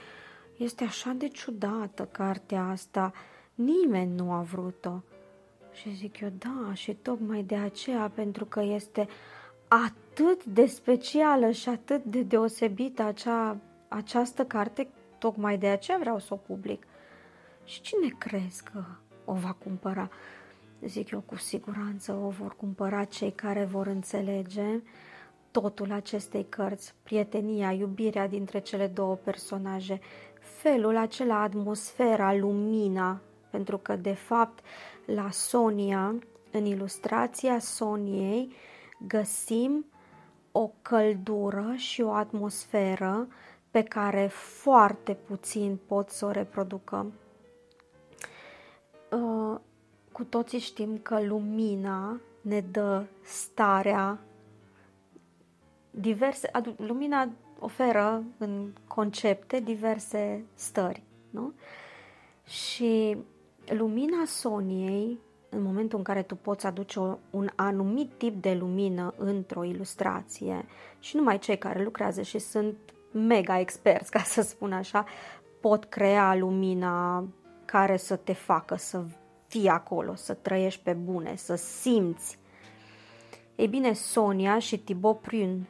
este 0.57 0.85
așa 0.85 1.13
de 1.17 1.29
ciudată 1.29 2.09
cartea 2.13 2.69
asta, 2.69 3.13
nimeni 3.55 4.15
nu 4.15 4.33
a 4.33 4.41
vrut-o. 4.41 5.01
Și 5.73 5.95
zic 5.95 6.21
eu, 6.21 6.33
da, 6.39 6.75
și 6.75 6.95
tocmai 6.95 7.43
de 7.43 7.57
aceea, 7.57 8.11
pentru 8.15 8.45
că 8.45 8.63
este 8.63 9.09
atât 9.69 10.04
de 10.45 10.67
specială 10.67 11.51
și 11.51 11.69
atât 11.69 12.05
de 12.05 12.23
deosebită 12.23 13.03
acea, 13.03 13.57
această 13.89 14.45
carte, 14.45 14.89
tocmai 15.19 15.59
de 15.59 15.67
aceea 15.67 15.99
vreau 15.99 16.19
să 16.19 16.35
o 16.35 16.37
public. 16.37 16.87
Și 17.65 17.81
cine 17.81 18.09
crezi 18.19 18.63
că 18.63 18.85
o 19.25 19.33
va 19.33 19.57
cumpăra. 19.65 20.11
Zic 20.87 21.11
eu, 21.11 21.21
cu 21.21 21.37
siguranță 21.37 22.13
o 22.13 22.29
vor 22.29 22.57
cumpăra 22.57 23.05
cei 23.05 23.33
care 23.33 23.65
vor 23.65 23.87
înțelege 23.87 24.83
totul 25.51 25.93
acestei 25.93 26.47
cărți, 26.49 26.95
prietenia, 27.03 27.73
iubirea 27.73 28.29
dintre 28.29 28.59
cele 28.59 28.87
două 28.87 29.15
personaje, 29.15 30.01
felul 30.41 30.97
acela, 30.97 31.41
atmosfera, 31.41 32.35
lumina, 32.35 33.21
pentru 33.51 33.79
că, 33.79 33.97
de 33.97 34.13
fapt, 34.13 34.65
la 35.05 35.31
Sonia, 35.31 36.15
în 36.51 36.65
ilustrația 36.65 37.59
Soniei, 37.59 38.53
găsim 39.07 39.85
o 40.57 40.71
căldură 40.83 41.73
și 41.77 42.03
o 42.03 42.13
atmosferă 42.13 43.29
pe 43.71 43.83
care 43.83 44.27
foarte 44.27 45.15
puțin 45.15 45.79
pot 45.87 46.09
să 46.09 46.27
o 46.27 46.31
reproducă. 46.31 47.13
Uh, 49.11 49.61
cu 50.13 50.25
toții 50.25 50.59
știm 50.59 50.99
că 50.99 51.23
lumina 51.23 52.21
ne 52.41 52.61
dă 52.61 53.05
starea 53.23 54.19
diverse, 55.91 56.51
lumina 56.77 57.29
oferă 57.59 58.23
în 58.39 58.73
concepte 58.87 59.61
diverse 59.61 60.45
stări, 60.55 61.03
nu? 61.31 61.53
Și 62.47 63.17
lumina 63.67 64.25
Soniei, 64.25 65.19
în 65.57 65.63
momentul 65.63 65.99
în 65.99 66.05
care 66.05 66.23
tu 66.23 66.35
poți 66.35 66.67
aduce 66.67 66.99
o, 66.99 67.17
un 67.31 67.49
anumit 67.55 68.13
tip 68.17 68.43
de 68.43 68.55
lumină 68.55 69.15
într-o 69.17 69.65
ilustrație 69.65 70.65
și 70.99 71.17
numai 71.17 71.39
cei 71.39 71.59
care 71.59 71.83
lucrează 71.83 72.23
și 72.23 72.39
sunt 72.39 72.77
mega 73.11 73.61
experți, 73.61 74.11
ca 74.11 74.19
să 74.19 74.43
spun 74.43 74.73
așa, 74.73 75.05
pot 75.61 75.85
crea 75.85 76.35
lumina 76.35 77.25
care 77.65 77.97
să 77.97 78.17
te 78.17 78.33
facă 78.33 78.77
să 78.77 79.05
fii 79.47 79.69
acolo, 79.69 80.15
să 80.15 80.35
trăiești 80.35 80.83
pe 80.83 80.93
bune, 80.93 81.35
să 81.37 81.55
simți. 81.55 82.39
Ei 83.57 83.67
bine, 83.67 83.93
Sonia 83.93 84.59
și 84.59 84.79
Thibaut 84.79 85.21
Prun. 85.21 85.67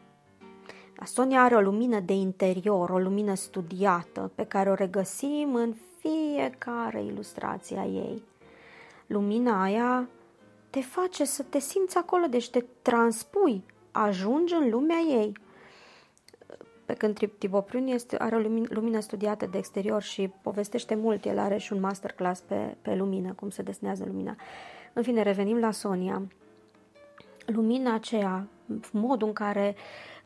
Sonia 1.04 1.42
are 1.42 1.54
o 1.54 1.60
lumină 1.60 2.00
de 2.00 2.12
interior, 2.12 2.90
o 2.90 2.98
lumină 2.98 3.34
studiată, 3.34 4.32
pe 4.34 4.44
care 4.44 4.70
o 4.70 4.74
regăsim 4.74 5.54
în 5.54 5.74
fiecare 5.98 7.04
ilustrație 7.04 7.78
a 7.78 7.84
ei. 7.84 8.22
Lumina 9.06 9.62
aia 9.62 10.08
te 10.70 10.80
face 10.80 11.24
să 11.24 11.42
te 11.42 11.58
simți 11.58 11.96
acolo, 11.96 12.26
deci 12.26 12.50
te 12.50 12.64
transpui, 12.82 13.64
ajungi 13.90 14.54
în 14.54 14.70
lumea 14.70 14.98
ei. 14.98 15.32
Pe 16.84 16.92
când 16.92 17.18
Tibopriun 17.38 17.86
este, 17.86 18.16
are 18.16 18.36
o 18.36 18.38
lumină, 18.38 18.66
lumină 18.70 19.00
studiată 19.00 19.46
de 19.46 19.58
exterior 19.58 20.02
și 20.02 20.30
povestește 20.42 20.94
mult, 20.94 21.24
el 21.24 21.38
are 21.38 21.56
și 21.56 21.72
un 21.72 21.80
masterclass 21.80 22.40
pe, 22.40 22.76
pe 22.82 22.94
lumină, 22.94 23.32
cum 23.32 23.50
se 23.50 23.62
desnează 23.62 24.04
lumina. 24.06 24.36
În 24.92 25.02
fine, 25.02 25.22
revenim 25.22 25.58
la 25.58 25.70
Sonia. 25.70 26.22
Lumina 27.46 27.94
aceea, 27.94 28.46
modul 28.92 29.28
în 29.28 29.34
care 29.34 29.74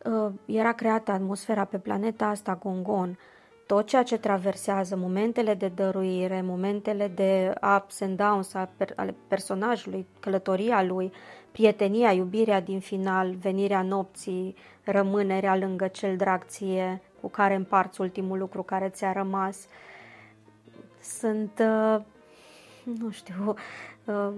uh, 0.04 0.32
era 0.44 0.72
creată 0.72 1.10
atmosfera 1.10 1.64
pe 1.64 1.78
planeta 1.78 2.26
asta, 2.26 2.58
Gongon, 2.62 3.18
tot 3.68 3.86
ceea 3.86 4.02
ce 4.02 4.18
traversează, 4.18 4.96
momentele 4.96 5.54
de 5.54 5.68
dăruire, 5.68 6.42
momentele 6.42 7.08
de 7.08 7.52
ups 7.76 8.00
and 8.00 8.16
downs 8.16 8.54
ale 8.96 9.14
personajului, 9.28 10.06
călătoria 10.20 10.82
lui, 10.82 11.12
prietenia, 11.52 12.12
iubirea 12.12 12.60
din 12.60 12.80
final, 12.80 13.34
venirea 13.34 13.82
nopții, 13.82 14.54
rămânerea 14.84 15.56
lângă 15.56 15.88
cel 15.88 16.16
drag 16.16 16.44
ție, 16.44 17.02
cu 17.20 17.28
care 17.28 17.54
împarți 17.54 18.00
ultimul 18.00 18.38
lucru 18.38 18.62
care 18.62 18.88
ți-a 18.88 19.12
rămas. 19.12 19.66
Sunt, 21.00 21.60
uh, 21.60 22.00
nu 23.00 23.10
știu, 23.10 23.54
uh, 24.04 24.32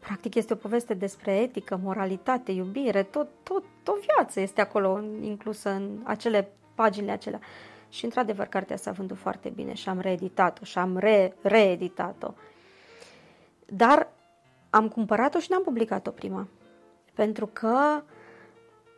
practic 0.00 0.34
este 0.34 0.52
o 0.52 0.56
poveste 0.56 0.94
despre 0.94 1.36
etică, 1.36 1.80
moralitate, 1.82 2.52
iubire, 2.52 3.02
tot, 3.02 3.28
tot, 3.42 3.64
tot 3.82 4.00
viață 4.00 4.40
este 4.40 4.60
acolo 4.60 5.00
inclusă 5.20 5.70
în 5.70 6.00
acele 6.04 6.48
paginile 6.74 7.12
acelea. 7.12 7.40
Și 7.94 8.04
într-adevăr, 8.04 8.46
cartea 8.46 8.76
s-a 8.76 8.90
vândut 8.90 9.16
foarte 9.16 9.48
bine 9.48 9.74
și 9.74 9.88
am 9.88 10.00
reeditat-o 10.00 10.64
și 10.64 10.78
am 10.78 10.96
re- 10.96 11.36
reeditat-o. 11.42 12.32
Dar 13.66 14.08
am 14.70 14.88
cumpărat-o 14.88 15.38
și 15.38 15.50
n-am 15.50 15.62
publicat-o 15.62 16.10
prima. 16.10 16.48
Pentru 17.12 17.46
că, 17.46 18.02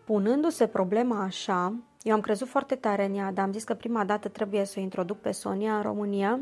punându-se 0.05 0.67
problema 0.67 1.23
așa, 1.23 1.75
eu 2.03 2.15
am 2.15 2.21
crezut 2.21 2.49
foarte 2.49 2.75
tare 2.75 3.05
în 3.05 3.15
ea, 3.15 3.33
dar 3.33 3.45
am 3.45 3.53
zis 3.53 3.65
că 3.65 3.75
prima 3.75 4.05
dată 4.05 4.29
trebuie 4.29 4.65
să 4.65 4.75
o 4.79 4.83
introduc 4.83 5.19
pe 5.19 5.31
Sonia 5.33 5.77
în 5.77 5.83
România 5.83 6.41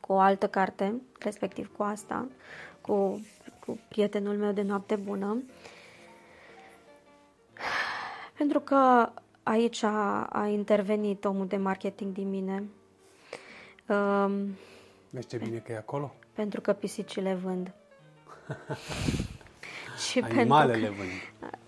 cu 0.00 0.12
o 0.12 0.18
altă 0.18 0.48
carte, 0.48 1.02
respectiv 1.18 1.72
cu 1.76 1.82
asta, 1.82 2.28
cu, 2.80 3.26
cu 3.66 3.78
prietenul 3.88 4.36
meu 4.36 4.52
de 4.52 4.62
noapte 4.62 4.96
bună. 4.96 5.42
Pentru 8.38 8.60
că 8.60 9.12
aici 9.42 9.82
a, 9.82 10.22
a 10.24 10.46
intervenit 10.46 11.24
omul 11.24 11.46
de 11.46 11.56
marketing 11.56 12.14
din 12.14 12.30
mine. 12.30 12.64
Um, 13.88 14.56
Vezi 15.10 15.26
ce 15.26 15.36
bine 15.36 15.58
că 15.58 15.72
e 15.72 15.76
acolo? 15.76 16.14
Pentru 16.32 16.60
că 16.60 16.72
pisicile 16.72 17.34
vând. 17.34 17.72
și 20.08 20.18
Animalele 20.18 20.86
că 20.86 20.92
vând. 20.92 21.10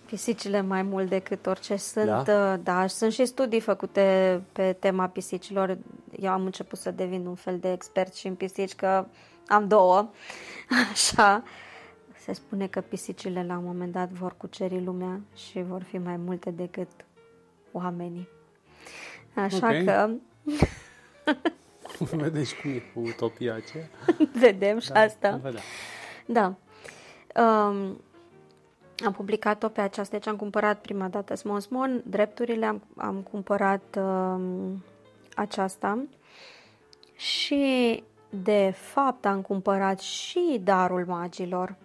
Pisicile 0.06 0.60
mai 0.60 0.82
mult 0.82 1.08
decât 1.08 1.46
orice 1.46 1.76
sunt, 1.76 2.24
da? 2.24 2.52
Uh, 2.52 2.60
da, 2.62 2.86
sunt 2.86 3.12
și 3.12 3.24
studii 3.24 3.60
făcute 3.60 4.40
pe 4.52 4.72
tema 4.72 5.08
pisicilor. 5.08 5.78
Eu 6.20 6.30
am 6.30 6.44
început 6.44 6.78
să 6.78 6.90
devin 6.90 7.26
un 7.26 7.34
fel 7.34 7.58
de 7.58 7.72
expert 7.72 8.14
și 8.14 8.26
în 8.26 8.34
pisici, 8.34 8.74
că 8.74 9.06
am 9.46 9.68
două, 9.68 10.10
așa. 10.92 11.42
Se 12.18 12.32
spune 12.32 12.66
că 12.66 12.80
pisicile 12.80 13.44
la 13.44 13.58
un 13.58 13.64
moment 13.64 13.92
dat 13.92 14.10
vor 14.10 14.34
cuceri 14.36 14.84
lumea 14.84 15.20
și 15.34 15.62
vor 15.62 15.82
fi 15.82 15.98
mai 15.98 16.16
multe 16.16 16.50
decât 16.50 16.88
oamenii. 17.74 18.28
Așa 19.34 19.56
okay. 19.56 19.84
că... 19.84 20.10
Vedeți 22.16 22.54
cum 22.60 22.70
e 22.70 22.82
cu 22.94 23.00
utopia 23.00 23.54
aceea? 23.54 23.88
Vedem 24.46 24.78
și 24.78 24.90
da, 24.90 25.00
asta. 25.00 25.40
Da. 26.26 26.54
Um, 27.34 28.00
am 29.04 29.12
publicat-o 29.12 29.68
pe 29.68 29.80
aceasta, 29.80 30.16
deci 30.16 30.26
am 30.26 30.36
cumpărat 30.36 30.80
prima 30.80 31.08
dată 31.08 31.34
Smon 31.34 31.60
Smon, 31.60 32.02
drepturile 32.06 32.66
am, 32.66 32.82
am 32.96 33.20
cumpărat 33.30 33.96
um, 33.96 34.84
aceasta 35.34 36.04
și 37.16 38.02
de 38.30 38.74
fapt 38.76 39.26
am 39.26 39.42
cumpărat 39.42 40.00
și 40.00 40.60
Darul 40.64 41.04
Magilor, 41.06 41.76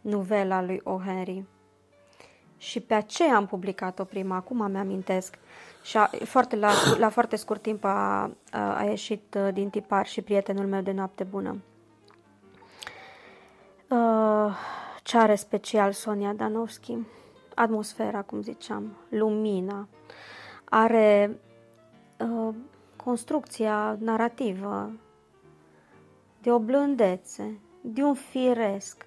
novela 0.00 0.62
lui 0.62 0.80
O. 0.84 0.98
Henry 0.98 1.44
și 2.56 2.80
pe 2.80 2.94
aceea 2.94 3.36
am 3.36 3.46
publicat-o 3.46 4.04
prima, 4.04 4.36
acum 4.36 4.60
îmi 4.60 4.78
amintesc. 4.78 5.38
Și 5.82 5.96
a, 5.96 6.10
foarte, 6.24 6.56
la, 6.56 6.70
la 6.98 7.08
foarte 7.08 7.36
scurt 7.36 7.62
timp 7.62 7.84
a, 7.84 8.30
a, 8.50 8.76
a 8.76 8.82
ieșit 8.82 9.36
uh, 9.38 9.48
din 9.52 9.70
tipar 9.70 10.06
și 10.06 10.22
prietenul 10.22 10.66
meu 10.66 10.80
de 10.80 10.92
noapte 10.92 11.24
bună. 11.24 11.56
Uh, 13.88 14.56
ce 15.02 15.18
are 15.18 15.34
special 15.34 15.92
Sonia 15.92 16.32
Danovski? 16.32 16.96
Atmosfera, 17.54 18.22
cum 18.22 18.42
ziceam, 18.42 18.96
lumina. 19.08 19.88
Are 20.64 21.38
uh, 22.18 22.54
construcția 22.96 23.96
narrativă 24.00 24.90
de 26.42 26.52
o 26.52 26.58
blândețe, 26.58 27.60
de 27.80 28.02
un 28.02 28.14
firesc. 28.14 29.06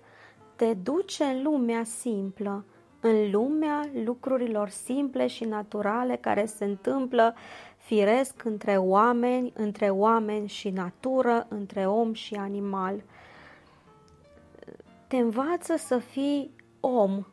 Te 0.56 0.74
duce 0.74 1.24
în 1.24 1.44
lumea 1.44 1.84
simplă, 1.84 2.66
în 3.00 3.32
lumea 3.32 3.90
lucrurilor 4.04 4.70
simple 4.70 5.28
și 5.28 5.44
naturale 5.44 6.16
care 6.16 6.46
se 6.46 6.66
întâmplă 6.66 7.36
firesc 7.78 8.44
între 8.44 8.78
oameni, 8.78 9.54
între 9.56 9.90
oameni 9.90 10.48
și 10.48 10.70
natură, 10.70 11.46
între 11.50 11.88
om 11.88 12.14
și 12.14 12.36
animal. 12.36 13.04
Te 15.08 15.18
învață 15.18 15.76
să 15.76 15.98
fii 15.98 16.52
om. 16.80 17.26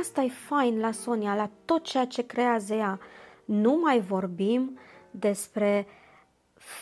Asta 0.00 0.22
e 0.22 0.28
fain 0.28 0.80
la 0.80 0.90
Sonia, 0.90 1.34
la 1.34 1.50
tot 1.64 1.84
ceea 1.84 2.04
ce 2.04 2.26
creează 2.26 2.74
ea. 2.74 2.98
Nu 3.44 3.78
mai 3.82 4.00
vorbim 4.00 4.78
despre 5.10 5.86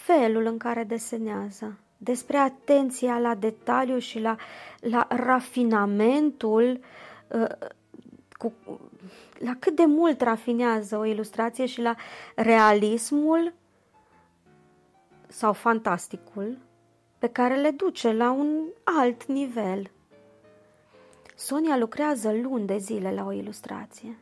felul 0.07 0.47
în 0.47 0.59
care 0.59 0.85
desenează, 0.85 1.79
despre 1.97 2.37
atenția 2.37 3.19
la 3.19 3.35
detaliu 3.35 3.99
și 3.99 4.21
la, 4.21 4.37
la 4.81 5.07
rafinamentul 5.11 6.71
uh, 6.71 6.85
cu, 8.31 8.53
la 9.39 9.57
cât 9.59 9.77
de 9.77 9.85
mult 9.85 10.21
rafinează 10.21 10.97
o 10.97 11.05
ilustrație 11.05 11.67
și 11.67 11.81
la 11.81 11.95
realismul 12.35 13.55
sau 15.29 15.53
fantasticul 15.53 16.59
pe 17.19 17.29
care 17.29 17.57
le 17.57 17.71
duce 17.71 18.13
la 18.13 18.31
un 18.31 18.65
alt 19.01 19.25
nivel. 19.25 19.91
Sonia 21.35 21.77
lucrează 21.77 22.33
luni 22.33 22.67
de 22.67 22.79
zile 22.79 23.15
la 23.15 23.25
o 23.25 23.33
ilustrație. 23.33 24.19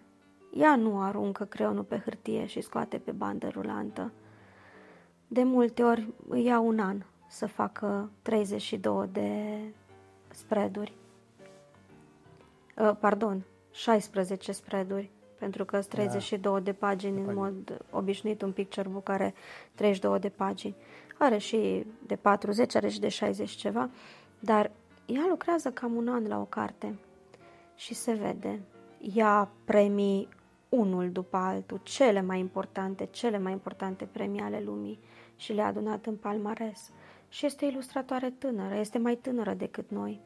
Ea 0.54 0.76
nu 0.76 1.00
aruncă 1.00 1.44
creionul 1.44 1.82
pe 1.82 2.00
hârtie 2.04 2.46
și 2.46 2.60
scoate 2.60 2.98
pe 2.98 3.10
bandă 3.10 3.48
rulantă. 3.48 4.12
De 5.28 5.42
multe 5.42 5.82
ori 5.82 6.12
îi 6.28 6.44
ia 6.44 6.58
un 6.58 6.78
an 6.78 7.02
să 7.28 7.46
facă 7.46 8.10
32 8.22 9.08
de 9.12 9.58
spreaduri. 10.28 11.01
Uh, 12.76 12.92
pardon, 13.00 13.44
16 13.70 14.52
spreaduri 14.52 15.10
pentru 15.38 15.64
că 15.64 15.80
sunt 15.80 15.92
32 15.92 16.52
da. 16.52 16.60
de 16.60 16.72
pagini, 16.72 17.14
de 17.14 17.30
în 17.30 17.34
mod 17.34 17.84
obișnuit 17.90 18.42
un 18.42 18.52
picture 18.52 18.88
book 18.88 19.08
are 19.08 19.34
32 19.74 20.18
de 20.18 20.28
pagini. 20.28 20.74
Are 21.18 21.38
și 21.38 21.86
de 22.06 22.16
40, 22.16 22.74
are 22.74 22.88
și 22.88 23.00
de 23.00 23.08
60 23.08 23.50
ceva, 23.50 23.90
dar 24.40 24.70
ea 25.06 25.26
lucrează 25.28 25.70
cam 25.70 25.94
un 25.94 26.08
an 26.08 26.26
la 26.26 26.40
o 26.40 26.44
carte 26.44 26.98
și 27.74 27.94
se 27.94 28.12
vede. 28.12 28.60
Ia 29.14 29.50
premii 29.64 30.28
unul 30.68 31.10
după 31.10 31.36
altul, 31.36 31.80
cele 31.82 32.20
mai 32.20 32.38
importante, 32.38 33.08
cele 33.10 33.38
mai 33.38 33.52
importante 33.52 34.04
premii 34.04 34.40
ale 34.40 34.62
lumii 34.64 34.98
și 35.36 35.52
le-a 35.52 35.66
adunat 35.66 36.06
în 36.06 36.16
palmares. 36.16 36.90
Și 37.28 37.46
este 37.46 37.64
ilustratoare 37.64 38.30
tânără, 38.30 38.74
este 38.74 38.98
mai 38.98 39.16
tânără 39.16 39.54
decât 39.54 39.90
noi. 39.90 40.20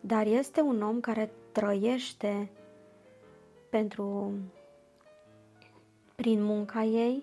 Dar 0.00 0.26
este 0.26 0.60
un 0.60 0.82
om 0.82 1.00
care 1.00 1.30
trăiește 1.52 2.50
pentru 3.70 4.32
prin 6.14 6.42
munca 6.42 6.82
ei, 6.84 7.22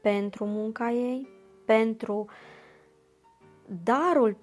pentru 0.00 0.44
munca 0.44 0.90
ei, 0.90 1.28
pentru 1.64 2.26
darul 3.82 4.36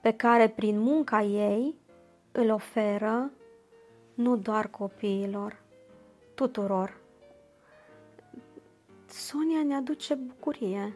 pe 0.00 0.12
care 0.12 0.48
prin 0.48 0.78
munca 0.78 1.22
ei 1.22 1.74
îl 2.32 2.50
oferă 2.50 3.30
nu 4.14 4.36
doar 4.36 4.68
copiilor, 4.68 5.62
tuturor. 6.34 7.00
Sonia 9.06 9.62
ne 9.62 9.74
aduce 9.74 10.14
bucurie. 10.14 10.92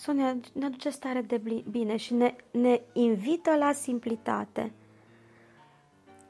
Sonia 0.00 0.36
ne 0.52 0.64
aduce 0.64 0.90
stare 0.90 1.20
de 1.20 1.62
bine 1.70 1.96
și 1.96 2.14
ne, 2.14 2.34
ne 2.50 2.80
invită 2.92 3.56
la 3.56 3.72
simplitate. 3.72 4.72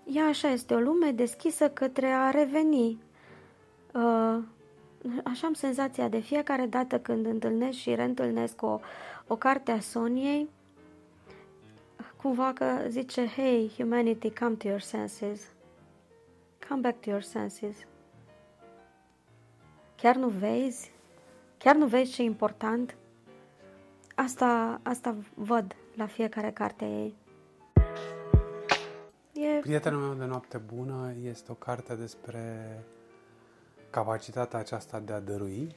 Ea 0.04 0.24
așa 0.24 0.48
este 0.48 0.74
o 0.74 0.78
lume 0.78 1.10
deschisă 1.10 1.70
către 1.70 2.06
a 2.06 2.30
reveni. 2.30 2.98
Uh, 3.94 4.38
așa 5.24 5.46
am 5.46 5.52
senzația 5.52 6.08
de 6.08 6.18
fiecare 6.18 6.66
dată 6.66 6.98
când 6.98 7.26
întâlnesc 7.26 7.78
și 7.78 7.94
reîntâlnesc 7.94 8.62
o, 8.62 8.80
o 9.26 9.36
carte 9.36 9.70
a 9.70 9.80
Soniei, 9.80 10.48
cumva 12.16 12.52
că 12.52 12.84
zice, 12.88 13.26
hey, 13.26 13.72
humanity, 13.76 14.30
come 14.30 14.54
to 14.54 14.68
your 14.68 14.80
senses. 14.80 15.46
Come 16.68 16.80
back 16.80 17.00
to 17.00 17.10
your 17.10 17.22
senses. 17.22 17.76
Chiar 19.96 20.16
nu 20.16 20.28
vezi? 20.28 20.92
Chiar 21.58 21.76
nu 21.76 21.86
vezi 21.86 22.12
ce 22.12 22.22
e 22.22 22.24
important? 22.24 22.94
Asta, 24.24 24.80
asta 24.82 25.16
văd 25.34 25.76
la 25.94 26.06
fiecare 26.06 26.50
carte 26.50 26.84
ei. 26.84 27.14
E... 29.32 29.58
Prietenul 29.60 30.00
meu 30.00 30.14
de 30.14 30.24
noapte 30.24 30.58
bună 30.58 31.12
este 31.22 31.52
o 31.52 31.54
carte 31.54 31.94
despre 31.94 32.66
capacitatea 33.90 34.58
aceasta 34.58 35.00
de 35.00 35.12
a 35.12 35.20
dărui, 35.20 35.74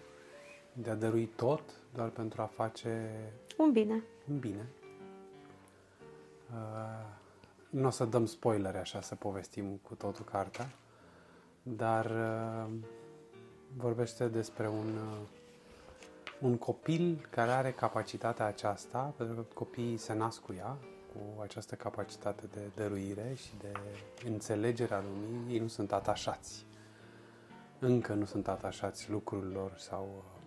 de 0.74 0.90
a 0.90 0.96
dărui 0.96 1.26
tot 1.26 1.62
doar 1.94 2.10
pentru 2.10 2.42
a 2.42 2.46
face 2.46 3.10
un 3.58 3.72
bine. 3.72 4.04
Un 4.32 4.40
bine. 4.40 4.68
Uh, 6.52 7.06
nu 7.70 7.88
o 7.88 7.90
să 7.90 8.06
dăm 8.06 8.26
spoilere 8.26 8.78
așa 8.78 9.02
să 9.02 9.16
povestim 9.16 9.80
cu 9.82 9.96
totul 9.96 10.26
cartea, 10.26 10.70
dar 11.62 12.06
uh, 12.06 12.74
vorbește 13.78 14.28
despre 14.28 14.68
un, 14.68 14.96
uh, 14.96 15.28
un 16.44 16.58
copil 16.58 17.28
care 17.30 17.52
are 17.52 17.72
capacitatea 17.72 18.46
aceasta, 18.46 19.14
pentru 19.18 19.36
că 19.36 19.42
copiii 19.54 19.98
se 19.98 20.14
nasc 20.14 20.42
cu 20.42 20.54
ea, 20.58 20.78
cu 21.14 21.42
această 21.42 21.76
capacitate 21.76 22.48
de 22.54 22.60
dăruire 22.76 23.34
și 23.36 23.52
de 23.62 23.72
înțelegere 24.26 24.94
a 24.94 25.02
lumii, 25.02 25.54
ei 25.54 25.60
nu 25.60 25.68
sunt 25.68 25.92
atașați. 25.92 26.66
Încă 27.80 28.14
nu 28.14 28.26
sunt 28.26 28.48
atașați 28.48 29.10
lucrurilor 29.10 29.74
sau 29.78 30.10
uh, 30.18 30.42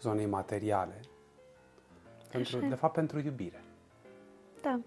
zonei 0.00 0.26
materiale. 0.26 1.00
Pentru, 2.30 2.58
de 2.68 2.74
fapt, 2.74 2.94
pentru 2.94 3.18
iubire. 3.18 3.64
Da. 4.62 4.80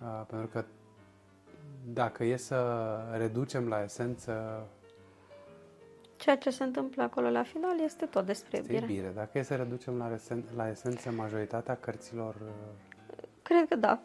Uh, 0.00 0.24
pentru 0.26 0.46
că 0.48 0.64
dacă 1.84 2.24
e 2.24 2.36
să 2.36 2.88
reducem 3.16 3.68
la 3.68 3.82
esență 3.82 4.66
Ceea 6.20 6.36
ce 6.36 6.50
se 6.50 6.64
întâmplă 6.64 7.02
acolo 7.02 7.30
la 7.30 7.42
final 7.42 7.80
este 7.84 8.06
tot 8.06 8.26
despre 8.26 8.56
iubire. 8.56 8.78
iubire. 8.80 9.12
Dacă 9.14 9.38
e 9.38 9.42
să 9.42 9.54
reducem 9.54 9.96
la, 9.96 10.14
esen- 10.14 10.54
la 10.56 10.68
esență 10.68 11.10
majoritatea 11.10 11.76
cărților 11.76 12.34
uh, 12.34 12.48
Cred 13.42 13.68
că 13.68 13.76
da. 13.76 14.00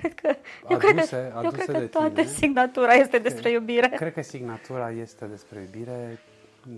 Cred 0.00 0.14
că, 0.14 0.36
eu 0.68 0.76
aduse, 0.76 1.16
cred 1.16 1.32
că, 1.32 1.40
eu 1.42 1.50
cred 1.50 1.66
că 1.66 1.86
toată 1.86 2.08
tine, 2.08 2.26
signatura 2.26 2.92
este 2.92 3.18
despre 3.18 3.50
iubire. 3.50 3.88
Cred 3.88 4.12
că 4.12 4.22
signatura 4.22 4.90
este 4.90 5.26
despre 5.26 5.60
iubire. 5.60 6.18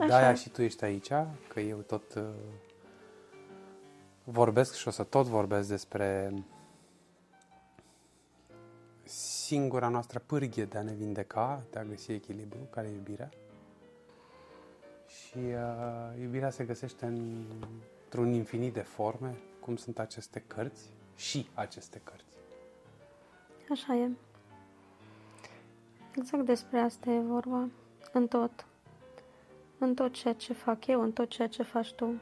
De-aia 0.06 0.35
și 0.35 0.51
tu 0.51 0.62
ești 0.62 0.85
aici, 0.85 1.09
că 1.48 1.60
eu 1.60 1.77
tot 1.77 2.14
uh, 2.14 2.23
vorbesc 4.24 4.74
și 4.74 4.89
o 4.89 4.90
să 4.90 5.02
tot 5.02 5.27
vorbesc 5.27 5.69
despre 5.69 6.32
singura 9.05 9.89
noastră 9.89 10.19
pârghie 10.27 10.64
de 10.64 10.78
a 10.78 10.82
ne 10.82 10.93
vindeca, 10.93 11.62
de 11.70 11.78
a 11.78 11.82
găsi 11.82 12.12
echilibru, 12.12 12.59
care 12.70 12.86
e 12.86 12.94
iubirea. 12.94 13.31
Și 15.32 15.38
uh, 15.38 16.20
iubirea 16.20 16.50
se 16.50 16.64
găsește 16.64 17.06
în, 17.06 17.44
într-un 18.04 18.32
infinit 18.32 18.72
de 18.72 18.80
forme, 18.80 19.34
cum 19.60 19.76
sunt 19.76 19.98
aceste 19.98 20.44
cărți 20.46 20.90
și 21.16 21.48
aceste 21.54 22.00
cărți. 22.04 22.24
Așa 23.70 23.94
e. 23.94 24.10
Exact 26.16 26.44
despre 26.44 26.78
asta 26.78 27.10
e 27.10 27.20
vorba. 27.20 27.68
În 28.12 28.26
tot. 28.26 28.66
În 29.78 29.94
tot 29.94 30.12
ceea 30.12 30.34
ce 30.34 30.52
fac 30.52 30.86
eu, 30.86 31.02
în 31.02 31.12
tot 31.12 31.28
ceea 31.28 31.48
ce 31.48 31.62
faci 31.62 31.92
tu. 31.92 32.14